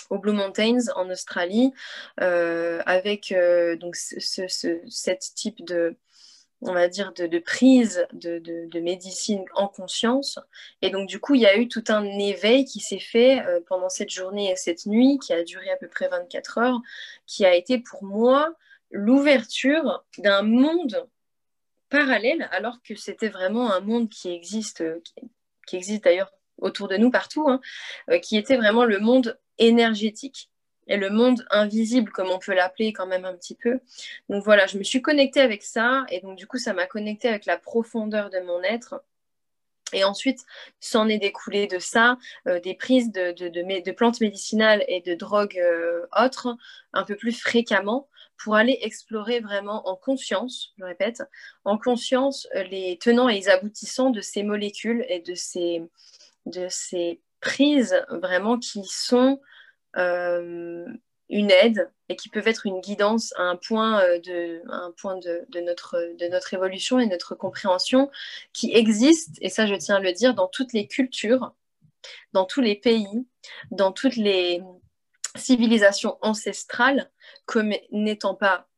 aux 0.09 0.19
Blue 0.19 0.33
Mountains 0.33 0.87
en 0.95 1.11
Australie, 1.11 1.73
euh, 2.21 2.81
avec 2.87 3.35
donc 3.81 3.97
ce, 3.97 5.35
type 5.35 5.65
de, 5.65 5.97
on 6.61 6.73
va 6.73 6.87
dire, 6.87 7.13
de, 7.13 7.39
prise 7.41 8.07
de, 8.13 8.39
de, 8.39 8.81
médecine 8.81 9.45
en 9.57 9.67
conscience. 9.67 10.39
Et 10.81 10.91
donc, 10.91 11.09
du 11.09 11.19
coup, 11.19 11.35
il 11.35 11.41
y 11.41 11.47
a 11.47 11.59
eu 11.59 11.67
tout 11.67 11.83
un 11.89 12.05
éveil 12.05 12.65
qui 12.67 12.79
s'est 12.79 13.01
fait 13.01 13.45
pendant 13.67 13.89
cette 13.89 14.11
journée 14.11 14.53
et 14.53 14.57
cette 14.57 14.87
nuit, 14.87 15.19
qui 15.19 15.33
a 15.33 15.43
duré 15.43 15.71
à 15.71 15.77
peu 15.77 15.89
près 15.89 16.07
24 16.07 16.59
heures, 16.59 16.81
qui 17.27 17.45
a 17.45 17.57
été 17.57 17.79
pour 17.79 18.05
moi 18.05 18.55
l'ouverture 18.93 20.05
d'un 20.19 20.43
monde 20.43 21.09
parallèle, 21.89 22.49
alors 22.53 22.79
que 22.83 22.95
c'était 22.95 23.29
vraiment 23.29 23.73
un 23.73 23.81
monde 23.81 24.09
qui 24.09 24.31
existe, 24.31 24.81
euh, 24.81 25.03
qui, 25.67 25.77
existe 25.77 26.05
d'ailleurs 26.05 26.33
autour 26.59 26.89
de 26.89 26.97
nous 26.97 27.11
partout, 27.11 27.49
hein, 27.49 27.61
euh, 28.11 28.19
qui 28.19 28.37
était 28.37 28.57
vraiment 28.57 28.85
le 28.85 28.99
monde 28.99 29.39
énergétique 29.59 30.51
et 30.89 30.97
le 30.97 31.11
monde 31.11 31.45
invisible, 31.51 32.13
comme 32.13 32.31
on 32.31 32.39
peut 32.39 32.55
l'appeler 32.55 32.93
quand 32.93 33.07
même 33.07 33.25
un 33.25 33.35
petit 33.35 33.57
peu. 33.57 33.81
Donc 34.29 34.45
voilà, 34.45 34.67
je 34.67 34.79
me 34.79 34.85
suis 34.85 35.03
connectée 35.03 35.41
avec 35.41 35.63
ça, 35.63 36.07
et 36.11 36.21
donc 36.21 36.39
du 36.39 36.47
coup, 36.47 36.59
ça 36.59 36.73
m'a 36.75 36.87
connectée 36.87 37.29
avec 37.29 37.45
la 37.47 37.59
profondeur 37.59 38.31
de 38.31 38.39
mon 38.41 38.63
être. 38.63 39.03
Et 39.93 40.05
ensuite, 40.05 40.41
s'en 40.81 41.09
est 41.09 41.19
découlé 41.19 41.69
de 41.69 41.79
ça 41.79 42.19
des 42.45 42.75
prises 42.75 43.13
de, 43.13 43.93
plantes 43.93 44.21
médicinales 44.21 44.85
et 44.89 45.01
de 45.01 45.15
drogues 45.15 45.61
autres 46.17 46.57
un 46.93 47.05
peu 47.05 47.15
plus 47.15 47.33
fréquemment 47.33 48.09
pour 48.39 48.55
aller 48.55 48.79
explorer 48.83 49.41
vraiment 49.41 49.89
en 49.89 49.97
conscience, 49.97 50.75
je 50.79 50.85
répète, 50.85 51.23
en 51.65 51.79
conscience 51.79 52.47
euh, 52.55 52.63
les 52.65 52.99
tenants 52.99 53.29
et 53.29 53.35
les 53.35 53.49
aboutissants 53.49 54.11
de 54.11 54.21
ces 54.21 54.43
molécules 54.43 55.05
et 55.09 55.21
de 55.21 55.35
ces, 55.35 55.83
de 56.47 56.67
ces 56.69 57.21
prises 57.41 57.97
vraiment 58.11 58.59
qui 58.59 58.85
sont 58.85 59.41
euh, 59.97 60.87
une 61.29 61.51
aide 61.51 61.91
et 62.09 62.17
qui 62.17 62.29
peuvent 62.29 62.47
être 62.47 62.67
une 62.67 62.81
guidance 62.81 63.33
à 63.37 63.43
un 63.43 63.57
point, 63.57 64.01
euh, 64.01 64.19
de, 64.21 64.63
un 64.71 64.93
point 64.93 65.17
de, 65.19 65.45
de, 65.49 65.61
notre, 65.61 66.15
de 66.19 66.29
notre 66.29 66.55
évolution 66.55 67.01
et 67.01 67.07
notre 67.07 67.35
compréhension 67.35 68.11
qui 68.53 68.73
existe, 68.73 69.37
et 69.41 69.49
ça 69.49 69.67
je 69.67 69.75
tiens 69.75 69.97
à 69.97 70.01
le 70.01 70.13
dire, 70.13 70.35
dans 70.35 70.49
toutes 70.49 70.73
les 70.73 70.87
cultures, 70.87 71.53
dans 72.33 72.45
tous 72.45 72.61
les 72.61 72.77
pays, 72.77 73.27
dans 73.71 73.91
toutes 73.91 74.17
les, 74.17 74.63
civilisation 75.37 76.19
ancestrale 76.23 77.11
comme 77.45 77.73
n'étant 77.91 78.35
pas 78.35 78.69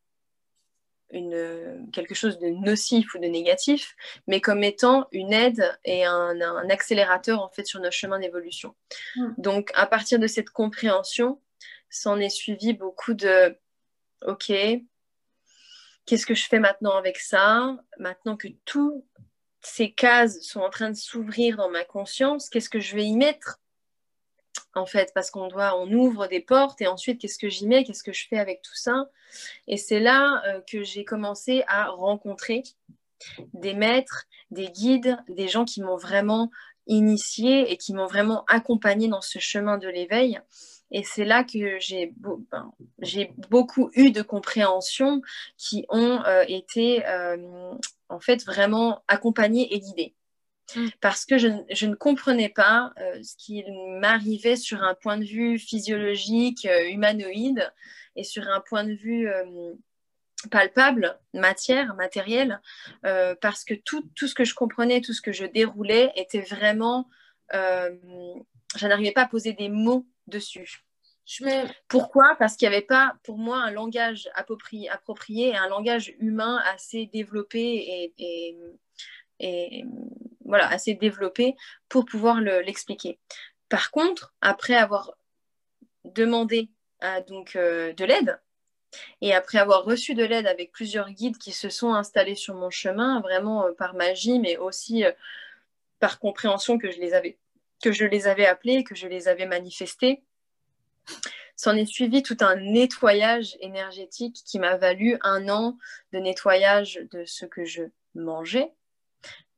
une, 1.11 1.89
quelque 1.93 2.15
chose 2.15 2.39
de 2.39 2.49
nocif 2.49 3.15
ou 3.15 3.19
de 3.19 3.27
négatif, 3.27 3.97
mais 4.27 4.41
comme 4.41 4.63
étant 4.63 5.09
une 5.13 5.33
aide 5.33 5.79
et 5.85 6.05
un, 6.05 6.39
accélérateur 6.69 7.43
en 7.43 7.49
fait 7.49 7.67
sur 7.67 7.81
notre 7.81 7.97
chemin 7.97 8.19
d'évolution. 8.19 8.75
Hmm. 9.17 9.33
Donc 9.39 9.71
à 9.75 9.87
partir 9.87 10.19
de 10.19 10.27
cette 10.27 10.51
compréhension, 10.51 11.41
s'en 11.91 12.21
est 12.21 12.29
suivi 12.29 12.75
beaucoup 12.75 13.15
de 13.15 13.57
OK, 14.27 14.53
qu'est-ce 16.07 16.27
que 16.27 16.35
je 16.35 16.47
fais 16.47 16.59
maintenant 16.59 16.97
avec 16.97 17.19
ça? 17.19 17.77
Maintenant 17.99 18.37
que 18.37 18.49
toutes 18.65 19.05
ces 19.63 19.93
cases 19.93 20.41
sont 20.43 20.61
en 20.61 20.71
train 20.71 20.91
de 20.91 20.97
s'ouvrir 20.97 21.57
dans 21.57 21.71
ma 21.71 21.85
conscience, 21.85 22.49
qu'est-ce 22.49 22.71
que 22.71 22.81
je 22.81 22.95
vais 22.95 23.05
y 23.05 23.17
mettre? 23.17 23.61
En 24.79 24.87
fait, 24.87 25.13
parce 25.15 25.31
qu'on 25.31 25.49
doit, 25.49 25.79
on 25.79 25.91
ouvre 25.93 26.27
des 26.27 26.41
portes 26.41 26.81
et 26.81 26.87
ensuite, 26.87 27.21
qu'est-ce 27.21 27.39
que 27.39 27.49
j'y 27.49 27.67
mets, 27.67 27.85
qu'est-ce 27.85 28.03
que 28.03 28.13
je 28.13 28.27
fais 28.29 28.39
avec 28.39 28.63
tout 28.63 28.75
ça? 28.75 29.11
Et 29.67 29.77
c'est 29.77 30.01
là 30.01 30.43
euh, 30.47 30.61
que 30.71 30.83
j'ai 30.83 31.05
commencé 31.05 31.65
à 31.67 31.89
rencontrer 31.89 32.63
des 33.53 33.75
maîtres, 33.75 34.25
des 34.51 34.69
guides, 34.69 35.19
des 35.29 35.49
gens 35.49 35.65
qui 35.65 35.83
m'ont 35.83 35.97
vraiment 35.97 36.51
initié 36.87 37.71
et 37.71 37.77
qui 37.77 37.93
m'ont 37.93 38.07
vraiment 38.07 38.45
accompagné 38.47 39.09
dans 39.09 39.21
ce 39.21 39.39
chemin 39.39 39.79
de 39.79 39.89
l'éveil. 39.89 40.41
Et 40.91 41.05
c'est 41.05 41.25
là 41.25 41.45
que 41.45 41.79
j'ai 41.79 42.15
ben, 42.17 42.73
beaucoup 43.51 43.91
eu 43.93 44.11
de 44.11 44.23
compréhension 44.23 45.21
qui 45.59 45.85
ont 45.91 46.23
euh, 46.25 46.45
été 46.49 47.07
euh, 47.07 47.75
en 48.09 48.21
fait 48.21 48.45
vraiment 48.45 49.03
accompagnées 49.07 49.75
et 49.75 49.81
guidées. 49.81 50.15
Mm. 50.77 50.89
parce 51.01 51.25
que 51.25 51.39
je, 51.39 51.49
ne 51.87 51.95
comprenais 51.95 52.51
pas 52.51 52.93
euh, 53.01 53.23
ce 53.23 53.37
qui 53.37 53.65
m'arrivait 54.01 54.57
sur 54.57 54.83
un 54.83 54.95
point 54.95 55.17
de 55.17 55.25
vue 55.25 55.59
physiologique, 55.59 56.67
euh, 56.67 56.89
humanoïde, 56.91 57.73
et 58.17 58.25
sur 58.25 58.47
un 58.49 58.61
point 58.61 58.85
de 58.85 58.93
vue 58.93 59.29
euh, 59.29 59.73
palpable, 60.51 61.19
matière, 61.33 61.95
matériel, 61.95 62.61
parce 63.41 63.65
que 63.65 63.75
tout, 63.75 64.09
tout, 64.15 64.29
ce 64.29 64.35
que 64.35 64.45
je 64.45 64.55
comprenais, 64.55 65.01
tout 65.01 65.13
ce 65.13 65.23
que 65.23 65.33
je 65.33 65.45
déroulais 65.45 66.13
était 66.17 66.41
vraiment... 66.41 67.09
je 67.53 68.87
n'arrivais 68.87 69.13
pas 69.13 69.23
à 69.23 69.29
poser 69.29 69.53
des 69.53 69.69
mots 69.69 70.07
dessus. 70.27 70.85
Pourquoi? 71.89 72.37
Parce 72.39 72.57
qu'il 72.57 72.69
n'y 72.69 72.75
avait 72.75 72.87
pas, 72.87 73.15
pour 73.25 73.37
moi, 73.37 73.59
un 73.59 73.71
langage 73.71 74.29
approprié, 74.35 74.89
approprié 74.89 75.49
et 75.49 75.57
un 75.57 75.69
langage 75.69 76.15
humain 76.19 76.61
assez 76.73 77.07
développé 77.07 77.61
et, 77.61 78.15
et, 78.19 78.57
et 79.41 79.85
voilà, 80.49 80.67
assez 80.69 80.95
développé 80.95 81.55
pour 81.89 82.05
pouvoir 82.05 82.41
l'expliquer. 82.41 83.19
Par 83.69 83.91
contre, 83.91 84.35
après 84.41 84.75
avoir 84.75 85.13
demandé 86.05 86.71
donc 87.29 87.55
euh, 87.55 87.93
de 87.93 88.05
l'aide 88.05 88.41
et 89.21 89.35
après 89.35 89.59
avoir 89.59 89.85
reçu 89.85 90.15
de 90.15 90.25
l'aide 90.25 90.47
avec 90.47 90.73
plusieurs 90.73 91.11
guides 91.11 91.39
qui 91.39 91.53
se 91.53 91.69
sont 91.69 91.93
installés 91.95 92.35
sur 92.35 92.55
mon 92.55 92.71
chemin, 92.71 93.21
vraiment 93.21 93.67
euh, 93.67 93.73
par 93.73 93.95
magie, 93.95 94.39
mais 94.39 94.57
aussi 94.57 95.05
euh, 95.05 95.13
par 96.01 96.19
compréhension 96.19 96.79
que 96.79 96.91
je 96.91 96.99
les 96.99 97.15
avais 97.15 97.39
que 97.81 97.93
je 97.93 98.05
les 98.05 98.27
avais 98.27 98.47
appelés, 98.47 98.83
que 98.83 98.97
je 98.97 99.07
les 99.07 99.29
avais 99.29 99.47
manifestés, 99.47 100.25
s'en 101.55 101.77
est 101.77 101.87
suivi 101.87 102.25
tout 102.25 102.37
un 102.41 102.57
nettoyage 102.57 103.57
énergétique 103.61 104.43
qui 104.45 104.59
m'a 104.59 104.77
valu 104.77 105.17
un 105.23 105.49
an 105.49 105.79
de 106.13 106.19
nettoyage 106.19 107.01
de 107.13 107.25
ce 107.25 107.47
que 107.47 107.65
je 107.65 107.85
mangeais, 108.17 108.73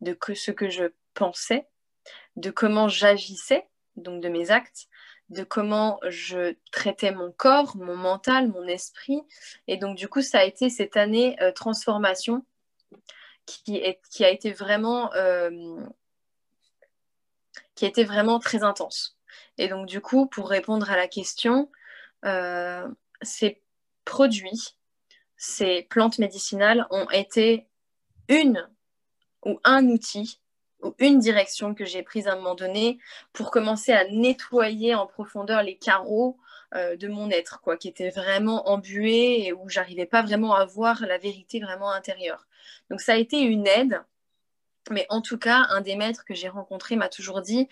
de 0.01 0.16
ce 0.35 0.51
que 0.51 0.70
je 0.70 0.85
pensais, 1.14 1.66
de 2.36 2.51
comment 2.51 2.89
j'agissais, 2.89 3.68
donc 3.97 4.22
de 4.22 4.28
mes 4.28 4.51
actes, 4.51 4.89
de 5.28 5.44
comment 5.44 6.01
je 6.09 6.55
traitais 6.72 7.12
mon 7.12 7.31
corps, 7.32 7.77
mon 7.77 7.97
mental, 7.97 8.48
mon 8.48 8.66
esprit. 8.66 9.22
Et 9.68 9.77
donc, 9.77 9.97
du 9.97 10.09
coup, 10.09 10.22
ça 10.22 10.40
a 10.40 10.44
été 10.44 10.68
cette 10.70 10.97
année 10.97 11.40
euh, 11.40 11.52
transformation 11.52 12.44
qui, 13.47 13.77
est, 13.77 14.01
qui, 14.10 14.24
a 14.24 14.31
été 14.31 14.52
vraiment, 14.52 15.12
euh, 15.14 15.81
qui 17.74 17.86
a 17.86 18.05
vraiment 18.05 18.39
très 18.40 18.64
intense. 18.64 19.16
Et 19.56 19.68
donc, 19.68 19.86
du 19.86 20.01
coup, 20.01 20.27
pour 20.27 20.48
répondre 20.48 20.90
à 20.90 20.97
la 20.97 21.06
question, 21.06 21.70
euh, 22.24 22.89
ces 23.22 23.62
produits, 24.05 24.77
ces 25.36 25.82
plantes 25.82 26.18
médicinales 26.18 26.86
ont 26.90 27.09
été 27.10 27.68
une 28.28 28.68
ou 29.45 29.59
un 29.65 29.87
outil 29.87 30.41
ou 30.83 30.95
une 30.99 31.19
direction 31.19 31.75
que 31.75 31.85
j'ai 31.85 32.03
prise 32.03 32.27
à 32.27 32.33
un 32.33 32.37
moment 32.37 32.55
donné 32.55 32.99
pour 33.33 33.51
commencer 33.51 33.93
à 33.93 34.09
nettoyer 34.09 34.95
en 34.95 35.07
profondeur 35.07 35.62
les 35.62 35.77
carreaux 35.77 36.39
euh, 36.75 36.97
de 36.97 37.09
mon 37.09 37.31
être, 37.31 37.61
quoi, 37.61 37.77
qui 37.77 37.89
étaient 37.89 38.11
vraiment 38.11 38.69
embués 38.69 39.47
et 39.47 39.53
où 39.53 39.69
j'arrivais 39.69 40.07
pas 40.07 40.23
vraiment 40.23 40.55
à 40.55 40.65
voir 40.65 41.05
la 41.07 41.19
vérité 41.19 41.61
vraiment 41.61 41.91
intérieure. 41.91 42.47
Donc 42.91 43.01
ça 43.01 43.12
a 43.12 43.17
été 43.17 43.41
une 43.41 43.67
aide, 43.67 44.03
mais 44.91 45.07
en 45.09 45.21
tout 45.21 45.39
cas, 45.39 45.67
un 45.71 45.81
des 45.81 45.97
maîtres 45.97 46.25
que 46.25 46.35
j'ai 46.35 46.49
rencontré 46.49 46.97
m'a 46.97 47.09
toujours 47.09 47.43
dit 47.43 47.69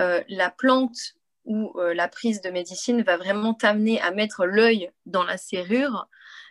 euh, 0.00 0.22
la 0.28 0.50
plante 0.50 1.14
ou 1.44 1.72
euh, 1.76 1.94
la 1.94 2.08
prise 2.08 2.40
de 2.40 2.50
médecine 2.50 3.02
va 3.02 3.16
vraiment 3.16 3.54
t'amener 3.54 4.00
à 4.00 4.12
mettre 4.12 4.44
l'œil 4.44 4.92
dans 5.06 5.24
la 5.24 5.36
serrure, 5.36 6.08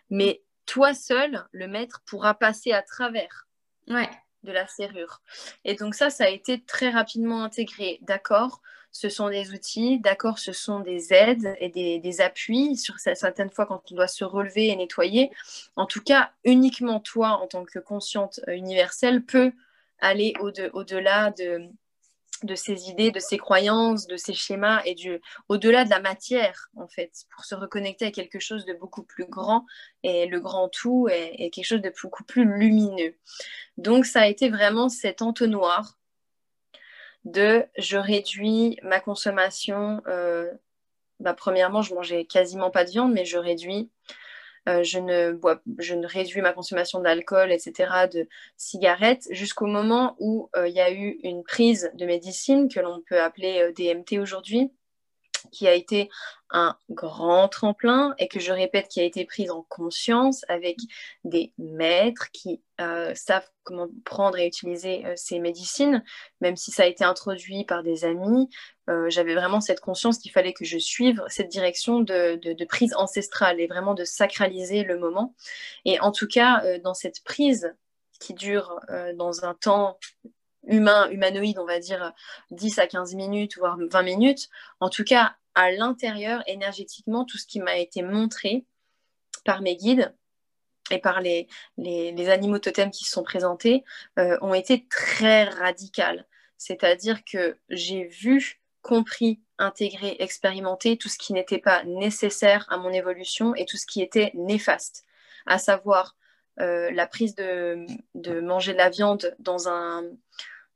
mais 0.10 0.42
toi 0.66 0.94
seul, 0.94 1.48
le 1.52 1.68
maître 1.68 2.02
pourra 2.06 2.34
passer 2.34 2.74
à 2.74 2.82
travers. 2.82 3.48
Ouais 3.88 4.10
de 4.44 4.52
la 4.52 4.68
serrure. 4.68 5.22
Et 5.66 5.76
donc 5.76 5.96
ça, 5.96 6.10
ça 6.10 6.26
a 6.26 6.30
été 6.30 6.62
très 6.62 6.90
rapidement 6.90 7.44
intégré. 7.44 8.00
D'accord, 8.02 8.62
ce 8.92 9.10
sont 9.10 9.30
des 9.30 9.52
outils, 9.52 10.00
d'accord, 10.00 10.38
ce 10.38 10.52
sont 10.52 10.82
des 10.82 11.14
aides 11.14 11.56
et 11.60 11.70
des, 11.70 12.22
appuis 12.22 12.76
sur 12.76 13.00
certaines 13.00 13.50
fois 13.50 13.66
quand 13.66 13.82
on 13.92 13.96
doit 13.96 14.08
se 14.08 14.24
relever 14.24 14.68
et 14.68 14.76
nettoyer. 14.76 15.32
En 15.76 15.86
tout 15.86 16.02
cas, 16.02 16.32
uniquement 16.44 17.00
toi, 17.00 17.40
en 17.42 17.48
tant 17.48 17.64
que 17.64 17.80
consciente 17.80 18.42
universelle, 18.48 19.24
peut 19.24 19.54
aller 20.00 20.34
au-delà 20.74 21.32
de, 21.32 21.70
de 22.44 22.56
ces 22.56 22.90
idées, 22.90 23.12
de 23.12 23.20
ces 23.20 23.38
croyances, 23.38 24.08
de 24.08 24.18
ces 24.18 24.34
schémas 24.34 24.82
et 24.86 24.96
du 24.96 25.22
au-delà 25.50 25.86
de 25.86 25.90
la 25.90 26.00
matière 26.00 26.70
en 26.76 26.88
fait, 26.88 27.12
pour 27.34 27.46
se 27.46 27.56
reconnecter 27.56 28.06
à 28.06 28.12
quelque 28.12 28.40
chose 28.40 28.66
de 28.66 28.74
beaucoup 28.74 29.04
plus 29.04 29.26
grand 29.26 29.66
et 30.04 30.26
le 30.26 30.40
grand 30.40 30.70
tout 30.70 31.08
est, 31.10 31.50
quelque 31.52 31.66
chose 31.66 31.82
de 31.82 31.94
beaucoup 32.02 32.24
plus 32.24 32.46
lumineux. 32.46 33.16
Donc 33.78 34.06
ça 34.06 34.22
a 34.22 34.28
été 34.28 34.50
vraiment 34.50 34.90
cet 34.90 35.22
entonnoir 35.22 35.98
de 37.26 37.66
je 37.78 37.98
réduis 37.98 38.78
ma 38.84 39.00
consommation. 39.00 40.02
Euh, 40.08 40.52
bah, 41.20 41.36
premièrement, 41.36 41.84
je 41.84 41.94
mangeais 41.94 42.26
quasiment 42.26 42.72
pas 42.72 42.84
de 42.84 42.90
viande, 42.90 43.14
mais 43.14 43.26
je 43.26 43.38
réduis 43.38 43.92
euh, 44.70 44.84
je, 44.84 45.00
ne 45.00 45.32
bois, 45.32 45.62
je 45.80 45.96
ne 45.96 46.06
réduis 46.06 46.42
ma 46.42 46.54
consommation 46.54 47.00
d'alcool, 47.00 47.52
etc., 47.52 48.08
de 48.12 48.28
cigarettes, 48.58 49.28
jusqu'au 49.32 49.66
moment 49.66 50.16
où 50.20 50.50
euh, 50.56 50.68
il 50.68 50.76
y 50.76 50.80
a 50.80 50.92
eu 50.92 51.20
une 51.24 51.44
prise 51.44 51.92
de 51.96 52.06
médecine 52.06 52.70
que 52.70 52.80
l'on 52.80 53.02
peut 53.08 53.20
appeler 53.20 53.62
euh, 53.62 53.72
DMT 53.74 54.20
aujourd'hui, 54.20 54.72
qui 55.52 55.68
a 55.68 55.74
été 55.74 56.10
un 56.52 56.76
grand 56.90 57.48
tremplin 57.48 58.14
et 58.18 58.28
que 58.28 58.40
je 58.40 58.52
répète 58.52 58.88
qui 58.90 59.00
a 59.00 59.04
été 59.04 59.26
prise 59.26 59.52
en 59.52 59.64
conscience 59.64 60.44
avec 60.50 60.78
des 61.24 61.54
maîtres 61.58 62.30
qui 62.32 62.62
euh, 62.80 63.14
savent 63.16 63.50
comment 63.64 63.88
prendre 64.04 64.38
et 64.38 64.48
utiliser 64.48 65.06
euh, 65.06 65.14
ces 65.16 65.40
médecines, 65.40 66.04
même 66.42 66.58
si 66.58 66.72
ça 66.72 66.84
a 66.84 66.88
été 66.88 67.04
introduit 67.04 67.64
par 67.64 67.84
des 67.84 68.04
amis. 68.04 68.50
Euh, 68.90 69.10
j'avais 69.10 69.36
vraiment 69.36 69.62
cette 69.62 69.80
conscience 69.80 70.18
qu'il 70.18 70.32
fallait 70.32 70.54
que 70.54 70.66
je 70.66 70.78
suive 70.78 71.24
cette 71.28 71.50
direction 71.50 72.02
de, 72.02 72.36
de, 72.36 72.66
prise 72.66 72.94
ancestrale 72.96 73.62
et 73.62 73.68
vraiment 73.68 73.94
de 73.94 74.04
sacraliser 74.04 74.84
le 74.84 74.98
moment. 74.98 75.36
Et 75.86 76.00
en 76.00 76.12
tout 76.12 76.28
cas, 76.28 76.64
dans 76.80 76.94
cette 76.94 77.24
prise 77.24 77.74
qui 78.20 78.34
dure 78.34 78.80
dans 79.16 79.46
un 79.46 79.54
temps 79.56 79.98
humain, 80.68 81.10
humanoïde, 81.10 81.60
on 81.60 81.66
va 81.66 81.80
dire 81.80 82.14
10 82.52 82.80
à 82.80 82.88
15 82.88 83.16
minutes, 83.16 83.58
voire 83.58 83.78
20 83.80 84.04
minutes. 84.04 84.50
En 84.80 84.90
tout 84.90 85.04
cas, 85.04 85.36
à 85.56 85.72
l'intérieur, 85.72 86.44
énergétiquement, 86.48 87.26
tout 87.26 87.38
ce 87.38 87.46
qui 87.46 87.60
m'a 87.60 87.78
été 87.78 88.02
montré 88.02 88.66
par 89.44 89.62
mes 89.62 89.76
guides 89.76 90.14
et 90.92 91.00
par 91.00 91.22
les, 91.22 91.48
animaux 92.30 92.60
totems 92.60 92.92
qui 92.92 93.06
se 93.06 93.12
sont 93.12 93.24
présentés 93.24 93.84
euh, 94.20 94.38
ont 94.42 94.54
été 94.54 94.88
très 94.88 95.46
radicales. 95.46 96.28
c'est-à-dire 96.58 97.24
que 97.24 97.58
j'ai 97.70 98.06
vu, 98.06 98.62
compris, 98.82 99.42
intégré, 99.58 100.16
expérimenté 100.20 100.98
tout 100.98 101.10
ce 101.10 101.18
qui 101.18 101.34
n'était 101.34 101.60
pas 101.60 101.84
nécessaire 101.84 102.66
à 102.70 102.78
mon 102.78 102.92
évolution 102.92 103.56
et 103.56 103.66
tout 103.66 103.78
ce 103.78 103.86
qui 103.86 104.02
était 104.02 104.32
néfaste, 104.34 105.06
à 105.46 105.58
savoir 105.60 106.16
euh, 106.60 106.92
la 106.92 107.08
prise 107.08 107.36
de, 107.36 107.86
manger 108.42 108.74
de 108.74 108.78
la 108.78 108.90
viande 108.90 109.36
dans, 109.40 109.70
un, 109.70 110.04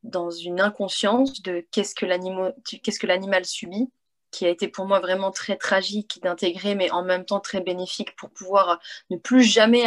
dans 0.05 0.29
une 0.29 0.61
inconscience 0.61 1.41
de 1.41 1.65
qu'est-ce 1.71 1.95
que 1.95 2.05
l'animal 2.05 3.45
subit, 3.45 3.89
qui 4.35 4.45
a 4.45 4.49
été 4.49 4.67
pour 4.67 4.85
moi 4.85 4.99
vraiment 4.99 5.31
très 5.31 5.55
tragique 5.55 6.19
d'intégrer, 6.21 6.75
mais 6.75 6.91
en 6.91 7.03
même 7.03 7.23
temps 7.23 7.39
très 7.39 7.61
bénéfique 7.61 8.15
pour 8.17 8.29
pouvoir 8.29 8.81
ne 9.09 9.17
plus 9.17 9.43
jamais 9.43 9.85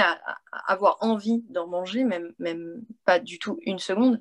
avoir 0.66 0.96
envie 1.00 1.44
d'en 1.50 1.66
manger, 1.66 2.02
même, 2.04 2.32
même 2.38 2.82
pas 3.04 3.18
du 3.18 3.38
tout 3.38 3.58
une 3.62 3.78
seconde. 3.78 4.20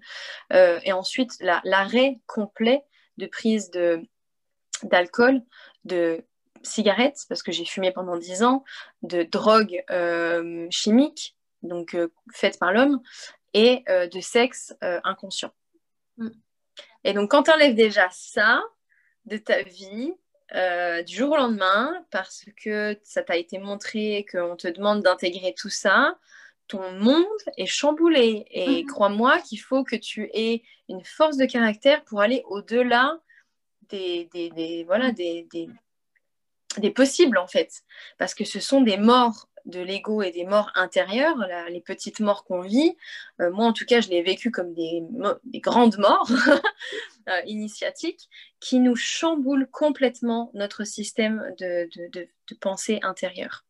Euh, 0.52 0.80
et 0.84 0.92
ensuite, 0.92 1.32
l'arrêt 1.40 2.20
complet 2.28 2.84
de 3.18 3.26
prise 3.26 3.72
d'alcool, 4.84 5.42
de, 5.86 6.26
cigarettes, 6.64 7.24
parce 7.30 7.44
que 7.44 7.54
j'ai 7.54 7.64
fumé 7.64 7.92
pendant 7.92 8.18
dix 8.18 8.44
ans, 8.44 8.66
de 9.04 9.24
drogues 9.24 9.82
euh, 9.90 10.68
chimiques, 10.70 11.38
donc 11.62 11.94
euh, 11.94 12.12
faites 12.34 12.60
par 12.60 12.74
l'homme, 12.74 13.00
et 13.54 13.86
de 13.88 14.20
sexe 14.20 14.76
inconscient. 14.82 15.52
Mm. 16.18 16.30
Et 17.04 17.14
donc, 17.14 17.32
quand 17.32 17.44
tu 17.44 17.52
enlèves 17.52 17.76
déjà 17.76 18.08
ça, 18.12 18.64
de 19.28 19.38
ta 19.38 19.62
vie 19.62 20.14
euh, 20.56 21.04
du 21.04 21.16
jour 21.16 21.32
au 21.32 21.36
lendemain 21.36 21.94
parce 22.12 22.46
que 22.64 22.98
ça 23.04 23.22
t'a 23.22 23.36
été 23.36 23.60
montré 23.60 24.26
qu'on 24.32 24.56
te 24.56 24.68
demande 24.68 25.04
d'intégrer 25.04 25.54
tout 25.54 25.70
ça, 25.70 26.18
ton 26.68 26.92
monde 26.94 27.26
est 27.58 27.66
chamboulé. 27.66 28.46
Et 28.52 28.84
mhm. 28.84 28.88
crois-moi 28.88 29.40
qu'il 29.42 29.60
faut 29.60 29.84
que 29.84 29.96
tu 29.96 30.30
aies 30.34 30.64
une 30.90 31.04
force 31.04 31.38
de 31.38 31.46
caractère 31.46 32.04
pour 32.06 32.22
aller 32.22 32.44
au-delà 32.46 33.20
des, 33.90 34.30
des, 34.34 34.84
voilà, 34.86 35.12
des, 35.12 35.48
des, 36.78 36.92
possibles, 36.92 37.38
en 37.38 37.48
fait. 37.48 37.84
Parce 38.18 38.34
que 38.34 38.44
ce 38.44 38.60
sont 38.60 38.82
des 38.82 38.98
morts 38.98 39.50
de 39.68 39.82
l'ego 39.82 40.22
et 40.22 40.32
des 40.32 40.46
morts 40.46 40.72
intérieures, 40.76 41.38
les 41.70 41.82
petites 41.82 42.20
morts 42.20 42.46
qu'on 42.46 42.62
vit. 42.62 42.96
Euh, 43.42 43.52
moi, 43.52 43.66
en 43.66 43.74
tout 43.74 43.86
cas, 43.86 44.02
je 44.02 44.10
l'ai 44.10 44.24
vécu 44.24 44.50
comme 44.50 44.74
des, 44.74 45.04
grandes 45.56 45.98
morts 45.98 46.30
euh, 47.30 47.42
initiatiques 47.46 48.30
qui 48.60 48.80
nous 48.80 48.96
chamboulent 48.96 49.70
complètement 49.70 50.52
notre 50.54 50.86
système 50.86 51.54
de, 51.60 51.88
pensée 52.60 53.00
intérieure. 53.04 53.66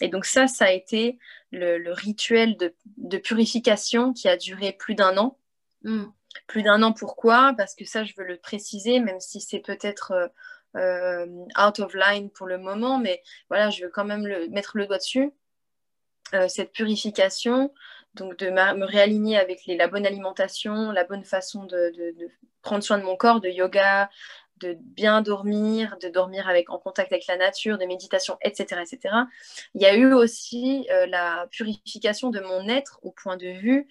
Et 0.00 0.08
donc 0.08 0.24
ça, 0.24 0.46
ça 0.46 0.66
a 0.66 0.70
été 0.70 1.18
le, 1.50 1.92
rituel 1.92 2.56
de, 2.56 3.18
purification 3.18 4.12
qui 4.12 4.28
a 4.28 4.36
duré 4.36 4.72
plus 4.72 4.94
d'un 4.94 5.18
an. 5.18 5.38
Mm. 5.82 6.04
Plus 6.46 6.62
d'un 6.62 6.82
an, 6.82 6.92
pourquoi? 6.92 7.54
Parce 7.56 7.74
que 7.74 7.84
ça, 7.84 8.04
je 8.04 8.12
veux 8.16 8.24
le 8.24 8.38
préciser, 8.38 9.00
même 9.00 9.20
si 9.20 9.40
c'est 9.40 9.60
peut-être... 9.60 10.12
Euh, 10.12 10.28
euh, 10.76 11.26
out 11.58 11.78
of 11.78 11.94
line 11.94 12.30
pour 12.30 12.46
le 12.46 12.58
moment, 12.58 12.98
mais 12.98 13.22
voilà, 13.48 13.70
je 13.70 13.84
veux 13.84 13.90
quand 13.90 14.04
même 14.04 14.26
mettre 14.50 14.76
le 14.76 14.86
doigt 14.86 14.98
dessus. 14.98 15.32
Euh, 16.34 16.48
cette 16.48 16.72
purification, 16.72 17.72
donc 18.14 18.36
de 18.38 18.48
me 18.50 18.84
réaligner 18.84 19.38
avec 19.38 19.66
les, 19.66 19.76
la 19.76 19.88
bonne 19.88 20.06
alimentation, 20.06 20.90
la 20.90 21.04
bonne 21.04 21.24
façon 21.24 21.64
de, 21.64 21.92
prendre 22.62 22.82
soin 22.82 22.98
de 22.98 23.04
mon 23.04 23.16
corps, 23.16 23.40
de 23.40 23.48
yoga, 23.48 24.10
de 24.56 24.76
bien 24.80 25.20
dormir, 25.20 25.96
de 26.00 26.08
dormir 26.08 26.48
avec, 26.48 26.70
en 26.70 26.78
contact 26.78 27.12
avec 27.12 27.26
la 27.26 27.36
nature, 27.36 27.78
de 27.78 27.84
méditation, 27.84 28.38
etc. 28.42 28.80
etc. 28.82 29.14
Il 29.74 29.82
y 29.82 29.86
a 29.86 29.94
eu 29.94 30.12
aussi 30.12 30.86
euh, 30.90 31.06
la 31.06 31.46
purification 31.50 32.30
de 32.30 32.40
mon 32.40 32.68
être 32.68 32.98
au 33.02 33.10
point 33.10 33.36
de 33.36 33.48
vue 33.48 33.86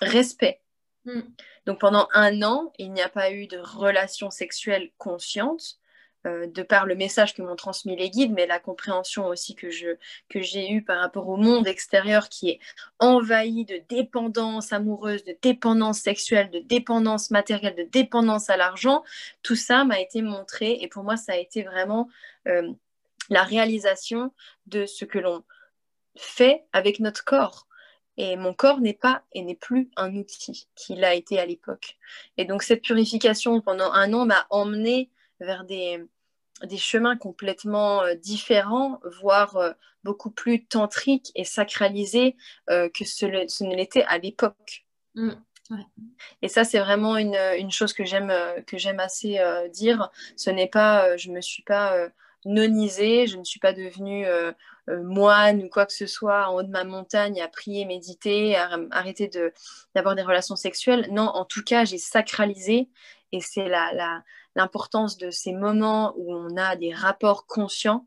respect. 0.00 0.61
Mm. 1.04 1.20
Donc 1.66 1.80
pendant 1.80 2.08
un 2.12 2.42
an, 2.42 2.72
il 2.78 2.92
n'y 2.92 3.02
a 3.02 3.08
pas 3.08 3.32
eu 3.32 3.46
de 3.46 3.58
relation 3.58 4.30
sexuelle 4.30 4.90
consciente, 4.98 5.78
euh, 6.24 6.46
de 6.46 6.62
par 6.62 6.86
le 6.86 6.94
message 6.94 7.34
que 7.34 7.42
m'ont 7.42 7.56
transmis 7.56 7.96
les 7.96 8.08
guides, 8.08 8.30
mais 8.30 8.46
la 8.46 8.60
compréhension 8.60 9.26
aussi 9.26 9.56
que, 9.56 9.70
je, 9.70 9.96
que 10.28 10.40
j'ai 10.40 10.70
eue 10.70 10.82
par 10.82 11.00
rapport 11.00 11.28
au 11.28 11.36
monde 11.36 11.66
extérieur 11.66 12.28
qui 12.28 12.50
est 12.50 12.60
envahi 13.00 13.64
de 13.64 13.82
dépendance 13.88 14.72
amoureuse, 14.72 15.24
de 15.24 15.36
dépendance 15.42 15.98
sexuelle, 15.98 16.48
de 16.50 16.60
dépendance 16.60 17.32
matérielle, 17.32 17.74
de 17.74 17.82
dépendance 17.82 18.50
à 18.50 18.56
l'argent, 18.56 19.02
tout 19.42 19.56
ça 19.56 19.84
m'a 19.84 20.00
été 20.00 20.22
montré 20.22 20.78
et 20.80 20.86
pour 20.86 21.02
moi 21.02 21.16
ça 21.16 21.32
a 21.32 21.36
été 21.36 21.64
vraiment 21.64 22.08
euh, 22.46 22.70
la 23.28 23.42
réalisation 23.42 24.32
de 24.66 24.86
ce 24.86 25.04
que 25.04 25.18
l'on 25.18 25.42
fait 26.16 26.64
avec 26.72 27.00
notre 27.00 27.24
corps. 27.24 27.66
Et 28.16 28.36
mon 28.36 28.52
corps 28.52 28.80
n'est 28.80 28.92
pas 28.92 29.22
et 29.32 29.42
n'est 29.42 29.54
plus 29.54 29.90
un 29.96 30.14
outil 30.16 30.68
qu'il 30.74 31.04
a 31.04 31.14
été 31.14 31.38
à 31.38 31.46
l'époque. 31.46 31.96
Et 32.36 32.44
donc 32.44 32.62
cette 32.62 32.82
purification 32.82 33.60
pendant 33.60 33.90
un 33.92 34.12
an 34.12 34.26
m'a 34.26 34.46
emmené 34.50 35.10
vers 35.40 35.64
des, 35.64 36.04
des 36.62 36.76
chemins 36.76 37.16
complètement 37.16 38.02
euh, 38.02 38.14
différents, 38.14 39.00
voire 39.20 39.56
euh, 39.56 39.72
beaucoup 40.04 40.30
plus 40.30 40.64
tantriques 40.64 41.32
et 41.34 41.44
sacralisés 41.44 42.36
euh, 42.70 42.88
que 42.88 43.04
ce, 43.04 43.26
ne 43.26 43.74
l'était 43.74 44.04
à 44.04 44.18
l'époque. 44.18 44.84
Mm, 45.14 45.32
et 46.42 46.48
ça, 46.48 46.64
c'est 46.64 46.80
vraiment 46.80 47.16
une, 47.16 47.38
une, 47.56 47.70
chose 47.70 47.94
que 47.94 48.04
j'aime 48.04 48.32
que 48.66 48.76
j'aime 48.76 49.00
assez 49.00 49.40
dire. 49.72 50.10
Ce 50.36 50.50
n'est 50.50 50.66
pas, 50.66 51.16
je 51.16 51.30
me 51.30 51.40
suis 51.40 51.62
pas 51.62 52.10
nonisée, 52.44 53.26
je 53.26 53.36
ne 53.36 53.44
suis 53.44 53.60
pas 53.60 53.72
devenue 53.72 54.26
euh, 54.26 54.52
moine 54.88 55.62
ou 55.62 55.68
quoi 55.68 55.86
que 55.86 55.92
ce 55.92 56.06
soit 56.06 56.48
en 56.48 56.56
haut 56.56 56.62
de 56.62 56.70
ma 56.70 56.84
montagne 56.84 57.40
à 57.40 57.48
prier, 57.48 57.84
méditer, 57.84 58.56
à 58.56 58.78
arrêter 58.90 59.30
d'avoir 59.94 60.14
des 60.14 60.22
relations 60.22 60.56
sexuelles. 60.56 61.08
Non, 61.10 61.28
en 61.28 61.44
tout 61.44 61.62
cas, 61.62 61.84
j'ai 61.84 61.98
sacralisé 61.98 62.88
et 63.32 63.40
c'est 63.40 63.68
l'importance 64.54 65.16
de 65.16 65.30
ces 65.30 65.52
moments 65.52 66.14
où 66.16 66.34
on 66.34 66.56
a 66.56 66.76
des 66.76 66.92
rapports 66.92 67.46
conscients 67.46 68.06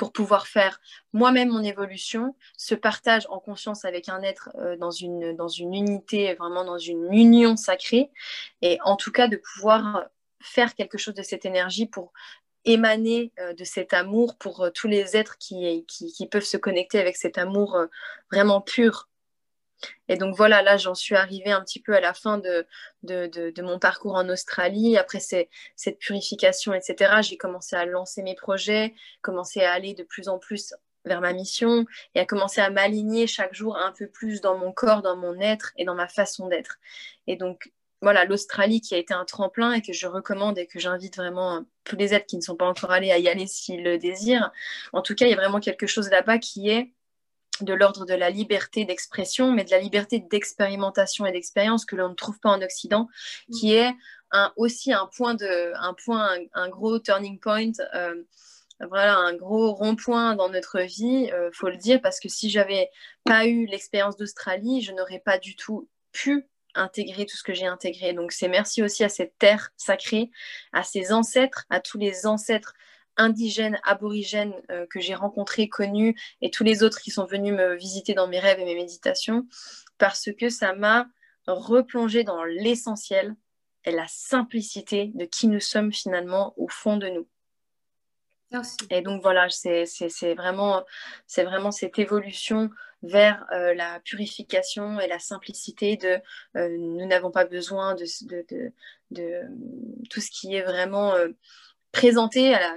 pour 0.00 0.12
pouvoir 0.12 0.46
faire 0.46 0.80
moi-même 1.12 1.50
mon 1.50 1.62
évolution, 1.62 2.34
ce 2.56 2.74
partage 2.74 3.26
en 3.28 3.38
conscience 3.38 3.84
avec 3.84 4.08
un 4.08 4.22
être 4.22 4.48
euh, 4.54 4.74
dans, 4.78 4.90
une, 4.90 5.36
dans 5.36 5.48
une 5.48 5.74
unité, 5.74 6.32
vraiment 6.36 6.64
dans 6.64 6.78
une 6.78 7.12
union 7.12 7.54
sacrée, 7.54 8.10
et 8.62 8.78
en 8.82 8.96
tout 8.96 9.12
cas 9.12 9.28
de 9.28 9.36
pouvoir 9.36 10.06
faire 10.40 10.74
quelque 10.74 10.96
chose 10.96 11.12
de 11.12 11.22
cette 11.22 11.44
énergie 11.44 11.84
pour 11.84 12.14
émaner 12.64 13.32
euh, 13.38 13.54
de 13.54 13.64
cet 13.64 13.92
amour 13.94 14.36
pour 14.36 14.62
euh, 14.62 14.70
tous 14.70 14.88
les 14.88 15.16
êtres 15.16 15.38
qui, 15.38 15.84
qui, 15.86 16.26
peuvent 16.26 16.44
se 16.44 16.56
connecter 16.56 16.98
avec 16.98 17.16
cet 17.16 17.38
amour 17.38 17.76
euh, 17.76 17.86
vraiment 18.30 18.60
pur. 18.60 19.08
Et 20.08 20.16
donc 20.16 20.36
voilà, 20.36 20.60
là 20.60 20.76
j'en 20.76 20.94
suis 20.94 21.14
arrivée 21.14 21.52
un 21.52 21.62
petit 21.62 21.80
peu 21.80 21.94
à 21.94 22.00
la 22.00 22.12
fin 22.12 22.36
de, 22.36 22.66
de, 23.02 23.26
de, 23.26 23.62
mon 23.62 23.78
parcours 23.78 24.14
en 24.14 24.28
Australie. 24.28 24.98
Après 24.98 25.20
cette 25.20 25.98
purification, 25.98 26.74
etc., 26.74 27.22
j'ai 27.22 27.38
commencé 27.38 27.76
à 27.76 27.86
lancer 27.86 28.22
mes 28.22 28.34
projets, 28.34 28.94
commencé 29.22 29.62
à 29.62 29.72
aller 29.72 29.94
de 29.94 30.02
plus 30.02 30.28
en 30.28 30.38
plus 30.38 30.74
vers 31.06 31.22
ma 31.22 31.32
mission 31.32 31.86
et 32.14 32.20
à 32.20 32.26
commencer 32.26 32.60
à 32.60 32.68
m'aligner 32.68 33.26
chaque 33.26 33.54
jour 33.54 33.78
un 33.78 33.92
peu 33.92 34.06
plus 34.06 34.42
dans 34.42 34.58
mon 34.58 34.70
corps, 34.70 35.00
dans 35.00 35.16
mon 35.16 35.40
être 35.40 35.72
et 35.78 35.86
dans 35.86 35.94
ma 35.94 36.08
façon 36.08 36.48
d'être. 36.48 36.78
Et 37.26 37.36
donc 37.36 37.72
voilà, 38.02 38.24
l'Australie 38.24 38.80
qui 38.80 38.94
a 38.94 38.98
été 38.98 39.12
un 39.12 39.24
tremplin 39.24 39.72
et 39.72 39.82
que 39.82 39.92
je 39.92 40.06
recommande 40.06 40.58
et 40.58 40.66
que 40.66 40.78
j'invite 40.78 41.16
vraiment 41.16 41.64
tous 41.84 41.96
les 41.96 42.14
êtres 42.14 42.26
qui 42.26 42.36
ne 42.36 42.42
sont 42.42 42.56
pas 42.56 42.66
encore 42.66 42.90
allés 42.90 43.12
à 43.12 43.18
y 43.18 43.28
aller 43.28 43.46
s'ils 43.46 43.82
le 43.82 43.98
désirent. 43.98 44.50
En 44.92 45.02
tout 45.02 45.14
cas, 45.14 45.26
il 45.26 45.30
y 45.30 45.34
a 45.34 45.36
vraiment 45.36 45.60
quelque 45.60 45.86
chose 45.86 46.08
là-bas 46.10 46.38
qui 46.38 46.70
est 46.70 46.92
de 47.60 47.74
l'ordre 47.74 48.06
de 48.06 48.14
la 48.14 48.30
liberté 48.30 48.86
d'expression, 48.86 49.52
mais 49.52 49.64
de 49.64 49.70
la 49.70 49.80
liberté 49.80 50.18
d'expérimentation 50.18 51.26
et 51.26 51.32
d'expérience 51.32 51.84
que 51.84 51.94
l'on 51.94 52.08
ne 52.08 52.14
trouve 52.14 52.40
pas 52.40 52.50
en 52.50 52.62
Occident, 52.62 53.08
qui 53.52 53.74
est 53.74 53.92
un, 54.30 54.52
aussi 54.56 54.94
un 54.94 55.06
point, 55.14 55.34
de, 55.34 55.72
un, 55.76 55.94
point 55.94 56.38
un, 56.54 56.68
gros 56.68 56.98
turning 56.98 57.38
point. 57.38 57.72
Euh, 57.94 58.22
voilà 58.88 59.18
un 59.18 59.34
gros 59.34 59.74
rond-point 59.74 60.36
dans 60.36 60.48
notre 60.48 60.80
vie, 60.80 61.26
il 61.26 61.32
euh, 61.34 61.50
faut 61.52 61.68
le 61.68 61.76
dire, 61.76 62.00
parce 62.00 62.18
que 62.18 62.30
si 62.30 62.48
j'avais 62.48 62.88
pas 63.24 63.46
eu 63.46 63.66
l'expérience 63.66 64.16
d'Australie, 64.16 64.80
je 64.80 64.92
n'aurais 64.92 65.18
pas 65.18 65.36
du 65.36 65.54
tout 65.54 65.86
pu 66.12 66.48
intégrer 66.74 67.26
tout 67.26 67.36
ce 67.36 67.42
que 67.42 67.54
j'ai 67.54 67.66
intégré. 67.66 68.12
Donc 68.12 68.32
c'est 68.32 68.48
merci 68.48 68.82
aussi 68.82 69.04
à 69.04 69.08
cette 69.08 69.36
terre 69.38 69.70
sacrée, 69.76 70.30
à 70.72 70.82
ses 70.82 71.12
ancêtres, 71.12 71.66
à 71.70 71.80
tous 71.80 71.98
les 71.98 72.26
ancêtres 72.26 72.74
indigènes, 73.16 73.78
aborigènes 73.84 74.54
euh, 74.70 74.86
que 74.86 75.00
j'ai 75.00 75.14
rencontrés, 75.14 75.68
connus, 75.68 76.16
et 76.40 76.50
tous 76.50 76.64
les 76.64 76.82
autres 76.82 77.00
qui 77.00 77.10
sont 77.10 77.26
venus 77.26 77.52
me 77.52 77.74
visiter 77.74 78.14
dans 78.14 78.28
mes 78.28 78.38
rêves 78.38 78.60
et 78.60 78.64
mes 78.64 78.74
méditations, 78.74 79.46
parce 79.98 80.30
que 80.38 80.48
ça 80.48 80.74
m'a 80.74 81.06
replongé 81.46 82.24
dans 82.24 82.44
l'essentiel 82.44 83.34
et 83.84 83.92
la 83.92 84.06
simplicité 84.08 85.10
de 85.14 85.24
qui 85.24 85.48
nous 85.48 85.60
sommes 85.60 85.92
finalement 85.92 86.54
au 86.56 86.68
fond 86.68 86.96
de 86.96 87.08
nous. 87.08 87.26
Et 88.90 89.00
donc 89.00 89.22
voilà, 89.22 89.48
c'est 89.48 90.34
vraiment, 90.34 90.84
vraiment 91.36 91.70
cette 91.70 91.98
évolution 91.98 92.70
vers 93.02 93.46
euh, 93.52 93.74
la 93.74 94.00
purification 94.00 95.00
et 95.00 95.08
la 95.08 95.18
simplicité 95.18 95.96
de 95.96 96.20
euh, 96.56 96.76
nous 96.78 97.06
n'avons 97.06 97.30
pas 97.30 97.44
besoin 97.44 97.94
de, 97.94 98.04
de, 98.26 98.72
de, 99.10 99.42
tout 100.10 100.20
ce 100.20 100.30
qui 100.30 100.54
est 100.54 100.62
vraiment 100.62 101.14
euh, 101.14 101.28
présenté 101.92 102.54
à 102.54 102.60
la, 102.60 102.76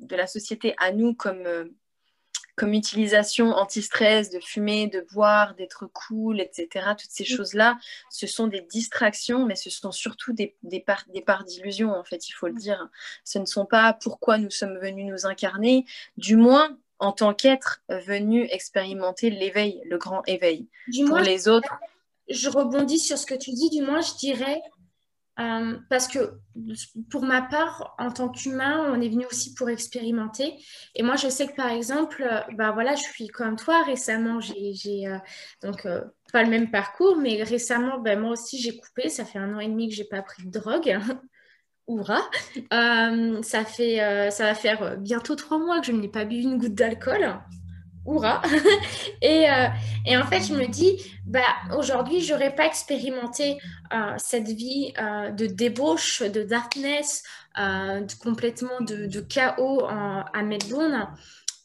de 0.00 0.16
la 0.16 0.26
société 0.26 0.74
à 0.78 0.92
nous 0.92 1.14
comme, 1.14 1.70
comme 2.56 2.74
utilisation 2.74 3.50
anti-stress, 3.50 4.30
de 4.30 4.40
fumer, 4.40 4.88
de 4.88 5.06
boire, 5.12 5.54
d'être 5.54 5.86
cool, 5.86 6.40
etc. 6.40 6.86
Toutes 6.98 7.10
ces 7.10 7.24
choses-là, 7.24 7.78
ce 8.10 8.26
sont 8.26 8.46
des 8.46 8.60
distractions, 8.60 9.46
mais 9.46 9.54
ce 9.54 9.70
sont 9.70 9.92
surtout 9.92 10.32
des, 10.32 10.56
des 10.62 10.80
parts, 10.80 11.04
des 11.14 11.22
parts 11.22 11.44
d'illusion, 11.44 11.92
en 11.92 12.04
fait, 12.04 12.28
il 12.28 12.32
faut 12.32 12.48
le 12.48 12.54
dire. 12.54 12.88
Ce 13.24 13.38
ne 13.38 13.46
sont 13.46 13.64
pas 13.64 13.94
pourquoi 13.94 14.38
nous 14.38 14.50
sommes 14.50 14.78
venus 14.78 15.06
nous 15.10 15.26
incarner, 15.26 15.86
du 16.16 16.36
moins 16.36 16.78
en 16.98 17.12
tant 17.12 17.34
qu'être 17.34 17.82
venu 17.88 18.46
expérimenter 18.50 19.30
l'éveil, 19.30 19.80
le 19.84 19.98
grand 19.98 20.22
éveil. 20.26 20.68
Du 20.88 21.04
Pour 21.04 21.18
les 21.18 21.48
autres. 21.48 21.74
Je 22.28 22.48
rebondis 22.48 22.98
sur 22.98 23.18
ce 23.18 23.26
que 23.26 23.34
tu 23.34 23.50
dis, 23.50 23.70
du 23.70 23.82
moins, 23.82 24.00
je 24.00 24.14
dirais 24.14 24.62
euh, 25.40 25.78
parce 25.88 26.08
que 26.08 26.38
pour 27.10 27.22
ma 27.22 27.40
part, 27.40 27.94
en 27.98 28.10
tant 28.10 28.28
qu'humain, 28.28 28.92
on 28.92 29.00
est 29.00 29.08
venu 29.08 29.24
aussi 29.26 29.54
pour 29.54 29.70
expérimenter. 29.70 30.54
Et 30.94 31.02
moi, 31.02 31.16
je 31.16 31.28
sais 31.28 31.46
que 31.46 31.54
par 31.54 31.70
exemple, 31.70 32.22
euh, 32.22 32.40
bah 32.54 32.72
voilà, 32.72 32.94
je 32.94 33.02
suis 33.02 33.28
comme 33.28 33.56
toi. 33.56 33.82
Récemment, 33.84 34.40
j'ai 34.40 35.06
euh, 35.06 35.18
donc 35.62 35.88
pas 36.32 36.42
le 36.42 36.50
même 36.50 36.70
parcours, 36.70 37.16
mais 37.16 37.42
récemment, 37.42 37.98
ben, 37.98 38.20
moi 38.20 38.32
aussi, 38.32 38.60
j'ai 38.60 38.76
coupé. 38.76 39.08
Ça 39.08 39.24
fait 39.24 39.38
un 39.38 39.54
an 39.54 39.60
et 39.60 39.68
demi 39.68 39.88
que 39.88 39.94
j'ai 39.94 40.04
pas 40.04 40.22
pris 40.22 40.44
de 40.44 40.50
drogue. 40.50 40.98
Oura. 41.86 42.20
ça 42.70 43.64
fait, 43.64 44.30
ça 44.30 44.44
va 44.44 44.54
faire 44.54 44.96
bientôt 44.98 45.34
trois 45.34 45.58
mois 45.58 45.80
que 45.80 45.86
je 45.86 45.92
n'ai 45.92 46.08
pas 46.08 46.24
bu 46.24 46.36
une 46.36 46.58
goutte 46.58 46.74
d'alcool. 46.74 47.38
Oura 48.04 48.42
et, 49.22 49.48
euh, 49.48 49.68
et, 50.06 50.16
en 50.16 50.26
fait, 50.26 50.42
je 50.42 50.54
me 50.54 50.66
dis, 50.66 51.00
bah, 51.24 51.40
aujourd'hui, 51.76 52.20
je 52.20 52.32
n'aurais 52.32 52.54
pas 52.54 52.66
expérimenté 52.66 53.58
euh, 53.92 54.14
cette 54.16 54.48
vie 54.48 54.92
euh, 54.98 55.30
de 55.30 55.46
débauche, 55.46 56.22
de 56.22 56.42
darkness, 56.42 57.22
de, 57.56 58.18
complètement 58.20 58.80
de, 58.80 59.20
chaos 59.20 59.84
à 59.84 60.42
Melbourne. 60.42 61.08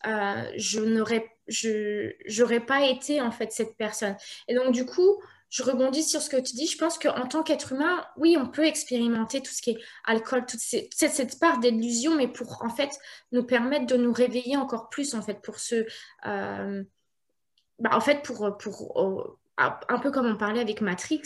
je 0.04 0.80
n'aurais 0.80 1.26
je 1.48 2.12
j'aurais 2.26 2.60
pas 2.60 2.88
été 2.88 3.22
en 3.22 3.32
fait 3.32 3.54
cette 3.54 3.78
personne. 3.78 4.18
Et 4.50 4.56
donc, 4.56 4.74
du 4.74 4.86
coup, 4.86 5.22
je 5.50 5.64
rebondis 5.64 6.04
sur 6.04 6.22
ce 6.22 6.30
que 6.30 6.38
tu 6.38 6.56
dis. 6.56 6.68
Je 6.68 6.78
pense 6.78 6.98
qu'en 6.98 7.28
tant 7.28 7.44
qu'être 7.44 7.74
humain, 7.74 8.06
oui, 8.18 8.38
on 8.40 8.48
peut 8.48 8.66
expérimenter 8.66 9.42
tout 9.42 9.52
ce 9.52 9.62
qui 9.62 9.72
est 9.72 9.80
alcool, 10.06 10.46
toute 10.46 10.60
cette, 10.60 11.40
part 11.40 11.60
d'illusion, 11.60 12.16
mais 12.16 12.28
pour 12.28 12.64
en 12.64 12.70
fait 12.70 12.92
nous 13.32 13.44
permettre 13.44 13.86
de 13.86 13.98
nous 13.98 14.12
réveiller 14.12 14.58
encore 14.58 14.90
plus, 14.90 15.14
en 15.14 15.22
fait, 15.22 15.42
pour 15.42 15.60
ce. 15.60 15.86
Euh, 16.26 16.84
bah, 17.80 18.00
pour 18.24 18.46
euh, 18.46 19.38
un 19.58 20.00
peu 20.00 20.12
comme 20.12 20.28
on 20.28 20.38
parlait 20.38 20.60
avec 20.60 20.82
Matrix, 20.82 21.24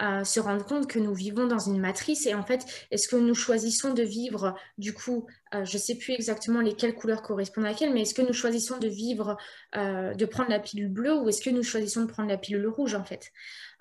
euh, 0.00 0.24
se 0.24 0.40
rendre 0.40 0.64
compte 0.64 0.86
que 0.86 0.98
nous 0.98 1.14
vivons 1.14 1.46
dans 1.46 1.58
une 1.58 1.78
matrice 1.78 2.26
et 2.26 2.34
en 2.34 2.42
fait, 2.42 2.64
est-ce 2.90 3.08
que 3.08 3.16
nous 3.16 3.34
choisissons 3.34 3.92
de 3.92 4.02
vivre, 4.02 4.54
du 4.78 4.94
coup, 4.94 5.26
je 5.52 5.58
ne 5.60 5.78
sais 5.78 5.96
plus 5.96 6.12
exactement 6.12 6.60
lesquelles 6.60 6.94
couleurs 6.94 7.22
correspondent 7.22 7.64
à 7.64 7.68
laquelle, 7.68 7.92
mais 7.92 8.02
est-ce 8.02 8.14
que 8.14 8.22
nous 8.22 8.32
choisissons 8.32 8.78
de 8.78 8.88
vivre, 8.88 9.36
de 9.74 10.24
prendre 10.24 10.50
la 10.50 10.60
pilule 10.60 10.88
bleue 10.88 11.14
ou 11.14 11.28
est-ce 11.28 11.42
que 11.42 11.50
nous 11.50 11.62
choisissons 11.62 12.02
de 12.02 12.06
prendre 12.06 12.28
la 12.28 12.36
pilule 12.36 12.68
rouge 12.68 12.94
en 12.94 13.04
fait? 13.04 13.32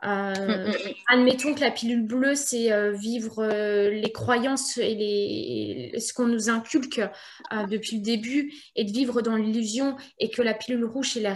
Euh, 0.06 0.34
mm, 0.34 0.68
mm, 0.68 0.70
mm. 0.70 0.94
admettons 1.08 1.54
que 1.56 1.62
la 1.62 1.72
pilule 1.72 2.06
bleue, 2.06 2.36
c'est 2.36 2.72
euh, 2.72 2.92
vivre 2.92 3.40
euh, 3.44 3.90
les 3.90 4.12
croyances 4.12 4.78
et 4.78 4.94
les, 4.94 6.00
ce 6.00 6.14
qu'on 6.14 6.28
nous 6.28 6.50
inculque 6.50 7.02
depuis 7.70 7.98
le 7.98 8.04
début 8.04 8.54
et 8.76 8.84
de 8.84 8.92
vivre 8.92 9.22
dans 9.22 9.36
l'illusion 9.36 9.96
et 10.20 10.30
que 10.30 10.42
la 10.42 10.54
pilule 10.54 10.86
rouge, 10.86 11.14
c'est 11.14 11.22
la, 11.22 11.36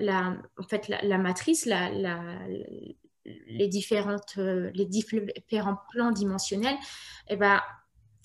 la, 0.00 0.36
en 0.58 0.62
fait, 0.64 0.88
la, 0.88 1.18
matrice, 1.18 1.66
la, 1.66 1.90
les, 3.24 3.68
différentes, 3.68 4.36
les 4.36 4.86
différents 4.86 5.78
plans 5.92 6.10
dimensionnels. 6.10 6.76
Et 7.28 7.34
eh 7.34 7.36
ben, 7.36 7.60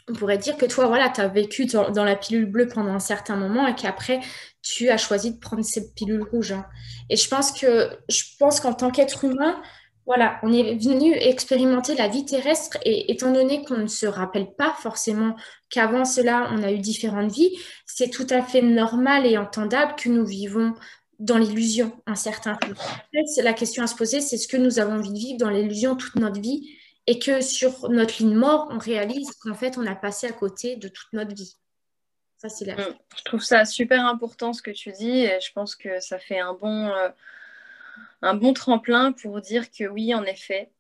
on 0.10 0.14
pourrait 0.14 0.38
dire 0.38 0.58
que 0.58 0.66
toi, 0.66 0.88
voilà, 0.88 1.10
tu 1.10 1.22
as 1.22 1.28
vécu 1.28 1.66
dans, 1.66 2.04
la 2.04 2.16
pilule 2.16 2.46
bleue 2.46 2.68
pendant 2.68 2.94
un 2.94 3.00
certain 3.00 3.36
moment 3.36 3.68
et 3.68 3.76
qu'après, 3.76 4.20
tu 4.62 4.90
as 4.90 4.98
choisi 4.98 5.32
de 5.32 5.40
prendre 5.40 5.64
cette 5.64 5.94
pilule 5.96 6.24
rouge. 6.24 6.52
Hein. 6.52 6.66
Et 7.10 7.16
je 7.16 7.28
pense 7.28 7.52
que 7.52 7.90
je 8.10 8.24
pense 8.40 8.60
qu'en 8.60 8.74
tant 8.74 8.92
qu'être 8.92 9.26
humain, 9.26 9.62
voilà, 10.06 10.40
on 10.44 10.52
est 10.52 10.76
venu 10.76 11.14
expérimenter 11.14 11.96
la 11.96 12.08
vie 12.08 12.26
terrestre 12.26 12.78
et 12.84 13.12
étant 13.12 13.32
donné 13.32 13.64
qu'on 13.64 13.78
ne 13.78 13.88
se 13.88 14.06
rappelle 14.06 14.54
pas 14.56 14.76
forcément 14.80 15.36
qu'avant 15.70 16.06
cela, 16.06 16.50
on 16.52 16.64
a 16.64 16.72
eu 16.72 16.80
différentes 16.80 17.32
vies, 17.32 17.56
c'est 17.86 18.10
tout 18.10 18.28
à 18.30 18.42
fait 18.42 18.62
normal 18.62 19.26
et 19.26 19.38
entendable 19.38 19.96
que 19.96 20.10
nous 20.10 20.26
vivons 20.26 20.74
dans 21.20 21.38
l'illusion 21.38 21.92
un 22.08 22.16
certain 22.16 22.56
temps. 22.56 22.74
La 23.44 23.54
question 23.54 23.84
à 23.84 23.88
se 23.88 23.96
poser, 23.96 24.22
c'est 24.22 24.38
ce 24.38 24.48
que 24.48 24.58
nous 24.58 24.80
avons 24.80 24.96
envie 24.96 25.14
de 25.14 25.18
vivre 25.18 25.38
dans 25.38 25.50
l'illusion 25.50 25.96
toute 25.96 26.16
notre 26.16 26.42
vie 26.42 26.68
et 27.06 27.20
que 27.20 27.42
sur 27.42 27.90
notre 27.90 28.22
ligne 28.24 28.36
mort, 28.36 28.70
on 28.72 28.80
réalise 28.80 29.32
qu'en 29.40 29.54
fait, 29.54 29.78
on 29.78 29.86
a 29.86 29.96
passé 29.96 30.28
à 30.28 30.32
côté 30.32 30.76
de 30.76 30.88
toute 30.88 31.14
notre 31.14 31.36
vie. 31.36 31.56
Mm. 32.44 32.96
Je 33.18 33.24
trouve 33.24 33.42
ça 33.42 33.66
super 33.66 34.06
important 34.06 34.54
ce 34.54 34.62
que 34.62 34.72
tu 34.72 34.92
dis 34.92 35.26
et 35.26 35.40
je 35.42 35.52
pense 35.54 35.76
que 35.76 36.00
ça 36.00 36.18
fait 36.18 36.40
un 36.40 36.54
bon, 36.54 36.88
euh, 36.88 37.10
un 38.22 38.34
bon 38.34 38.54
tremplin 38.54 39.12
pour 39.12 39.42
dire 39.42 39.70
que 39.72 39.86
oui, 39.86 40.16
en 40.16 40.24
effet, 40.24 40.72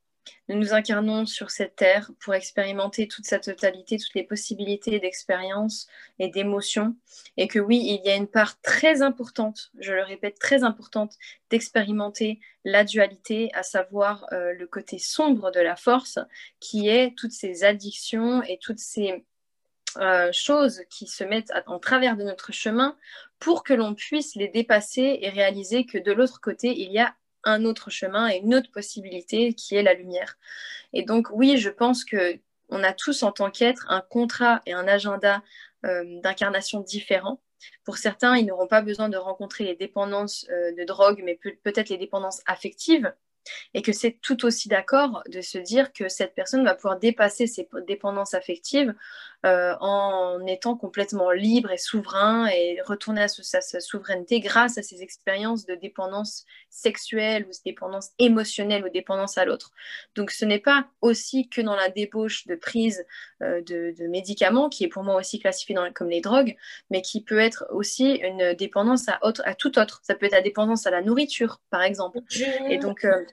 nous 0.47 0.57
nous 0.57 0.73
incarnons 0.73 1.25
sur 1.25 1.49
cette 1.49 1.75
terre 1.75 2.11
pour 2.19 2.33
expérimenter 2.33 3.07
toute 3.07 3.25
sa 3.25 3.39
totalité, 3.39 3.97
toutes 3.97 4.13
les 4.13 4.23
possibilités 4.23 4.99
d'expérience 4.99 5.87
et 6.19 6.29
d'émotions. 6.29 6.95
Et 7.37 7.47
que 7.47 7.59
oui, 7.59 7.77
il 7.77 8.05
y 8.05 8.09
a 8.09 8.15
une 8.15 8.27
part 8.27 8.59
très 8.61 9.01
importante, 9.01 9.71
je 9.79 9.93
le 9.93 10.03
répète, 10.03 10.39
très 10.39 10.63
importante 10.63 11.15
d'expérimenter 11.49 12.39
la 12.65 12.83
dualité, 12.83 13.49
à 13.53 13.63
savoir 13.63 14.25
euh, 14.31 14.53
le 14.53 14.67
côté 14.67 14.99
sombre 14.99 15.51
de 15.51 15.59
la 15.59 15.75
force, 15.75 16.19
qui 16.59 16.87
est 16.89 17.15
toutes 17.17 17.31
ces 17.31 17.63
addictions 17.63 18.43
et 18.43 18.57
toutes 18.59 18.79
ces 18.79 19.25
euh, 19.97 20.29
choses 20.31 20.83
qui 20.89 21.07
se 21.07 21.23
mettent 21.23 21.51
en 21.65 21.79
travers 21.79 22.15
de 22.17 22.23
notre 22.23 22.51
chemin 22.51 22.97
pour 23.39 23.63
que 23.63 23.73
l'on 23.73 23.95
puisse 23.95 24.35
les 24.35 24.47
dépasser 24.47 25.19
et 25.21 25.29
réaliser 25.29 25.85
que 25.85 25.97
de 25.97 26.11
l'autre 26.11 26.41
côté, 26.41 26.79
il 26.79 26.91
y 26.91 26.99
a 26.99 27.15
un 27.43 27.65
autre 27.65 27.89
chemin 27.89 28.29
et 28.29 28.37
une 28.37 28.53
autre 28.53 28.71
possibilité 28.71 29.53
qui 29.53 29.75
est 29.75 29.83
la 29.83 29.93
lumière. 29.93 30.37
Et 30.93 31.03
donc 31.03 31.27
oui, 31.31 31.57
je 31.57 31.69
pense 31.69 32.05
que 32.05 32.39
on 32.69 32.83
a 32.83 32.93
tous 32.93 33.23
en 33.23 33.31
tant 33.31 33.51
qu'être 33.51 33.85
un 33.89 34.01
contrat 34.01 34.61
et 34.65 34.73
un 34.73 34.87
agenda 34.87 35.43
euh, 35.85 36.21
d'incarnation 36.21 36.79
différents. 36.79 37.41
Pour 37.83 37.97
certains, 37.97 38.37
ils 38.37 38.45
n'auront 38.45 38.67
pas 38.67 38.81
besoin 38.81 39.09
de 39.09 39.17
rencontrer 39.17 39.65
les 39.65 39.75
dépendances 39.75 40.47
euh, 40.49 40.71
de 40.73 40.83
drogue, 40.83 41.21
mais 41.23 41.37
peut-être 41.63 41.89
les 41.89 41.97
dépendances 41.97 42.41
affectives 42.45 43.13
et 43.73 43.81
que 43.81 43.91
c'est 43.91 44.19
tout 44.21 44.45
aussi 44.45 44.69
d'accord 44.69 45.23
de 45.27 45.41
se 45.41 45.57
dire 45.57 45.93
que 45.93 46.09
cette 46.09 46.35
personne 46.35 46.63
va 46.63 46.75
pouvoir 46.75 46.99
dépasser 46.99 47.47
ses 47.47 47.67
dépendances 47.87 48.33
affectives 48.33 48.93
euh, 49.43 49.75
en 49.79 50.45
étant 50.45 50.77
complètement 50.77 51.31
libre 51.31 51.71
et 51.71 51.77
souverain 51.77 52.45
et 52.47 52.79
retourner 52.85 53.23
à 53.23 53.27
sa, 53.27 53.61
souveraineté 53.79 54.39
grâce 54.39 54.77
à 54.77 54.83
ses 54.83 55.01
expériences 55.01 55.65
de 55.65 55.73
dépendance 55.73 56.45
sexuelle 56.69 57.45
ou 57.45 57.49
de 57.49 57.57
dépendance 57.65 58.11
émotionnelle 58.19 58.85
ou 58.85 58.89
dépendance 58.89 59.39
à 59.39 59.45
l'autre. 59.45 59.71
Donc 60.15 60.29
ce 60.29 60.45
n'est 60.45 60.59
pas 60.59 60.85
aussi 61.01 61.49
que 61.49 61.59
dans 61.61 61.75
la 61.75 61.89
débauche 61.89 62.45
de 62.45 62.53
prise 62.53 63.03
euh, 63.41 63.61
de, 63.63 64.07
médicaments, 64.07 64.69
qui 64.69 64.83
est 64.83 64.87
pour 64.87 65.03
moi 65.03 65.15
aussi 65.15 65.39
classifié 65.39 65.75
comme 65.95 66.09
les 66.09 66.21
drogues, 66.21 66.55
mais 66.91 67.01
qui 67.01 67.23
peut 67.23 67.39
être 67.39 67.65
aussi 67.71 68.15
une 68.15 68.53
dépendance 68.53 69.09
à, 69.09 69.17
autre, 69.23 69.41
à 69.45 69.55
tout 69.55 69.79
autre. 69.79 70.01
Ça 70.03 70.13
peut 70.13 70.27
être 70.27 70.33
la 70.33 70.41
dépendance 70.41 70.85
à 70.85 70.91
la 70.91 71.01
nourriture, 71.01 71.61
par 71.69 71.81
exemple. 71.81 72.19
Et 72.69 72.77
donc, 72.77 73.05
euh, 73.05 73.23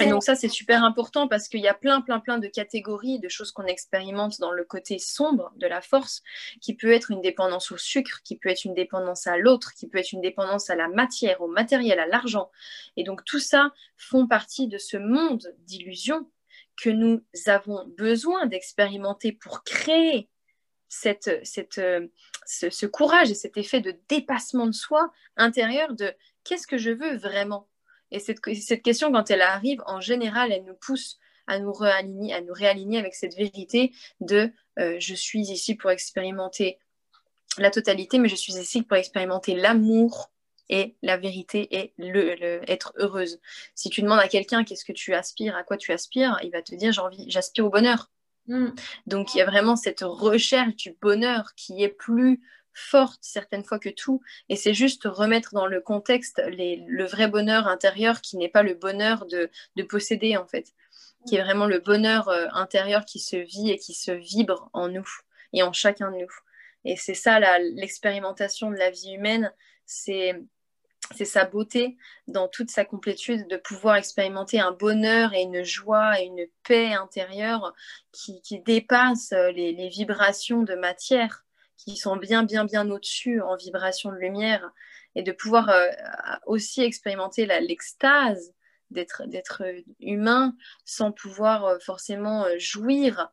et 0.00 0.06
donc 0.06 0.22
ça, 0.22 0.34
c'est 0.34 0.48
super 0.48 0.84
important 0.84 1.26
parce 1.26 1.48
qu'il 1.48 1.60
y 1.60 1.68
a 1.68 1.74
plein, 1.74 2.00
plein, 2.00 2.20
plein 2.20 2.38
de 2.38 2.46
catégories 2.46 3.18
de 3.18 3.28
choses 3.28 3.50
qu'on 3.50 3.64
expérimente 3.64 4.38
dans 4.38 4.52
le 4.52 4.64
côté 4.64 4.98
sombre 4.98 5.47
de 5.56 5.66
la 5.66 5.80
force, 5.80 6.22
qui 6.60 6.74
peut 6.74 6.92
être 6.92 7.10
une 7.10 7.20
dépendance 7.20 7.72
au 7.72 7.76
sucre, 7.76 8.20
qui 8.24 8.36
peut 8.36 8.48
être 8.48 8.64
une 8.64 8.74
dépendance 8.74 9.26
à 9.26 9.36
l'autre, 9.36 9.74
qui 9.74 9.88
peut 9.88 9.98
être 9.98 10.12
une 10.12 10.20
dépendance 10.20 10.70
à 10.70 10.76
la 10.76 10.88
matière, 10.88 11.40
au 11.40 11.48
matériel, 11.48 11.98
à 11.98 12.06
l'argent. 12.06 12.50
Et 12.96 13.04
donc 13.04 13.24
tout 13.24 13.40
ça 13.40 13.72
font 13.96 14.26
partie 14.26 14.68
de 14.68 14.78
ce 14.78 14.96
monde 14.96 15.54
d'illusions 15.60 16.30
que 16.76 16.90
nous 16.90 17.22
avons 17.46 17.84
besoin 17.96 18.46
d'expérimenter 18.46 19.32
pour 19.32 19.64
créer 19.64 20.28
cette, 20.88 21.44
cette, 21.44 21.80
ce, 22.46 22.86
courage 22.86 23.30
et 23.30 23.34
cet 23.34 23.56
effet 23.56 23.80
de 23.80 23.94
dépassement 24.08 24.66
de 24.66 24.72
soi 24.72 25.12
intérieur 25.36 25.92
de 25.94 26.14
qu'est-ce 26.44 26.66
que 26.66 26.78
je 26.78 26.90
veux 26.90 27.16
vraiment? 27.16 27.68
Et 28.10 28.20
cette, 28.20 28.38
cette 28.54 28.82
question, 28.82 29.12
quand 29.12 29.30
elle 29.30 29.42
arrive, 29.42 29.82
en 29.86 30.00
général, 30.00 30.50
elle 30.52 30.64
nous 30.64 30.76
pousse 30.80 31.18
à 31.48 31.58
nous 31.58 31.72
réaligner, 31.72 32.34
à 32.34 32.40
nous 32.40 32.52
réaligner 32.52 32.98
avec 32.98 33.14
cette 33.14 33.34
vérité 33.34 33.92
de 34.20 34.52
euh, 34.78 34.96
je 35.00 35.14
suis 35.14 35.50
ici 35.50 35.74
pour 35.74 35.90
expérimenter 35.90 36.78
la 37.58 37.70
totalité, 37.70 38.18
mais 38.18 38.28
je 38.28 38.36
suis 38.36 38.54
ici 38.54 38.82
pour 38.82 38.96
expérimenter 38.96 39.54
l'amour 39.54 40.30
et 40.68 40.96
la 41.02 41.16
vérité 41.16 41.76
et 41.76 41.94
le, 41.96 42.60
être 42.70 42.92
heureuse. 42.96 43.40
Si 43.74 43.88
tu 43.90 44.02
demandes 44.02 44.20
à 44.20 44.28
quelqu'un 44.28 44.64
qu'est-ce 44.64 44.84
que 44.84 44.92
tu 44.92 45.14
aspires, 45.14 45.56
à 45.56 45.64
quoi 45.64 45.76
tu 45.76 45.92
aspires, 45.92 46.38
il 46.42 46.50
va 46.50 46.62
te 46.62 46.74
dire 46.74 46.92
j'ai 46.92 47.00
envie, 47.00 47.24
j'aspire 47.28 47.64
au 47.64 47.70
bonheur. 47.70 48.10
Mm. 48.46 48.68
Donc 49.06 49.34
il 49.34 49.38
y 49.38 49.40
a 49.40 49.46
vraiment 49.46 49.76
cette 49.76 50.02
recherche 50.02 50.76
du 50.76 50.96
bonheur 51.00 51.54
qui 51.56 51.82
est 51.82 51.88
plus 51.88 52.40
forte 52.74 53.18
certaines 53.22 53.64
fois 53.64 53.78
que 53.78 53.88
tout. 53.88 54.20
Et 54.48 54.56
c'est 54.56 54.74
juste 54.74 55.04
remettre 55.04 55.54
dans 55.54 55.66
le 55.66 55.80
contexte 55.80 56.40
le 56.46 57.04
vrai 57.06 57.28
bonheur 57.28 57.66
intérieur 57.66 58.20
qui 58.20 58.36
n'est 58.36 58.48
pas 58.48 58.62
le 58.62 58.74
bonheur 58.74 59.26
de, 59.26 59.50
de 59.76 59.82
posséder 59.82 60.36
en 60.36 60.46
fait 60.46 60.74
qui 61.28 61.36
est 61.36 61.42
vraiment 61.42 61.66
le 61.66 61.78
bonheur 61.78 62.28
euh, 62.28 62.46
intérieur 62.52 63.04
qui 63.04 63.20
se 63.20 63.36
vit 63.36 63.70
et 63.70 63.78
qui 63.78 63.94
se 63.94 64.12
vibre 64.12 64.70
en 64.72 64.88
nous 64.88 65.08
et 65.52 65.62
en 65.62 65.72
chacun 65.72 66.10
de 66.10 66.18
nous. 66.18 66.32
Et 66.84 66.96
c'est 66.96 67.14
ça 67.14 67.40
l'expérimentation 67.58 68.70
de 68.70 68.76
la 68.76 68.90
vie 68.90 69.12
humaine, 69.12 69.52
c'est 69.86 70.34
sa 71.24 71.44
beauté 71.44 71.96
dans 72.26 72.48
toute 72.48 72.70
sa 72.70 72.84
complétude 72.84 73.48
de 73.48 73.56
pouvoir 73.56 73.96
expérimenter 73.96 74.60
un 74.60 74.72
bonheur 74.72 75.32
et 75.32 75.42
une 75.42 75.64
joie 75.64 76.20
et 76.20 76.24
une 76.24 76.46
paix 76.64 76.92
intérieure 76.92 77.74
qui, 78.12 78.40
qui 78.42 78.60
dépassent 78.60 79.34
les, 79.54 79.72
les, 79.72 79.88
vibrations 79.88 80.62
de 80.62 80.74
matière, 80.74 81.44
qui 81.76 81.96
sont 81.96 82.16
bien, 82.16 82.42
bien, 82.42 82.64
bien 82.64 82.90
au-dessus 82.90 83.40
en 83.40 83.56
vibrations 83.56 84.12
de 84.12 84.16
lumière, 84.16 84.70
et 85.14 85.22
de 85.22 85.32
pouvoir 85.32 85.68
euh, 85.70 85.88
aussi 86.46 86.82
expérimenter 86.82 87.46
l'extase 87.46 88.54
d'être 88.90 89.62
humain 90.00 90.54
sans 90.84 91.12
pouvoir 91.12 91.64
euh, 91.64 91.78
forcément 91.78 92.44
euh, 92.44 92.58
jouir 92.58 93.30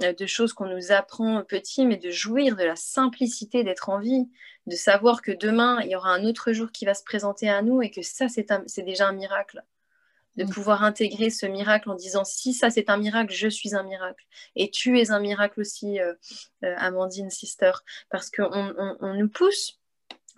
de 0.00 0.26
choses 0.26 0.54
qu'on 0.54 0.68
nous 0.68 0.90
apprend 0.90 1.44
petit, 1.44 1.84
mais 1.84 1.98
de 1.98 2.10
jouir 2.10 2.56
de 2.56 2.64
la 2.64 2.76
simplicité 2.76 3.62
d'être 3.62 3.90
en 3.90 3.98
vie, 3.98 4.26
de 4.66 4.76
savoir 4.76 5.22
que 5.22 5.32
demain, 5.32 5.80
il 5.82 5.90
y 5.90 5.96
aura 5.96 6.10
un 6.10 6.24
autre 6.24 6.52
jour 6.52 6.70
qui 6.72 6.84
va 6.84 6.94
se 6.94 7.04
présenter 7.04 7.48
à 7.48 7.62
nous 7.62 7.82
et 7.82 7.90
que 7.90 8.02
ça, 8.02 8.26
c'est 8.28 8.82
déjà 8.82 9.08
un 9.08 9.12
miracle. 9.12 9.62
De 10.36 10.44
pouvoir 10.44 10.82
intégrer 10.82 11.28
ce 11.28 11.44
miracle 11.44 11.90
en 11.90 11.94
disant 11.94 12.24
si 12.24 12.54
ça 12.54 12.70
c'est 12.70 12.88
un 12.88 12.96
miracle, 12.96 13.34
je 13.34 13.48
suis 13.48 13.74
un 13.74 13.82
miracle. 13.82 14.24
Et 14.56 14.70
tu 14.70 14.98
es 14.98 15.10
un 15.10 15.20
miracle 15.20 15.60
aussi, 15.60 16.00
euh, 16.00 16.14
euh, 16.64 16.74
Amandine, 16.78 17.28
sister, 17.28 17.72
parce 18.08 18.30
qu'on 18.30 18.74
on, 19.00 19.12
nous 19.12 19.28
pousse 19.28 19.78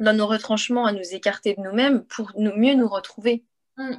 dans 0.00 0.12
nos 0.12 0.26
retranchements 0.26 0.84
à 0.84 0.92
nous 0.92 1.14
écarter 1.14 1.54
de 1.54 1.60
nous-mêmes 1.60 2.04
pour 2.06 2.32
nous, 2.36 2.56
mieux 2.56 2.74
nous 2.74 2.88
retrouver. 2.88 3.44
Mm. 3.76 3.94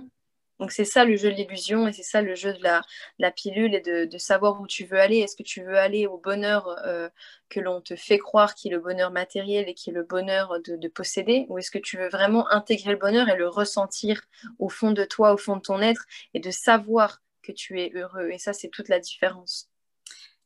Donc 0.59 0.71
c'est 0.71 0.85
ça 0.85 1.03
le 1.03 1.15
jeu 1.17 1.31
de 1.31 1.35
l'illusion 1.35 1.87
et 1.87 1.93
c'est 1.93 2.03
ça 2.03 2.21
le 2.21 2.33
jeu 2.33 2.53
de 2.53 2.63
la, 2.63 3.31
pilule 3.31 3.75
et 3.75 3.81
de, 3.81 4.17
savoir 4.17 4.61
où 4.61 4.67
tu 4.67 4.85
veux 4.85 4.99
aller. 4.99 5.17
Est-ce 5.17 5.35
que 5.35 5.43
tu 5.43 5.63
veux 5.63 5.77
aller 5.77 6.07
au 6.07 6.17
bonheur 6.17 6.67
euh, 6.85 7.09
que 7.49 7.59
l'on 7.59 7.81
te 7.81 7.95
fait 7.95 8.17
croire 8.17 8.55
qui 8.55 8.69
est 8.69 8.71
le 8.71 8.79
bonheur 8.79 9.11
matériel 9.11 9.67
et 9.67 9.73
qui 9.73 9.89
est 9.89 9.93
le 9.93 10.03
bonheur 10.03 10.59
de, 10.65 10.87
posséder? 10.87 11.45
Ou 11.49 11.57
est-ce 11.57 11.71
que 11.71 11.79
tu 11.79 11.97
veux 11.97 12.09
vraiment 12.09 12.49
intégrer 12.51 12.91
le 12.91 12.97
bonheur 12.97 13.27
et 13.29 13.35
le 13.35 13.47
ressentir 13.47 14.21
au 14.59 14.69
fond 14.69 14.91
de 14.91 15.03
toi, 15.03 15.33
au 15.33 15.37
fond 15.37 15.57
de 15.57 15.61
ton 15.61 15.81
être 15.81 16.05
et 16.33 16.39
de 16.39 16.51
savoir 16.51 17.21
que 17.41 17.51
tu 17.51 17.81
es 17.81 17.91
heureux? 17.93 18.29
Et 18.31 18.37
ça, 18.37 18.53
c'est 18.53 18.69
toute 18.69 18.87
la 18.87 18.99
différence. 18.99 19.69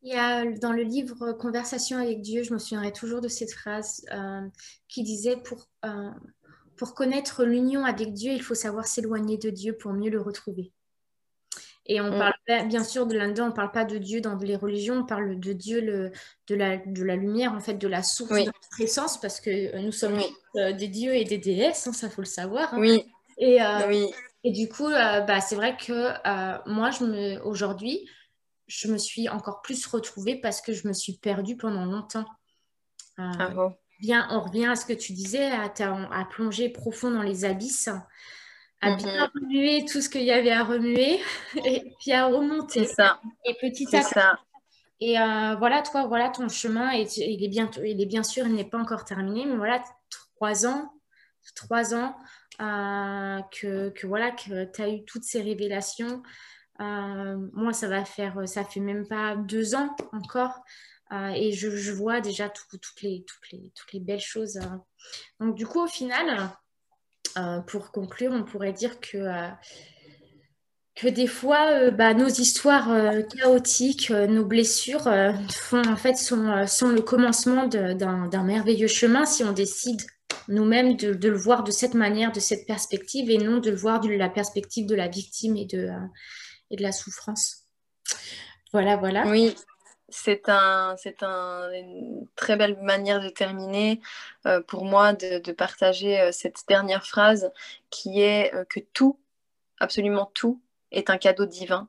Dans 0.02 0.72
le 0.74 0.84
livre 0.84 1.34
Conversation 1.34 1.98
avec 1.98 2.22
Dieu, 2.22 2.44
je 2.44 2.54
me 2.54 2.58
souviendrai 2.58 2.94
toujours 2.94 3.22
de 3.22 3.28
cette 3.28 3.54
phrase 3.54 4.06
euh, 4.12 4.48
qui 4.88 5.04
disait 5.04 5.38
pour... 5.38 5.68
Euh, 5.86 6.10
pour 6.80 6.96
connaître 6.96 7.44
l'union 7.44 7.84
avec 7.84 8.14
Dieu, 8.14 8.32
il 8.32 8.42
faut 8.42 8.56
savoir 8.56 8.88
s'éloigner 8.88 9.38
de 9.38 9.50
Dieu 9.50 9.76
pour 9.76 9.92
mieux 9.92 10.10
le 10.10 10.22
retrouver. 10.22 10.72
Et 11.86 12.00
on 12.00 12.10
mm. 12.10 12.18
parle 12.18 12.68
bien 12.68 12.86
sûr 12.86 13.06
de 13.06 13.18
là-dedans, 13.18 13.46
on 13.46 13.50
ne 13.50 13.54
parle 13.54 13.72
pas 13.74 13.84
de 13.84 13.98
Dieu 13.98 14.22
dans 14.22 14.38
les 14.38 14.56
religions, 14.56 15.00
on 15.00 15.06
parle 15.06 15.42
de 15.42 15.52
Dieu, 15.52 15.82
le, 15.82 16.12
de, 16.48 16.56
la, 16.56 16.78
de 16.78 17.04
la 17.04 17.18
lumière, 17.18 17.52
en 17.52 17.60
fait, 17.60 17.74
de 17.74 17.88
la 17.90 18.02
source 18.02 18.32
de 18.32 18.46
notre 18.46 18.82
essence, 18.82 19.20
parce 19.20 19.42
que 19.42 19.50
euh, 19.50 19.82
nous 19.82 19.92
sommes 19.92 20.22
euh, 20.56 20.72
des 20.72 20.88
dieux 20.88 21.14
et 21.14 21.26
des 21.26 21.38
déesses, 21.38 21.86
hein, 21.86 21.92
ça 21.92 22.10
faut 22.10 22.22
le 22.22 22.28
savoir. 22.28 22.74
Hein. 22.74 22.80
Oui. 22.80 23.04
Et, 23.38 23.62
euh, 23.62 23.88
oui. 23.90 24.08
et 24.46 24.52
du 24.52 24.70
coup, 24.70 24.88
bah, 24.88 25.42
c'est 25.42 25.56
vrai 25.56 25.76
que 25.76 26.14
moi, 26.70 26.92
aujourd'hui, 27.44 28.10
je 28.68 28.88
me 28.88 28.98
suis 28.98 29.28
encore 29.28 29.62
plus 29.62 29.86
retrouvée 29.86 30.40
parce 30.40 30.62
que 30.62 30.72
je 30.72 30.88
me 30.88 30.94
suis 30.94 31.18
perdue 31.18 31.58
pendant 31.58 31.84
longtemps. 31.84 32.26
Ah 33.18 33.50
bon 33.50 33.76
on 34.02 34.42
revient 34.42 34.68
à 34.68 34.76
ce 34.76 34.86
que 34.86 34.94
tu 34.94 35.14
disais, 35.14 35.52
à, 35.52 35.66
à 35.66 36.26
plonger 36.26 36.70
profond 36.70 37.12
dans 37.12 37.22
les 37.22 37.46
abysses, 37.46 37.90
à 38.82 38.92
mhm. 38.92 38.98
bien 38.98 39.32
remuer 39.34 39.86
tout 39.86 40.02
ce 40.02 40.10
qu'il 40.10 40.24
y 40.24 40.32
avait 40.32 40.52
à 40.52 40.64
remuer 40.64 41.20
et 41.66 41.94
puis 42.00 42.12
à 42.12 42.28
remonter. 42.28 42.86
Ça. 42.86 43.20
Et 43.46 43.56
petit 43.56 43.96
à 43.96 44.02
petit. 44.02 44.20
Et 45.02 45.20
euh, 45.20 45.56
voilà, 45.56 45.82
toi, 45.82 46.08
voilà 46.08 46.30
ton 46.30 46.50
chemin. 46.50 46.94
Et 46.94 47.08
il, 47.18 47.44
est 47.44 47.48
bien, 47.48 47.70
il 47.84 48.02
est 48.02 48.06
bien 48.06 48.24
sûr, 48.24 48.46
il 48.46 48.56
n'est 48.56 48.70
pas 48.70 48.80
encore 48.80 49.06
terminé, 49.06 49.46
mais 49.46 49.56
voilà, 49.56 49.82
trois 50.36 50.66
ans, 50.66 50.92
trois 51.56 51.94
ans 51.94 52.16
euh, 52.62 53.40
que, 53.52 53.90
que, 53.90 54.08
voilà, 54.08 54.32
que 54.32 54.66
tu 54.72 54.82
as 54.82 54.90
eu 54.90 55.06
toutes 55.06 55.24
ces 55.24 55.42
révélations. 55.42 56.22
Euh, 56.82 57.38
moi, 57.54 57.74
ça 57.74 57.88
va 57.88 58.06
faire, 58.06 58.48
ça 58.48 58.64
fait 58.64 58.80
même 58.80 59.08
pas 59.08 59.36
deux 59.36 59.76
ans 59.76 59.96
encore 60.14 60.64
euh, 61.12 61.30
et 61.36 61.52
je, 61.52 61.92
vois 61.92 62.22
déjà 62.22 62.50
toutes, 62.50 63.02
les, 63.02 63.24
toutes, 63.26 63.52
les, 63.52 63.72
toutes 63.76 63.94
les 63.94 64.00
belles 64.00 64.20
choses. 64.20 64.58
Euh. 64.58 64.78
Donc 65.40 65.56
du 65.56 65.66
coup, 65.66 65.82
au 65.84 65.88
final, 65.88 66.52
euh, 67.38 67.60
pour 67.62 67.92
conclure, 67.92 68.32
on 68.32 68.44
pourrait 68.44 68.74
dire 68.74 69.00
que, 69.00 69.50
que 70.96 71.08
des 71.08 71.28
fois, 71.28 71.90
bah, 71.92 72.14
nos 72.14 72.28
histoires 72.28 72.90
chaotiques, 73.36 74.12
nos 74.12 74.46
blessures 74.46 75.10
font, 75.50 75.82
en 75.88 75.96
fait, 75.96 76.16
sont, 76.16 76.68
sont 76.68 76.90
le 76.90 77.02
commencement 77.02 77.66
d'un 77.68 78.44
merveilleux 78.44 78.88
chemin 78.88 79.26
si 79.26 79.44
on 79.44 79.52
décide 79.52 80.02
nous-mêmes 80.48 80.96
de, 80.96 81.14
de, 81.14 81.30
le 81.30 81.38
voir 81.38 81.64
de 81.64 81.72
cette 81.72 81.94
manière, 81.94 82.32
de 82.32 82.40
cette 82.40 82.66
perspective, 82.66 83.30
et 83.30 83.38
non 83.38 83.60
de 83.60 83.70
le 83.70 83.76
voir 83.76 84.00
de 84.00 84.10
la 84.10 84.30
perspective 84.30 84.88
de 84.88 84.96
la 84.96 85.08
victime 85.08 85.58
et 85.58 85.66
de, 85.66 85.90
et 86.72 86.76
de 86.76 86.84
la 86.84 86.92
souffrance. 86.92 87.66
Voilà, 88.72 88.98
voilà. 88.98 89.28
Oui, 89.28 89.56
c'est 90.12 90.50
un, 90.50 90.96
une 91.74 92.28
très 92.36 92.56
belle 92.56 92.78
manière 92.82 93.22
de 93.22 93.30
terminer 93.30 94.00
euh, 94.46 94.62
pour 94.62 94.86
moi 94.86 95.14
de, 95.14 95.52
partager 95.52 96.20
euh, 96.20 96.32
cette 96.32 96.64
dernière 96.68 97.06
phrase 97.06 97.52
qui 97.90 98.22
est 98.22 98.54
euh, 98.54 98.66
que 98.66 98.80
tout, 98.80 99.20
absolument 99.80 100.32
tout, 100.34 100.62
est 100.92 101.10
un 101.10 101.18
cadeau 101.18 101.46
divin 101.46 101.88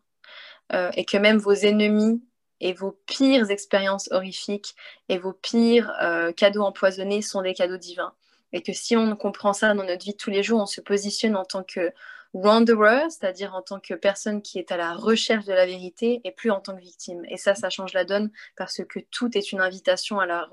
et 0.94 1.04
que 1.04 1.16
même 1.16 1.38
vos 1.38 1.52
ennemis 1.52 2.22
et 2.60 2.72
vos 2.72 2.92
pires 3.06 3.50
expériences 3.50 4.08
horrifiques 4.12 4.76
et 5.08 5.18
vos 5.18 5.32
pires 5.32 5.92
cadeaux 6.36 6.62
empoisonnés 6.62 7.22
sont 7.22 7.42
des 7.42 7.54
cadeaux 7.54 7.76
divins. 7.76 8.12
Et 8.52 8.62
que 8.62 8.72
si 8.72 8.96
on 8.96 9.16
comprend 9.16 9.52
ça 9.52 9.74
dans 9.74 9.82
notre 9.82 10.04
vie 10.04 10.16
tous 10.16 10.30
les 10.30 10.44
jours, 10.44 10.60
on 10.60 10.66
se 10.66 10.80
positionne 10.80 11.34
en 11.34 11.44
tant 11.44 11.64
que 11.64 11.92
wanderer, 12.32 13.10
c'est-à-dire 13.10 13.54
en 13.54 13.62
tant 13.62 13.80
que 13.80 13.94
personne 13.94 14.42
qui 14.42 14.58
est 14.58 14.70
à 14.70 14.76
la 14.76 14.94
recherche 14.94 15.44
de 15.44 15.52
la 15.52 15.66
vérité 15.66 16.20
et 16.24 16.30
plus 16.30 16.50
en 16.50 16.60
tant 16.60 16.76
que 16.76 16.80
victime. 16.80 17.24
Et 17.28 17.36
ça, 17.36 17.54
ça 17.54 17.70
change 17.70 17.92
la 17.92 18.04
donne 18.04 18.30
parce 18.56 18.84
que 18.84 19.00
tout 19.00 19.36
est 19.36 19.52
une 19.52 19.60
invitation 19.60 20.20
à 20.20 20.26
la, 20.26 20.48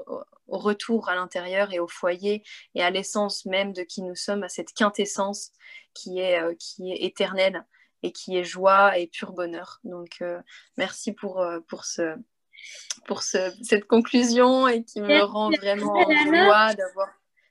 au 0.47 0.57
retour 0.57 1.09
à 1.09 1.15
l'intérieur 1.15 1.71
et 1.73 1.79
au 1.79 1.87
foyer 1.87 2.43
et 2.75 2.81
à 2.81 2.89
l'essence 2.89 3.45
même 3.45 3.73
de 3.73 3.83
qui 3.83 4.01
nous 4.01 4.15
sommes, 4.15 4.43
à 4.43 4.49
cette 4.49 4.73
quintessence 4.73 5.51
qui 5.93 6.19
est, 6.19 6.41
euh, 6.41 6.55
qui 6.57 6.91
est 6.91 7.03
éternelle 7.05 7.63
et 8.03 8.11
qui 8.11 8.37
est 8.37 8.43
joie 8.43 8.97
et 8.97 9.07
pur 9.07 9.33
bonheur. 9.33 9.79
Donc, 9.83 10.17
euh, 10.21 10.39
merci 10.77 11.11
pour, 11.11 11.41
euh, 11.41 11.59
pour, 11.67 11.85
ce, 11.85 12.15
pour 13.05 13.23
ce, 13.23 13.51
cette 13.63 13.85
conclusion 13.85 14.67
et 14.67 14.83
qui 14.83 15.01
me 15.01 15.21
rend 15.21 15.49
vraiment 15.51 15.93
en 15.93 16.25
joie 16.25 16.73
d'avoir 16.73 17.09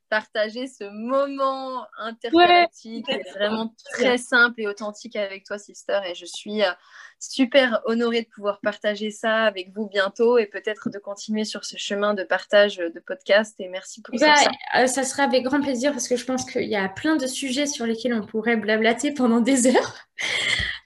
partager 0.09 0.67
ce 0.67 0.85
moment 0.85 1.85
intergalactique 1.99 3.07
vraiment 3.35 3.75
très 3.93 4.19
simple 4.19 4.61
et 4.61 4.67
authentique 4.67 5.17
avec 5.17 5.45
toi, 5.45 5.59
sister. 5.59 6.01
Et 6.07 6.15
je 6.15 6.27
suis 6.27 6.63
euh, 6.63 6.71
super 7.19 7.81
honorée 7.85 8.23
de 8.23 8.29
pouvoir 8.29 8.61
partager 8.61 9.11
ça 9.11 9.45
avec 9.45 9.73
vous 9.75 9.89
bientôt 9.89 10.39
et 10.39 10.47
peut-être 10.47 10.91
de 10.91 10.99
continuer 10.99 11.45
sur 11.45 11.65
ce 11.65 11.77
chemin 11.77 12.15
de 12.15 12.23
partage 12.23 12.77
de 12.77 13.01
podcast. 13.01 13.55
Et 13.59 13.69
merci 13.69 14.03
pour 14.03 14.19
ça. 14.19 14.35
Euh, 14.77 14.87
ça 14.87 15.05
sera 15.05 15.25
avec 15.25 15.45
grand 15.45 15.61
plaisir 15.61 15.93
parce 15.93 16.09
que 16.09 16.17
je 16.17 16.25
pense 16.25 16.45
qu'il 16.45 16.69
y 16.69 16.77
a 16.77 16.89
plein 16.89 17.17
de 17.17 17.27
sujets 17.27 17.67
sur 17.67 17.87
lesquels 17.87 18.15
on 18.15 18.25
pourrait 18.25 18.57
blablater 18.57 19.13
pendant 19.13 19.41
des 19.41 19.67
heures. 19.67 19.95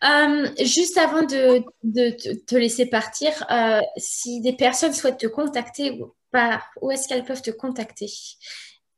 Euh, 0.03 0.49
juste 0.65 0.97
avant 0.97 1.25
de, 1.25 1.59
te 2.47 2.57
laisser 2.57 2.87
partir, 2.87 3.31
si 3.99 4.41
des 4.41 4.55
personnes 4.55 4.95
souhaitent 4.95 5.19
te 5.19 5.27
contacter, 5.27 6.01
par, 6.31 6.71
où 6.81 6.91
est-ce 6.91 7.09
qu'elles 7.09 7.25
peuvent 7.25 7.43
te 7.43 7.51
contacter? 7.51 8.11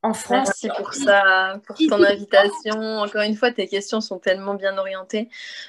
En 0.03 0.15
France. 0.15 0.49
Merci 0.49 0.69
pour 0.77 0.95
ça, 0.95 1.61
pour 1.67 1.77
ton 1.77 2.03
invitation. 2.03 2.99
Encore 2.99 3.23
une 3.23 3.37
fois, 3.37 3.53
tes 3.53 3.69
questions 3.69 4.01
sont 4.01 4.19
tellement 4.19 4.55
bien 4.55 4.77
orientées. 4.77 5.29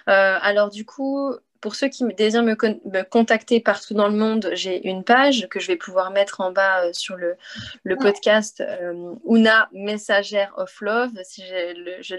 Euh, 0.09 0.37
alors 0.41 0.69
du 0.69 0.85
coup, 0.85 1.33
pour 1.61 1.75
ceux 1.75 1.87
qui 1.87 2.03
désirent 2.15 2.43
me, 2.43 3.03
contacter 3.03 3.61
partout 3.61 3.93
dans 3.93 4.09
le 4.09 4.17
monde, 4.17 4.49
j'ai 4.53 4.85
une 4.85 5.03
page 5.03 5.47
que 5.49 5.59
je 5.59 5.67
vais 5.67 5.77
pouvoir 5.77 6.11
mettre 6.11 6.41
en 6.41 6.51
bas 6.51 6.83
euh, 6.83 6.93
sur 6.93 7.15
le, 7.15 7.37
le 7.83 7.95
podcast 7.95 8.61
euh, 8.61 9.13
Una 9.25 9.69
Messagère 9.71 10.51
of 10.57 10.81
Love, 10.81 11.11
si 11.23 11.41
le, 11.49 12.01
je, 12.01 12.15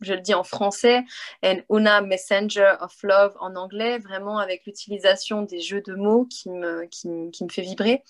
je, 0.00 0.14
le 0.14 0.20
dis 0.20 0.34
en 0.34 0.42
français, 0.42 1.04
and 1.44 1.58
Una 1.70 2.00
Messenger 2.00 2.74
of 2.80 2.96
Love 3.04 3.36
en 3.38 3.54
anglais, 3.54 3.98
vraiment 3.98 4.38
avec 4.38 4.66
l'utilisation 4.66 5.42
des 5.42 5.60
jeux 5.60 5.82
de 5.82 5.94
mots 5.94 6.24
qui 6.24 6.50
me, 6.50 6.86
qui, 6.86 7.08
qui 7.30 7.44
me 7.44 7.50
fait 7.50 7.62
vibrer. 7.62 8.02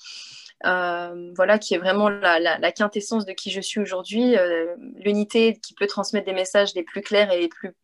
Euh, 0.66 1.32
voilà, 1.36 1.58
qui 1.58 1.74
est 1.74 1.78
vraiment 1.78 2.08
la, 2.08 2.72
quintessence 2.72 3.24
de 3.24 3.32
qui 3.32 3.50
je 3.50 3.60
suis 3.60 3.80
aujourd'hui, 3.80 4.36
euh, 4.36 4.74
l'unité 4.96 5.58
qui 5.60 5.74
peut 5.74 5.86
transmettre 5.86 6.26
des 6.26 6.32
messages 6.32 6.74
les 6.74 6.82
plus 6.82 7.00
clairs 7.00 7.30
et 7.30 7.38
les 7.38 7.48
plus 7.48 7.74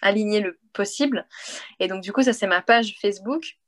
alignés 0.00 0.40
le 0.40 0.58
possible. 0.72 1.26
Et 1.80 1.88
donc, 1.88 2.02
du 2.02 2.12
coup, 2.12 2.22
ça, 2.22 2.32
c'est 2.32 2.46
ma 2.46 2.62
page 2.62 2.96
Facebook 3.00 3.58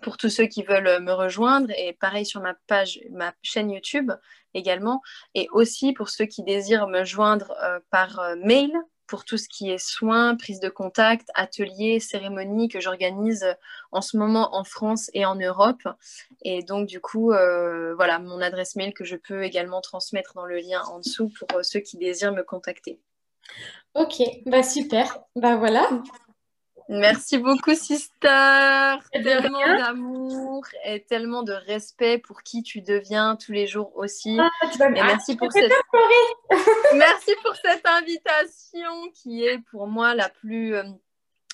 pour 0.00 0.16
tous 0.16 0.30
ceux 0.30 0.46
qui 0.46 0.62
veulent 0.62 1.02
me 1.02 1.12
rejoindre 1.12 1.70
et 1.76 1.92
pareil 1.92 2.24
sur 2.24 2.40
ma 2.40 2.54
page, 2.66 3.00
ma 3.10 3.34
chaîne 3.42 3.70
YouTube 3.70 4.10
également. 4.54 5.02
Et 5.34 5.48
aussi 5.52 5.92
pour 5.92 6.08
ceux 6.08 6.24
qui 6.24 6.42
désirent 6.42 6.88
me 6.88 7.04
joindre 7.04 7.52
euh, 7.62 7.80
par 7.90 8.18
mail 8.42 8.72
pour 9.12 9.26
tout 9.26 9.36
ce 9.36 9.46
qui 9.46 9.70
est 9.70 9.76
soins, 9.76 10.36
prise 10.36 10.58
de 10.58 10.70
contact, 10.70 11.28
ateliers, 11.34 12.00
cérémonies 12.00 12.70
que 12.70 12.80
j'organise 12.80 13.44
en 13.90 14.00
ce 14.00 14.16
moment 14.16 14.56
en 14.56 14.64
France 14.64 15.10
et 15.12 15.26
en 15.26 15.34
Europe. 15.34 15.82
Et 16.46 16.62
donc, 16.62 16.86
du 16.86 16.98
coup, 16.98 17.30
euh, 17.30 17.94
voilà, 17.94 18.18
mon 18.18 18.40
adresse 18.40 18.74
mail 18.74 18.94
que 18.94 19.04
je 19.04 19.16
peux 19.16 19.42
également 19.42 19.82
transmettre 19.82 20.32
dans 20.34 20.46
le 20.46 20.56
lien 20.56 20.80
en 20.90 20.98
dessous 20.98 21.28
pour 21.28 21.58
euh, 21.58 21.62
ceux 21.62 21.80
qui 21.80 21.98
désirent 21.98 22.32
me 22.32 22.42
contacter. 22.42 23.00
Ok, 23.94 24.22
bah 24.46 24.62
super. 24.62 25.18
Bah 25.36 25.56
voilà. 25.56 25.86
Merci 26.92 27.38
beaucoup, 27.38 27.74
sister. 27.74 28.96
Tellement 29.12 29.60
d'amour 29.60 30.66
et 30.84 31.02
tellement 31.02 31.42
de 31.42 31.52
respect 31.52 32.18
pour 32.18 32.42
qui 32.42 32.62
tu 32.62 32.82
deviens 32.82 33.36
tous 33.36 33.52
les 33.52 33.66
jours 33.66 33.92
aussi. 33.96 34.38
Ah, 34.38 34.50
merci, 34.90 35.36
pour 35.36 35.50
cette... 35.50 35.72
merci 36.94 37.34
pour 37.42 37.56
cette 37.56 37.86
invitation 37.86 39.10
qui 39.14 39.44
est 39.44 39.58
pour 39.70 39.86
moi 39.86 40.14
la 40.14 40.28
plus. 40.28 40.74
Euh, 40.74 40.82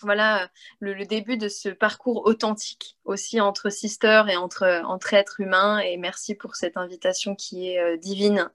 voilà, 0.02 0.48
le, 0.78 1.04
début 1.04 1.36
de 1.36 1.48
ce 1.48 1.68
parcours 1.68 2.26
authentique 2.26 2.96
aussi 3.04 3.40
entre 3.40 3.68
sisters 3.68 4.28
et 4.28 4.36
entre, 4.36 4.82
entre 4.84 5.14
êtres 5.14 5.40
humains. 5.40 5.78
Et 5.80 5.96
merci 5.96 6.34
pour 6.34 6.56
cette 6.56 6.76
invitation 6.76 7.34
qui 7.34 7.70
est 7.70 7.80
euh, 7.80 7.96
divine 7.96 8.50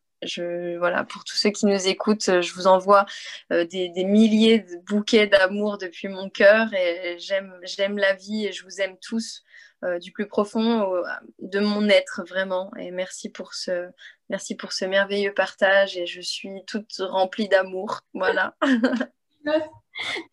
voilà, 0.78 1.04
pour 1.04 1.24
tous 1.24 1.36
ceux 1.36 1.50
qui 1.50 1.66
nous 1.66 1.88
écoutent, 1.88 2.30
euh, 2.30 2.42
je 2.42 2.54
vous 2.54 2.68
envoie 2.68 3.06
euh, 3.52 3.66
des, 3.66 3.92
milliers 4.04 4.60
de 4.60 4.78
bouquets 4.86 5.28
d'amour 5.28 5.78
depuis 5.78 6.08
mon 6.08 6.30
cœur 6.30 6.74
et 6.74 7.18
j'aime, 7.20 7.54
j'aime 7.64 7.98
la 7.98 8.14
vie 8.14 8.46
et 8.46 8.52
je 8.52 8.64
vous 8.64 8.82
aime 8.82 8.98
tous 9.00 9.44
euh, 9.84 10.00
du 10.00 10.12
plus 10.12 10.28
profond 10.28 10.94
de 11.40 11.60
mon 11.60 11.88
être 11.90 12.24
vraiment. 12.28 12.72
Et 12.78 12.92
merci 12.92 13.30
pour 13.30 13.54
ce, 13.54 13.90
merci 14.30 14.56
pour 14.56 14.74
ce 14.74 14.86
merveilleux 14.86 15.34
partage 15.34 15.98
et 15.98 16.06
je 16.06 16.22
suis 16.22 16.64
toute 16.68 16.96
remplie 17.00 17.48
d'amour. 17.48 18.02
Voilà. 18.14 18.56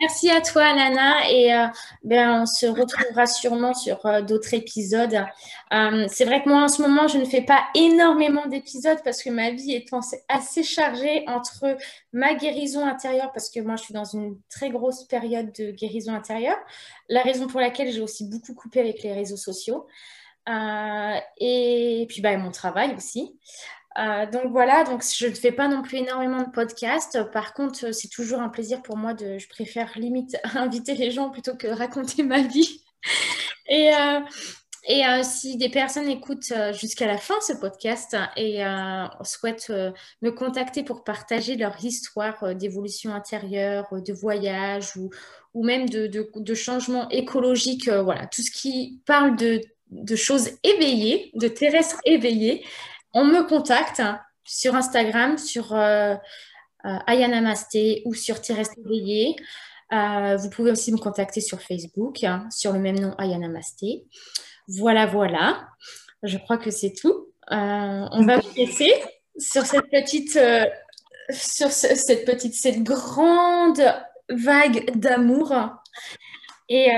Merci 0.00 0.30
à 0.30 0.40
toi, 0.40 0.74
Lana. 0.74 1.30
Et 1.30 1.52
euh, 1.52 1.66
ben, 2.02 2.42
on 2.42 2.46
se 2.46 2.66
retrouvera 2.66 3.26
sûrement 3.26 3.74
sur 3.74 4.04
euh, 4.06 4.22
d'autres 4.22 4.54
épisodes. 4.54 5.24
Euh, 5.72 6.06
c'est 6.08 6.24
vrai 6.24 6.42
que 6.42 6.48
moi, 6.48 6.62
en 6.62 6.68
ce 6.68 6.82
moment, 6.82 7.08
je 7.08 7.18
ne 7.18 7.24
fais 7.24 7.42
pas 7.42 7.64
énormément 7.74 8.46
d'épisodes 8.46 8.98
parce 9.04 9.22
que 9.22 9.30
ma 9.30 9.50
vie 9.50 9.72
est 9.72 9.88
assez 10.28 10.62
chargée 10.62 11.24
entre 11.28 11.76
ma 12.12 12.34
guérison 12.34 12.86
intérieure, 12.86 13.30
parce 13.32 13.50
que 13.50 13.60
moi, 13.60 13.76
je 13.76 13.84
suis 13.84 13.94
dans 13.94 14.04
une 14.04 14.38
très 14.48 14.70
grosse 14.70 15.04
période 15.04 15.52
de 15.52 15.70
guérison 15.70 16.14
intérieure. 16.14 16.58
La 17.08 17.22
raison 17.22 17.46
pour 17.46 17.60
laquelle 17.60 17.92
j'ai 17.92 18.00
aussi 18.00 18.24
beaucoup 18.28 18.54
coupé 18.54 18.80
avec 18.80 19.02
les 19.02 19.12
réseaux 19.12 19.36
sociaux. 19.36 19.86
et 20.46 22.06
puis, 22.08 22.22
ben, 22.22 22.40
mon 22.40 22.50
travail 22.50 22.94
aussi. 22.96 23.36
Euh, 23.98 24.26
donc 24.26 24.52
voilà, 24.52 24.84
donc 24.84 25.02
je 25.02 25.26
ne 25.26 25.34
fais 25.34 25.52
pas 25.52 25.66
non 25.66 25.82
plus 25.82 25.98
énormément 25.98 26.42
de 26.42 26.50
podcasts. 26.50 27.30
Par 27.32 27.54
contre, 27.54 27.92
c'est 27.92 28.08
toujours 28.08 28.40
un 28.40 28.48
plaisir 28.48 28.82
pour 28.82 28.96
moi 28.96 29.14
de, 29.14 29.38
je 29.38 29.48
préfère 29.48 29.90
limite 29.98 30.36
inviter 30.54 30.94
les 30.94 31.10
gens 31.10 31.30
plutôt 31.30 31.56
que 31.56 31.66
raconter 31.66 32.22
ma 32.22 32.42
vie. 32.42 32.82
Et, 33.72 33.94
euh, 33.94 34.20
et 34.88 35.06
euh, 35.06 35.22
si 35.22 35.56
des 35.56 35.68
personnes 35.68 36.08
écoutent 36.08 36.52
jusqu'à 36.72 37.06
la 37.06 37.18
fin 37.18 37.36
ce 37.40 37.52
podcast 37.52 38.16
et 38.36 38.64
souhaitent 39.22 39.70
me 40.22 40.30
contacter 40.30 40.82
pour 40.82 41.04
partager 41.04 41.54
leur 41.54 41.76
histoire 41.84 42.56
d'évolution 42.56 43.14
intérieure, 43.14 43.86
de 43.92 44.12
voyage 44.12 44.96
ou, 44.96 45.10
même 45.54 45.88
de, 45.88 46.08
de, 46.08 46.28
de 46.34 46.54
changement 46.54 47.08
écologique, 47.10 47.88
voilà, 47.88 48.26
tout 48.26 48.42
ce 48.42 48.50
qui 48.50 49.00
parle 49.06 49.36
de, 49.36 49.60
de 49.90 50.16
choses 50.16 50.50
éveillées, 50.64 51.30
de 51.34 51.46
terrestres 51.46 52.00
éveillés, 52.04 52.64
on 53.14 53.24
me 53.24 53.42
contacte 53.46 54.02
sur 54.44 54.74
Instagram, 54.74 55.38
sur 55.38 55.74
euh, 55.74 56.14
euh 56.84 56.98
Ayana 57.06 57.40
Masté 57.40 58.02
ou 58.04 58.14
sur 58.14 58.36
Éveillé. 58.78 59.36
Euh, 59.92 60.36
vous 60.36 60.50
pouvez 60.50 60.70
aussi 60.70 60.92
me 60.92 60.98
contacter 60.98 61.40
sur 61.40 61.60
Facebook, 61.60 62.22
hein, 62.24 62.48
sur 62.50 62.72
le 62.72 62.78
même 62.78 62.98
nom, 62.98 63.14
Ayana 63.18 63.48
Masté. 63.48 64.04
Voilà, 64.68 65.06
voilà. 65.06 65.68
Je 66.22 66.38
crois 66.38 66.58
que 66.58 66.70
c'est 66.70 66.92
tout. 66.92 67.28
Euh, 67.50 68.06
on 68.12 68.24
va 68.24 68.38
vous 68.38 68.54
laisser 68.56 68.92
sur 69.36 69.66
cette 69.66 69.90
petite, 69.90 70.38
sur 71.30 71.70
cette 71.70 72.24
petite, 72.24 72.54
cette 72.54 72.82
grande 72.82 73.82
vague 74.28 74.96
d'amour. 74.96 75.52
Et 76.68 76.88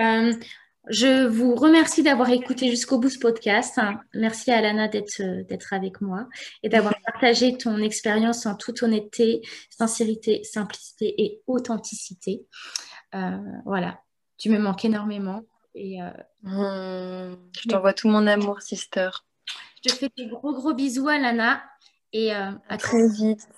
je 0.89 1.27
vous 1.27 1.55
remercie 1.55 2.03
d'avoir 2.03 2.31
écouté 2.31 2.69
jusqu'au 2.69 2.99
bout 2.99 3.09
ce 3.09 3.19
podcast. 3.19 3.81
Merci 4.15 4.51
à 4.51 4.59
Alana 4.59 4.91
euh, 5.21 5.45
d'être 5.45 5.73
avec 5.73 6.01
moi 6.01 6.29
et 6.65 6.69
d'avoir 6.69 6.95
partagé 7.07 7.57
ton 7.57 7.79
expérience 7.79 8.47
en 8.47 8.57
toute 8.57 8.83
honnêteté, 8.83 9.43
sincérité, 9.71 10.43
simplicité 10.43 11.15
et 11.23 11.41
authenticité. 11.47 12.47
Euh, 13.15 13.39
voilà, 13.65 14.01
tu 14.39 14.51
me 14.51 14.59
manques 14.59 14.85
énormément. 14.85 15.45
Et, 15.77 16.03
euh, 16.03 16.11
mmh, 16.43 17.37
je 17.61 17.69
t'envoie 17.69 17.93
tout 17.93 18.09
mon 18.09 18.27
amour, 18.27 18.61
sister. 18.61 19.11
Je 19.85 19.91
te 19.91 19.95
fais 19.95 20.11
des 20.17 20.27
gros 20.27 20.53
gros 20.53 20.75
bisous, 20.75 21.09
Alana. 21.09 21.63
Et 22.13 22.33
à 22.33 22.77
très 22.79 23.09
vite. 23.09 23.49